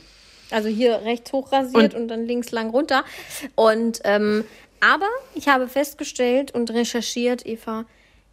Also 0.52 0.68
hier 0.68 1.02
rechts 1.02 1.32
hoch 1.32 1.52
rasiert 1.52 1.94
und, 1.94 2.08
dann 2.08 2.26
links 2.26 2.50
lang 2.50 2.70
runter. 2.70 3.04
Und 3.54 4.00
ähm, 4.04 4.44
aber 4.80 5.08
ich 5.34 5.48
habe 5.48 5.68
festgestellt 5.68 6.52
und 6.52 6.70
recherchiert, 6.72 7.46
Eva, 7.46 7.84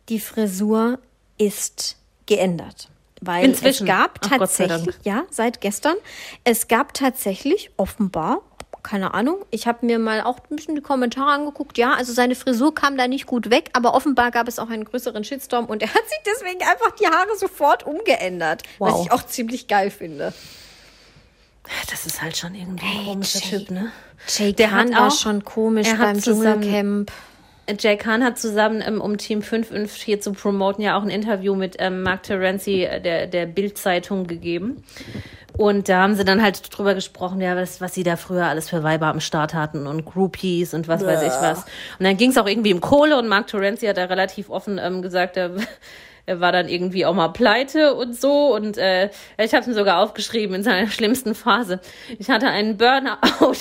die 0.10 0.20
Frisur 0.20 1.00
ist 1.38 1.96
geändert. 2.26 2.90
Weil 3.22 3.46
Inzwischen. 3.46 3.84
es 3.84 3.88
gab 3.88 4.20
Ach, 4.24 4.30
tatsächlich, 4.38 4.96
ja, 5.04 5.24
seit 5.30 5.62
gestern, 5.62 5.96
es 6.46 6.68
gab 6.70 6.94
tatsächlich 6.94 7.70
offenbar, 7.76 8.42
keine 8.82 9.14
Ahnung, 9.14 9.44
ich 9.52 9.68
habe 9.68 9.86
mir 9.86 10.00
mal 10.00 10.22
auch 10.22 10.38
ein 10.50 10.56
bisschen 10.56 10.74
die 10.76 10.82
Kommentare 10.82 11.32
angeguckt, 11.32 11.78
ja, 11.78 11.94
also 11.94 12.14
seine 12.14 12.34
Frisur 12.36 12.74
kam 12.74 12.98
da 12.98 13.10
nicht 13.10 13.26
gut 13.26 13.50
weg, 13.50 13.72
aber 13.74 13.94
offenbar 13.94 14.32
gab 14.32 14.48
es 14.48 14.58
auch 14.58 14.70
einen 14.70 14.86
größeren 14.86 15.26
Shitstorm 15.26 15.66
und 15.66 15.82
er 15.84 15.94
hat 15.94 16.08
sich 16.08 16.20
deswegen 16.26 16.62
einfach 16.62 16.92
die 16.92 17.08
Haare 17.08 17.36
sofort 17.38 17.86
umgeändert, 17.86 18.64
was 18.80 18.94
Wow. 18.94 19.06
ich 19.06 19.12
auch 19.12 19.26
ziemlich 19.26 19.68
geil 19.68 19.92
finde. 19.92 20.34
Das 21.90 22.06
ist 22.06 22.22
halt 22.22 22.38
schon 22.38 22.56
irgendwie 22.56 22.86
ein 22.86 22.92
Hey, 22.92 23.06
komischer 23.06 23.40
Jay. 23.40 23.60
Typ, 23.60 23.72
ne? 23.72 23.92
Jay 24.28 24.54
Der 24.54 24.70
Khan 24.70 24.96
hat 24.96 25.02
war 25.02 25.12
schon 25.12 25.44
komisch 25.44 25.88
beim 25.98 26.20
Dschungelcamp. 26.20 27.12
Jay 27.78 27.98
Khan 27.98 28.24
hat 28.24 28.40
zusammen, 28.40 28.82
ähm, 28.86 29.00
um 29.00 29.18
Team 29.18 29.42
5 29.42 29.72
und 29.72 29.88
4 29.88 30.22
zu 30.22 30.34
promoten, 30.34 30.84
ja 30.84 30.98
auch 30.98 31.04
ein 31.04 31.10
Interview 31.10 31.56
mit 31.56 31.76
ähm, 31.80 32.02
Mark 32.02 32.24
Terenzi 32.24 32.84
äh, 32.84 33.00
der, 33.00 33.28
der 33.28 33.46
Bild-Zeitung 33.46 34.26
gegeben. 34.26 34.84
Und 35.58 35.90
da 35.90 36.04
haben 36.04 36.16
sie 36.16 36.24
dann 36.24 36.42
halt 36.42 36.76
drüber 36.76 36.96
gesprochen, 36.96 37.42
ja, 37.42 37.56
was, 37.56 37.82
was 37.82 37.94
sie 37.94 38.04
da 38.04 38.16
früher 38.16 38.46
alles 38.46 38.70
für 38.70 38.82
Weiber 38.84 39.08
am 39.08 39.20
Start 39.20 39.54
hatten 39.54 39.88
und 39.88 40.06
Groupies 40.06 40.74
und 40.74 40.88
was 40.88 41.04
weiß 41.06 41.22
ich 41.22 41.34
was. 41.42 41.66
Und 42.00 42.06
dann 42.06 42.18
ging 42.18 42.30
es 42.30 42.38
auch 42.38 42.48
irgendwie 42.48 42.74
um 42.74 42.82
Kohle 42.82 43.18
und 43.20 43.28
Mark 43.28 43.48
Terenzi 43.48 43.86
hat 43.86 43.98
da 43.98 44.06
relativ 44.06 44.50
offen 44.50 44.80
ähm, 44.82 45.02
gesagt, 45.02 45.38
er, 45.38 45.52
er 46.30 46.40
war 46.40 46.52
dann 46.52 46.70
irgendwie 46.70 47.08
auch 47.08 47.16
mal 47.16 47.30
pleite 47.30 47.96
und 47.96 48.16
so. 48.16 48.54
Und 48.54 48.78
äh, 48.78 49.10
ich 49.44 49.56
habe 49.56 49.66
ihm 49.66 49.74
sogar 49.74 49.98
aufgeschrieben 50.04 50.56
in 50.58 50.64
seiner 50.64 50.88
schlimmsten 50.92 51.34
Phase. 51.34 51.80
Ich 52.20 52.30
hatte 52.30 52.48
einen 52.48 52.78
Burnout. 52.78 53.18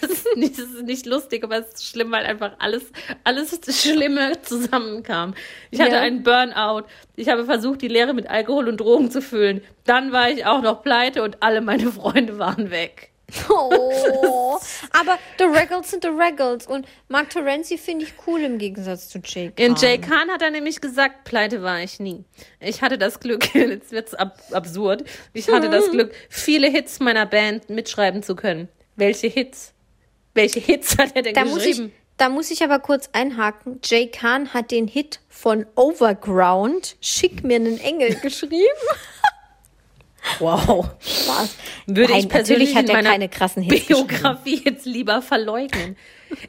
Das, 0.00 0.10
ist 0.10 0.36
nicht, 0.36 0.58
das 0.58 0.66
ist 0.66 0.82
nicht 0.84 1.06
lustig, 1.06 1.44
aber 1.44 1.58
es 1.58 1.74
ist 1.74 1.86
schlimm, 1.88 2.10
weil 2.10 2.24
einfach 2.26 2.52
alles, 2.58 2.82
alles 3.24 3.58
Schlimme 3.70 4.32
zusammenkam. 4.42 5.34
Ich 5.70 5.80
hatte 5.80 5.96
Ja. 5.96 6.00
einen 6.00 6.22
Burnout. 6.22 6.84
Ich 7.16 7.28
habe 7.28 7.44
versucht, 7.44 7.80
die 7.82 7.88
Leere 7.88 8.12
mit 8.12 8.28
Alkohol 8.28 8.68
und 8.68 8.78
Drogen 8.78 9.10
zu 9.10 9.22
füllen. 9.22 9.62
Dann 9.84 10.12
war 10.12 10.28
ich 10.30 10.44
auch 10.44 10.60
noch 10.62 10.82
pleite 10.82 11.22
und 11.22 11.42
alle 11.42 11.60
meine 11.60 11.90
Freunde 11.90 12.38
waren 12.38 12.70
weg. 12.70 13.11
Oh, 13.48 14.58
aber 14.90 15.18
The 15.38 15.44
Regals 15.44 15.90
sind 15.90 16.02
The 16.02 16.10
Regals 16.10 16.66
und 16.66 16.86
Mark 17.08 17.30
Terenzi 17.30 17.78
finde 17.78 18.04
ich 18.04 18.14
cool 18.26 18.40
im 18.42 18.58
Gegensatz 18.58 19.08
zu 19.08 19.18
Jay 19.24 19.50
Khan. 19.50 19.66
In 19.66 19.74
Jay 19.76 19.98
Khan 19.98 20.30
hat 20.30 20.42
er 20.42 20.50
nämlich 20.50 20.80
gesagt, 20.80 21.24
pleite 21.24 21.62
war 21.62 21.80
ich 21.80 22.00
nie. 22.00 22.24
Ich 22.60 22.82
hatte 22.82 22.98
das 22.98 23.20
Glück, 23.20 23.54
jetzt 23.54 23.92
wird's 23.92 24.14
ab 24.14 24.38
absurd, 24.52 25.04
ich 25.32 25.48
hatte 25.48 25.70
das 25.70 25.90
Glück, 25.90 26.12
viele 26.28 26.68
Hits 26.68 27.00
meiner 27.00 27.26
Band 27.26 27.70
mitschreiben 27.70 28.22
zu 28.22 28.36
können. 28.36 28.68
Welche 28.96 29.28
Hits? 29.28 29.72
Welche 30.34 30.60
Hits 30.60 30.98
hat 30.98 31.14
er 31.14 31.22
denn 31.22 31.34
Da 31.34 31.44
muss, 31.44 31.64
ich, 31.64 31.70
geschrieben? 31.76 31.92
da 32.16 32.28
muss 32.28 32.50
ich 32.50 32.62
aber 32.62 32.78
kurz 32.78 33.08
einhaken. 33.12 33.80
Jay 33.84 34.06
Khan 34.08 34.52
hat 34.54 34.70
den 34.70 34.86
Hit 34.88 35.20
von 35.28 35.66
Overground, 35.74 36.96
Schick 37.00 37.42
mir 37.44 37.56
einen 37.56 37.78
Engel, 37.80 38.14
geschrieben. 38.22 38.56
Wow. 40.38 40.88
Spaß. 41.00 41.56
Würde 41.86 42.12
Nein, 42.12 42.20
ich 42.20 42.28
persönlich 42.28 42.76
hat 42.76 42.88
er 42.88 43.02
keine 43.02 43.28
krassen 43.28 43.62
Hits. 43.62 43.86
Biografie 43.86 44.62
jetzt 44.64 44.86
lieber 44.86 45.22
verleugnen. 45.22 45.96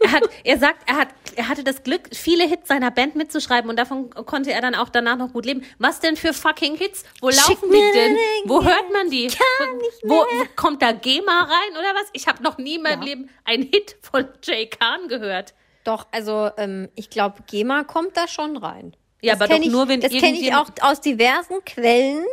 Er, 0.01 0.11
hat, 0.13 0.23
er 0.43 0.57
sagt, 0.57 0.89
er, 0.89 0.95
hat, 0.95 1.07
er 1.35 1.49
hatte 1.49 1.63
das 1.63 1.83
Glück, 1.83 2.03
viele 2.13 2.47
Hits 2.47 2.69
seiner 2.69 2.91
Band 2.91 3.15
mitzuschreiben 3.15 3.69
und 3.69 3.77
davon 3.77 4.09
konnte 4.11 4.51
er 4.53 4.61
dann 4.61 4.75
auch 4.75 4.89
danach 4.89 5.17
noch 5.17 5.33
gut 5.33 5.45
leben. 5.45 5.63
Was 5.77 5.99
denn 5.99 6.15
für 6.15 6.33
fucking 6.33 6.77
Hits? 6.77 7.03
Wo 7.21 7.31
Schick 7.31 7.47
laufen 7.47 7.69
die 7.71 7.91
denn? 7.93 8.17
Wo 8.45 8.63
hört 8.63 8.91
man 8.93 9.09
die? 9.09 9.27
kann 9.27 9.67
wo, 10.03 10.23
nicht 10.23 10.39
wo, 10.39 10.45
kommt 10.55 10.81
da 10.81 10.93
GEMA 10.93 11.41
rein 11.41 11.71
oder 11.71 11.93
was? 11.95 12.09
Ich 12.13 12.27
habe 12.27 12.41
noch 12.43 12.57
nie 12.57 12.75
in 12.75 12.83
meinem 12.83 13.01
Ja. 13.01 13.07
Leben 13.07 13.29
einen 13.43 13.63
Hit 13.63 13.97
von 14.01 14.25
Jay 14.43 14.67
Khan 14.67 15.07
gehört. 15.09 15.53
Doch, 15.83 16.07
also 16.11 16.49
ähm, 16.57 16.89
ich 16.95 17.09
glaube, 17.09 17.43
GEMA 17.47 17.83
kommt 17.83 18.15
da 18.15 18.27
schon 18.27 18.55
rein. 18.55 18.95
Ja, 19.21 19.33
Das 19.33 19.41
aber 19.41 19.55
doch 19.57 19.65
ich, 19.65 19.71
nur, 19.71 19.87
wenn 19.87 20.01
Das 20.01 20.11
kenne 20.11 20.37
ich 20.39 20.53
auch 20.53 20.67
aus 20.81 21.01
diversen 21.01 21.63
Quellen, 21.65 22.25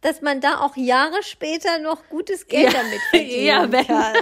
dass 0.00 0.22
man 0.22 0.40
da 0.40 0.60
auch 0.60 0.76
Jahre 0.76 1.22
später 1.22 1.78
noch 1.78 2.08
gutes 2.08 2.46
Geld 2.48 2.72
damit 2.72 3.00
verdienen 3.10 3.44
ja 3.46 3.72
wenn, 3.72 3.86
kann. 3.86 4.14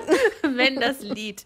wenn 0.56 0.80
das 0.80 1.00
Lied 1.00 1.44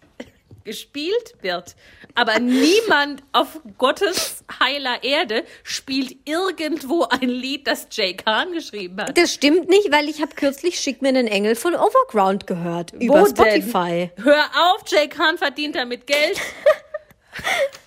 gespielt 0.63 1.35
wird. 1.41 1.75
Aber 2.15 2.39
niemand 2.39 3.23
auf 3.31 3.59
Gottes 3.77 4.43
heiler 4.59 5.03
Erde 5.03 5.43
spielt 5.63 6.15
irgendwo 6.25 7.03
ein 7.03 7.27
Lied, 7.27 7.67
das 7.67 7.87
Jay 7.91 8.13
Khan 8.15 8.53
geschrieben 8.53 9.01
hat. 9.01 9.17
Das 9.17 9.33
stimmt 9.33 9.67
nicht, 9.67 9.91
weil 9.91 10.07
ich 10.07 10.21
habe 10.21 10.35
kürzlich 10.35 10.79
Schick 10.79 11.01
mir 11.01 11.09
einen 11.09 11.27
Engel 11.27 11.55
von 11.55 11.73
Overground 11.75 12.45
gehört 12.45 12.93
über 12.93 13.21
Wo 13.21 13.25
Spotify. 13.25 14.11
Denn? 14.15 14.25
Hör 14.25 14.45
auf, 14.53 14.83
Jay 14.87 15.07
Khan 15.07 15.37
verdient 15.37 15.75
damit 15.75 16.05
Geld. 16.05 16.39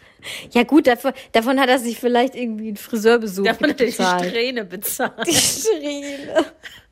Ja 0.53 0.63
gut, 0.65 0.87
davon, 0.87 1.13
davon 1.33 1.61
hat 1.61 1.69
er 1.69 1.79
sich 1.79 1.99
vielleicht 1.99 2.35
irgendwie 2.35 2.69
einen 2.69 2.77
Friseurbesuch 2.77 3.45
Davon 3.45 3.71
hat 3.71 3.81
er 3.81 3.87
die. 3.87 3.93
Strähne 3.93 4.65
bezahlt. 4.65 5.27
Die 5.27 5.35
Strähne. 5.35 6.45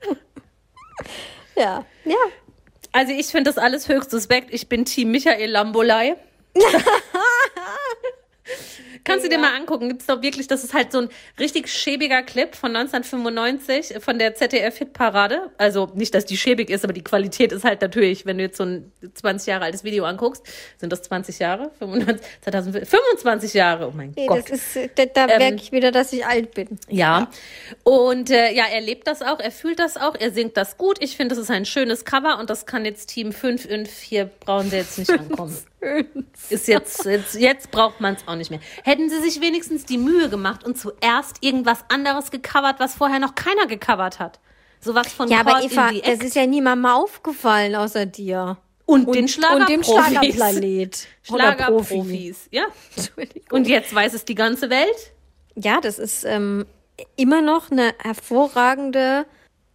ja, 1.56 1.84
ja. 2.04 2.16
Also 2.92 3.12
ich 3.12 3.26
finde 3.26 3.50
das 3.50 3.58
alles 3.58 3.88
höchst 3.88 4.10
suspekt. 4.10 4.52
Ich 4.52 4.68
bin 4.68 4.84
Team 4.84 5.10
Michael 5.10 5.50
Lambolei. 5.50 6.16
Kannst 9.04 9.24
du 9.24 9.28
dir 9.28 9.38
mal 9.38 9.54
angucken, 9.54 9.88
gibt's 9.88 10.06
doch 10.06 10.22
wirklich, 10.22 10.46
das 10.46 10.64
ist 10.64 10.72
halt 10.72 10.90
so 10.92 10.98
ein 10.98 11.08
richtig 11.38 11.68
schäbiger 11.68 12.22
Clip 12.22 12.54
von 12.54 12.74
1995 12.74 14.02
von 14.02 14.18
der 14.18 14.34
ZDF-Hitparade. 14.34 15.50
Also 15.58 15.90
nicht, 15.94 16.14
dass 16.14 16.24
die 16.24 16.36
schäbig 16.36 16.70
ist, 16.70 16.84
aber 16.84 16.92
die 16.92 17.04
Qualität 17.04 17.52
ist 17.52 17.64
halt 17.64 17.80
natürlich, 17.82 18.24
wenn 18.26 18.38
du 18.38 18.44
jetzt 18.44 18.56
so 18.56 18.64
ein 18.64 18.92
20 19.14 19.46
Jahre 19.46 19.64
altes 19.64 19.84
Video 19.84 20.04
anguckst, 20.04 20.42
sind 20.78 20.92
das 20.92 21.02
20 21.02 21.38
Jahre? 21.38 21.70
25, 21.78 22.26
2000, 22.42 22.88
25 22.88 23.54
Jahre, 23.54 23.88
oh 23.88 23.92
mein 23.94 24.12
Nee, 24.16 24.26
Gott. 24.26 24.38
das 24.38 24.50
ist, 24.50 24.76
äh, 24.76 24.88
da, 24.94 25.06
da 25.06 25.26
merke 25.38 25.56
ich 25.56 25.72
wieder, 25.72 25.90
dass 25.92 26.12
ich 26.12 26.24
alt 26.26 26.54
bin. 26.54 26.78
Ja. 26.88 27.30
Und 27.82 28.30
äh, 28.30 28.52
ja, 28.52 28.64
er 28.72 28.80
lebt 28.80 29.06
das 29.06 29.22
auch, 29.22 29.40
er 29.40 29.50
fühlt 29.50 29.78
das 29.78 29.96
auch, 29.96 30.14
er 30.14 30.30
singt 30.30 30.56
das 30.56 30.78
gut. 30.78 30.96
Ich 31.00 31.16
finde, 31.16 31.34
das 31.34 31.42
ist 31.44 31.50
ein 31.50 31.66
schönes 31.66 32.04
Cover 32.04 32.38
und 32.38 32.48
das 32.50 32.66
kann 32.66 32.84
jetzt 32.84 33.06
Team 33.10 33.32
5 33.32 33.66
und 33.66 33.88
4 33.88 34.24
brauchen 34.40 34.70
sie 34.70 34.76
jetzt 34.76 34.98
nicht 34.98 35.10
ankommen. 35.10 35.56
Ist 36.48 36.66
jetzt, 36.66 37.04
jetzt, 37.04 37.34
jetzt 37.34 37.70
braucht 37.70 38.00
man 38.00 38.14
es 38.14 38.26
auch 38.26 38.36
nicht 38.36 38.50
mehr. 38.50 38.60
Hätten 38.94 39.10
sie 39.10 39.20
sich 39.20 39.40
wenigstens 39.40 39.84
die 39.84 39.98
Mühe 39.98 40.28
gemacht 40.28 40.62
und 40.62 40.78
zuerst 40.78 41.38
irgendwas 41.40 41.84
anderes 41.88 42.30
gecovert, 42.30 42.78
was 42.78 42.94
vorher 42.94 43.18
noch 43.18 43.34
keiner 43.34 43.66
gecovert 43.66 44.20
hat. 44.20 44.38
Sowas 44.78 45.12
von 45.12 45.28
Ja, 45.28 45.40
aber 45.40 45.54
Caught 45.54 45.64
in 45.64 45.70
Eva, 45.72 45.90
das 45.90 46.08
Act 46.12 46.22
ist 46.22 46.36
ja 46.36 46.46
niemandem 46.46 46.86
aufgefallen 46.86 47.74
außer 47.74 48.06
dir. 48.06 48.56
und, 48.86 49.12
den 49.12 49.24
Und 49.24 49.68
dem 49.68 49.82
Schlagerprofis. 49.82 50.34
Schlagerplanet. 50.36 51.08
Oder 51.28 51.52
Profi. 51.54 51.94
Schlagerprofis, 51.94 52.48
ja. 52.52 52.66
Und 53.50 53.66
jetzt 53.66 53.92
weiß 53.92 54.14
es 54.14 54.24
die 54.24 54.36
ganze 54.36 54.70
Welt. 54.70 55.12
Ja, 55.56 55.80
das 55.80 55.98
ist 55.98 56.24
ähm, 56.24 56.64
immer 57.16 57.42
noch 57.42 57.72
eine 57.72 57.94
hervorragende 57.98 59.26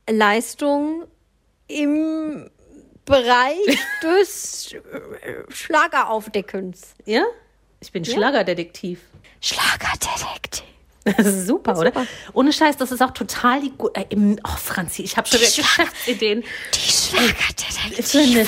Leistung 0.10 1.04
im 1.68 2.50
Bereich 3.04 3.80
des 4.02 4.74
äh, 4.74 4.80
Schlageraufdeckens. 5.50 6.94
Ja? 7.04 7.26
Ich 7.82 7.92
bin 7.92 8.04
Schlagerdetektiv. 8.04 9.02
Schlagerdetektiv. 9.42 10.64
Das 11.18 11.26
ist 11.26 11.48
super, 11.48 11.76
Super. 11.76 11.90
oder? 12.02 12.08
Ohne 12.34 12.54
Scheiß, 12.54 12.78
das 12.78 12.92
ist 12.92 13.02
auch 13.02 13.12
total 13.12 13.62
die 13.62 13.72
gute. 13.72 14.00
Äh, 14.00 14.06
oh, 14.44 14.58
Franzi, 14.58 15.02
ich 15.04 15.18
habe 15.18 15.28
schon 15.28 15.40
wieder 15.40 15.50
Geschäftsideen. 15.50 16.44
Die 16.74 16.80
Schlagerdetektiv. 16.80 18.06
So 18.06 18.20
eine, 18.20 18.48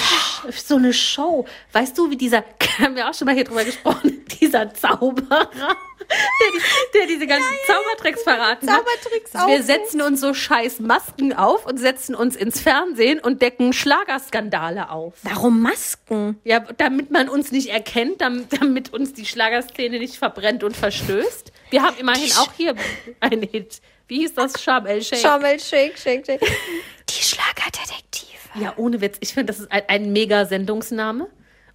so 0.52 0.76
eine 0.76 0.94
Show. 0.94 1.46
Weißt 1.72 1.98
du, 1.98 2.10
wie 2.10 2.18
dieser, 2.18 2.44
haben 2.80 2.96
wir 2.96 3.10
auch 3.10 3.14
schon 3.14 3.26
mal 3.26 3.36
hier 3.36 3.46
drüber 3.46 3.64
gesprochen, 3.64 4.26
dieser 4.42 4.74
Zauberer, 4.74 5.50
der, 5.50 7.00
der 7.02 7.08
diese 7.08 7.26
ganzen 7.28 7.48
Zaubertricks 7.68 8.24
verraten 8.24 8.68
Zaubertricks 8.68 9.34
hat. 9.34 9.48
Wir 9.48 9.60
aufdeckt. 9.60 9.66
setzen 9.66 10.02
uns 10.02 10.20
so 10.20 10.34
scheiß 10.34 10.80
Masken 10.82 11.34
auf 11.34 11.66
und 11.66 11.78
setzen 11.78 12.16
uns 12.16 12.36
ins 12.36 12.60
Fernsehen 12.60 13.20
und 13.20 13.42
decken 13.42 13.72
Schlagerskandale 13.72 14.90
auf. 14.90 15.14
Warum 15.24 15.62
Masken? 15.62 16.40
Ja, 16.44 16.60
damit 16.60 17.12
man 17.12 17.30
uns 17.30 17.52
nicht 17.52 17.70
erkennt, 17.70 18.22
damit, 18.22 18.62
damit 18.62 18.94
uns 18.94 19.14
die 19.14 19.26
Schlagerszene 19.26 20.00
nicht 20.00 20.16
verbrennt 20.18 20.64
und 20.64 20.76
verstößt. 20.76 21.51
Wir 21.72 21.82
haben 21.82 21.98
immerhin 21.98 22.32
auch 22.38 22.52
hier 22.56 22.76
einen 23.20 23.44
Hit. 23.44 23.82
Wie 24.08 24.20
hieß 24.20 24.36
das? 24.36 24.62
Sharm 24.62 24.86
el 24.86 25.02
Sheikh. 25.02 25.22
Schau 25.22 25.40
mal, 25.40 25.60
shake, 25.60 25.98
shake, 25.98 26.26
shake. 26.26 26.42
Die 26.42 27.24
Schlagerdetektive. 27.24 28.38
Ja, 28.60 28.74
ohne 28.78 29.00
Witz. 29.02 29.18
Ich 29.22 29.34
finde, 29.34 29.54
das 29.54 29.62
ist 29.62 29.72
ein, 29.72 29.84
ein 29.88 30.14
mega 30.14 30.46
Sendungsname. 30.46 31.28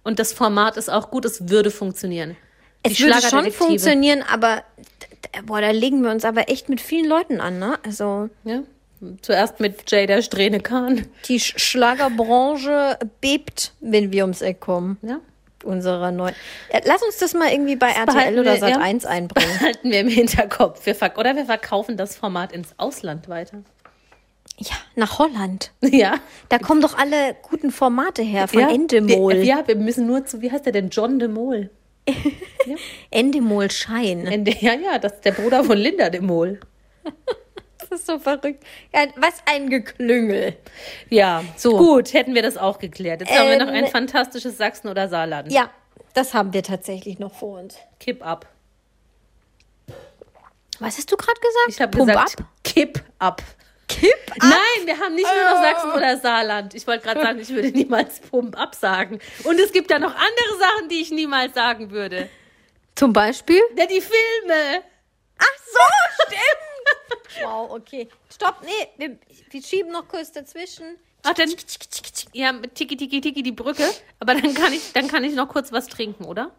Und 0.03 0.19
das 0.19 0.33
Format 0.33 0.77
ist 0.77 0.89
auch 0.89 1.09
gut, 1.09 1.25
es 1.25 1.49
würde 1.49 1.71
funktionieren. 1.71 2.37
Die 2.85 2.91
Es 2.91 2.99
würde 2.99 3.21
schon 3.27 3.51
funktionieren, 3.51 4.23
aber 4.23 4.63
boah, 5.45 5.59
da 5.61 5.71
legen 5.71 6.03
wir 6.03 6.11
uns 6.11 6.23
aber 6.23 6.49
echt 6.49 6.69
mit 6.69 6.79
vielen 6.79 7.09
Leuten 7.09 7.41
an, 7.41 7.59
ne? 7.59 7.79
Also 7.83 8.29
Ja. 8.43 8.61
Zuerst 9.21 9.59
mit 9.59 9.91
Jay 9.91 10.07
der 10.07 10.21
Strähne 10.21 10.59
Kahn. 10.59 11.05
die 11.27 11.39
Sch 11.39 11.53
Schlagerbranche 11.57 12.97
bebt, 13.21 13.73
wenn 13.79 14.11
wir 14.11 14.23
ums 14.23 14.41
Eck 14.41 14.59
kommen. 14.59 14.97
Ja. 15.01 15.19
Unserer 15.67 16.11
neuen. 16.11 16.33
Ja, 16.71 16.79
lass 16.85 17.03
uns 17.03 17.17
das 17.17 17.33
mal 17.33 17.51
irgendwie 17.51 17.75
bei 17.75 17.89
RTL 17.89 18.05
behalten 18.05 18.39
oder 18.39 18.53
ja. 18.53 18.59
Sat 18.59 18.77
1 18.81 19.05
einbringen. 19.05 19.59
Halten 19.61 19.91
wir 19.91 19.99
im 19.99 20.07
Hinterkopf. 20.07 20.85
Wir 20.85 20.95
verk 20.95 21.17
oder 21.17 21.35
wir 21.35 21.45
verkaufen 21.45 21.97
das 21.97 22.15
Format 22.15 22.51
ins 22.51 22.69
Ausland 22.77 23.29
weiter. 23.29 23.59
Ja, 24.57 24.75
nach 24.95 25.19
Holland. 25.19 25.71
Ja. 25.81 26.15
Da 26.49 26.57
kommen 26.57 26.81
doch 26.81 26.97
alle 26.97 27.35
guten 27.41 27.71
Formate 27.71 28.23
her 28.23 28.47
von 28.47 28.61
Endemol. 28.61 29.35
Wir, 29.35 29.43
ja, 29.43 29.67
wir 29.67 29.75
müssen 29.75 30.07
nur 30.07 30.25
zu, 30.25 30.41
wie 30.41 30.51
heißt 30.51 30.65
der 30.65 30.73
denn? 30.73 30.89
John 30.89 31.19
de 31.19 31.27
Mol. 31.27 31.69
Endemol 33.11 33.69
Schein. 33.69 34.25
Ende, 34.25 34.55
ja, 34.59 34.73
ja, 34.73 34.97
das 34.97 35.13
ist 35.13 35.25
der 35.25 35.33
Bruder 35.33 35.63
von 35.63 35.77
Linda 35.77 36.09
de 36.09 36.21
Mol. 36.21 36.59
Das 37.89 37.99
ist 38.01 38.07
so 38.07 38.19
verrückt. 38.19 38.63
Ja, 38.93 39.07
was 39.15 39.35
ein 39.45 39.69
Geklüngel. 39.69 40.57
Ja, 41.09 41.43
So. 41.55 41.77
Gut, 41.77 42.13
hätten 42.13 42.35
wir 42.35 42.41
das 42.41 42.57
auch 42.57 42.79
geklärt. 42.79 43.21
Jetzt 43.21 43.31
haben 43.37 43.49
wir 43.49 43.57
noch 43.59 43.67
Ähm, 43.69 43.85
ein 43.85 43.87
fantastisches 43.87 44.57
Sachsen 44.57 44.89
oder 44.89 45.07
Saarland. 45.07 45.51
Ja, 45.51 45.69
das 46.13 46.33
haben 46.33 46.53
wir 46.53 46.63
tatsächlich 46.63 47.19
noch 47.19 47.33
vor 47.33 47.59
uns. 47.59 47.77
Kipp 47.99 48.25
ab. 48.25 48.45
Was 50.79 50.97
hast 50.97 51.11
du 51.11 51.17
gerade 51.17 51.39
gesagt? 51.39 51.69
Ich 51.69 51.81
habe 51.81 51.97
Pump 51.97 52.07
gesagt, 52.09 52.39
ab? 52.41 52.45
kipp 52.63 53.03
ab. 53.19 53.41
Kipp 53.87 54.13
ab? 54.31 54.37
Nein, 54.41 54.85
wir 54.85 54.99
haben 54.99 55.15
nicht 55.15 55.25
nur 55.33 55.53
noch 55.53 55.61
Sachsen 55.63 55.91
oder 55.91 56.17
Saarland. 56.17 56.73
Ich 56.75 56.85
wollte 56.85 57.03
gerade 57.05 57.21
sagen, 57.21 57.39
ich 57.39 57.49
würde 57.49 57.69
niemals 57.71 58.19
Pump 58.19 58.59
ab 58.59 58.75
sagen. 58.75 59.19
Und 59.45 59.59
es 59.59 59.71
gibt 59.71 59.89
ja 59.89 59.97
noch 59.97 60.13
andere 60.13 60.59
Sachen, 60.59 60.89
die 60.89 61.01
ich 61.01 61.09
niemals 61.11 61.53
sagen 61.55 61.89
würde. 61.91 62.29
Zum 62.95 63.13
Beispiel? 63.13 63.61
Ja, 63.77 63.85
die 63.85 64.01
Filme. 64.01 64.83
Ach 65.39 65.57
so, 65.71 66.25
stimmt. 66.25 66.66
wow, 67.43 67.69
okay. 67.71 68.07
Stopp, 68.33 68.55
nee, 68.63 68.87
wir, 68.97 69.17
wir 69.51 69.61
schieben 69.61 69.91
noch 69.91 70.07
kurz 70.07 70.31
dazwischen. 70.31 70.97
Ach, 71.23 71.33
dann, 71.33 71.49
ja, 72.33 72.51
mit 72.53 72.75
tiki 72.75 72.95
tiki 72.95 73.19
tiki 73.21 73.43
die 73.43 73.51
Brücke. 73.51 73.83
Aber 74.19 74.33
dann 74.35 74.53
kann 74.53 74.71
ich, 74.73 74.93
dann 74.93 75.07
kann 75.07 75.23
ich 75.23 75.35
noch 75.35 75.49
kurz 75.49 75.71
was 75.71 75.87
trinken, 75.87 76.25
oder? 76.25 76.51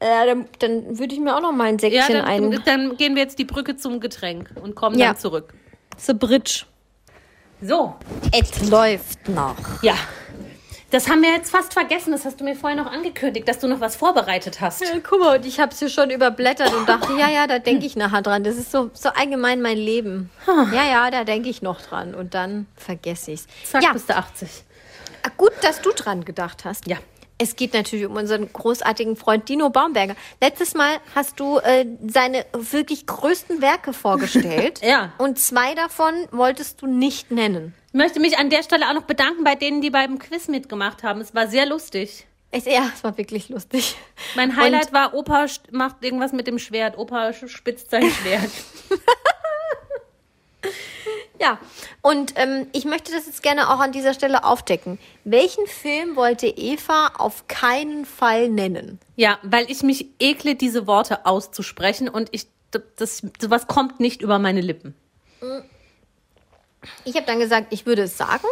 Äh, 0.00 0.26
dann, 0.26 0.48
dann 0.60 0.98
würde 0.98 1.14
ich 1.14 1.20
mir 1.20 1.36
auch 1.36 1.40
noch 1.40 1.52
mal 1.52 1.64
ein 1.68 1.78
Ja, 1.78 2.04
Säckchen 2.06 2.14
dann, 2.16 2.24
ein. 2.24 2.62
dann 2.64 2.96
gehen 2.96 3.14
wir 3.16 3.22
jetzt 3.22 3.38
die 3.38 3.44
Brücke 3.44 3.76
zum 3.76 4.00
Getränk 4.00 4.50
und 4.62 4.74
kommen 4.74 4.98
Ja. 4.98 5.06
dann 5.08 5.16
zurück. 5.16 5.54
The 5.98 6.14
Bridge. 6.14 6.64
So, 7.60 7.94
Es 8.32 8.68
läuft 8.70 9.28
noch. 9.28 9.56
ja. 9.82 9.96
Das 10.90 11.08
haben 11.08 11.22
wir 11.22 11.30
jetzt 11.30 11.50
fast 11.50 11.74
vergessen. 11.74 12.12
Das 12.12 12.24
hast 12.24 12.40
du 12.40 12.44
mir 12.44 12.56
vorhin 12.56 12.78
noch 12.78 12.90
angekündigt, 12.90 13.46
dass 13.46 13.58
du 13.58 13.68
noch 13.68 13.80
was 13.80 13.94
vorbereitet 13.96 14.60
hast. 14.62 14.80
Ja, 14.80 14.88
guck 15.06 15.20
mal, 15.20 15.36
und 15.38 15.44
ich 15.44 15.60
habe 15.60 15.72
es 15.72 15.78
hier 15.80 15.90
schon 15.90 16.08
überblättert 16.10 16.72
und 16.74 16.88
dachte, 16.88 17.12
ja, 17.18 17.28
ja, 17.28 17.46
da 17.46 17.58
denke 17.58 17.84
ich 17.84 17.94
nachher 17.94 18.22
dran. 18.22 18.42
Das 18.42 18.56
ist 18.56 18.72
so, 18.72 18.90
so 18.94 19.10
allgemein 19.10 19.60
mein 19.60 19.76
Leben. 19.76 20.30
Ja, 20.46 20.84
ja, 20.88 21.10
da 21.10 21.24
denke 21.24 21.50
ich 21.50 21.60
noch 21.60 21.82
dran 21.82 22.14
und 22.14 22.32
dann 22.34 22.66
vergesse 22.76 23.32
ich 23.32 23.40
es. 23.40 23.70
Zack, 23.70 23.82
Ja, 23.82 23.92
bist 23.92 24.08
du 24.08 24.16
80. 24.16 24.48
gut, 25.36 25.52
dass 25.60 25.82
du 25.82 25.90
dran 25.92 26.24
gedacht 26.24 26.64
hast. 26.64 26.86
Ja. 26.86 26.96
Es 27.40 27.54
geht 27.54 27.72
natürlich 27.72 28.04
um 28.06 28.16
unseren 28.16 28.52
großartigen 28.52 29.14
Freund 29.14 29.48
Dino 29.48 29.70
Baumberger. 29.70 30.16
Letztes 30.40 30.74
Mal 30.74 30.96
hast 31.14 31.38
du 31.38 31.58
äh, 31.58 31.86
seine 32.08 32.44
wirklich 32.52 33.06
größten 33.06 33.60
Werke 33.62 33.92
vorgestellt. 33.92 34.80
Ja. 34.88 35.12
Und 35.18 35.38
zwei 35.38 35.74
davon 35.74 36.14
wolltest 36.32 36.82
du 36.82 36.86
nicht 36.86 37.30
nennen. 37.30 37.74
Ich 37.98 38.04
möchte 38.04 38.20
mich 38.20 38.38
an 38.38 38.48
der 38.48 38.62
Stelle 38.62 38.88
auch 38.88 38.94
noch 38.94 39.02
bedanken 39.02 39.42
bei 39.42 39.56
denen, 39.56 39.80
die 39.80 39.90
beim 39.90 40.20
Quiz 40.20 40.46
mitgemacht 40.46 41.02
haben. 41.02 41.20
Es 41.20 41.34
war 41.34 41.48
sehr 41.48 41.66
lustig. 41.66 42.28
Es, 42.52 42.64
ja, 42.64 42.88
es 42.94 43.02
war 43.02 43.18
wirklich 43.18 43.48
lustig. 43.48 43.96
Mein 44.36 44.54
Highlight 44.54 44.92
war, 44.92 45.14
Opa 45.14 45.46
macht 45.72 45.96
irgendwas 46.04 46.32
mit 46.32 46.46
dem 46.46 46.60
Schwert. 46.60 46.96
Opa 46.96 47.32
spitzt 47.32 47.90
sein 47.90 48.08
Schwert. 48.22 48.50
Ja, 51.40 51.58
und 52.02 52.34
ähm, 52.34 52.66
ich 52.72 52.84
möchte 52.84 53.12
das 53.12 53.26
jetzt 53.26 53.44
gerne 53.44 53.70
auch 53.70 53.78
an 53.78 53.92
dieser 53.92 54.12
Stelle 54.12 54.42
aufdecken. 54.42 54.98
Welchen 55.22 55.68
Film 55.68 56.16
wollte 56.16 56.48
Eva 56.48 57.12
auf 57.16 57.46
keinen 57.46 58.04
Fall 58.04 58.48
nennen? 58.48 58.98
ja, 59.14 59.38
weil 59.42 59.70
ich 59.70 59.84
mich 59.84 60.06
ekle, 60.18 60.56
diese 60.56 60.88
Worte 60.88 61.26
auszusprechen 61.26 62.08
und 62.08 62.28
ich, 62.32 62.48
das, 62.96 63.22
sowas 63.40 63.68
kommt 63.68 64.00
nicht 64.00 64.20
über 64.20 64.40
meine 64.40 64.60
Lippen. 64.60 64.96
Ich 67.04 67.14
habe 67.16 67.26
dann 67.26 67.40
gesagt, 67.40 67.68
ich 67.70 67.86
würde 67.86 68.02
es 68.02 68.16
sagen 68.16 68.46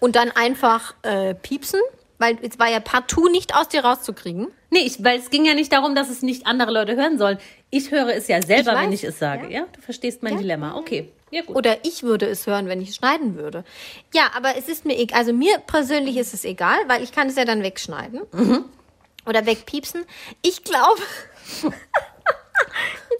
und 0.00 0.16
dann 0.16 0.30
einfach 0.32 0.94
äh, 1.02 1.34
piepsen, 1.34 1.80
weil 2.18 2.38
es 2.42 2.58
war 2.58 2.68
ja 2.70 2.80
partout 2.80 3.28
nicht 3.28 3.54
aus 3.56 3.68
dir 3.68 3.84
rauszukriegen. 3.84 4.48
Nee, 4.70 4.80
ich, 4.80 5.02
weil 5.04 5.18
es 5.18 5.30
ging 5.30 5.44
ja 5.44 5.54
nicht 5.54 5.72
darum, 5.72 5.94
dass 5.94 6.08
es 6.10 6.22
nicht 6.22 6.46
andere 6.46 6.72
Leute 6.72 6.96
hören 6.96 7.18
sollen. 7.18 7.38
Ich 7.70 7.90
höre 7.90 8.14
es 8.14 8.28
ja 8.28 8.40
selber, 8.42 8.72
Ich 8.72 8.76
weiß, 8.76 8.84
wenn 8.84 8.92
ich 8.92 9.04
es 9.04 9.18
sage. 9.18 9.44
Ja, 9.46 9.60
ja. 9.60 9.66
du 9.72 9.80
verstehst 9.80 10.22
mein 10.22 10.34
Ja. 10.34 10.38
Dilemma. 10.40 10.76
Okay, 10.76 11.10
ja 11.30 11.42
gut. 11.42 11.56
Oder 11.56 11.84
ich 11.84 12.02
würde 12.02 12.26
es 12.26 12.46
hören, 12.46 12.68
wenn 12.68 12.80
ich 12.80 12.90
es 12.90 12.96
schneiden 12.96 13.36
würde. 13.36 13.64
Ja, 14.12 14.30
aber 14.36 14.56
es 14.56 14.68
ist 14.68 14.84
mir 14.84 14.96
egal. 14.98 15.18
Also 15.18 15.32
mir 15.32 15.58
persönlich 15.58 16.16
ist 16.16 16.34
es 16.34 16.44
egal, 16.44 16.78
weil 16.86 17.02
ich 17.02 17.12
kann 17.12 17.28
es 17.28 17.36
ja 17.36 17.44
dann 17.44 17.62
wegschneiden. 17.62 18.22
Oder 19.26 19.46
wegpiepsen. 19.46 20.04
Ich 20.42 20.62
glaube. 20.64 21.00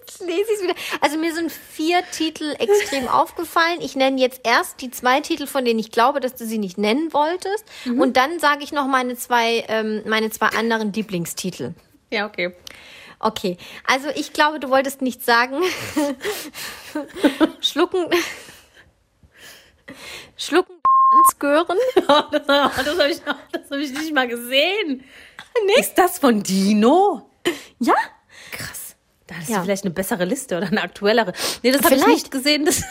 Jetzt 0.07 0.19
lese 0.21 0.51
ich 0.51 0.57
es 0.57 0.63
wieder. 0.63 0.75
Also 1.01 1.17
mir 1.17 1.33
sind 1.33 1.51
vier 1.51 2.03
Titel 2.11 2.55
extrem 2.59 3.07
aufgefallen. 3.09 3.79
Ich 3.81 3.95
nenne 3.95 4.21
jetzt 4.21 4.41
erst 4.43 4.81
die 4.81 4.91
zwei 4.91 5.21
Titel, 5.21 5.47
von 5.47 5.65
denen 5.65 5.79
ich 5.79 5.91
glaube, 5.91 6.19
dass 6.19 6.35
du 6.35 6.45
sie 6.45 6.59
nicht 6.59 6.77
nennen 6.77 7.11
wolltest. 7.11 7.65
Und 7.85 8.15
dann 8.17 8.39
sage 8.39 8.63
ich 8.63 8.71
noch 8.71 8.87
meine 8.87 9.15
zwei, 9.15 9.65
ähm, 9.67 10.03
meine 10.05 10.29
zwei 10.29 10.47
anderen 10.47 10.93
Lieblingstitel. 10.93 11.73
Ja, 12.11 12.27
okay. 12.27 12.53
Okay, 13.19 13.57
also 13.87 14.09
ich 14.09 14.33
glaube, 14.33 14.59
du 14.59 14.69
wolltest 14.69 15.01
nicht 15.01 15.23
sagen. 15.23 15.61
Schlucken. 17.61 18.09
Schlucken. 20.37 20.75
Gören. 21.39 21.77
das 21.95 22.07
habe 22.47 23.09
ich, 23.09 23.21
das 23.51 23.71
hab 23.71 23.77
ich 23.77 23.91
nicht 23.91 24.13
mal 24.13 24.27
gesehen. 24.27 25.03
Ist 25.77 25.95
das 25.95 26.19
von 26.19 26.43
Dino? 26.43 27.29
Ja? 27.79 27.93
Krass. 28.51 28.84
Da 29.27 29.35
ist 29.41 29.49
Ja. 29.49 29.61
vielleicht 29.63 29.85
eine 29.85 29.93
bessere 29.93 30.25
Liste 30.25 30.57
oder 30.57 30.67
eine 30.67 30.81
aktuellere. 30.81 31.33
Nee, 31.63 31.71
das 31.71 31.81
habe 31.83 31.95
ich 31.95 32.05
nicht 32.05 32.31
gesehen. 32.31 32.65
Das 32.65 32.83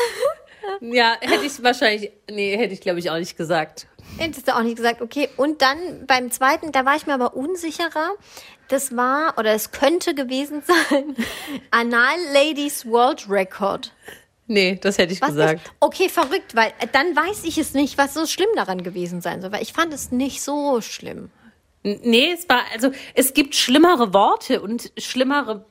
ja, 0.80 1.16
hätte 1.20 1.44
ich 1.44 1.62
wahrscheinlich, 1.62 2.12
nee, 2.30 2.56
hätte 2.56 2.74
ich 2.74 2.80
glaube 2.80 2.98
ich 3.00 3.10
auch 3.10 3.18
nicht 3.18 3.36
gesagt. 3.36 3.86
Hättest 4.18 4.48
du 4.48 4.56
auch 4.56 4.62
nicht 4.62 4.76
gesagt, 4.76 5.02
okay. 5.02 5.28
Und 5.36 5.60
dann 5.62 6.06
beim 6.06 6.30
zweiten, 6.30 6.72
da 6.72 6.84
war 6.84 6.96
ich 6.96 7.06
mir 7.06 7.14
aber 7.14 7.34
unsicherer. 7.34 8.12
Das 8.68 8.96
war, 8.96 9.34
oder 9.38 9.52
es 9.52 9.70
könnte 9.70 10.14
gewesen 10.14 10.62
sein, 10.90 11.16
Anal 11.70 12.16
Ladies 12.32 12.86
World 12.86 13.26
Record. 13.28 13.92
Nee, 14.46 14.78
das 14.80 14.96
hätte 14.96 15.12
ich 15.12 15.20
Was 15.20 15.30
gesagt. 15.30 15.52
Nicht? 15.60 15.72
Okay, 15.80 16.08
verrückt, 16.08 16.54
weil 16.54 16.72
äh, 16.80 16.86
dann 16.90 17.14
weiß 17.14 17.44
ich 17.44 17.58
es 17.58 17.74
nicht, 17.74 17.98
was 17.98 18.14
so 18.14 18.26
schlimm 18.26 18.48
daran 18.56 18.82
gewesen 18.82 19.20
sein 19.20 19.42
soll, 19.42 19.52
weil 19.52 19.62
ich 19.62 19.72
fand 19.74 19.92
es 19.92 20.10
nicht 20.10 20.40
so 20.42 20.80
schlimm. 20.80 21.30
Nee, 22.02 22.32
es 22.32 22.48
war, 22.48 22.62
also 22.72 22.90
es 23.14 23.34
gibt 23.34 23.54
schlimmere 23.54 24.12
Worte 24.14 24.60
und 24.60 24.92
schlimmere 24.98 25.66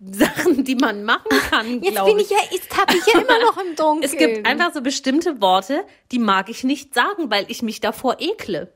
Sachen, 0.00 0.64
die 0.64 0.76
man 0.76 1.04
machen 1.04 1.28
kann, 1.50 1.82
Jetzt 1.82 2.02
bin 2.04 2.18
ich 2.18 2.30
ja, 2.30 2.38
jetzt 2.50 2.74
habe 2.76 2.96
ich 2.96 3.06
ja 3.06 3.20
immer 3.20 3.38
noch 3.40 3.58
im 3.58 3.76
Dunkeln. 3.76 4.02
Es 4.02 4.16
gibt 4.16 4.46
einfach 4.46 4.72
so 4.72 4.80
bestimmte 4.80 5.40
Worte, 5.42 5.84
die 6.10 6.18
mag 6.18 6.48
ich 6.48 6.64
nicht 6.64 6.94
sagen, 6.94 7.30
weil 7.30 7.44
ich 7.48 7.62
mich 7.62 7.80
davor 7.80 8.16
ekle. 8.18 8.72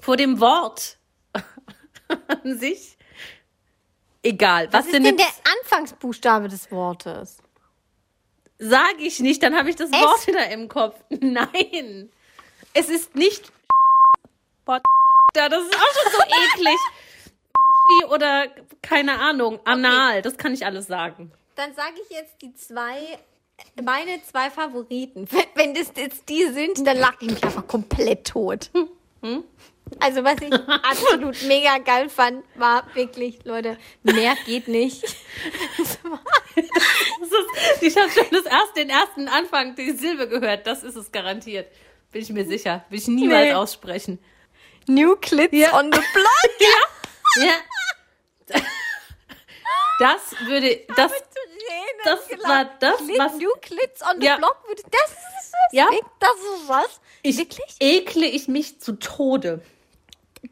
Vor 0.00 0.16
dem 0.16 0.40
Wort 0.40 0.96
an 2.28 2.58
sich. 2.58 2.96
Egal. 4.22 4.66
Was, 4.68 4.80
Was 4.80 4.86
ist 4.86 4.94
denn 4.94 5.04
denn 5.04 5.16
der 5.18 5.26
Anfangsbuchstabe 5.62 6.48
des 6.48 6.70
Wortes? 6.70 7.38
sage 8.62 8.98
ich 8.98 9.20
nicht, 9.20 9.42
dann 9.42 9.54
habe 9.56 9.70
ich 9.70 9.76
das 9.76 9.88
Es? 9.90 9.96
Wort 10.00 10.26
wieder 10.26 10.48
im 10.50 10.68
Kopf. 10.68 10.94
Nein. 11.20 12.10
Es 12.74 12.88
ist 12.90 13.16
nicht 13.16 13.50
Bot- 14.66 14.82
Ja, 15.36 15.48
das 15.48 15.62
ist 15.64 15.74
auch 15.74 15.78
schon 16.02 16.12
so 16.12 16.22
eklig. 16.58 16.78
Oder 18.12 18.46
keine 18.82 19.18
Ahnung, 19.18 19.58
anal, 19.64 20.22
das 20.22 20.36
kann 20.36 20.54
ich 20.54 20.64
alles 20.64 20.86
sagen. 20.86 21.32
Dann 21.56 21.74
sage 21.74 21.94
ich 22.08 22.16
jetzt 22.16 22.40
die 22.40 22.54
zwei, 22.54 23.18
meine 23.82 24.22
zwei 24.22 24.48
Favoriten. 24.50 25.28
Wenn, 25.54 25.74
das 25.74 25.92
jetzt 25.96 26.28
die 26.28 26.46
sind, 26.46 26.86
dann 26.86 26.96
lache 26.98 27.16
ich 27.20 27.30
mich 27.30 27.42
einfach 27.42 27.66
komplett 27.66 28.28
tot. 28.28 28.70
Also 29.98 30.22
was 30.24 30.36
ich 30.40 30.52
absolut 30.68 31.42
mega 31.48 31.78
geil 31.78 32.08
fand, 32.08 32.44
war 32.54 32.84
wirklich, 32.94 33.44
Leute, 33.44 33.76
mehr 34.02 34.34
geht 34.46 34.68
nicht. 34.68 35.04
Das 36.54 37.30
ist, 37.30 37.82
ich 37.82 37.96
habe 37.96 38.10
schon 38.10 38.26
das 38.32 38.44
erste, 38.44 38.74
den 38.80 38.90
ersten 38.90 39.28
Anfang, 39.28 39.74
die 39.76 39.92
Silbe 39.92 40.28
gehört. 40.28 40.66
Das 40.66 40.82
ist 40.82 40.96
es 40.96 41.12
garantiert. 41.12 41.70
Bin 42.10 42.22
ich 42.22 42.30
mir 42.30 42.44
sicher. 42.44 42.84
Will 42.90 42.98
ich 42.98 43.06
niemals 43.08 43.48
Nee. 43.48 43.54
aussprechen. 43.54 44.18
New 44.86 45.16
Clips 45.16 45.56
Ja. 45.56 45.78
on 45.78 45.92
the 45.92 46.00
block. 46.12 46.70
Ja. 47.36 48.60
Das 49.98 50.20
würde, 50.46 50.80
das, 50.96 51.12
Das 52.04 52.26
gelacht. 52.28 52.48
war 52.48 52.64
das, 52.80 52.96
Clit, 52.98 53.18
was- 53.18 53.32
New 53.34 53.50
Clits 53.60 54.02
on 54.02 54.20
the 54.20 54.26
Ja. 54.26 54.36
Block. 54.38 54.56
würde- 54.66 54.82
Das 54.90 55.10
ist 55.10 55.52
das. 55.52 55.72
Ja. 55.72 55.86
Das 56.18 56.30
ist 56.30 56.68
was. 56.68 57.00
Ich 57.22 57.36
Wirklich? 57.38 57.76
ekle 57.80 58.26
ich 58.26 58.48
mich 58.48 58.80
zu 58.80 58.92
Tode. 58.98 59.62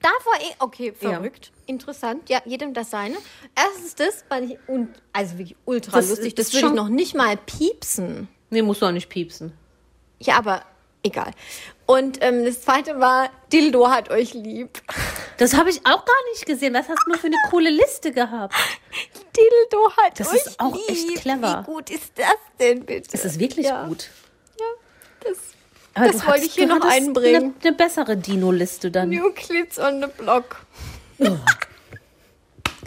Davor, 0.02 0.34
eh, 0.40 0.54
okay, 0.58 0.92
Ja. 1.00 1.10
verrückt. 1.12 1.50
Interessant. 1.66 2.28
Ja, 2.28 2.42
jedem 2.44 2.74
das 2.74 2.90
seine. 2.90 3.16
Erstens 3.56 3.94
das, 3.94 4.22
fand 4.28 4.50
ich, 4.52 4.58
und, 4.68 4.94
also 5.14 5.38
wirklich 5.38 5.56
ultra 5.64 5.92
Das 5.96 6.10
lustig. 6.10 6.34
Das 6.34 6.52
würde 6.52 6.66
ich 6.68 6.72
noch 6.74 6.88
nicht 6.90 7.14
mal 7.14 7.36
piepsen. 7.38 8.28
Nee, 8.50 8.60
musst 8.62 8.82
du 8.82 8.86
auch 8.86 8.90
nicht 8.92 9.08
piepsen. 9.08 9.56
Ja, 10.18 10.36
aber 10.36 10.62
egal. 11.02 11.30
Und 11.90 12.18
ähm, 12.20 12.44
das 12.44 12.60
zweite 12.60 13.00
war, 13.00 13.30
Dildo 13.50 13.88
hat 13.88 14.10
euch 14.10 14.34
lieb. 14.34 14.82
Das 15.38 15.54
habe 15.56 15.70
ich 15.70 15.78
auch 15.86 16.04
gar 16.04 16.22
nicht 16.34 16.44
gesehen. 16.44 16.74
Was 16.74 16.86
hast 16.86 16.98
du 17.06 17.10
nur 17.10 17.18
für 17.18 17.28
eine 17.28 17.36
coole 17.48 17.70
Liste 17.70 18.12
gehabt? 18.12 18.54
Dildo 19.34 19.90
hat 19.96 20.20
Das 20.20 20.28
euch 20.28 20.34
ist 20.46 20.60
auch 20.60 20.74
lieb. 20.74 20.88
echt 20.90 21.14
clever. 21.22 21.64
Wie 21.66 21.72
gut 21.72 21.88
ist 21.88 22.12
das 22.16 22.36
denn 22.60 22.84
bitte? 22.84 23.08
Das 23.12 23.24
ist 23.24 23.38
wirklich 23.40 23.64
Ja. 23.66 23.86
gut. 23.86 24.10
Das 25.24 25.38
Aber 25.94 26.12
Das 26.12 26.20
du 26.20 26.26
wollte 26.28 26.44
ich 26.44 26.52
hier 26.52 26.66
noch 26.66 26.84
einbringen. 26.84 27.42
Eine, 27.42 27.68
eine 27.68 27.72
bessere 27.72 28.16
Dino-Liste 28.18 28.90
dann. 28.90 29.08
New 29.08 29.32
Clits 29.32 29.78
on 29.78 30.02
the 30.02 30.08
Block. 30.22 30.56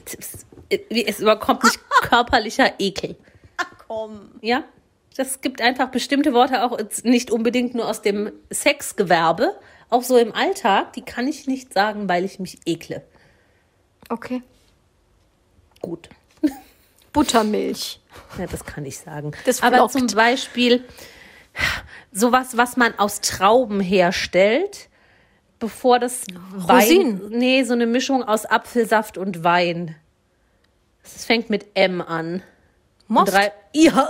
Es, 0.05 0.45
es 0.89 1.19
überkommt 1.19 1.63
mich 1.63 1.73
körperlicher 2.03 2.73
Ekel. 2.79 3.15
Ach 3.57 3.65
komm. 3.87 4.31
Ja? 4.41 4.63
Das 5.15 5.41
gibt 5.41 5.61
einfach 5.61 5.89
bestimmte 5.89 6.33
Worte 6.33 6.63
auch 6.63 6.77
nicht 7.03 7.31
unbedingt 7.31 7.75
nur 7.75 7.87
aus 7.87 8.01
dem 8.01 8.31
Sexgewerbe, 8.49 9.55
auch 9.89 10.03
so 10.03 10.17
im 10.17 10.33
Alltag, 10.33 10.93
die 10.93 11.01
kann 11.01 11.27
ich 11.27 11.47
nicht 11.47 11.73
sagen, 11.73 12.07
weil 12.07 12.23
ich 12.23 12.39
mich 12.39 12.59
ekle. 12.65 13.03
Okay. 14.07 14.41
Gut. 15.81 16.09
Buttermilch. 17.13 17.99
Ja, 18.37 18.47
das 18.47 18.65
kann 18.65 18.85
ich 18.85 18.97
sagen. 18.97 19.31
Das 19.45 19.61
Aber 19.61 19.77
flockt. 19.77 19.93
zum 19.93 20.07
Beispiel 20.07 20.85
sowas, 22.11 22.55
was 22.55 22.77
man 22.77 22.97
aus 22.97 23.19
Trauben 23.19 23.81
herstellt, 23.81 24.89
bevor 25.59 25.99
das 25.99 26.25
Rosinen. 26.69 27.21
Wein, 27.21 27.39
nee, 27.39 27.63
so 27.63 27.73
eine 27.73 27.85
Mischung 27.85 28.23
aus 28.23 28.45
Apfelsaft 28.45 29.17
und 29.17 29.43
Wein. 29.43 29.95
Es 31.03 31.25
fängt 31.25 31.49
mit 31.49 31.67
M 31.73 32.01
an. 32.01 32.43
Most. 33.11 33.33
Drei, 33.33 33.51
ja, 33.73 34.07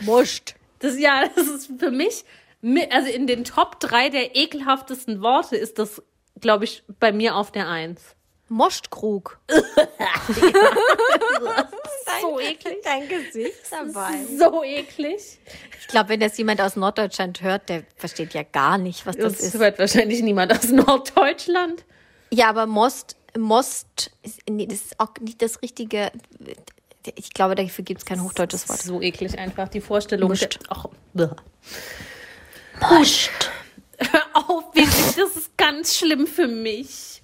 Most. 0.00 0.54
das, 0.80 0.98
ja, 0.98 1.24
das 1.34 1.46
ist 1.46 1.70
für 1.78 1.90
mich, 1.92 2.24
mi- 2.60 2.88
also 2.90 3.08
in 3.10 3.26
den 3.28 3.44
Top 3.44 3.78
3 3.78 4.08
der 4.08 4.34
ekelhaftesten 4.34 5.22
Worte 5.22 5.56
ist 5.56 5.78
das, 5.78 6.02
glaube 6.40 6.64
ich, 6.64 6.82
bei 6.98 7.12
mir 7.12 7.36
auf 7.36 7.52
der 7.52 7.68
Eins. 7.68 8.02
Mostkrug. 8.48 9.38
So 12.20 12.40
eklig. 12.40 12.78
Dein 12.84 13.08
Gesicht 13.08 13.56
dabei. 13.70 14.12
So 14.38 14.62
eklig. 14.64 15.38
Ich 15.80 15.88
glaube, 15.88 16.08
wenn 16.10 16.20
das 16.20 16.36
jemand 16.38 16.60
aus 16.60 16.76
Norddeutschland 16.76 17.42
hört, 17.42 17.68
der 17.68 17.82
versteht 17.96 18.32
ja 18.32 18.42
gar 18.42 18.78
nicht, 18.78 19.04
was 19.06 19.16
das 19.16 19.34
Das 19.34 19.42
ist. 19.42 19.58
hört 19.58 19.78
wahrscheinlich 19.78 20.22
niemand 20.22 20.52
aus 20.52 20.68
Norddeutschland. 20.70 21.84
Ja, 22.30 22.48
aber 22.48 22.66
Most, 22.66 23.16
Most, 23.38 24.10
nee, 24.48 24.66
das 24.66 24.80
ist 24.82 25.00
auch 25.00 25.12
nicht 25.20 25.42
das 25.42 25.62
richtige. 25.62 26.12
Ich 27.14 27.32
glaube, 27.32 27.54
dafür 27.54 27.84
gibt 27.84 28.00
es 28.00 28.06
kein 28.06 28.22
hochdeutsches 28.22 28.68
Wort. 28.68 28.80
So 28.80 29.00
eklig 29.00 29.38
einfach, 29.38 29.68
die 29.68 29.80
Vorstellung. 29.80 30.28
Muscht. 30.28 30.58
Ach. 30.68 30.86
Most. 32.90 33.30
Hör 33.98 34.22
auf, 34.34 34.74
wirklich, 34.74 35.14
das 35.16 35.36
ist 35.36 35.56
ganz 35.56 35.96
schlimm 35.96 36.26
für 36.26 36.48
mich. 36.48 37.22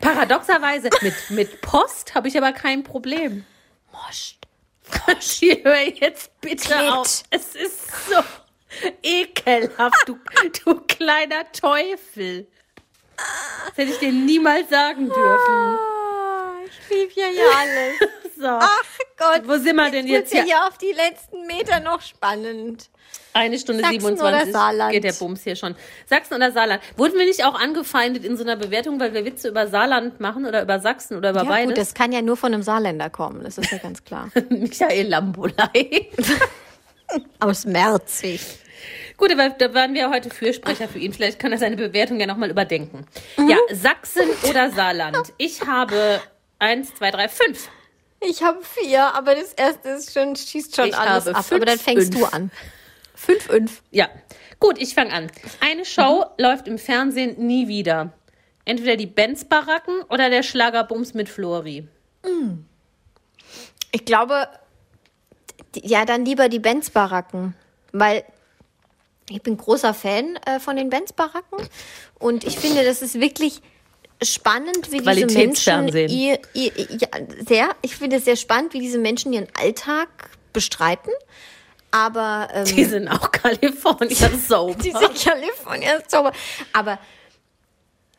Paradoxerweise, 0.00 0.90
mit, 1.00 1.14
mit 1.30 1.60
Post 1.60 2.14
habe 2.14 2.28
ich 2.28 2.36
aber 2.36 2.52
kein 2.52 2.82
Problem. 2.82 3.44
Most. 3.92 4.36
Hier, 5.20 5.58
hör 5.64 5.80
jetzt 5.80 6.40
bitte 6.40 6.68
Klet. 6.68 6.92
auf. 6.92 7.22
Es 7.30 7.54
ist 7.54 7.88
so 8.08 8.22
ekelhaft, 9.02 10.06
du, 10.08 10.18
du 10.64 10.80
kleiner 10.86 11.50
Teufel. 11.52 12.46
Das 13.16 13.76
hätte 13.76 13.92
ich 13.92 13.98
dir 13.98 14.12
niemals 14.12 14.68
sagen 14.70 15.06
dürfen. 15.06 15.18
Ah, 15.54 16.52
ich 16.66 16.90
liebe 16.90 17.12
ja 17.20 17.26
hier 17.26 17.56
alles. 17.58 18.10
So. 18.40 18.46
Ach 18.46 18.84
Gott. 19.16 19.42
Wo 19.48 19.56
sind 19.56 19.74
wir 19.74 19.90
denn 19.90 20.06
Jetzt 20.06 20.32
ja 20.32 20.44
hier? 20.44 20.54
hier 20.58 20.66
auf 20.68 20.78
die 20.78 20.92
letzten 20.92 21.44
Meter 21.48 21.80
noch 21.80 22.00
spannend. 22.00 22.88
Eine 23.32 23.58
Stunde 23.58 23.82
Sachsen 23.82 23.98
27 24.00 24.44
oder 24.44 24.52
Saarland? 24.52 24.92
geht 24.92 25.02
der 25.02 25.12
Bums 25.14 25.42
hier 25.42 25.56
schon. 25.56 25.74
Sachsen 26.06 26.34
oder 26.34 26.52
Saarland. 26.52 26.80
Wurden 26.96 27.18
wir 27.18 27.26
nicht 27.26 27.44
auch 27.44 27.58
angefeindet 27.58 28.24
in 28.24 28.36
so 28.36 28.44
einer 28.44 28.54
Bewertung, 28.54 29.00
weil 29.00 29.12
wir 29.12 29.24
Witze 29.24 29.48
über 29.48 29.66
Saarland 29.66 30.20
machen 30.20 30.46
oder 30.46 30.62
über 30.62 30.78
Sachsen 30.78 31.16
oder 31.16 31.30
über 31.30 31.42
Ja, 31.42 31.48
beides? 31.48 31.68
gut, 31.70 31.78
das 31.78 31.94
kann 31.94 32.12
ja 32.12 32.22
nur 32.22 32.36
von 32.36 32.54
einem 32.54 32.62
Saarländer 32.62 33.10
kommen, 33.10 33.42
das 33.42 33.58
ist 33.58 33.72
ja 33.72 33.78
ganz 33.78 34.04
klar. 34.04 34.30
Michael 34.50 35.08
Lambolei. 35.08 36.06
Aus 37.40 37.64
Merzig. 37.64 38.40
Gut, 39.16 39.32
aber 39.32 39.50
da 39.50 39.74
waren 39.74 39.94
wir 39.94 40.10
heute 40.10 40.30
Fürsprecher 40.30 40.88
für 40.88 40.98
ihn. 40.98 41.12
Vielleicht 41.12 41.38
kann 41.38 41.50
er 41.52 41.58
seine 41.58 41.76
Bewertung 41.76 42.20
ja 42.20 42.26
nochmal 42.26 42.50
überdenken. 42.50 43.06
Mhm. 43.36 43.48
Ja, 43.48 43.56
Sachsen 43.72 44.28
oder 44.48 44.70
Saarland. 44.70 45.32
Ich 45.36 45.66
habe 45.66 46.20
eins, 46.58 46.94
zwei, 46.94 47.10
drei, 47.10 47.28
fünf. 47.28 47.68
Ich 48.20 48.42
habe 48.42 48.58
vier, 48.62 49.14
aber 49.14 49.34
das 49.34 49.52
erste 49.52 49.90
ist 49.90 50.12
schon, 50.12 50.34
schießt 50.36 50.74
schon 50.76 50.88
Ich 50.88 50.96
alles 50.96 51.26
ab. 51.28 51.44
fünf, 51.44 51.52
aber 51.60 51.66
dann 51.66 51.78
fängst 51.78 52.12
fünf. 52.14 52.28
du 52.28 52.34
an. 52.36 52.50
Fünf, 53.14 53.42
fünf. 53.44 53.82
Ja, 53.90 54.08
gut, 54.60 54.78
ich 54.80 54.94
fange 54.94 55.12
an. 55.12 55.30
Eine 55.60 55.84
Show 55.84 56.24
Mhm. 56.36 56.42
läuft 56.44 56.68
im 56.68 56.78
Fernsehen 56.78 57.44
nie 57.44 57.66
wieder. 57.68 58.12
Entweder 58.64 58.96
die 58.96 59.06
Benz-Baracken 59.06 60.02
oder 60.10 60.30
der 60.30 60.42
Schlagerbums 60.42 61.14
mit 61.14 61.28
Flori. 61.28 61.88
Ich 63.92 64.04
glaube, 64.04 64.48
ja, 65.76 66.04
dann 66.04 66.24
lieber 66.24 66.48
die 66.48 66.58
Benz-Baracken, 66.58 67.54
weil 67.92 68.24
ich 69.30 69.42
bin 69.42 69.56
großer 69.56 69.94
Fan 69.94 70.36
äh, 70.46 70.58
von 70.60 70.76
den 70.76 70.90
Benz-Baracken 70.90 71.58
und 72.18 72.44
ich 72.44 72.58
finde, 72.58 72.84
das 72.84 73.02
ist 73.02 73.20
wirklich 73.20 73.60
spannend, 74.22 74.90
wie 74.90 75.00
diese 75.00 75.26
Menschen 75.26 75.88
ihr, 75.88 76.40
ihr, 76.54 76.72
ja, 76.74 77.08
sehr, 77.46 77.68
ich 77.82 77.94
finde 77.96 78.16
es 78.16 78.24
sehr 78.24 78.36
spannend, 78.36 78.72
wie 78.72 78.80
diese 78.80 78.98
Menschen 78.98 79.32
ihren 79.32 79.48
Alltag 79.58 80.08
bestreiten, 80.52 81.12
aber 81.90 82.48
ähm, 82.52 82.64
Die 82.64 82.84
sind 82.84 83.08
auch 83.08 83.30
California 83.30 84.30
Soap. 84.48 84.82
diese 84.82 84.98
California 84.98 86.02
Zauber. 86.06 86.32
Aber 86.72 86.98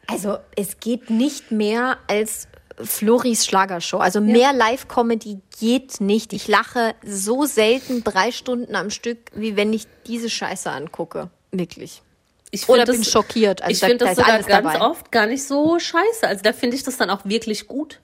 also 0.07 0.37
es 0.55 0.79
geht 0.79 1.09
nicht 1.09 1.51
mehr 1.51 1.97
als 2.07 2.47
Floris 2.83 3.45
Schlagershow. 3.45 3.97
Also 3.97 4.21
mehr 4.21 4.53
Live-Comedy 4.53 5.39
geht 5.59 6.01
nicht. 6.01 6.33
Ich 6.33 6.47
lache 6.47 6.95
so 7.05 7.45
selten 7.45 8.03
drei 8.03 8.31
Stunden 8.31 8.75
am 8.75 8.89
Stück, 8.89 9.17
wie 9.33 9.55
wenn 9.55 9.73
ich 9.73 9.85
diese 10.07 10.29
Scheiße 10.29 10.69
angucke. 10.71 11.29
Wirklich. 11.51 12.01
Ich 12.51 12.67
Oder 12.67 12.85
find 12.85 12.99
bin 12.99 13.03
schockiert. 13.03 13.61
Also 13.61 13.71
ich 13.73 13.79
da- 13.79 13.87
finde 13.87 13.97
da 13.99 14.05
das 14.05 14.11
ist 14.13 14.17
sogar 14.23 14.33
alles 14.33 14.47
ganz 14.47 14.73
dabei. 14.73 14.85
oft 14.85 15.11
gar 15.11 15.25
nicht 15.27 15.43
so 15.45 15.77
scheiße. 15.79 16.27
Also 16.27 16.41
da 16.43 16.53
finde 16.53 16.75
ich 16.77 16.83
das 16.83 16.97
dann 16.97 17.09
auch 17.09 17.25
wirklich 17.25 17.67
gut. 17.67 17.99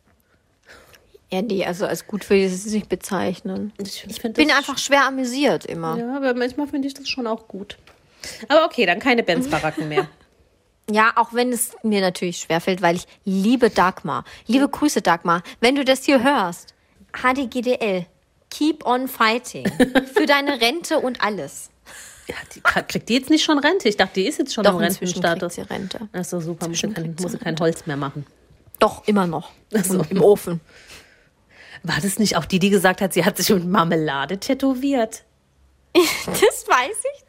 Ja, 1.31 1.41
nee, 1.41 1.65
also 1.65 1.85
als 1.87 2.05
gut 2.05 2.29
will 2.29 2.37
ich 2.37 2.53
es 2.53 2.65
nicht 2.67 2.87
bezeichnen. 2.87 3.73
Ich, 3.79 4.05
ich 4.07 4.21
find 4.21 4.35
Bin 4.35 4.49
das 4.49 4.57
einfach 4.57 4.77
schwer 4.77 5.05
amüsiert 5.07 5.65
immer. 5.65 5.97
Ja, 5.97 6.15
aber 6.17 6.33
manchmal 6.35 6.67
finde 6.67 6.87
ich 6.87 6.93
das 6.93 7.09
schon 7.09 7.25
auch 7.25 7.47
gut. 7.47 7.77
Aber 8.47 8.65
okay, 8.65 8.85
dann 8.85 8.99
keine 8.99 9.23
Benz-Baracken 9.23 9.87
mehr. 9.89 10.07
Ja, 10.89 11.13
auch 11.15 11.33
wenn 11.33 11.51
es 11.51 11.71
mir 11.83 12.01
natürlich 12.01 12.37
schwerfällt, 12.39 12.81
weil 12.81 12.95
ich 12.95 13.07
liebe 13.23 13.69
Dagmar. 13.69 14.23
Liebe 14.45 14.69
Grüße, 14.69 15.01
Dagmar. 15.01 15.41
Wenn 15.59 15.75
du 15.75 15.83
das 15.83 16.03
hier 16.03 16.23
hörst, 16.23 16.75
HDGDL, 17.11 18.05
keep 18.51 18.85
on 18.85 19.07
fighting. 19.07 19.67
Für 20.13 20.25
deine 20.25 20.61
Rente 20.61 20.99
und 20.99 21.21
alles. 21.21 21.69
Ja, 22.27 22.35
die, 22.53 22.61
kriegt 22.61 23.09
die 23.09 23.15
jetzt 23.15 23.29
nicht 23.29 23.43
schon 23.43 23.59
Rente? 23.59 23.87
Ich 23.89 23.97
dachte, 23.97 24.13
die 24.15 24.27
ist 24.27 24.39
jetzt 24.39 24.53
schon 24.53 24.63
Doch, 24.63 24.75
im 24.75 24.81
inzwischen 24.81 25.21
kriegt 25.21 25.25
Rentenstatus. 25.25 25.55
sie 25.55 25.61
Rente. 25.61 26.09
Ach 26.13 26.23
so, 26.25 26.39
super. 26.39 26.67
Muss 26.67 26.83
Inzwischen 26.83 26.93
kein, 26.93 27.03
kriegt 27.03 27.19
sie 27.19 27.23
muss 27.23 27.31
sie 27.33 27.37
kein 27.39 27.59
Holz 27.59 27.85
mehr 27.85 27.97
machen. 27.97 28.25
Doch, 28.79 29.07
immer 29.07 29.27
noch. 29.27 29.51
so. 29.71 30.03
Im 30.09 30.21
Ofen. 30.21 30.59
War 31.83 31.97
das 32.01 32.17
nicht 32.19 32.35
auch 32.35 32.45
die, 32.45 32.59
die 32.59 32.69
gesagt 32.69 33.01
hat, 33.01 33.13
sie 33.13 33.25
hat 33.25 33.37
sich 33.37 33.49
mit 33.49 33.65
Marmelade 33.65 34.39
tätowiert? 34.39 35.23
Das 36.25 36.67
weiß 36.67 36.97
ich. 37.15 37.24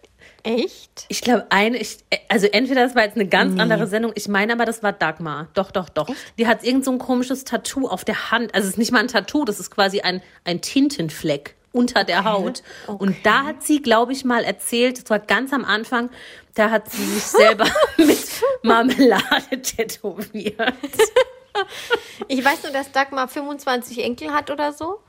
Echt? 0.46 1.06
Ich 1.08 1.22
glaube, 1.22 1.46
eine, 1.50 1.76
ich, 1.76 1.98
also 2.28 2.46
entweder 2.46 2.84
das 2.84 2.94
war 2.94 3.02
jetzt 3.02 3.16
eine 3.16 3.26
ganz 3.26 3.58
andere 3.58 3.88
Sendung, 3.88 4.12
ich 4.14 4.28
meine 4.28 4.52
aber, 4.52 4.64
das 4.64 4.80
war 4.80 4.92
Dagmar. 4.92 5.48
Doch, 5.54 5.72
doch, 5.72 5.88
doch. 5.88 6.08
Die 6.38 6.46
hat 6.46 6.62
irgend 6.62 6.84
so 6.84 6.92
ein 6.92 6.98
komisches 6.98 7.42
Tattoo 7.42 7.88
auf 7.88 8.04
der 8.04 8.30
Hand. 8.30 8.54
Also 8.54 8.66
es 8.66 8.74
ist 8.74 8.78
nicht 8.78 8.92
mal 8.92 9.00
ein 9.00 9.08
Tattoo, 9.08 9.44
das 9.44 9.58
ist 9.58 9.72
quasi 9.72 10.02
ein, 10.02 10.22
ein 10.44 10.60
Tintenfleck 10.60 11.56
unter 11.72 12.04
der 12.04 12.24
Haut. 12.24 12.62
Und 12.86 13.16
da 13.24 13.42
hat 13.42 13.64
sie, 13.64 13.82
glaube 13.82 14.12
ich, 14.12 14.24
mal 14.24 14.44
erzählt, 14.44 15.02
das 15.02 15.10
war 15.10 15.18
ganz 15.18 15.52
am 15.52 15.64
Anfang, 15.64 16.10
da 16.54 16.70
hat 16.70 16.92
sie 16.92 17.04
sich 17.04 17.24
selber 17.24 17.66
mit 17.96 18.24
Marmelade 18.62 19.62
tätowiert. 19.62 20.56
Ich 22.28 22.44
weiß 22.44 22.64
nur, 22.64 22.72
dass 22.72 22.92
Dagmar 22.92 23.28
25 23.28 24.04
Enkel 24.04 24.34
hat 24.34 24.50
oder 24.50 24.74
so 24.74 25.00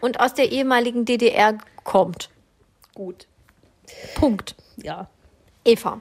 und 0.00 0.20
aus 0.20 0.34
der 0.34 0.52
ehemaligen 0.52 1.04
DDR 1.04 1.58
kommt. 1.82 2.30
Gut. 2.94 3.26
Punkt. 4.14 4.54
Ja. 4.76 5.08
Eva. 5.64 6.00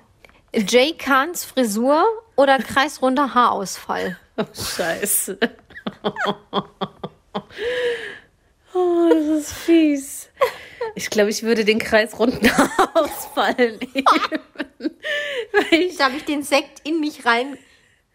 Jay 0.53 0.93
Kahns 0.93 1.43
Frisur 1.43 2.03
oder 2.35 2.57
kreisrunder 2.59 3.33
Haarausfall? 3.33 4.17
Scheiße. 4.53 5.37
Oh, 8.73 9.07
das 9.09 9.43
ist 9.43 9.53
fies. 9.53 10.29
Ich 10.95 11.09
glaube, 11.09 11.29
ich 11.29 11.43
würde 11.43 11.63
den 11.63 11.79
Kreis 11.79 12.19
runden 12.19 12.49
ausfallen. 12.93 13.79
Jetzt 15.71 16.03
habe 16.03 16.17
ich 16.17 16.25
den 16.25 16.43
Sekt 16.43 16.85
in 16.85 16.99
mich 16.99 17.25
rein, 17.25 17.57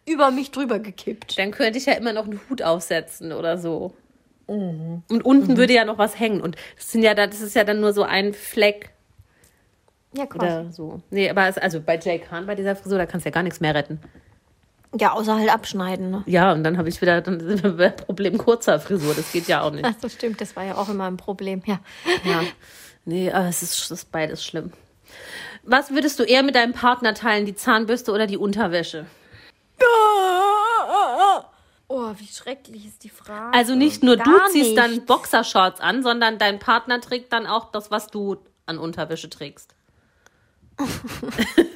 über 0.05 0.29
mich 0.29 0.51
drüber 0.51 0.77
gekippt. 0.77 1.37
Dann 1.39 1.49
könnte 1.49 1.79
ich 1.79 1.87
ja 1.87 1.93
immer 1.93 2.13
noch 2.13 2.25
einen 2.25 2.39
Hut 2.47 2.61
aufsetzen 2.61 3.31
oder 3.31 3.57
so. 3.57 3.95
Und 4.45 5.03
unten 5.23 5.57
würde 5.57 5.73
ja 5.73 5.85
noch 5.85 5.97
was 5.97 6.19
hängen. 6.19 6.41
Und 6.41 6.57
das 6.75 6.91
sind 6.91 7.01
ja 7.03 7.15
das 7.15 7.41
ist 7.41 7.55
ja 7.55 7.63
dann 7.63 7.79
nur 7.79 7.93
so 7.93 8.03
ein 8.03 8.33
Fleck 8.33 8.90
Ja, 10.13 10.25
quasi. 10.25 10.45
oder 10.45 10.71
so. 10.71 11.01
Nee, 11.09 11.29
aber 11.29 11.47
es, 11.47 11.57
also 11.57 11.79
bei 11.79 11.97
Jake 11.97 12.29
Hahn, 12.31 12.45
bei 12.45 12.55
dieser 12.55 12.75
Frisur, 12.75 12.97
da 12.97 13.05
kannst 13.05 13.25
du 13.25 13.29
ja 13.29 13.33
gar 13.33 13.43
nichts 13.43 13.59
mehr 13.59 13.73
retten. 13.73 13.99
Ja, 14.99 15.13
außer 15.13 15.37
halt 15.37 15.49
abschneiden. 15.49 16.11
Ne? 16.11 16.23
Ja, 16.25 16.51
und 16.51 16.63
dann 16.63 16.77
habe 16.77 16.89
ich 16.89 17.01
wieder 17.01 17.21
beim 17.21 17.95
Problem 17.95 18.37
kurzer 18.37 18.79
Frisur. 18.79 19.13
Das 19.13 19.31
geht 19.31 19.47
ja 19.47 19.61
auch 19.61 19.71
nicht. 19.71 19.85
Ach 19.85 19.93
so, 20.01 20.09
stimmt. 20.09 20.41
Das 20.41 20.55
war 20.55 20.65
ja 20.65 20.75
auch 20.75 20.89
immer 20.89 21.05
ein 21.05 21.17
Problem. 21.17 21.61
Ja. 21.65 21.79
Ja. 22.25 22.41
Nee, 23.05 23.31
aber 23.31 23.47
es 23.47 23.63
ist, 23.63 23.89
ist 23.89 24.11
beides 24.11 24.43
schlimm. 24.43 24.73
Was 25.63 25.91
würdest 25.91 26.19
du 26.19 26.23
eher 26.23 26.43
mit 26.43 26.55
deinem 26.55 26.73
Partner 26.73 27.13
teilen, 27.13 27.45
die 27.45 27.55
Zahnbürste 27.55 28.11
oder 28.11 28.27
die 28.27 28.37
Unterwäsche? 28.37 29.05
Oh, 31.87 32.13
wie 32.17 32.27
schrecklich 32.27 32.85
ist 32.85 33.03
die 33.03 33.09
Frage. 33.09 33.53
Also 33.57 33.75
nicht 33.75 34.01
nur 34.01 34.15
Gar 34.15 34.25
du 34.25 34.31
ziehst 34.51 34.69
nicht. 34.69 34.77
dann 34.77 35.05
Boxershorts 35.05 35.81
an, 35.81 36.03
sondern 36.03 36.37
dein 36.37 36.57
Partner 36.57 37.01
trägt 37.01 37.33
dann 37.33 37.45
auch 37.45 37.71
das, 37.71 37.91
was 37.91 38.07
du 38.07 38.37
an 38.65 38.77
Unterwäsche 38.77 39.29
trägst. 39.29 39.75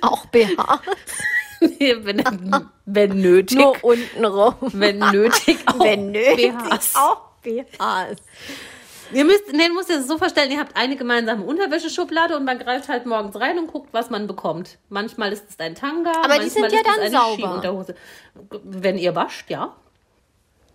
Auch 0.02 0.26
BH. 0.28 0.82
Nee, 1.80 1.96
wenn, 2.02 2.22
wenn 2.86 3.22
nötig. 3.22 3.58
Nur 3.58 3.82
unten 3.84 4.26
rum. 4.26 4.54
Wenn 4.74 5.00
nötig 5.00 5.58
auch 5.66 5.80
Wenn 5.80 6.12
nötig 6.12 6.52
BHs. 6.52 6.96
auch 6.96 7.22
BHs. 7.42 8.18
Ihr 9.14 9.24
müsst, 9.26 9.52
nee, 9.54 9.70
musst 9.70 9.90
dir 9.90 9.98
das 9.98 10.08
so 10.08 10.18
vorstellen, 10.18 10.52
ihr 10.52 10.60
habt 10.60 10.76
eine 10.76 10.96
gemeinsame 10.98 11.44
Unterwäscheschublade 11.44 12.36
und 12.36 12.44
man 12.44 12.60
greift 12.60 12.90
halt 12.90 13.06
morgens 13.06 13.36
rein 13.40 13.58
und 13.58 13.68
guckt, 13.68 13.90
was 13.94 14.10
man 14.10 14.28
bekommt. 14.28 14.78
Manchmal 14.90 15.32
ist 15.32 15.46
es 15.50 15.58
ein 15.58 15.76
Tanga, 15.76 16.12
Aber 16.24 16.38
die 16.40 16.50
sind 16.50 16.72
ja 16.72 16.80
es 16.86 17.12
dann 17.12 17.12
sauber. 17.12 17.86
Wenn 18.64 18.98
ihr 18.98 19.16
wascht, 19.16 19.50
ja. 19.50 19.76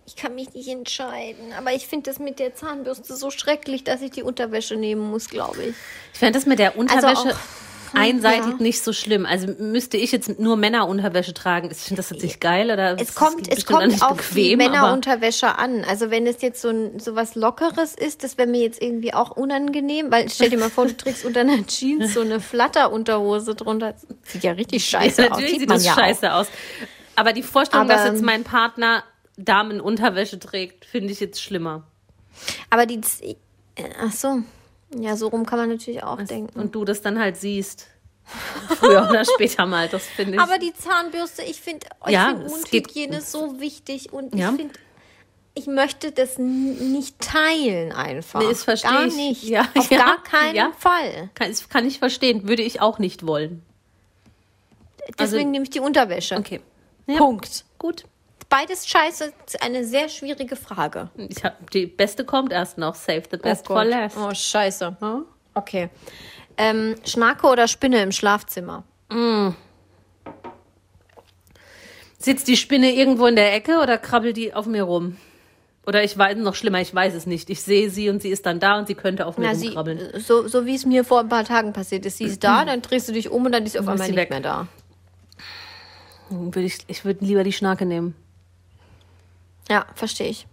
Ich 0.07 0.15
kann 0.15 0.33
mich 0.35 0.51
nicht 0.53 0.67
entscheiden, 0.67 1.53
aber 1.57 1.73
ich 1.73 1.87
finde 1.87 2.09
das 2.09 2.19
mit 2.19 2.39
der 2.39 2.55
Zahnbürste 2.55 3.15
so 3.15 3.29
schrecklich, 3.29 3.83
dass 3.83 4.01
ich 4.01 4.11
die 4.11 4.23
Unterwäsche 4.23 4.75
nehmen 4.75 5.09
muss, 5.11 5.29
glaube 5.29 5.61
ich. 5.63 5.75
Ich 6.11 6.19
fände 6.19 6.37
das 6.37 6.45
mit 6.47 6.57
der 6.59 6.75
Unterwäsche 6.75 7.29
auch- 7.35 7.70
einseitig 7.93 8.51
ja. 8.51 8.55
nicht 8.59 8.83
so 8.83 8.93
schlimm. 8.93 9.25
Also 9.25 9.47
müsste 9.59 9.97
ich 9.97 10.11
jetzt 10.11 10.39
nur 10.39 10.55
Männerunterwäsche 10.57 11.33
tragen. 11.33 11.69
Ich 11.71 11.77
finde 11.79 12.01
das 12.01 12.11
natürlich 12.11 12.39
geil. 12.39 12.71
Oder 12.71 12.99
Es 12.99 13.15
kommt, 13.15 13.47
es 13.51 13.65
kommt 13.65 13.87
nicht 13.87 14.03
auf 14.03 14.17
die 14.29 14.35
bequem, 14.51 14.59
aber- 14.61 14.69
Männerunterwäsche 14.71 15.57
an. 15.57 15.83
Also 15.83 16.09
wenn 16.11 16.25
es 16.27 16.41
jetzt 16.41 16.61
so, 16.61 16.69
ein, 16.69 16.99
so 16.99 17.15
was 17.15 17.35
Lockeres 17.35 17.95
ist, 17.95 18.23
das 18.23 18.37
wäre 18.37 18.47
mir 18.47 18.61
jetzt 18.61 18.81
irgendwie 18.81 19.13
auch 19.13 19.31
unangenehm, 19.31 20.11
weil 20.11 20.29
stell 20.29 20.49
dir 20.49 20.57
mal 20.57 20.69
vor, 20.69 20.85
du 20.85 20.95
trägst 20.95 21.25
unter 21.25 21.41
einer 21.41 21.65
Jeans 21.67 22.13
so 22.13 22.21
eine 22.21 22.39
Flatterunterhose 22.39 23.55
drunter. 23.55 23.95
Sieht 24.23 24.43
ja 24.43 24.51
richtig 24.53 24.85
scheiße 24.85 25.21
Ja, 25.21 25.27
aus. 25.27 25.31
natürlich 25.31 25.51
Sieht 25.51 25.59
sieht 25.61 25.69
man 25.69 25.77
das 25.77 25.85
ja 25.85 25.93
scheiße 25.95 26.33
aus. 26.33 26.47
Aber 27.15 27.33
die 27.33 27.43
Vorstellung, 27.43 27.85
Aber- 27.89 27.95
dass 27.95 28.05
jetzt 28.07 28.23
mein 28.23 28.43
Partner 28.43 29.03
Damenunterwäsche 29.37 30.39
trägt, 30.39 30.85
finde 30.85 31.11
ich 31.13 31.19
jetzt 31.19 31.41
schlimmer. 31.41 31.83
Aber 32.69 32.85
die, 32.85 33.01
äh, 33.75 33.83
ach 33.99 34.11
so, 34.11 34.43
ja, 34.97 35.15
so 35.15 35.27
rum 35.27 35.45
kann 35.45 35.59
man 35.59 35.69
natürlich 35.69 36.03
auch 36.03 36.21
denken. 36.21 36.59
Und 36.59 36.75
du 36.75 36.85
das 36.85 37.01
dann 37.01 37.19
halt 37.19 37.37
siehst. 37.37 37.87
Früher 38.77 39.07
oder 39.09 39.25
später 39.25 39.65
mal, 39.65 39.89
das 39.89 40.05
finde 40.05 40.35
ich. 40.35 40.39
Aber 40.39 40.57
die 40.57 40.73
Zahnbürste, 40.73 41.41
ich 41.43 41.59
finde 41.59 41.87
Ja, 42.07 42.29
find 42.29 42.45
es 42.45 42.63
geht- 42.69 42.83
Mundhygiene 42.87 43.21
so 43.21 43.59
wichtig 43.59 44.13
und 44.13 44.33
Ja. 44.35 44.51
ich 44.51 44.55
finde, 44.57 44.73
ich 45.53 45.67
möchte 45.67 46.11
das 46.13 46.37
nicht 46.37 47.19
teilen 47.19 47.91
einfach. 47.91 48.39
Nee, 48.39 48.47
das 48.49 48.63
verstehe 48.63 48.91
gar 48.91 49.05
ich. 49.07 49.15
nicht. 49.15 49.43
Ja, 49.43 49.67
Auf 49.75 49.89
ja, 49.91 49.97
gar 49.97 50.23
keinen 50.23 50.55
ja. 50.55 50.71
Fall. 50.77 51.29
kann, 51.33 51.51
ich- 51.51 51.67
kann 51.67 51.85
ich 51.85 51.99
verstehen, 51.99 52.47
würde 52.47 52.61
ich 52.61 52.79
auch 52.79 52.99
nicht 52.99 53.25
wollen. 53.27 53.63
Deswegen 55.19 55.51
nehme 55.51 55.63
ich 55.63 55.71
die 55.71 55.79
Unterwäsche. 55.81 56.35
Also 56.35 56.45
Okay. 56.45 56.61
Ja, 57.07 57.17
Punkt. 57.17 57.65
Gut. 57.79 58.05
Beides 58.51 58.85
scheiße, 58.85 59.31
ist 59.45 59.63
eine 59.63 59.85
sehr 59.85 60.09
schwierige 60.09 60.57
Frage. 60.57 61.09
Ich 61.15 61.41
hab, 61.45 61.71
die 61.71 61.85
beste 61.85 62.25
kommt 62.25 62.51
erst 62.51 62.77
noch. 62.77 62.95
Save 62.95 63.23
the 63.31 63.37
best 63.37 63.65
Oh 63.69 63.73
for 63.73 63.85
last. 63.85 64.17
Oh, 64.17 64.33
scheiße. 64.33 64.97
Okay. 65.53 65.89
Ähm, 66.57 66.95
Schnake 67.05 67.47
oder 67.47 67.69
Spinne 67.69 68.03
im 68.03 68.11
Schlafzimmer? 68.11 68.83
Sitzt 72.17 72.49
die 72.49 72.57
Spinne 72.57 72.93
irgendwo 72.93 73.25
in 73.27 73.37
der 73.37 73.53
Ecke 73.53 73.79
oder 73.79 73.97
krabbelt 73.97 74.35
die 74.35 74.53
auf 74.53 74.65
mir 74.65 74.83
rum? 74.83 75.15
Oder 75.87 76.03
ich 76.03 76.17
weiß 76.17 76.37
noch 76.37 76.55
schlimmer, 76.55 76.81
ich 76.81 76.93
weiß 76.93 77.13
es 77.13 77.25
nicht. 77.25 77.49
Ich 77.49 77.61
sehe 77.61 77.89
sie 77.89 78.09
und 78.09 78.21
sie 78.21 78.29
ist 78.29 78.45
dann 78.45 78.59
da 78.59 78.77
und 78.77 78.87
sie 78.87 78.95
könnte 78.95 79.27
auf 79.27 79.37
mir 79.37 79.49
rumkrabbeln. 79.49 80.19
so, 80.19 80.45
so 80.49 80.65
wie 80.65 80.75
es 80.75 80.85
mir 80.85 81.05
vor 81.05 81.21
ein 81.21 81.29
paar 81.29 81.45
Tagen 81.45 81.71
passiert 81.71 82.05
ist. 82.05 82.17
Sie 82.17 82.25
ist 82.25 82.43
da, 82.43 82.65
dann 82.65 82.81
drehst 82.81 83.07
du 83.07 83.13
dich 83.13 83.29
um 83.31 83.45
und 83.45 83.53
dann 83.53 83.65
ist 83.65 83.71
sie 83.71 83.79
auf 83.79 83.87
einmal 83.87 84.07
nicht 84.07 84.17
weg. 84.17 84.29
mehr 84.29 84.41
da. 84.41 84.67
Würde 86.29 86.61
ich 86.67 86.79
ich 86.87 87.05
würde 87.05 87.23
lieber 87.23 87.45
die 87.45 87.53
Schnake 87.53 87.85
nehmen. 87.85 88.13
Ja, 89.69 89.85
verstehe 89.95 90.27
ich. 90.27 90.47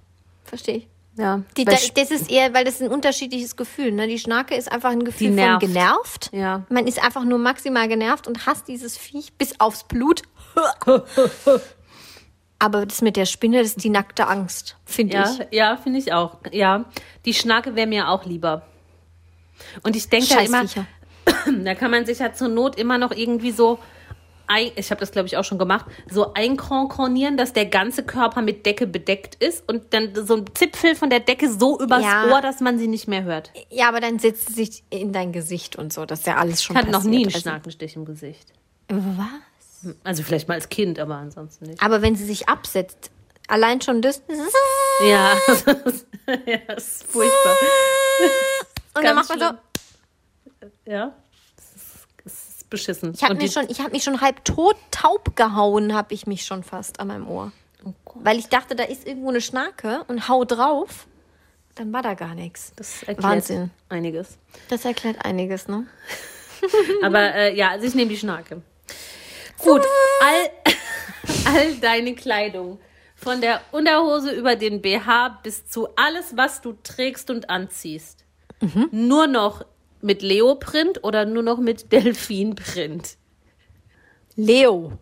Verstehe 0.45 0.77
ich. 0.77 0.89
Ja. 1.19 1.43
Die, 1.57 1.65
da, 1.65 1.73
das 1.73 2.11
ist 2.13 2.31
eher, 2.31 2.55
weil 2.55 2.65
das 2.65 2.75
ist 2.75 2.83
ein 2.83 2.91
unterschiedliches 2.91 3.57
Gefühl. 3.57 3.91
Ne? 3.91 4.07
Die 4.07 4.21
Schnake 4.21 4.55
ist 4.55 4.71
einfach 4.71 4.91
ein 4.91 5.05
Gefühl 5.05 5.37
von 5.37 5.59
genervt. 5.59 6.31
Ja. 6.33 6.63
Man 6.69 6.87
ist 6.87 7.03
einfach 7.03 7.25
nur 7.25 7.39
maximal 7.39 7.89
genervt 7.89 8.29
und 8.29 8.47
hasst 8.47 8.69
dieses 8.69 8.97
Viech 8.97 9.33
bis 9.33 9.59
aufs 9.59 9.83
Blut. 9.85 10.23
Aber 12.61 12.87
das 12.87 13.03
mit 13.03 13.17
der 13.17 13.27
Spinne, 13.27 13.59
das 13.59 13.69
ist 13.69 13.85
die 13.85 13.91
nackte 13.91 14.27
Angst, 14.27 14.77
finde 14.85 15.15
ja, 15.15 15.31
ich. 15.31 15.47
ja, 15.57 15.77
finde 15.77 15.99
ich 15.99 16.13
auch. 16.13 16.39
Ja, 16.53 16.87
die 17.25 17.35
Schnake 17.35 17.75
wäre 17.77 17.87
mir 17.87 18.09
auch 18.09 18.25
lieber. 18.25 18.63
Und 19.83 19.97
ich 19.97 20.09
denke 20.09 20.29
ja 20.29 20.41
immer, 20.41 20.65
da 21.65 21.75
kann 21.75 21.91
man 21.91 22.07
sich 22.07 22.21
ja 22.21 22.33
zur 22.33 22.49
Not 22.49 22.77
immer 22.77 22.99
noch 22.99 23.13
irgendwie 23.13 23.53
so, 23.53 23.79
ein, 24.49 24.71
ich 24.77 24.91
habe 24.91 25.01
das 25.01 25.13
glaube 25.13 25.27
ich 25.29 25.37
auch 25.37 25.45
schon 25.45 25.59
gemacht, 25.59 25.87
so 26.11 26.33
einkronkornieren, 26.35 27.37
dass 27.37 27.53
der 27.53 27.67
ganze 27.67 28.03
Körper 28.03 28.43
mit 28.43 28.67
Decke 28.67 28.87
bedeckt 28.87 29.37
ist 29.37 29.69
und 29.69 29.95
dann 29.95 30.13
so 30.15 30.37
ein 30.37 30.45
Zipfel 30.55 30.95
von 30.97 31.11
der 31.11 31.21
Decke 31.21 31.51
so 31.53 31.79
übers 31.81 32.03
Ja. 32.03 32.27
Ohr, 32.33 32.41
dass 32.41 32.61
man 32.61 32.79
sie 32.79 32.89
nicht 32.89 33.07
mehr 33.09 33.25
hört. 33.25 33.53
Ja, 33.71 33.89
aber 33.89 34.01
dann 34.01 34.19
setzt 34.19 34.49
sie 34.49 34.65
sich 34.65 34.83
in 34.91 35.13
dein 35.13 35.33
Gesicht 35.33 35.77
und 35.77 35.93
so. 35.93 36.05
Das 36.07 36.21
ist 36.21 36.27
ja 36.27 36.37
alles 36.37 36.63
schon 36.63 36.77
Ich 36.77 36.83
hatte 36.83 36.91
noch 36.91 37.05
nie 37.05 37.17
einen 37.19 37.25
passiert. 37.27 37.43
Schnakenstich 37.43 37.97
im 37.97 38.05
Gesicht. 38.05 38.53
Also, 38.89 39.03
was? 39.17 39.95
Also 40.03 40.23
vielleicht 40.25 40.49
mal 40.49 40.55
als 40.55 40.69
Kind, 40.69 40.99
aber 40.99 41.17
ansonsten 41.17 41.67
nicht. 41.67 41.81
Aber 41.83 42.03
wenn 42.03 42.17
sie 42.17 42.25
sich 42.25 42.49
absetzt, 42.49 43.11
allein 43.47 43.81
schon 43.81 44.03
das. 44.03 44.23
Ja, 45.07 45.33
ja 46.47 46.59
das 46.67 46.89
ist 46.89 47.05
furchtbar. 47.05 47.57
Und 48.95 49.05
dann 49.05 49.15
Ganz 49.15 49.29
macht 49.29 49.39
man 49.39 49.39
so. 49.39 49.45
schlimm. 50.59 50.73
Ja, 50.87 51.15
es 51.57 51.77
ist, 51.77 52.07
es 52.25 52.49
ist 52.49 52.58
beschissen. 52.71 53.13
Ich 53.15 53.23
habe 53.23 53.35
mich, 53.37 53.53
schon- 53.53 53.69
ich 53.69 53.81
hab 53.81 53.93
mich 53.93 54.05
schon 54.05 54.21
halb 54.21 54.45
tot 54.45 54.77
taub 54.91 55.37
gehauen, 55.37 55.95
habe 55.95 56.15
ich 56.15 56.27
mich 56.27 56.45
schon 56.45 56.63
fast 56.63 57.01
an 57.01 57.09
meinem 57.09 57.29
Ohr. 57.29 57.53
Oh. 57.85 57.93
Weil 58.17 58.39
ich 58.39 58.49
dachte, 58.49 58.75
da 58.77 58.85
ist 58.85 59.07
irgendwo 59.07 59.29
eine 59.31 59.41
Schnake 59.41 60.03
und 60.09 60.29
hau 60.29 60.45
drauf. 60.45 61.07
Dann 61.75 61.93
war 61.93 62.03
da 62.03 62.15
gar 62.15 62.35
nichts. 62.35 62.73
Das 62.77 63.03
erklärt 63.05 63.23
Wahnsinn. 63.23 63.71
einiges. 63.89 64.37
Das 64.69 64.85
erklärt 64.85 65.25
einiges, 65.25 65.69
ne? 65.69 65.87
Aber 67.03 67.35
äh, 67.35 67.55
ja, 67.57 67.71
also 67.71 67.87
ich 67.87 67.95
nehme 67.95 68.11
die 68.11 68.17
Schnake. 68.17 68.63
Gut, 69.59 69.83
all, 70.21 70.75
all 71.55 71.75
deine 71.77 72.15
Kleidung, 72.15 72.81
von 73.15 73.41
der 73.41 73.61
Unterhose 73.73 74.33
über 74.33 74.57
den 74.57 74.81
BH 74.83 75.41
bis 75.43 75.67
zu 75.67 75.89
alles, 75.97 76.37
was 76.37 76.61
du 76.61 76.77
trägst 76.83 77.31
und 77.31 77.49
anziehst, 77.51 78.25
nur 78.91 79.27
noch 79.27 79.65
mit 80.01 80.23
Leoprint 80.23 81.05
oder 81.05 81.25
nur 81.25 81.43
noch 81.43 81.59
mit 81.59 81.93
Delfinprint? 81.93 83.17
Leo. 84.37 84.93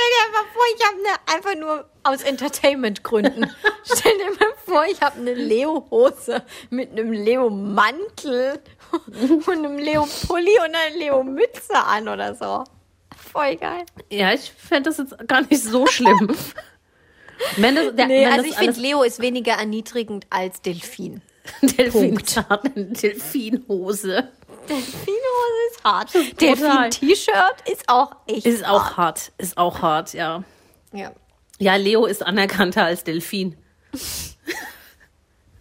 Stell 0.00 0.08
dir 0.08 0.22
einfach 0.26 0.46
vor, 0.52 0.62
ich 0.74 0.86
habe 0.86 0.96
eine, 0.96 1.36
einfach 1.36 1.54
nur 1.60 1.90
aus 2.02 2.22
Entertainment-Gründen. 2.22 3.50
Stell 3.84 4.16
dir 4.16 4.30
mal 4.38 4.54
vor, 4.64 4.84
ich 4.90 5.00
habe 5.02 5.20
eine 5.20 5.34
Leo-Hose 5.34 6.42
mit 6.70 6.92
einem 6.92 7.12
Leo-Mantel 7.12 8.60
und 9.06 9.48
einem 9.48 9.78
Leo-Pulli 9.78 10.58
und 10.58 10.74
einer 10.74 10.96
Leo-Mütze 10.96 11.76
an 11.76 12.08
oder 12.08 12.34
so. 12.34 12.64
Voll 13.32 13.56
geil. 13.56 13.84
Ja, 14.10 14.32
ich 14.32 14.50
fände 14.50 14.90
das 14.90 14.98
jetzt 14.98 15.28
gar 15.28 15.42
nicht 15.42 15.62
so 15.62 15.86
schlimm. 15.86 16.34
wenn 17.56 17.74
das, 17.74 17.94
der, 17.94 18.06
Nee, 18.06 18.24
wenn 18.24 18.32
also 18.32 18.46
ich 18.46 18.56
finde, 18.56 18.80
Leo 18.80 19.02
ist 19.02 19.20
weniger 19.20 19.52
erniedrigend 19.52 20.26
als 20.30 20.62
Delfin. 20.62 21.22
Delfin, 21.62 22.14
Punkt. 22.14 22.36
eine 22.48 22.84
Delfinhose. 22.86 24.28
Delfinhose 24.68 25.60
ist 25.72 25.84
hart. 25.84 26.14
Delfin-T-Shirt 26.40 27.68
ist 27.70 27.88
auch 27.88 28.12
echt 28.26 28.46
Ist 28.46 28.64
auch 28.64 28.84
hart. 28.84 28.96
hart, 28.96 29.32
ist 29.38 29.56
auch 29.56 29.82
hart, 29.82 30.12
ja. 30.12 30.44
Ja. 30.92 31.12
Ja, 31.58 31.76
Leo 31.76 32.06
ist 32.06 32.22
anerkannter 32.24 32.84
als 32.84 33.04
Delfin. 33.04 33.56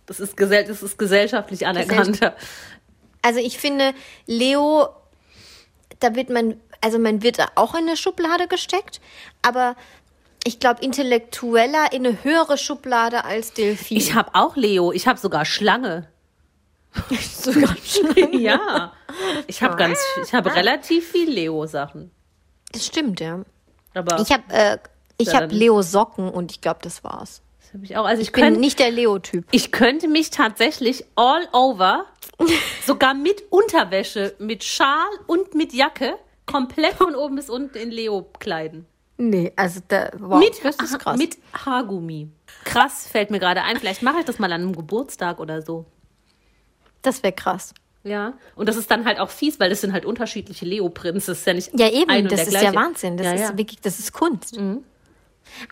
Das 0.05 0.19
ist, 0.19 0.37
gesell 0.37 0.65
das 0.65 0.81
ist 0.83 0.97
gesellschaftlich 0.97 1.67
anerkannter. 1.67 2.35
Also 3.21 3.39
ich 3.39 3.57
finde, 3.57 3.93
Leo 4.25 4.89
da 5.99 6.15
wird 6.15 6.29
man, 6.29 6.59
also 6.81 6.97
man 6.99 7.21
wird 7.23 7.39
auch 7.55 7.73
in 7.73 7.87
eine 7.87 7.97
Schublade 7.97 8.47
gesteckt, 8.47 9.01
aber 9.41 9.75
ich 10.45 10.59
glaube 10.59 10.81
intellektueller 10.83 11.91
in 11.91 12.05
eine 12.05 12.23
höhere 12.23 12.57
Schublade 12.57 13.25
als 13.25 13.53
Delfin. 13.53 13.97
Ich 13.97 14.13
habe 14.13 14.31
auch 14.33 14.55
Leo, 14.55 14.91
ich 14.91 15.07
habe 15.07 15.19
sogar 15.19 15.45
Schlange. 15.45 16.07
sogar 17.33 17.75
schon. 17.85 18.39
Ja, 18.39 18.93
ich 19.47 19.61
habe 19.61 19.75
ganz, 19.75 19.99
ich 20.25 20.33
habe 20.33 20.53
relativ 20.55 21.07
viel 21.11 21.29
Leo-Sachen. 21.29 22.11
Das 22.71 22.85
stimmt, 22.85 23.19
ja. 23.19 23.43
Aber 23.93 24.19
Ich 24.19 24.31
habe 24.31 24.43
äh, 24.49 24.77
ich 25.17 25.27
Ja, 25.27 25.33
habe 25.35 25.47
dann- 25.49 25.57
Leo 25.57 25.81
Socken 25.81 26.29
und 26.29 26.51
ich 26.51 26.61
glaube, 26.61 26.79
das 26.81 27.03
war's. 27.03 27.41
das 27.61 27.73
habe 27.73 27.83
ich 27.85 27.95
auch. 27.97 28.05
Also 28.05 28.21
ich 28.21 28.29
Ich 28.29 28.33
bin 28.33 28.59
nicht 28.59 28.79
der 28.79 28.89
Leo-Typ. 28.91 29.45
ich 29.51 29.71
könnte 29.71 30.07
mich 30.07 30.29
tatsächlich 30.31 31.05
all 31.15 31.47
over, 31.53 32.05
sogar 32.85 33.13
mit 33.13 33.43
Unterwäsche, 33.51 34.33
mit 34.39 34.63
Schal 34.63 35.05
und 35.27 35.53
mit 35.55 35.73
Jacke, 35.73 36.15
komplett 36.45 36.93
von 36.95 37.13
oben 37.15 37.35
bis 37.35 37.49
unten 37.49 37.77
in 37.77 37.91
Leo 37.91 38.27
kleiden. 38.39 38.85
Nee, 39.21 39.51
also 39.57 39.81
da, 39.85 40.09
wow, 40.17 40.39
mit, 40.39 40.63
das 40.63 40.77
ist 40.77 40.97
krass. 40.97 41.17
mit 41.17 41.37
Haargummi. 41.53 42.29
Krass, 42.63 43.05
fällt 43.05 43.31
mir 43.31 43.39
gerade 43.39 43.63
ein. 43.63 43.75
Vielleicht 43.77 44.01
mache 44.01 44.19
ich 44.19 44.25
das 44.25 44.39
mal 44.39 44.51
an 44.53 44.61
einem 44.61 44.75
Geburtstag 44.75 45.39
oder 45.41 45.61
so. 45.61 45.85
das 47.01 47.21
wäre 47.21 47.33
krass. 47.33 47.73
Ja. 48.03 48.33
Und 48.55 48.69
das 48.69 48.77
ist 48.77 48.89
dann 48.89 49.03
halt 49.03 49.19
auch 49.19 49.29
fies, 49.29 49.59
weil 49.59 49.69
das 49.69 49.81
sind 49.81 49.91
halt 49.91 50.05
unterschiedliche 50.05 50.65
Leo-Prints. 50.65 51.25
Das 51.25 51.39
ist 51.39 51.47
ja 51.47 51.53
nicht 51.53 51.69
Ja, 51.77 51.89
eben, 51.89 52.09
ein 52.09 52.23
und 52.23 52.31
das 52.31 52.47
ist 52.47 52.53
ja 52.53 52.61
gleiche. 52.71 52.75
Wahnsinn. 52.77 53.17
Das 53.17 53.25
ja, 53.27 53.33
ist 53.33 53.41
ja. 53.41 53.51
Mhm. 53.51 53.57
wirklich, 53.57 53.81
das 53.81 53.99
ist 53.99 54.13
Kunst. 54.13 54.57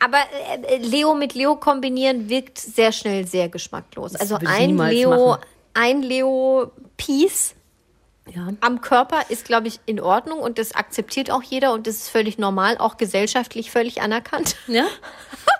Aber 0.03 0.17
äh, 0.67 0.77
Leo 0.79 1.13
mit 1.15 1.33
Leo 1.33 1.55
kombinieren 1.55 2.27
wirkt 2.27 2.57
sehr 2.57 2.91
schnell 2.91 3.25
sehr 3.25 3.47
geschmacklos. 3.47 4.15
also 4.15 4.35
würde 4.35 4.45
ich 4.45 4.51
ein 4.51 4.77
Leo, 4.77 5.09
machen. 5.29 5.41
ein 5.73 6.01
Leo-Piece 6.01 7.55
ja. 8.33 8.49
am 8.61 8.81
Körper 8.81 9.29
ist, 9.29 9.45
glaube 9.45 9.67
ich, 9.67 9.79
in 9.85 9.99
Ordnung 9.99 10.39
und 10.39 10.57
das 10.57 10.73
akzeptiert 10.73 11.31
auch 11.31 11.43
jeder 11.43 11.73
und 11.73 11.87
das 11.87 11.95
ist 11.95 12.09
völlig 12.09 12.37
normal, 12.37 12.77
auch 12.77 12.97
gesellschaftlich 12.97 13.71
völlig 13.71 14.01
anerkannt. 14.01 14.55
ja. 14.67 14.85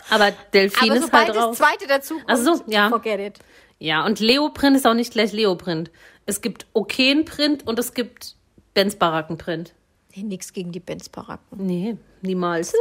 Aber 0.10 0.32
Delfin 0.54 0.92
Aber 0.92 1.00
ist 1.00 1.12
halt 1.12 1.30
das 1.30 1.38
raus. 1.38 1.58
zweite 1.58 1.88
dazu 1.88 2.16
kommt, 2.16 2.26
Ach 2.28 2.38
so, 2.38 2.62
ja. 2.68 2.90
forget 2.90 3.20
it. 3.20 3.40
Ja, 3.80 4.06
und 4.06 4.20
Leoprint 4.20 4.76
ist 4.78 4.88
auch 4.88 4.94
nicht 4.94 5.12
gleich 5.12 5.34
Leoprint. 5.34 5.92
Es 6.26 6.42
gibt 6.42 6.66
Okenprint 6.74 7.68
und 7.68 7.78
es 7.78 7.94
gibt 7.94 8.36
Benz-Baracken-Print. 8.74 9.74
Nee, 10.16 10.24
nix 10.24 10.52
gegen 10.54 10.72
die 10.72 10.80
Benz-Baracken. 10.80 11.66
Nee, 11.66 11.98
niemals. 12.22 12.74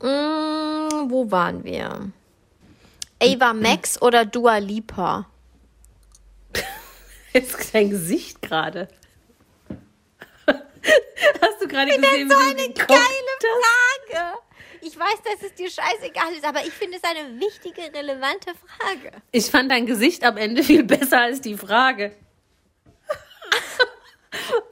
Mm, 0.00 1.10
wo 1.10 1.30
waren 1.30 1.62
wir? 1.64 2.10
Ava 3.22 3.52
Max 3.52 4.00
oder 4.02 4.24
Dua 4.24 4.58
Lipa? 4.58 5.26
Jetzt 7.32 7.74
dein 7.74 7.90
Gesicht 7.90 8.42
gerade. 8.42 8.88
Hast 10.48 11.60
du 11.62 11.68
gerade 11.68 11.96
gesehen, 11.96 12.28
so 12.28 12.36
wie 12.36 12.42
eine 12.42 12.54
du 12.54 12.66
geguckt 12.74 12.88
geile? 12.88 13.00
Frage. 14.10 14.38
Ich 14.80 14.98
weiß, 14.98 15.22
dass 15.24 15.42
es 15.48 15.54
dir 15.54 15.70
scheißegal 15.70 16.32
ist, 16.32 16.44
aber 16.44 16.60
ich 16.66 16.72
finde 16.72 16.96
es 16.98 17.04
eine 17.04 17.38
wichtige, 17.40 17.82
relevante 17.96 18.50
Frage. 18.66 19.12
Ich 19.30 19.46
fand 19.46 19.70
dein 19.70 19.86
Gesicht 19.86 20.24
am 20.24 20.36
Ende 20.36 20.62
viel 20.64 20.82
besser 20.82 21.20
als 21.20 21.40
die 21.40 21.56
Frage. 21.56 22.14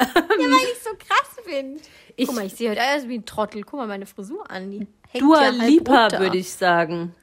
Ja, 0.00 0.06
weil 0.38 0.72
ich 0.72 0.82
so 0.82 0.90
krass 0.98 1.36
finde. 1.44 1.80
Ich- 2.16 2.26
Guck 2.26 2.34
mal, 2.36 2.46
ich 2.46 2.54
sehe 2.54 2.70
heute 2.70 2.82
aus 2.82 3.06
wie 3.06 3.18
ein 3.18 3.24
Trottel. 3.26 3.62
Guck 3.62 3.74
mal 3.78 3.86
meine 3.86 4.06
Frisur 4.06 4.50
an. 4.50 4.70
Die 4.70 4.86
hängt 5.10 5.22
Dua 5.22 5.48
Lipa, 5.50 6.18
würde 6.18 6.38
ich 6.38 6.52
sagen. 6.52 7.14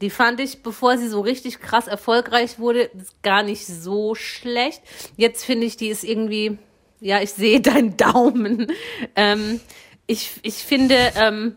Die 0.00 0.10
fand 0.10 0.40
ich, 0.40 0.62
bevor 0.62 0.98
sie 0.98 1.08
so 1.08 1.20
richtig 1.20 1.60
krass 1.60 1.86
erfolgreich 1.86 2.58
wurde, 2.58 2.90
gar 3.22 3.42
nicht 3.42 3.66
so 3.66 4.14
schlecht. 4.14 4.82
Jetzt 5.16 5.44
finde 5.44 5.66
ich, 5.66 5.76
die 5.76 5.88
ist 5.88 6.04
irgendwie, 6.04 6.58
ja, 7.00 7.22
ich 7.22 7.32
sehe 7.32 7.60
deinen 7.62 7.96
Daumen. 7.96 8.66
Ähm, 9.14 9.60
ich, 10.06 10.32
ich 10.42 10.54
finde, 10.54 10.96
ähm, 11.16 11.56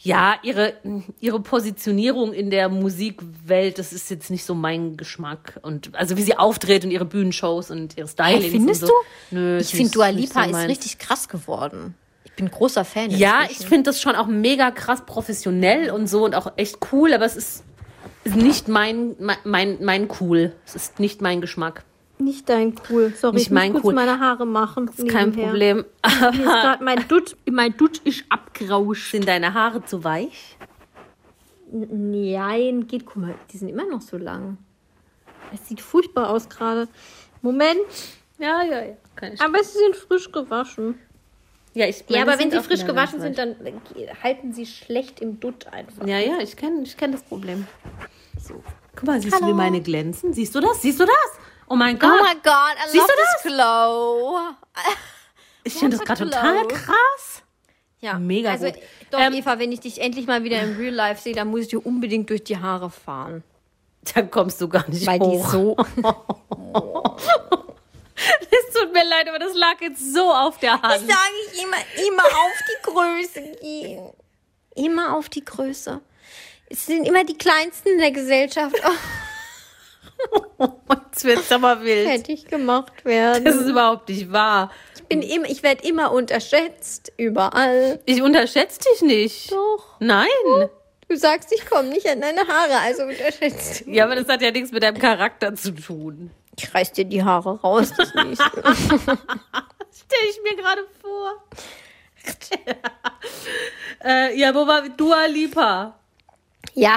ja, 0.00 0.36
ihre, 0.42 0.74
ihre 1.20 1.40
Positionierung 1.40 2.32
in 2.32 2.50
der 2.50 2.68
Musikwelt, 2.68 3.78
das 3.78 3.92
ist 3.92 4.08
jetzt 4.10 4.30
nicht 4.30 4.44
so 4.44 4.54
mein 4.54 4.96
Geschmack. 4.96 5.58
Und 5.62 5.94
also 5.96 6.16
wie 6.16 6.22
sie 6.22 6.36
auftritt 6.38 6.84
und 6.84 6.92
ihre 6.92 7.04
Bühnenshows 7.04 7.70
und 7.72 7.96
ihre 7.96 8.06
Stylings 8.06 8.44
Hey, 8.44 8.50
findest 8.52 8.80
so. 8.82 8.86
du? 8.86 8.92
Nö, 9.32 9.58
ich 9.58 9.70
finde, 9.70 9.90
Dua 9.90 10.08
Lipa 10.08 10.44
so 10.44 10.50
ist 10.56 10.68
richtig 10.68 10.98
krass 10.98 11.28
geworden. 11.28 11.96
Ich 12.30 12.36
bin 12.36 12.50
großer 12.50 12.84
Fan. 12.84 13.10
Ja, 13.10 13.40
ich 13.48 13.58
finde 13.66 13.84
das 13.84 14.00
schon 14.00 14.14
auch 14.14 14.26
mega 14.26 14.70
krass 14.70 15.04
professionell 15.06 15.90
und 15.90 16.06
so 16.06 16.24
und 16.24 16.34
auch 16.34 16.52
echt 16.56 16.78
cool, 16.92 17.12
aber 17.14 17.24
es 17.24 17.36
ist, 17.36 17.64
ist 18.24 18.36
nicht 18.36 18.68
mein, 18.68 19.16
mein, 19.18 19.36
mein, 19.44 19.78
mein 19.84 20.08
cool. 20.20 20.52
Es 20.66 20.74
ist 20.76 21.00
nicht 21.00 21.20
mein 21.22 21.40
Geschmack. 21.40 21.84
Nicht 22.20 22.48
dein 22.48 22.74
cool. 22.90 23.12
Sorry, 23.16 23.34
Nicht 23.34 23.44
ich 23.46 23.50
muss 23.50 23.54
mein 23.60 23.72
kurz 23.72 23.84
cool. 23.86 23.94
meine 23.94 24.18
Haare 24.20 24.44
machen. 24.46 24.88
Ist 24.88 25.08
kein 25.08 25.32
Problem. 25.32 25.84
Hier 26.04 26.30
ist 26.30 26.42
grad 26.42 26.80
mein 26.80 27.06
Dutt, 27.08 27.36
mein 27.50 27.76
Dutt 27.76 27.98
ist 27.98 28.24
abgerauscht. 28.28 29.10
Sind 29.12 29.26
deine 29.28 29.54
Haare 29.54 29.84
zu 29.84 30.02
weich? 30.04 30.56
Nein, 31.70 32.86
geht, 32.86 33.04
guck 33.06 33.16
mal, 33.16 33.34
die 33.52 33.58
sind 33.58 33.68
immer 33.68 33.86
noch 33.86 34.00
so 34.00 34.16
lang. 34.16 34.58
Es 35.52 35.68
sieht 35.68 35.80
furchtbar 35.80 36.30
aus 36.30 36.48
gerade. 36.48 36.88
Moment, 37.42 37.78
Ja, 38.38 38.62
ja, 38.62 38.84
ja. 38.84 38.96
Kann 39.16 39.32
ich. 39.34 39.40
aber 39.40 39.62
sie 39.62 39.78
sind 39.78 39.96
frisch 39.96 40.30
gewaschen. 40.32 40.98
Ja, 41.78 41.86
ich, 41.86 41.98
Ja, 42.08 42.20
meine 42.20 42.32
aber 42.32 42.40
wenn 42.40 42.50
sie 42.50 42.60
frisch 42.60 42.84
gewaschen 42.84 43.20
sind, 43.20 43.38
dann 43.38 43.50
äh, 43.52 44.08
halten 44.20 44.52
sie 44.52 44.66
schlecht 44.66 45.20
im 45.20 45.38
Dutt 45.38 45.68
einfach. 45.68 46.04
Ja, 46.06 46.18
ja, 46.18 46.38
ich 46.40 46.56
kenne 46.56 46.82
ich 46.82 46.96
kenn 46.96 47.12
das 47.12 47.22
Problem. 47.22 47.68
So. 48.42 48.64
Guck 48.96 49.04
mal, 49.06 49.20
siehst 49.20 49.34
Hallo. 49.36 49.46
du, 49.46 49.52
wie 49.52 49.56
meine 49.56 49.80
glänzen? 49.80 50.32
Siehst 50.34 50.54
du 50.56 50.60
das? 50.60 50.82
Siehst 50.82 50.98
du 50.98 51.04
das? 51.04 51.14
Oh 51.68 51.76
mein 51.76 51.94
Oh 51.94 52.00
Gott. 52.00 52.20
my 52.20 52.34
God, 52.42 52.52
I 52.84 52.90
Siehst 52.90 52.96
love 52.96 53.12
du 53.16 53.22
this 53.22 53.54
glow. 53.54 54.38
ich 55.62 55.74
finde 55.74 55.96
das 55.98 56.04
gerade 56.04 56.24
total 56.24 56.66
krass. 56.66 57.42
Ja, 58.00 58.18
Mega 58.18 58.50
also, 58.50 58.66
gut. 58.66 58.74
Doch, 59.12 59.20
Ähm, 59.20 59.34
Eva, 59.34 59.58
wenn 59.60 59.70
ich 59.70 59.78
dich 59.80 60.00
endlich 60.00 60.26
mal 60.26 60.42
wieder 60.42 60.60
im 60.60 60.76
Real 60.76 60.92
Life 60.94 61.22
sehe, 61.22 61.32
dann 61.34 61.46
muss 61.48 61.60
ich 61.60 61.68
dir 61.68 61.84
unbedingt 61.86 62.28
durch 62.30 62.42
die 62.42 62.56
Haare 62.58 62.90
fahren. 62.90 63.44
Da 64.14 64.22
kommst 64.22 64.60
du 64.60 64.68
gar 64.68 64.88
nicht 64.88 65.06
Weil 65.06 65.18
die 65.20 65.26
hoch. 65.26 65.48
so. 65.50 65.76
Es 68.50 68.74
tut 68.74 68.92
mir 68.92 69.04
leid, 69.04 69.28
aber 69.28 69.38
das 69.38 69.54
lag 69.54 69.80
jetzt 69.80 70.14
so 70.14 70.30
auf 70.32 70.58
der 70.58 70.80
Hand. 70.80 71.00
sage 71.06 71.34
ich 71.52 71.62
immer, 71.62 71.76
immer 72.08 72.24
auf 72.24 72.58
die 72.68 72.90
Größe 72.90 73.42
gehen. 73.60 74.12
Immer 74.74 75.16
auf 75.16 75.28
die 75.28 75.44
Größe. 75.44 76.00
Es 76.70 76.86
sind 76.86 77.06
immer 77.06 77.24
die 77.24 77.36
Kleinsten 77.36 77.88
in 77.90 77.98
der 77.98 78.10
Gesellschaft. 78.12 78.76
Oh, 80.58 80.68
Jetzt 81.10 81.24
wird's 81.24 81.50
aber 81.52 81.82
wild. 81.82 82.06
fertig 82.08 82.46
gemacht 82.46 83.04
werden. 83.04 83.44
Das 83.44 83.56
ist 83.56 83.68
überhaupt 83.68 84.08
nicht 84.08 84.30
wahr. 84.30 84.70
ich 84.94 85.02
bin 85.04 85.22
immer, 85.22 85.48
ich 85.48 85.62
werde 85.62 85.84
immer 85.86 86.12
unterschätzt, 86.12 87.12
überall. 87.16 88.00
Ich 88.04 88.22
unterschätze 88.22 88.78
dich 88.92 89.02
nicht. 89.02 89.50
Doch. 89.52 89.96
Nein. 89.98 90.28
Du 91.08 91.16
sagst, 91.16 91.52
ich 91.52 91.66
komme 91.66 91.88
nicht 91.88 92.06
an 92.08 92.20
deine 92.20 92.46
Haare, 92.46 92.78
also 92.84 93.02
unterschätzt. 93.04 93.84
Ja, 93.86 94.04
aber 94.04 94.14
das 94.16 94.28
hat 94.28 94.42
ja 94.42 94.50
nichts 94.50 94.70
mit 94.70 94.82
deinem 94.82 94.98
Charakter 94.98 95.54
zu 95.54 95.74
tun. 95.74 96.30
Ich 96.58 96.74
reiß 96.74 96.92
dir 96.92 97.04
die 97.04 97.22
Haare 97.22 97.60
raus, 97.60 97.92
das 97.96 98.12
nächste. 98.14 98.44
Stell 98.64 100.24
ich 100.28 100.40
mir 100.42 100.56
gerade 100.56 100.84
vor. 101.00 101.44
äh, 104.04 104.38
ja, 104.38 104.54
wo 104.54 104.66
war 104.66 104.88
Dua 104.88 105.26
Lipa? 105.26 105.94
ja. 106.74 106.96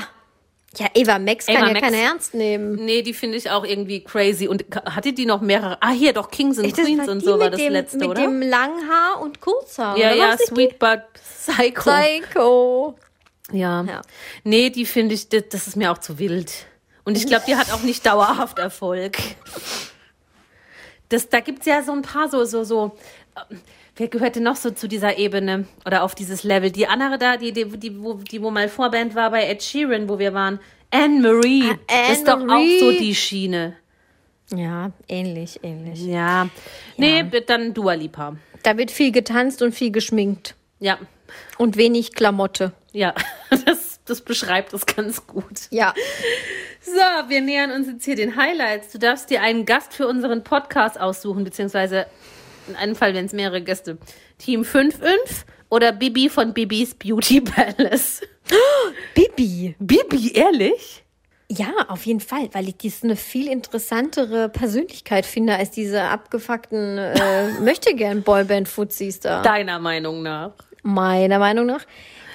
Ja, 0.78 0.88
Eva 0.93 1.20
Max 1.20 1.47
kann 1.47 1.55
Eva 1.57 1.68
ja 1.68 1.74
Max. 1.74 1.82
keiner 1.86 1.97
ernst 1.97 2.34
nehmen. 2.34 2.76
Nee, 2.76 3.01
die 3.01 3.14
finde 3.14 3.36
ich 3.38 3.51
auch 3.51 3.66
irgendwie 3.66 4.05
crazy. 4.05 4.47
Und 4.47 4.64
hatte 4.86 5.12
die 5.12 5.26
noch 5.26 5.41
mehrere? 5.41 5.78
Ah, 5.82 5.91
hier 5.91 6.14
doch 6.14 6.32
Kings 6.32 6.57
and 6.57 6.72
das 6.72 6.86
Queens 6.86 7.09
und 7.09 7.20
so 7.20 7.32
war 7.32 7.49
mit 7.49 7.53
das 7.55 7.59
dem, 7.59 7.74
letzte, 7.74 7.97
mit 7.97 8.07
oder? 8.07 8.22
dem 8.22 8.41
Langhaar 8.41 9.20
und 9.22 9.41
Kurzhaar. 9.41 9.97
ja, 9.97 10.14
ja, 10.14 10.38
die? 10.38 10.45
Sweet 10.45 10.80
But 10.80 11.01
Psycho. 11.14 11.91
Psycho. 11.91 12.95
Ja. 13.51 13.84
Ja. 13.84 14.01
Nee, 14.45 14.70
die 14.70 14.86
finde 14.86 15.16
ich, 15.16 15.28
das, 15.28 15.43
das 15.49 15.68
ist 15.68 15.76
mir 15.76 15.91
auch 15.91 15.97
zu 15.97 16.18
wild. 16.20 16.68
Und 17.04 17.18
ich 17.18 17.26
glaube, 17.28 17.43
die 17.47 17.56
hat 17.56 17.72
auch 17.72 17.82
nicht 17.82 18.06
dauerhaft 18.06 18.60
Erfolg. 18.60 19.18
Das, 21.10 21.30
da 21.30 21.39
gibt's 21.39 21.66
ja 21.66 21.84
so 21.84 21.91
ein 21.91 22.04
paar 22.04 22.30
so, 22.30 22.45
so, 22.45 22.64
so. 22.64 22.95
äh, 23.36 23.56
Wer 23.97 24.08
gehört 24.08 24.36
denn 24.38 24.43
noch 24.43 24.56
so 24.56 24.72
zu 24.72 24.88
dieser 24.88 25.18
Ebene 25.18 25.66
oder 25.86 26.04
auf 26.04 26.16
dieses 26.16 26.43
Level? 26.43 26.72
Die 26.72 26.88
andere 26.88 27.18
da, 27.18 27.38
die, 27.38 27.52
die, 27.52 27.66
die, 27.66 28.02
wo, 28.02 28.14
die 28.14 28.41
wo 28.41 28.49
mal 28.49 28.70
Vorband 28.70 29.16
war 29.16 29.30
bei 29.32 29.43
Ed 29.43 29.62
Sheeran, 29.62 30.08
wo 30.08 30.18
wir 30.18 30.34
waren. 30.34 30.60
Anne-Marie. 30.91 31.72
Ah, 31.72 31.78
das 31.88 32.18
ist 32.18 32.28
doch 32.28 32.36
auch 32.36 32.39
Anne-Marie. 32.39 32.80
so 32.80 32.91
die 32.91 33.14
Schiene. 33.14 33.76
Ja, 34.56 34.91
ähnlich, 35.08 35.60
ähnlich. 35.64 36.04
Ja. 36.06 36.49
Nee, 36.97 37.24
dann 37.45 37.74
Dua 37.74 37.93
Lipa. 37.93 38.36
Da 38.64 38.78
wird 38.78 38.91
viel 38.91 39.12
getanzt 39.12 39.62
und 39.62 39.74
viel 39.74 39.91
geschminkt. 39.91 40.56
Ja. 40.80 40.97
Und 41.58 41.78
wenig 41.78 42.14
Klamotte. 42.14 42.74
Ja. 42.91 43.14
Das, 43.66 43.91
das 44.06 44.22
beschreibt 44.22 44.74
es 44.74 44.86
ganz 44.86 45.28
gut. 45.28 45.68
Ja. 45.70 45.93
So, 46.82 46.91
wir 46.91 47.41
nähern 47.41 47.72
uns 47.72 47.88
jetzt 47.88 48.06
hier 48.06 48.16
den 48.16 48.36
Highlights. 48.36 48.91
Du 48.91 48.97
darfst 48.97 49.30
dir 49.30 49.41
einen 49.41 49.66
Gast 49.66 49.93
für 49.93 50.08
unseren 50.08 50.43
Podcast 50.43 50.99
aussuchen, 50.99 51.43
beziehungsweise 51.43 52.08
in 52.68 52.76
einem 52.76 52.95
Fall, 52.95 53.14
wenn 53.14 53.26
es 53.26 53.34
mehrere 53.34 53.62
Gäste. 53.62 53.97
Team 54.38 54.62
5-5 54.62 55.16
oder 55.70 55.91
Bibi 55.91 56.30
von 56.30 56.54
Bibis 56.54 56.95
Beauty 56.95 57.41
Palace. 57.41 58.22
Bibi. 59.14 59.76
Bibi, 59.80 60.32
ehrlich? 60.34 61.04
Ja, 61.49 61.74
auf 61.89 62.06
jeden 62.06 62.22
Fall, 62.22 62.49
weil 62.54 62.70
ich 62.70 62.78
dies 62.78 63.04
eine 63.04 63.18
viel 63.18 63.49
interessantere 63.49 64.47
Persönlichkeit 64.47 65.26
finde 65.26 65.56
als 65.56 65.72
diese 65.72 66.04
abgefuckten 66.04 66.97
äh, 66.97 67.52
möchte 67.62 67.93
gern 67.93 68.24
Boyband-Fuzis 68.24 69.20
da. 69.20 69.41
Deiner 69.41 69.80
Meinung 69.80 70.24
nach. 70.24 70.54
Meiner 70.84 71.40
Meinung 71.40 71.66
nach. 71.66 71.86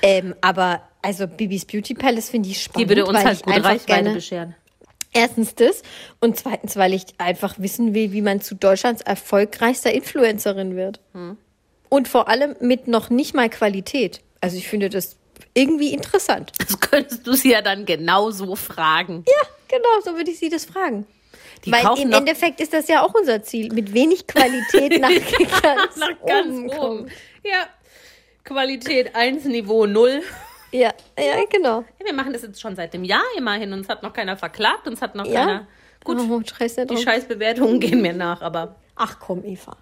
Ähm, 0.02 0.34
aber 0.40 0.82
also 1.02 1.26
Bibis 1.26 1.64
Beauty 1.64 1.94
Palace 1.94 2.30
finde 2.30 2.48
ich 2.48 2.62
spannend. 2.62 2.90
Die 2.90 2.96
würde 2.96 3.06
uns 3.06 3.24
halt 3.24 3.42
gute 3.42 3.64
Reichweite 3.64 4.12
bescheren. 4.12 4.54
Erstens 5.12 5.54
das 5.54 5.82
und 6.20 6.38
zweitens, 6.38 6.76
weil 6.76 6.92
ich 6.92 7.04
einfach 7.18 7.58
wissen 7.58 7.94
will, 7.94 8.12
wie 8.12 8.20
man 8.20 8.40
zu 8.40 8.54
Deutschlands 8.54 9.02
erfolgreichster 9.02 9.92
Influencerin 9.92 10.76
wird. 10.76 11.00
Hm. 11.12 11.38
Und 11.88 12.08
vor 12.08 12.28
allem 12.28 12.54
mit 12.60 12.88
noch 12.88 13.08
nicht 13.08 13.34
mal 13.34 13.48
Qualität. 13.48 14.20
Also 14.40 14.58
ich 14.58 14.68
finde 14.68 14.90
das 14.90 15.16
irgendwie 15.54 15.94
interessant. 15.94 16.52
Das 16.58 16.78
könntest 16.80 17.26
du 17.26 17.32
sie 17.32 17.52
ja 17.52 17.62
dann 17.62 17.86
genauso 17.86 18.56
fragen. 18.56 19.24
Ja, 19.26 19.48
genau, 19.68 20.00
so 20.04 20.16
würde 20.16 20.30
ich 20.30 20.38
sie 20.38 20.50
das 20.50 20.66
fragen. 20.66 21.06
Die 21.64 21.72
Weil 21.72 21.98
im 21.98 22.12
Endeffekt 22.12 22.60
ist 22.60 22.72
das 22.72 22.88
ja 22.88 23.02
auch 23.02 23.14
unser 23.14 23.42
Ziel, 23.42 23.72
mit 23.72 23.94
wenig 23.94 24.26
Qualität 24.26 25.00
nach 25.00 25.08
ganz, 25.62 25.96
Nach 25.96 26.26
ganz 26.26 26.48
oben 26.48 26.70
oben. 26.70 27.10
Ja. 27.42 27.66
Qualität 28.46 29.14
1, 29.14 29.44
Niveau 29.44 29.86
0. 29.86 30.22
Ja, 30.72 30.92
ja, 31.18 31.34
genau. 31.50 31.84
Ja, 31.98 32.06
wir 32.06 32.12
machen 32.14 32.32
das 32.32 32.42
jetzt 32.42 32.60
schon 32.60 32.74
seit 32.76 32.94
dem 32.94 33.04
Jahr 33.04 33.22
immerhin. 33.36 33.72
Uns 33.72 33.88
hat 33.88 34.02
noch 34.02 34.12
keiner 34.12 34.36
verklagt, 34.36 34.86
uns 34.88 35.02
hat 35.02 35.14
noch 35.14 35.26
Ja. 35.26 35.44
keiner. 35.44 35.66
Gut, 36.04 36.18
oh, 36.20 36.40
scheiß 36.44 36.76
die. 36.88 36.96
Scheißbewertungen 36.96 37.80
gehen 37.80 38.00
mir 38.00 38.12
nach, 38.12 38.40
aber 38.40 38.76
Ach 38.94 39.18
komm, 39.18 39.44
Eva. 39.44 39.76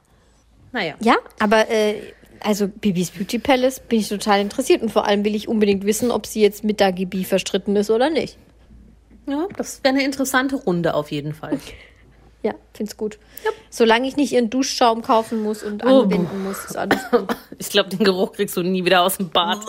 naja. 0.73 0.95
Ja, 1.01 1.17
aber 1.39 1.69
äh, 1.71 2.01
also 2.41 2.67
Bibis 2.67 3.11
Beauty 3.11 3.39
Palace 3.39 3.81
bin 3.81 4.01
ich 4.01 4.09
total 4.09 4.41
interessiert 4.41 4.83
und 4.83 4.91
vor 4.91 5.07
allem 5.07 5.25
will 5.25 5.35
ich 5.35 5.47
unbedingt 5.49 5.85
wissen, 5.85 6.11
ob 6.11 6.27
sie 6.27 6.41
jetzt 6.41 6.65
mit 6.65 6.81
Dagi 6.81 7.05
B 7.05 7.25
verstritten 7.25 7.77
ist 7.77 7.91
oder 7.91 8.09
nicht. 8.11 8.39
Ja, 9.27 9.47
das 9.57 9.83
wäre 9.85 9.95
eine 9.95 10.05
interessante 10.05 10.57
Runde 10.57 10.95
auf 10.95 11.11
jeden 11.11 11.35
Fall. 11.35 11.59
Ja, 12.45 12.55
find's 12.74 12.99
gut. 12.99 13.18
Solange 13.70 14.07
ich 14.07 14.16
nicht 14.16 14.30
ihren 14.30 14.51
Duschschaum 14.51 15.01
kaufen 15.01 15.42
muss 15.42 15.62
und 15.62 15.82
anwenden 15.82 16.45
muss, 16.45 16.62
ist 16.66 16.76
alles 16.76 17.01
gut. 17.11 17.34
Ich 17.59 17.70
glaube, 17.70 17.88
den 17.88 18.05
Geruch 18.05 18.32
kriegst 18.32 18.55
du 18.59 18.62
nie 18.62 18.84
wieder 18.84 19.01
aus 19.01 19.16
dem 19.16 19.30
Bad. 19.30 19.61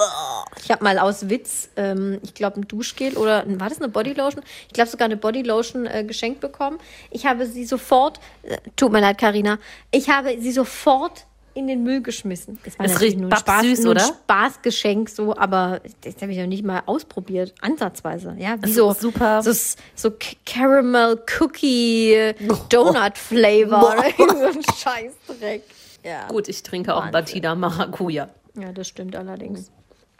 Ich 0.62 0.70
habe 0.70 0.84
mal 0.84 1.00
aus 1.00 1.30
Witz, 1.30 1.70
ähm, 1.78 2.20
ich 2.22 2.34
glaube, 2.34 2.60
ein 2.60 2.68
Duschgel 2.68 3.16
oder 3.16 3.46
war 3.48 3.70
das 3.70 3.78
eine 3.78 3.88
Bodylotion? 3.88 4.44
Ich 4.68 4.74
glaube 4.74 4.90
sogar 4.90 5.06
eine 5.06 5.16
Bodylotion 5.16 5.86
äh, 5.86 6.04
geschenkt 6.04 6.42
bekommen. 6.42 6.78
Ich 7.12 7.26
habe 7.26 7.46
sie 7.46 7.64
sofort, 7.64 8.20
äh, 8.44 8.58
tut 8.76 8.92
mir 8.92 9.00
leid, 9.00 9.20
Karina, 9.20 9.58
ich 9.92 10.10
habe 10.10 10.36
sie 10.42 10.52
sofort 10.52 11.26
in 11.56 11.68
den 11.68 11.84
Müll 11.84 12.02
geschmissen. 12.02 12.60
Das 12.64 12.78
war 12.78 12.86
Es 12.86 12.94
natürlich 12.94 13.14
riecht 13.14 13.22
nur 13.22 13.32
ein, 13.32 13.40
Spaß, 13.40 13.56
babsüß, 13.56 13.80
nur 13.80 13.94
ein 13.94 13.98
oder? 13.98 14.06
Spaßgeschenk, 14.06 15.10
so, 15.10 15.36
aber 15.36 15.82
das 16.02 16.16
habe 16.22 16.32
ich 16.32 16.38
noch 16.38 16.46
nicht 16.46 16.64
mal 16.64 16.84
ausprobiert, 16.86 17.56
ansatzweise. 17.62 18.36
Ja, 18.38 18.58
wie 18.62 18.72
so 18.72 18.94
super. 18.94 19.42
so, 19.42 19.52
so 19.96 20.12
Caramel 20.46 21.24
Cookie 21.40 22.34
Donut 22.70 23.18
Flavor 23.18 23.94
oder 23.94 24.06
irgend 24.20 24.38
so 24.38 24.46
ein 24.46 24.64
Scheißdreck. 24.76 25.64
Ja. 26.04 26.28
Gut, 26.28 26.48
ich 26.50 26.62
trinke 26.62 26.94
auch 26.94 27.00
Wahnsinn. 27.00 27.12
Batida 27.14 27.56
Maracuja. 27.56 28.30
Ja, 28.60 28.72
das 28.72 28.90
stimmt 28.90 29.16
allerdings. 29.16 29.72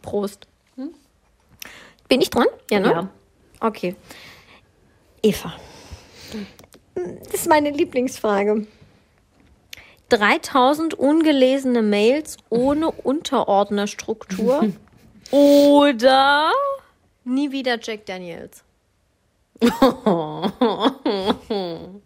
Prost. 0.02 0.48
Bin 2.08 2.20
ich 2.20 2.30
dran? 2.30 2.46
Ja, 2.70 2.80
ne? 2.80 2.90
Ja. 2.90 3.08
Okay. 3.60 3.96
Eva. 5.22 5.54
Das 6.94 7.34
ist 7.34 7.48
meine 7.48 7.70
Lieblingsfrage. 7.70 8.66
3000 10.08 10.94
ungelesene 10.94 11.82
Mails 11.82 12.38
ohne 12.48 12.90
Unterordnerstruktur 13.02 14.70
oder 15.30 16.50
nie 17.24 17.52
wieder 17.52 17.78
Jack 17.80 18.06
Daniels. 18.06 18.62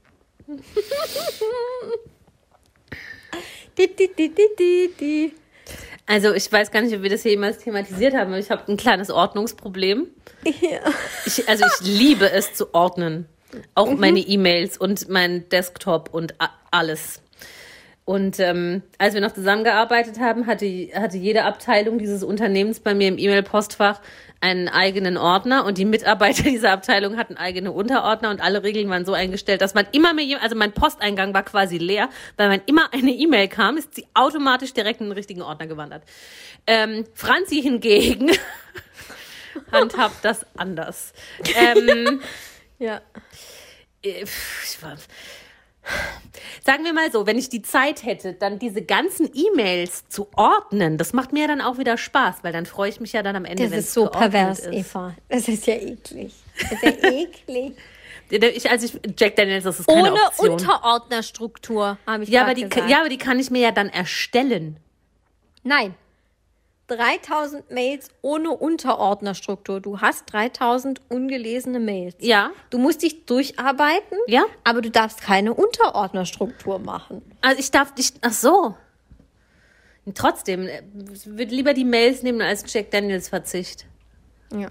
Also 6.07 6.35
ich 6.35 6.51
weiß 6.51 6.73
gar 6.73 6.83
nicht, 6.83 6.95
ob 6.95 7.03
wir 7.03 7.11
das 7.11 7.23
hier 7.23 7.31
jemals 7.31 7.59
thematisiert 7.59 8.15
haben, 8.15 8.29
aber 8.29 8.39
ich 8.39 8.51
habe 8.51 8.63
ein 8.67 8.77
kleines 8.77 9.11
Ordnungsproblem. 9.11 10.09
Ja. 10.45 10.81
Ich, 11.25 11.49
also 11.49 11.65
ich 11.67 11.87
liebe 11.87 12.31
es 12.31 12.55
zu 12.55 12.75
ordnen. 12.75 13.27
Auch 13.75 13.95
meine 13.95 14.19
E-Mails 14.19 14.77
und 14.77 15.09
mein 15.09 15.49
Desktop 15.51 16.13
und 16.13 16.35
alles. 16.71 17.21
Und 18.05 18.41
ähm, 18.41 18.83
als 18.99 19.15
wir 19.15 19.21
noch 19.21 19.33
zusammengearbeitet 19.33 20.19
haben, 20.19 20.47
hatte, 20.47 20.67
hatte 20.95 21.17
jede 21.17 21.45
Abteilung 21.45 21.99
dieses 21.99 22.25
Unternehmens 22.25 22.81
bei 22.81 22.95
mir 22.95 23.07
im 23.09 23.19
E-Mail-Postfach 23.19 24.01
einen 24.41 24.69
eigenen 24.69 25.17
Ordner 25.17 25.65
und 25.65 25.79
die 25.79 25.85
Mitarbeiter 25.85 26.43
dieser 26.51 26.73
Abteilung 26.73 27.17
hatten 27.17 27.37
eigene 27.37 27.71
Unterordner 27.73 28.31
und 28.31 28.41
alle 28.41 28.63
Regeln 28.63 28.89
waren 28.89 29.05
so 29.05 29.13
eingestellt, 29.13 29.61
dass 29.61 29.75
man 29.75 29.87
immer 29.93 30.15
mehr, 30.15 30.43
also 30.43 30.57
mein 30.57 30.73
Posteingang 30.73 31.35
war 31.35 31.45
quasi 31.45 31.79
leer, 31.79 32.09
weil 32.37 32.51
wenn 32.51 32.63
immer 32.67 32.93
eine 32.93 33.11
E-Mail 33.11 33.49
kam, 33.49 33.77
ist 33.77 33.95
sie 33.95 34.07
automatisch 34.15 34.73
direkt 34.73 35.01
in 35.01 35.07
den 35.07 35.13
richtigen 35.13 35.43
Ordner 35.43 35.67
gewandert. 35.67 36.03
Ähm, 36.67 37.05
Franzi 37.15 37.63
hingegen 37.63 38.33
handhabt 39.73 40.25
das 40.25 40.45
anders. 40.57 41.13
Ähm, 41.57 42.21
Ja. 42.79 43.03
äh, 44.03 44.25
ich 44.25 44.83
war, 44.83 44.97
sagen 46.65 46.85
wir 46.85 46.93
mal 46.93 47.11
so, 47.11 47.27
wenn 47.27 47.39
ich 47.39 47.49
die 47.49 47.63
Zeit 47.63 48.05
hätte, 48.05 48.35
dann 48.35 48.59
diese 48.59 48.83
ganzen 48.83 49.31
E-Mails 49.35 50.09
zu 50.09 50.29
ordnen, 50.37 50.99
das 50.99 51.13
macht 51.13 51.33
mir 51.33 51.49
dann 51.49 51.61
auch 51.61 51.79
wieder 51.79 51.97
Spaß, 51.97 52.37
weil 52.43 52.53
dann 52.53 52.67
freue 52.67 52.91
ich 52.91 53.01
mich 53.01 53.13
ja 53.13 53.23
dann 53.23 53.37
am 53.37 53.45
Ende, 53.45 53.65
Das 53.65 53.73
wenn 53.73 53.79
ist 53.79 53.89
es 53.89 53.95
so 53.95 54.07
pervers, 54.07 54.61
ist. 54.61 54.73
Eva. 54.73 55.15
Das 55.29 55.49
ist 55.49 55.67
ja 55.67 55.75
eklig. 55.75 56.35
Das 56.61 56.73
ist 56.73 56.83
ja 56.83 57.11
eklig. 57.11 57.77
Ich, 58.31 58.71
also 58.71 58.87
ich, 58.87 59.01
Jack 59.19 59.35
Daniels, 59.37 59.65
das 59.65 59.81
ist 59.81 59.89
keine 59.89 60.13
Ohne 60.13 60.23
Option. 60.23 60.51
Unterordnerstruktur, 60.51 61.99
habe 62.07 62.23
ich 62.23 62.29
ja, 62.29 62.43
aber 62.43 62.55
die, 62.55 62.69
gesagt. 62.69 62.89
ja, 62.89 63.01
aber 63.01 63.09
die 63.09 63.19
kann 63.19 63.41
ich 63.41 63.51
mir 63.51 63.61
ja 63.61 63.73
dann 63.73 63.89
erstellen. 63.89 64.77
Nein. 65.65 65.95
3000 66.91 67.71
Mails 67.71 68.09
ohne 68.23 68.51
Unterordnerstruktur. 68.51 69.81
Du 69.81 70.01
hast 70.01 70.25
3000 70.33 71.01
ungelesene 71.09 71.81
Mails. 71.81 72.17
Ja. 72.21 72.51
Du 72.71 72.79
musst 72.79 73.03
dich 73.03 73.25
durcharbeiten, 73.27 74.19
Ja. 74.27 74.45
aber 74.65 74.83
du 74.83 74.91
darfst 74.91 75.23
keine 75.23 75.55
Unterordnerstruktur 75.55 76.79
machen. 76.79 77.23
Also 77.41 77.59
ich 77.61 77.71
darf 77.71 77.95
nicht, 77.97 78.17
ach 78.23 78.33
so. 78.33 78.75
Trotzdem, 80.15 80.69
ich 81.13 81.27
würde 81.27 81.55
lieber 81.55 81.73
die 81.75 81.85
Mails 81.85 82.23
nehmen 82.23 82.41
als 82.41 82.65
Jack 82.73 82.91
Daniels 82.91 83.29
Verzicht. 83.29 83.87
Ja. 84.53 84.69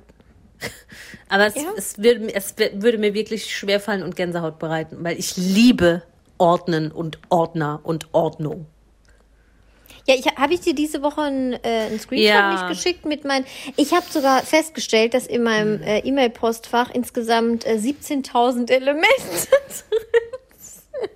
Aber 1.30 1.46
es, 1.46 1.56
Ja. 1.56 1.62
es, 1.78 1.98
würde, 1.98 2.34
es 2.34 2.58
wür- 2.58 2.82
würde 2.82 2.98
mir 2.98 3.14
wirklich 3.14 3.56
schwerfallen 3.56 4.04
und 4.04 4.16
Gänsehaut 4.18 4.60
bereiten, 4.60 4.98
weil 5.02 5.18
ich 5.18 5.38
liebe 5.38 6.04
Ordnen 6.38 6.92
und 6.92 7.20
Ordner 7.30 7.80
und 7.84 8.14
Ordnung. 8.14 8.66
Ja, 10.10 10.16
ich, 10.16 10.26
habe 10.26 10.54
ich 10.56 10.62
dir 10.62 10.74
diese 10.74 11.04
Woche 11.04 11.22
einen, 11.22 11.54
äh, 11.54 11.58
einen 11.88 12.00
Screenshot 12.00 12.28
Ja. 12.28 12.52
nicht 12.52 12.68
geschickt 12.68 13.06
mit 13.06 13.26
meinen. 13.26 13.46
Ich 13.78 13.94
habe 13.94 14.06
sogar 14.10 14.42
festgestellt, 14.44 15.14
dass 15.14 15.28
in 15.28 15.44
meinem 15.44 15.84
äh, 15.84 16.00
E-Mail-Postfach 16.00 16.90
insgesamt 16.92 17.64
äh, 17.68 17.74
17.000 17.76 18.72
Elemente 18.72 19.06
drin 19.22 19.60
sind. 19.70 21.10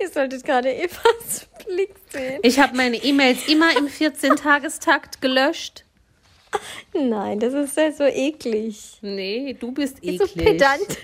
Ihr 0.00 0.08
solltet 0.10 0.44
gerade 0.44 0.72
Evas 0.74 1.48
Blick 1.66 1.94
sehen. 2.12 2.38
Ich 2.42 2.60
habe 2.60 2.76
meine 2.76 2.96
E-Mails 2.98 3.48
immer 3.48 3.76
im 3.76 3.86
14-Tagestakt 3.88 5.20
gelöscht. 5.20 5.84
Nein, 6.92 7.40
das 7.40 7.54
ist 7.54 7.76
ja 7.76 7.90
so 7.92 8.04
eklig. 8.04 8.98
Nee, 9.00 9.56
du 9.58 9.72
bist 9.72 9.98
Ist 10.00 10.18
so 10.18 10.24
eklig. 10.24 10.44
pedantisch. 10.46 10.96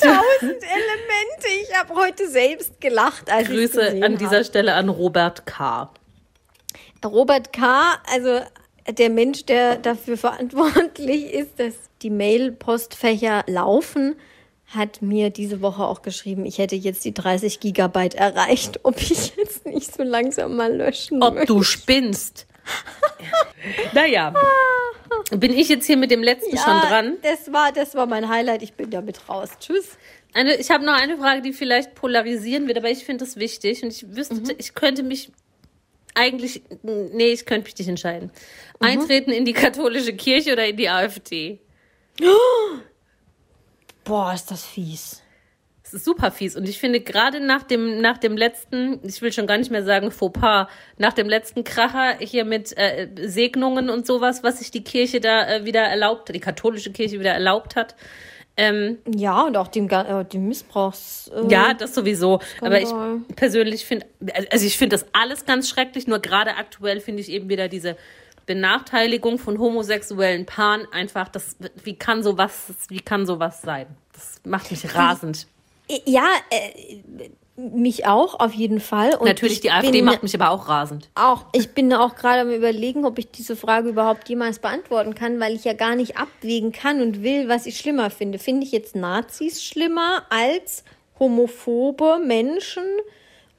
17.000 0.00 0.42
Elemente. 0.42 1.48
Ich 1.62 1.74
habe 1.76 1.94
heute 1.94 2.28
selbst 2.28 2.80
gelacht, 2.80 3.30
als 3.30 3.48
Grüße 3.48 4.02
an 4.02 4.16
dieser 4.16 4.36
habe. 4.36 4.44
Stelle 4.44 4.74
an 4.74 4.88
Robert 4.88 5.46
K. 5.46 5.90
Robert 7.04 7.52
K., 7.52 7.96
also 8.12 8.40
der 8.90 9.10
Mensch, 9.10 9.44
der 9.46 9.76
dafür 9.76 10.16
verantwortlich 10.16 11.32
ist, 11.32 11.58
dass 11.60 11.74
die 12.02 12.10
Mail-Postfächer 12.10 13.44
laufen, 13.46 14.16
hat 14.66 15.00
mir 15.00 15.30
diese 15.30 15.62
Woche 15.62 15.84
auch 15.84 16.02
geschrieben, 16.02 16.44
ich 16.44 16.58
hätte 16.58 16.76
jetzt 16.76 17.04
die 17.04 17.14
30 17.14 17.60
Gigabyte 17.60 18.14
erreicht, 18.14 18.80
ob 18.82 19.00
ich 19.00 19.34
jetzt 19.36 19.66
nicht 19.66 19.94
so 19.94 20.02
langsam 20.02 20.56
mal 20.56 20.74
löschen 20.74 21.22
Ob 21.22 21.34
möchte. 21.34 21.46
du 21.46 21.62
spinnst. 21.62 22.46
naja. 23.92 24.34
Bin 25.30 25.52
ich 25.52 25.68
jetzt 25.68 25.86
hier 25.86 25.96
mit 25.96 26.10
dem 26.10 26.22
letzten 26.22 26.56
schon 26.56 26.80
dran? 26.80 27.16
Das 27.22 27.52
war, 27.52 27.72
das 27.72 27.94
war 27.94 28.06
mein 28.06 28.28
Highlight. 28.28 28.62
Ich 28.62 28.74
bin 28.74 28.90
damit 28.90 29.28
raus. 29.28 29.50
Tschüss. 29.60 29.96
Eine, 30.34 30.54
ich 30.56 30.70
habe 30.70 30.84
noch 30.84 30.94
eine 30.94 31.16
Frage, 31.16 31.42
die 31.42 31.52
vielleicht 31.52 31.94
polarisieren 31.94 32.66
wird, 32.68 32.78
aber 32.78 32.90
ich 32.90 33.04
finde 33.04 33.24
das 33.24 33.36
wichtig 33.36 33.82
und 33.82 33.90
ich 33.90 34.14
wüsste, 34.14 34.36
Mhm. 34.36 34.52
ich 34.58 34.74
könnte 34.74 35.02
mich 35.02 35.32
eigentlich, 36.14 36.62
nee, 36.82 37.28
ich 37.28 37.46
könnte 37.46 37.64
mich 37.66 37.78
nicht 37.78 37.88
entscheiden. 37.88 38.30
Mhm. 38.80 38.86
Eintreten 38.86 39.30
in 39.30 39.44
die 39.44 39.52
katholische 39.52 40.14
Kirche 40.14 40.52
oder 40.52 40.66
in 40.66 40.76
die 40.76 40.88
AfD? 40.88 41.60
Boah, 44.04 44.32
ist 44.32 44.50
das 44.50 44.64
fies. 44.64 45.22
Es 45.88 45.94
ist 45.94 46.04
super 46.04 46.30
fies. 46.30 46.54
Und 46.54 46.68
ich 46.68 46.78
finde, 46.78 47.00
gerade 47.00 47.40
nach 47.40 47.62
dem, 47.62 48.02
nach 48.02 48.18
dem 48.18 48.36
letzten, 48.36 49.00
ich 49.02 49.22
will 49.22 49.32
schon 49.32 49.46
gar 49.46 49.56
nicht 49.56 49.70
mehr 49.70 49.84
sagen 49.84 50.10
Fauxpas, 50.10 50.66
nach 50.98 51.14
dem 51.14 51.30
letzten 51.30 51.64
Kracher 51.64 52.18
hier 52.18 52.44
mit 52.44 52.76
äh, 52.76 53.08
Segnungen 53.22 53.88
und 53.88 54.06
sowas, 54.06 54.42
was 54.42 54.58
sich 54.58 54.70
die 54.70 54.84
Kirche 54.84 55.20
da 55.20 55.48
äh, 55.48 55.64
wieder 55.64 55.80
erlaubt, 55.80 56.28
die 56.34 56.40
katholische 56.40 56.92
Kirche 56.92 57.18
wieder 57.18 57.32
erlaubt 57.32 57.74
hat. 57.74 57.96
Ähm, 58.58 58.98
Ja, 59.16 59.40
und 59.42 59.56
auch 59.56 59.68
dem, 59.68 59.88
äh, 59.88 60.26
dem 60.26 60.48
Missbrauchs. 60.48 61.30
Äh, 61.34 61.50
ja, 61.50 61.72
das 61.72 61.94
sowieso. 61.94 62.40
Aber 62.60 62.78
ich 62.82 62.88
Skandal. 62.88 63.20
persönlich 63.34 63.86
finde, 63.86 64.04
also 64.50 64.66
ich 64.66 64.76
finde 64.76 64.96
das 64.96 65.06
alles 65.14 65.46
ganz 65.46 65.70
schrecklich, 65.70 66.06
nur 66.06 66.18
gerade 66.18 66.56
aktuell 66.56 67.00
finde 67.00 67.22
ich 67.22 67.30
eben 67.30 67.48
wieder 67.48 67.68
diese 67.68 67.96
Benachteiligung 68.44 69.38
von 69.38 69.58
homosexuellen 69.58 70.44
Paaren 70.44 70.86
einfach, 70.92 71.28
das, 71.28 71.56
wie 71.82 71.96
kann 71.96 72.22
sowas, 72.22 72.74
wie 72.88 73.00
kann 73.00 73.24
sowas 73.24 73.62
sein? 73.62 73.86
Das 74.12 74.42
macht 74.44 74.70
mich 74.70 74.94
rasend. 74.94 75.46
Ja, 76.04 76.26
äh, 76.50 76.98
mich 77.58 78.06
auch, 78.06 78.38
auf 78.38 78.52
jeden 78.52 78.80
Fall. 78.80 79.14
Und 79.14 79.26
Natürlich, 79.26 79.54
ich 79.54 79.60
die 79.60 79.70
AfD 79.70 79.90
bin 79.90 80.04
macht 80.04 80.22
mich 80.22 80.34
aber 80.34 80.50
auch 80.50 80.68
rasend. 80.68 81.08
Auch, 81.14 81.46
ich 81.52 81.70
bin 81.70 81.92
auch 81.92 82.14
gerade 82.14 82.42
am 82.42 82.50
überlegen, 82.50 83.04
ob 83.04 83.18
ich 83.18 83.30
diese 83.30 83.56
Frage 83.56 83.88
überhaupt 83.88 84.28
jemals 84.28 84.60
beantworten 84.60 85.14
kann, 85.14 85.40
weil 85.40 85.56
ich 85.56 85.64
ja 85.64 85.72
gar 85.72 85.96
nicht 85.96 86.16
abwägen 86.16 86.70
kann 86.70 87.00
und 87.00 87.22
will, 87.22 87.48
was 87.48 87.66
ich 87.66 87.78
schlimmer 87.78 88.10
finde. 88.10 88.38
Finde 88.38 88.64
ich 88.64 88.72
jetzt 88.72 88.94
Nazis 88.94 89.64
schlimmer 89.64 90.22
als 90.30 90.84
homophobe 91.18 92.20
Menschen 92.24 92.84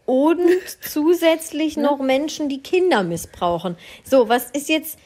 und 0.05 0.39
zusätzlich 0.81 1.75
noch 1.75 1.99
Menschen, 1.99 2.47
die 2.47 2.63
Kinder 2.63 3.03
missbrauchen? 3.03 3.75
So, 4.05 4.29
was 4.29 4.49
ist 4.51 4.69
jetzt, 4.69 4.97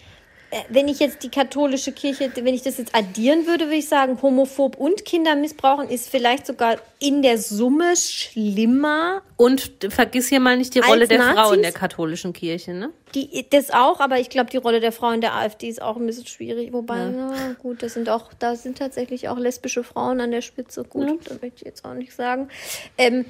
wenn 0.70 0.88
ich 0.88 1.00
jetzt 1.00 1.24
die 1.24 1.30
katholische 1.30 1.92
Kirche, 1.92 2.32
wenn 2.36 2.54
ich 2.54 2.62
das 2.62 2.78
jetzt 2.78 2.96
addieren 2.96 3.48
würde, 3.48 3.66
würde 3.66 3.76
ich 3.76 3.88
sagen, 3.88 4.22
homophob 4.22 4.78
und 4.78 5.06
Kinder 5.06 5.36
missbrauchen 5.36 5.90
ist 5.90 6.10
vielleicht 6.10 6.46
sogar 6.46 6.78
in 7.00 7.22
der 7.22 7.38
Summe 7.38 7.96
schlimmer 7.96 9.22
Und 9.36 9.72
vergiss 9.90 10.28
hier 10.28 10.40
mal 10.40 10.58
nicht 10.58 10.76
die 10.76 10.80
Rolle 10.80 11.08
der 11.08 11.20
Frau 11.22 11.30
in 11.30 11.36
Nazis? 11.36 11.62
der 11.62 11.72
katholischen 11.72 12.34
Kirche, 12.34 12.74
ne? 12.74 12.92
Die, 13.16 13.46
das 13.50 13.72
auch, 13.72 14.00
aber 14.00 14.20
ich 14.20 14.30
glaube, 14.30 14.50
die 14.50 14.58
Rolle 14.58 14.80
der 14.80 14.92
Frau 14.92 15.12
in 15.12 15.22
der 15.22 15.36
AfD 15.36 15.70
ist 15.70 15.82
auch 15.82 15.98
ein 15.98 16.06
bisschen 16.06 16.26
schwierig. 16.26 16.74
Wobei, 16.74 17.10
na 17.16 17.54
gut, 17.62 17.84
das 17.84 17.94
sind 17.94 18.10
auch, 18.10 18.32
da 18.40 18.56
sind 18.56 18.78
tatsächlich 18.78 19.30
auch 19.30 19.38
lesbische 19.38 19.84
Frauen 19.84 20.20
an 20.20 20.32
der 20.32 20.42
Spitze. 20.42 20.84
Gut, 20.84 21.20
da 21.30 21.36
möchte 21.42 21.58
ich 21.58 21.66
jetzt 21.66 21.86
auch 21.86 21.94
nicht 21.94 22.14
sagen. 22.14 22.50
Ähm, 22.98 23.26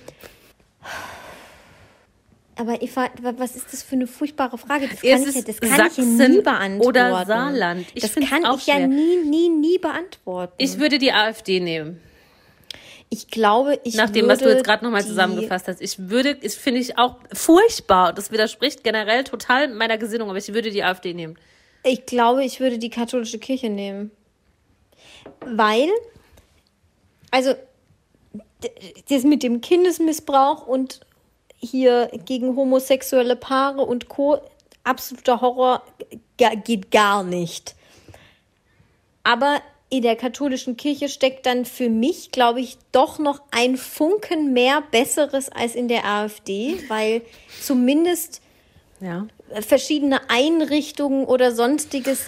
aber 2.55 2.81
Eva, 2.81 3.09
wa- 3.21 3.34
was 3.38 3.55
ist 3.55 3.71
das 3.73 3.84
für 3.84 3.95
eine 3.95 4.07
furchtbare 4.07 4.57
Frage? 4.57 4.88
Das 4.88 5.01
kann, 5.01 5.23
ich, 5.27 5.35
ja- 5.35 5.41
das 5.41 5.59
kann 5.59 5.88
ich 5.88 5.97
ja 5.97 6.03
nie 6.03 6.41
beantworten. 6.41 6.88
oder 6.88 7.25
Saarland. 7.25 7.85
Ich 7.93 8.01
das 8.03 8.15
kann 8.15 8.43
ich 8.55 8.65
ja 8.67 8.75
schwer. 8.75 8.88
nie, 8.88 9.17
nie, 9.25 9.49
nie 9.49 9.77
beantworten. 9.77 10.53
Ich 10.57 10.77
würde 10.80 10.99
die 10.99 11.11
AfD 11.11 11.59
nehmen. 11.59 11.99
ich 13.09 13.27
glaube, 13.27 13.80
ich 13.84 13.95
Nach 13.95 14.09
dem, 14.09 14.27
was 14.27 14.39
du 14.39 14.49
jetzt 14.49 14.63
gerade 14.63 14.84
nochmal 14.84 15.03
zusammengefasst 15.05 15.67
hast. 15.67 15.81
Ich 15.81 16.09
würde, 16.09 16.30
ist 16.31 16.57
finde 16.57 16.80
ich 16.81 16.97
auch 16.97 17.17
furchtbar. 17.31 18.11
Das 18.13 18.31
widerspricht 18.31 18.84
generell 18.84 19.23
total 19.23 19.67
meiner 19.73 19.97
Gesinnung, 19.97 20.30
aber 20.30 20.38
ich 20.39 20.53
würde 20.53 20.71
die 20.71 20.84
AfD 20.84 21.13
nehmen. 21.13 21.38
Ich 21.84 22.05
glaube, 22.05 22.43
ich 22.45 22.59
würde 22.59 22.77
die 22.80 22.89
katholische 22.89 23.39
Kirche 23.39 23.69
nehmen. 23.69 24.09
Weil, 25.45 25.89
also, 27.30 27.53
das 29.09 29.23
mit 29.23 29.43
dem 29.43 29.59
Kindesmissbrauch 29.61 30.65
und 30.65 31.01
hier 31.64 32.11
gegen 32.26 32.56
homosexuelle 32.56 33.35
Paare 33.35 33.81
und 33.81 34.10
Co. 34.10 34.40
absoluter 34.84 35.41
Horror 35.41 35.81
geht 36.38 36.91
gar 36.91 37.23
nicht. 37.23 37.76
Aber 39.23 39.61
in 39.90 40.02
der 40.02 40.15
katholischen 40.15 40.76
Kirche 40.76 41.07
steckt 41.07 41.45
dann 41.45 41.65
für 41.65 41.88
mich, 41.88 42.31
glaube 42.31 42.60
ich, 42.60 42.77
doch 42.91 43.19
noch 43.19 43.41
ein 43.52 43.77
Funken 43.77 44.52
mehr 44.52 44.84
Besseres 44.91 45.49
als 45.49 45.76
in 45.76 45.88
der 45.88 46.06
AfD, 46.06 46.76
weil 46.90 47.22
zumindest 47.61 48.41
Ja. 48.99 49.27
verschiedene 49.61 50.30
Einrichtungen 50.30 51.26
oder 51.26 51.53
sonstiges 51.53 52.26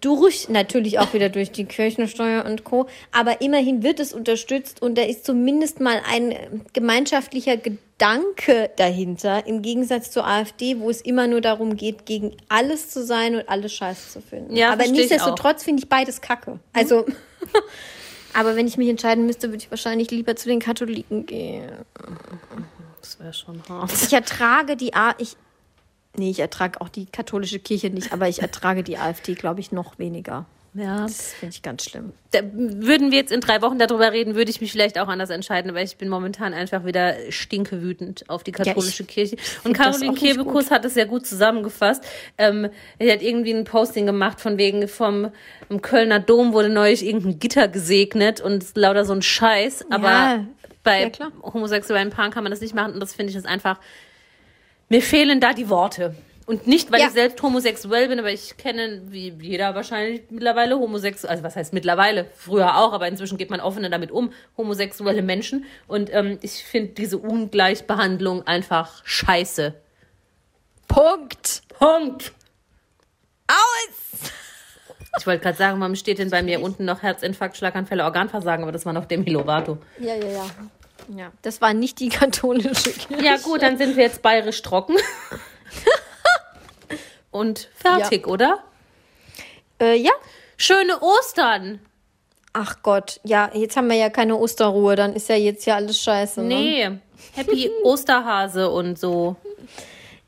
durch, 0.00 0.48
natürlich 0.48 0.98
auch 0.98 1.12
wieder 1.12 1.28
durch 1.28 1.50
die 1.50 1.64
Kirchensteuer 1.64 2.44
und 2.44 2.64
Co., 2.64 2.86
aber 3.12 3.40
immerhin 3.40 3.82
wird 3.82 4.00
es 4.00 4.12
unterstützt 4.12 4.80
und 4.80 4.96
da 4.96 5.02
ist 5.02 5.24
zumindest 5.24 5.80
mal 5.80 6.00
ein 6.10 6.64
gemeinschaftlicher 6.72 7.56
Gedanke 7.56 7.83
dahinter, 7.98 9.46
im 9.46 9.62
Gegensatz 9.62 10.10
zur 10.10 10.26
AfD, 10.26 10.80
wo 10.80 10.90
es 10.90 11.00
immer 11.00 11.26
nur 11.26 11.40
darum 11.40 11.76
geht, 11.76 12.06
gegen 12.06 12.36
alles 12.48 12.90
zu 12.90 13.04
sein 13.04 13.36
und 13.36 13.48
alles 13.48 13.72
scheiße 13.72 14.10
zu 14.10 14.20
finden. 14.20 14.56
Ja, 14.56 14.72
aber 14.72 14.86
nichtsdestotrotz 14.86 15.62
finde 15.62 15.82
ich 15.82 15.88
beides 15.88 16.20
kacke. 16.20 16.58
Also, 16.72 17.06
aber 18.34 18.56
wenn 18.56 18.66
ich 18.66 18.76
mich 18.76 18.88
entscheiden 18.88 19.26
müsste, 19.26 19.48
würde 19.48 19.58
ich 19.58 19.70
wahrscheinlich 19.70 20.10
lieber 20.10 20.34
zu 20.34 20.48
den 20.48 20.58
Katholiken 20.58 21.26
gehen. 21.26 21.70
Das 23.00 23.20
wäre 23.20 23.32
schon 23.32 23.62
hart. 23.68 23.92
Ich 23.92 24.12
ertrage 24.12 24.76
die 24.76 24.94
A 24.94 25.14
ich 25.18 25.36
Nee, 26.16 26.30
ich 26.30 26.38
ertrage 26.38 26.80
auch 26.80 26.88
die 26.88 27.06
katholische 27.06 27.58
Kirche 27.58 27.90
nicht, 27.90 28.12
aber 28.12 28.28
ich 28.28 28.40
ertrage 28.40 28.84
die 28.84 28.98
AfD, 28.98 29.34
glaube 29.34 29.58
ich, 29.58 29.72
noch 29.72 29.98
weniger. 29.98 30.46
Ja. 30.74 31.02
Das 31.02 31.32
finde 31.32 31.54
ich 31.54 31.62
ganz 31.62 31.84
schlimm. 31.84 32.12
Da, 32.32 32.40
würden 32.52 33.12
wir 33.12 33.18
jetzt 33.18 33.30
in 33.30 33.40
drei 33.40 33.62
Wochen 33.62 33.78
darüber 33.78 34.10
reden, 34.10 34.34
würde 34.34 34.50
ich 34.50 34.60
mich 34.60 34.72
vielleicht 34.72 34.98
auch 34.98 35.06
anders 35.06 35.30
entscheiden, 35.30 35.72
weil 35.72 35.84
ich 35.84 35.96
bin 35.96 36.08
momentan 36.08 36.52
einfach 36.52 36.84
wieder 36.84 37.14
stinkewütend 37.30 38.28
auf 38.28 38.42
die 38.42 38.50
katholische 38.50 39.04
ich 39.04 39.08
Kirche. 39.08 39.36
Und 39.62 39.72
Caroline 39.72 40.14
Kebekus 40.14 40.72
hat 40.72 40.84
es 40.84 40.94
sehr 40.94 41.06
gut 41.06 41.26
zusammengefasst. 41.26 42.04
Ähm, 42.38 42.70
sie 42.98 43.12
hat 43.12 43.22
irgendwie 43.22 43.54
ein 43.54 43.64
Posting 43.64 44.04
gemacht 44.04 44.40
von 44.40 44.58
wegen 44.58 44.88
vom 44.88 45.30
Kölner 45.80 46.18
Dom 46.18 46.52
wurde 46.52 46.70
neulich 46.70 47.06
irgendein 47.06 47.38
Gitter 47.38 47.68
gesegnet 47.68 48.40
und 48.40 48.64
lauter 48.74 49.04
so 49.04 49.12
ein 49.12 49.22
Scheiß. 49.22 49.86
Aber 49.90 50.08
Ja, 50.08 50.44
bei 50.82 51.10
ja, 51.18 51.30
homosexuellen 51.42 52.10
Paaren 52.10 52.32
kann 52.32 52.42
man 52.42 52.50
das 52.50 52.60
nicht 52.60 52.74
machen 52.74 52.94
und 52.94 53.00
das 53.00 53.14
finde 53.14 53.30
ich 53.30 53.36
ist 53.36 53.46
einfach, 53.46 53.78
mir 54.88 55.02
fehlen 55.02 55.40
da 55.40 55.52
die 55.52 55.68
Worte. 55.68 56.14
Und 56.46 56.66
nicht, 56.66 56.92
weil 56.92 57.00
Ja. 57.00 57.06
ich 57.06 57.12
selbst 57.12 57.40
homosexuell 57.42 58.08
bin, 58.08 58.18
aber 58.18 58.30
ich 58.30 58.56
kenne, 58.58 59.00
wie 59.06 59.30
jeder 59.40 59.74
wahrscheinlich 59.74 60.22
mittlerweile 60.28 60.78
homosexuell, 60.78 61.30
also 61.30 61.42
was 61.42 61.56
heißt 61.56 61.72
mittlerweile, 61.72 62.26
früher 62.36 62.76
auch, 62.76 62.92
aber 62.92 63.08
inzwischen 63.08 63.38
geht 63.38 63.48
man 63.48 63.60
offener 63.60 63.88
damit 63.88 64.10
um, 64.10 64.30
homosexuelle 64.58 65.22
Menschen. 65.22 65.64
Und 65.86 66.12
ähm, 66.12 66.38
ich 66.42 66.62
finde 66.64 66.92
diese 66.92 67.16
Ungleichbehandlung 67.16 68.46
einfach 68.46 69.00
scheiße. 69.06 69.74
Punkt. 70.86 71.62
Punkt. 71.78 72.32
Aus! 73.48 74.30
Ich 75.18 75.26
wollte 75.26 75.42
gerade 75.42 75.56
sagen, 75.56 75.80
warum 75.80 75.94
steht 75.96 76.18
denn 76.18 76.28
bei 76.30 76.42
mir 76.42 76.60
unten 76.60 76.84
noch 76.84 77.02
Herzinfarkt, 77.02 77.56
Schlaganfälle, 77.56 78.04
Organversagen, 78.04 78.64
aber 78.64 78.72
das 78.72 78.84
war 78.84 78.92
noch 78.92 79.04
Demi 79.06 79.30
Lovato. 79.30 79.78
Ja, 79.98 80.14
ja, 80.16 80.26
ja. 80.28 80.46
Ja, 81.16 81.32
das 81.42 81.60
war 81.60 81.72
nicht 81.74 82.00
die 82.00 82.08
katholische 82.10 82.90
Kirche. 82.90 83.24
Ja 83.24 83.36
gut, 83.38 83.62
dann 83.62 83.78
sind 83.78 83.96
wir 83.96 84.04
jetzt 84.04 84.20
bayerisch 84.22 84.60
trocken. 84.62 84.96
Und 87.34 87.68
fertig, 87.74 88.28
oder? 88.28 88.62
Äh, 89.80 89.96
ja. 89.96 90.12
Schöne 90.56 91.00
Ostern. 91.00 91.80
Ach 92.52 92.76
Gott, 92.84 93.20
ja, 93.24 93.50
jetzt 93.52 93.76
haben 93.76 93.88
wir 93.88 93.96
ja 93.96 94.08
keine 94.08 94.36
Osterruhe, 94.36 94.94
dann 94.94 95.14
ist 95.14 95.28
ja 95.28 95.34
jetzt 95.34 95.66
ja 95.66 95.74
alles 95.74 96.00
scheiße. 96.00 96.42
Ne? 96.42 96.46
Nee, 96.46 96.90
Happy 97.32 97.72
Osterhase 97.82 98.70
und 98.70 99.00
so. 99.00 99.34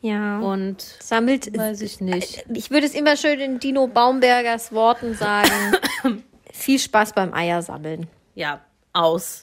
Ja. 0.01 0.41
Und 0.41 0.81
Sammelt. 0.81 1.57
weiß 1.57 1.81
ich 1.83 2.01
nicht. 2.01 2.45
Ich 2.53 2.73
würde 2.73 2.87
es 2.89 2.95
immer 2.95 3.17
schön 3.17 3.39
in 3.39 3.61
Dino 3.61 3.87
Baumbergers 3.87 4.73
Worten 4.73 5.15
sagen. 5.15 5.77
Viel 6.53 6.81
Spaß 6.81 7.13
beim 7.13 7.33
Eiersammeln. 7.33 8.09
Ja, 8.35 8.63
aus. 8.93 9.43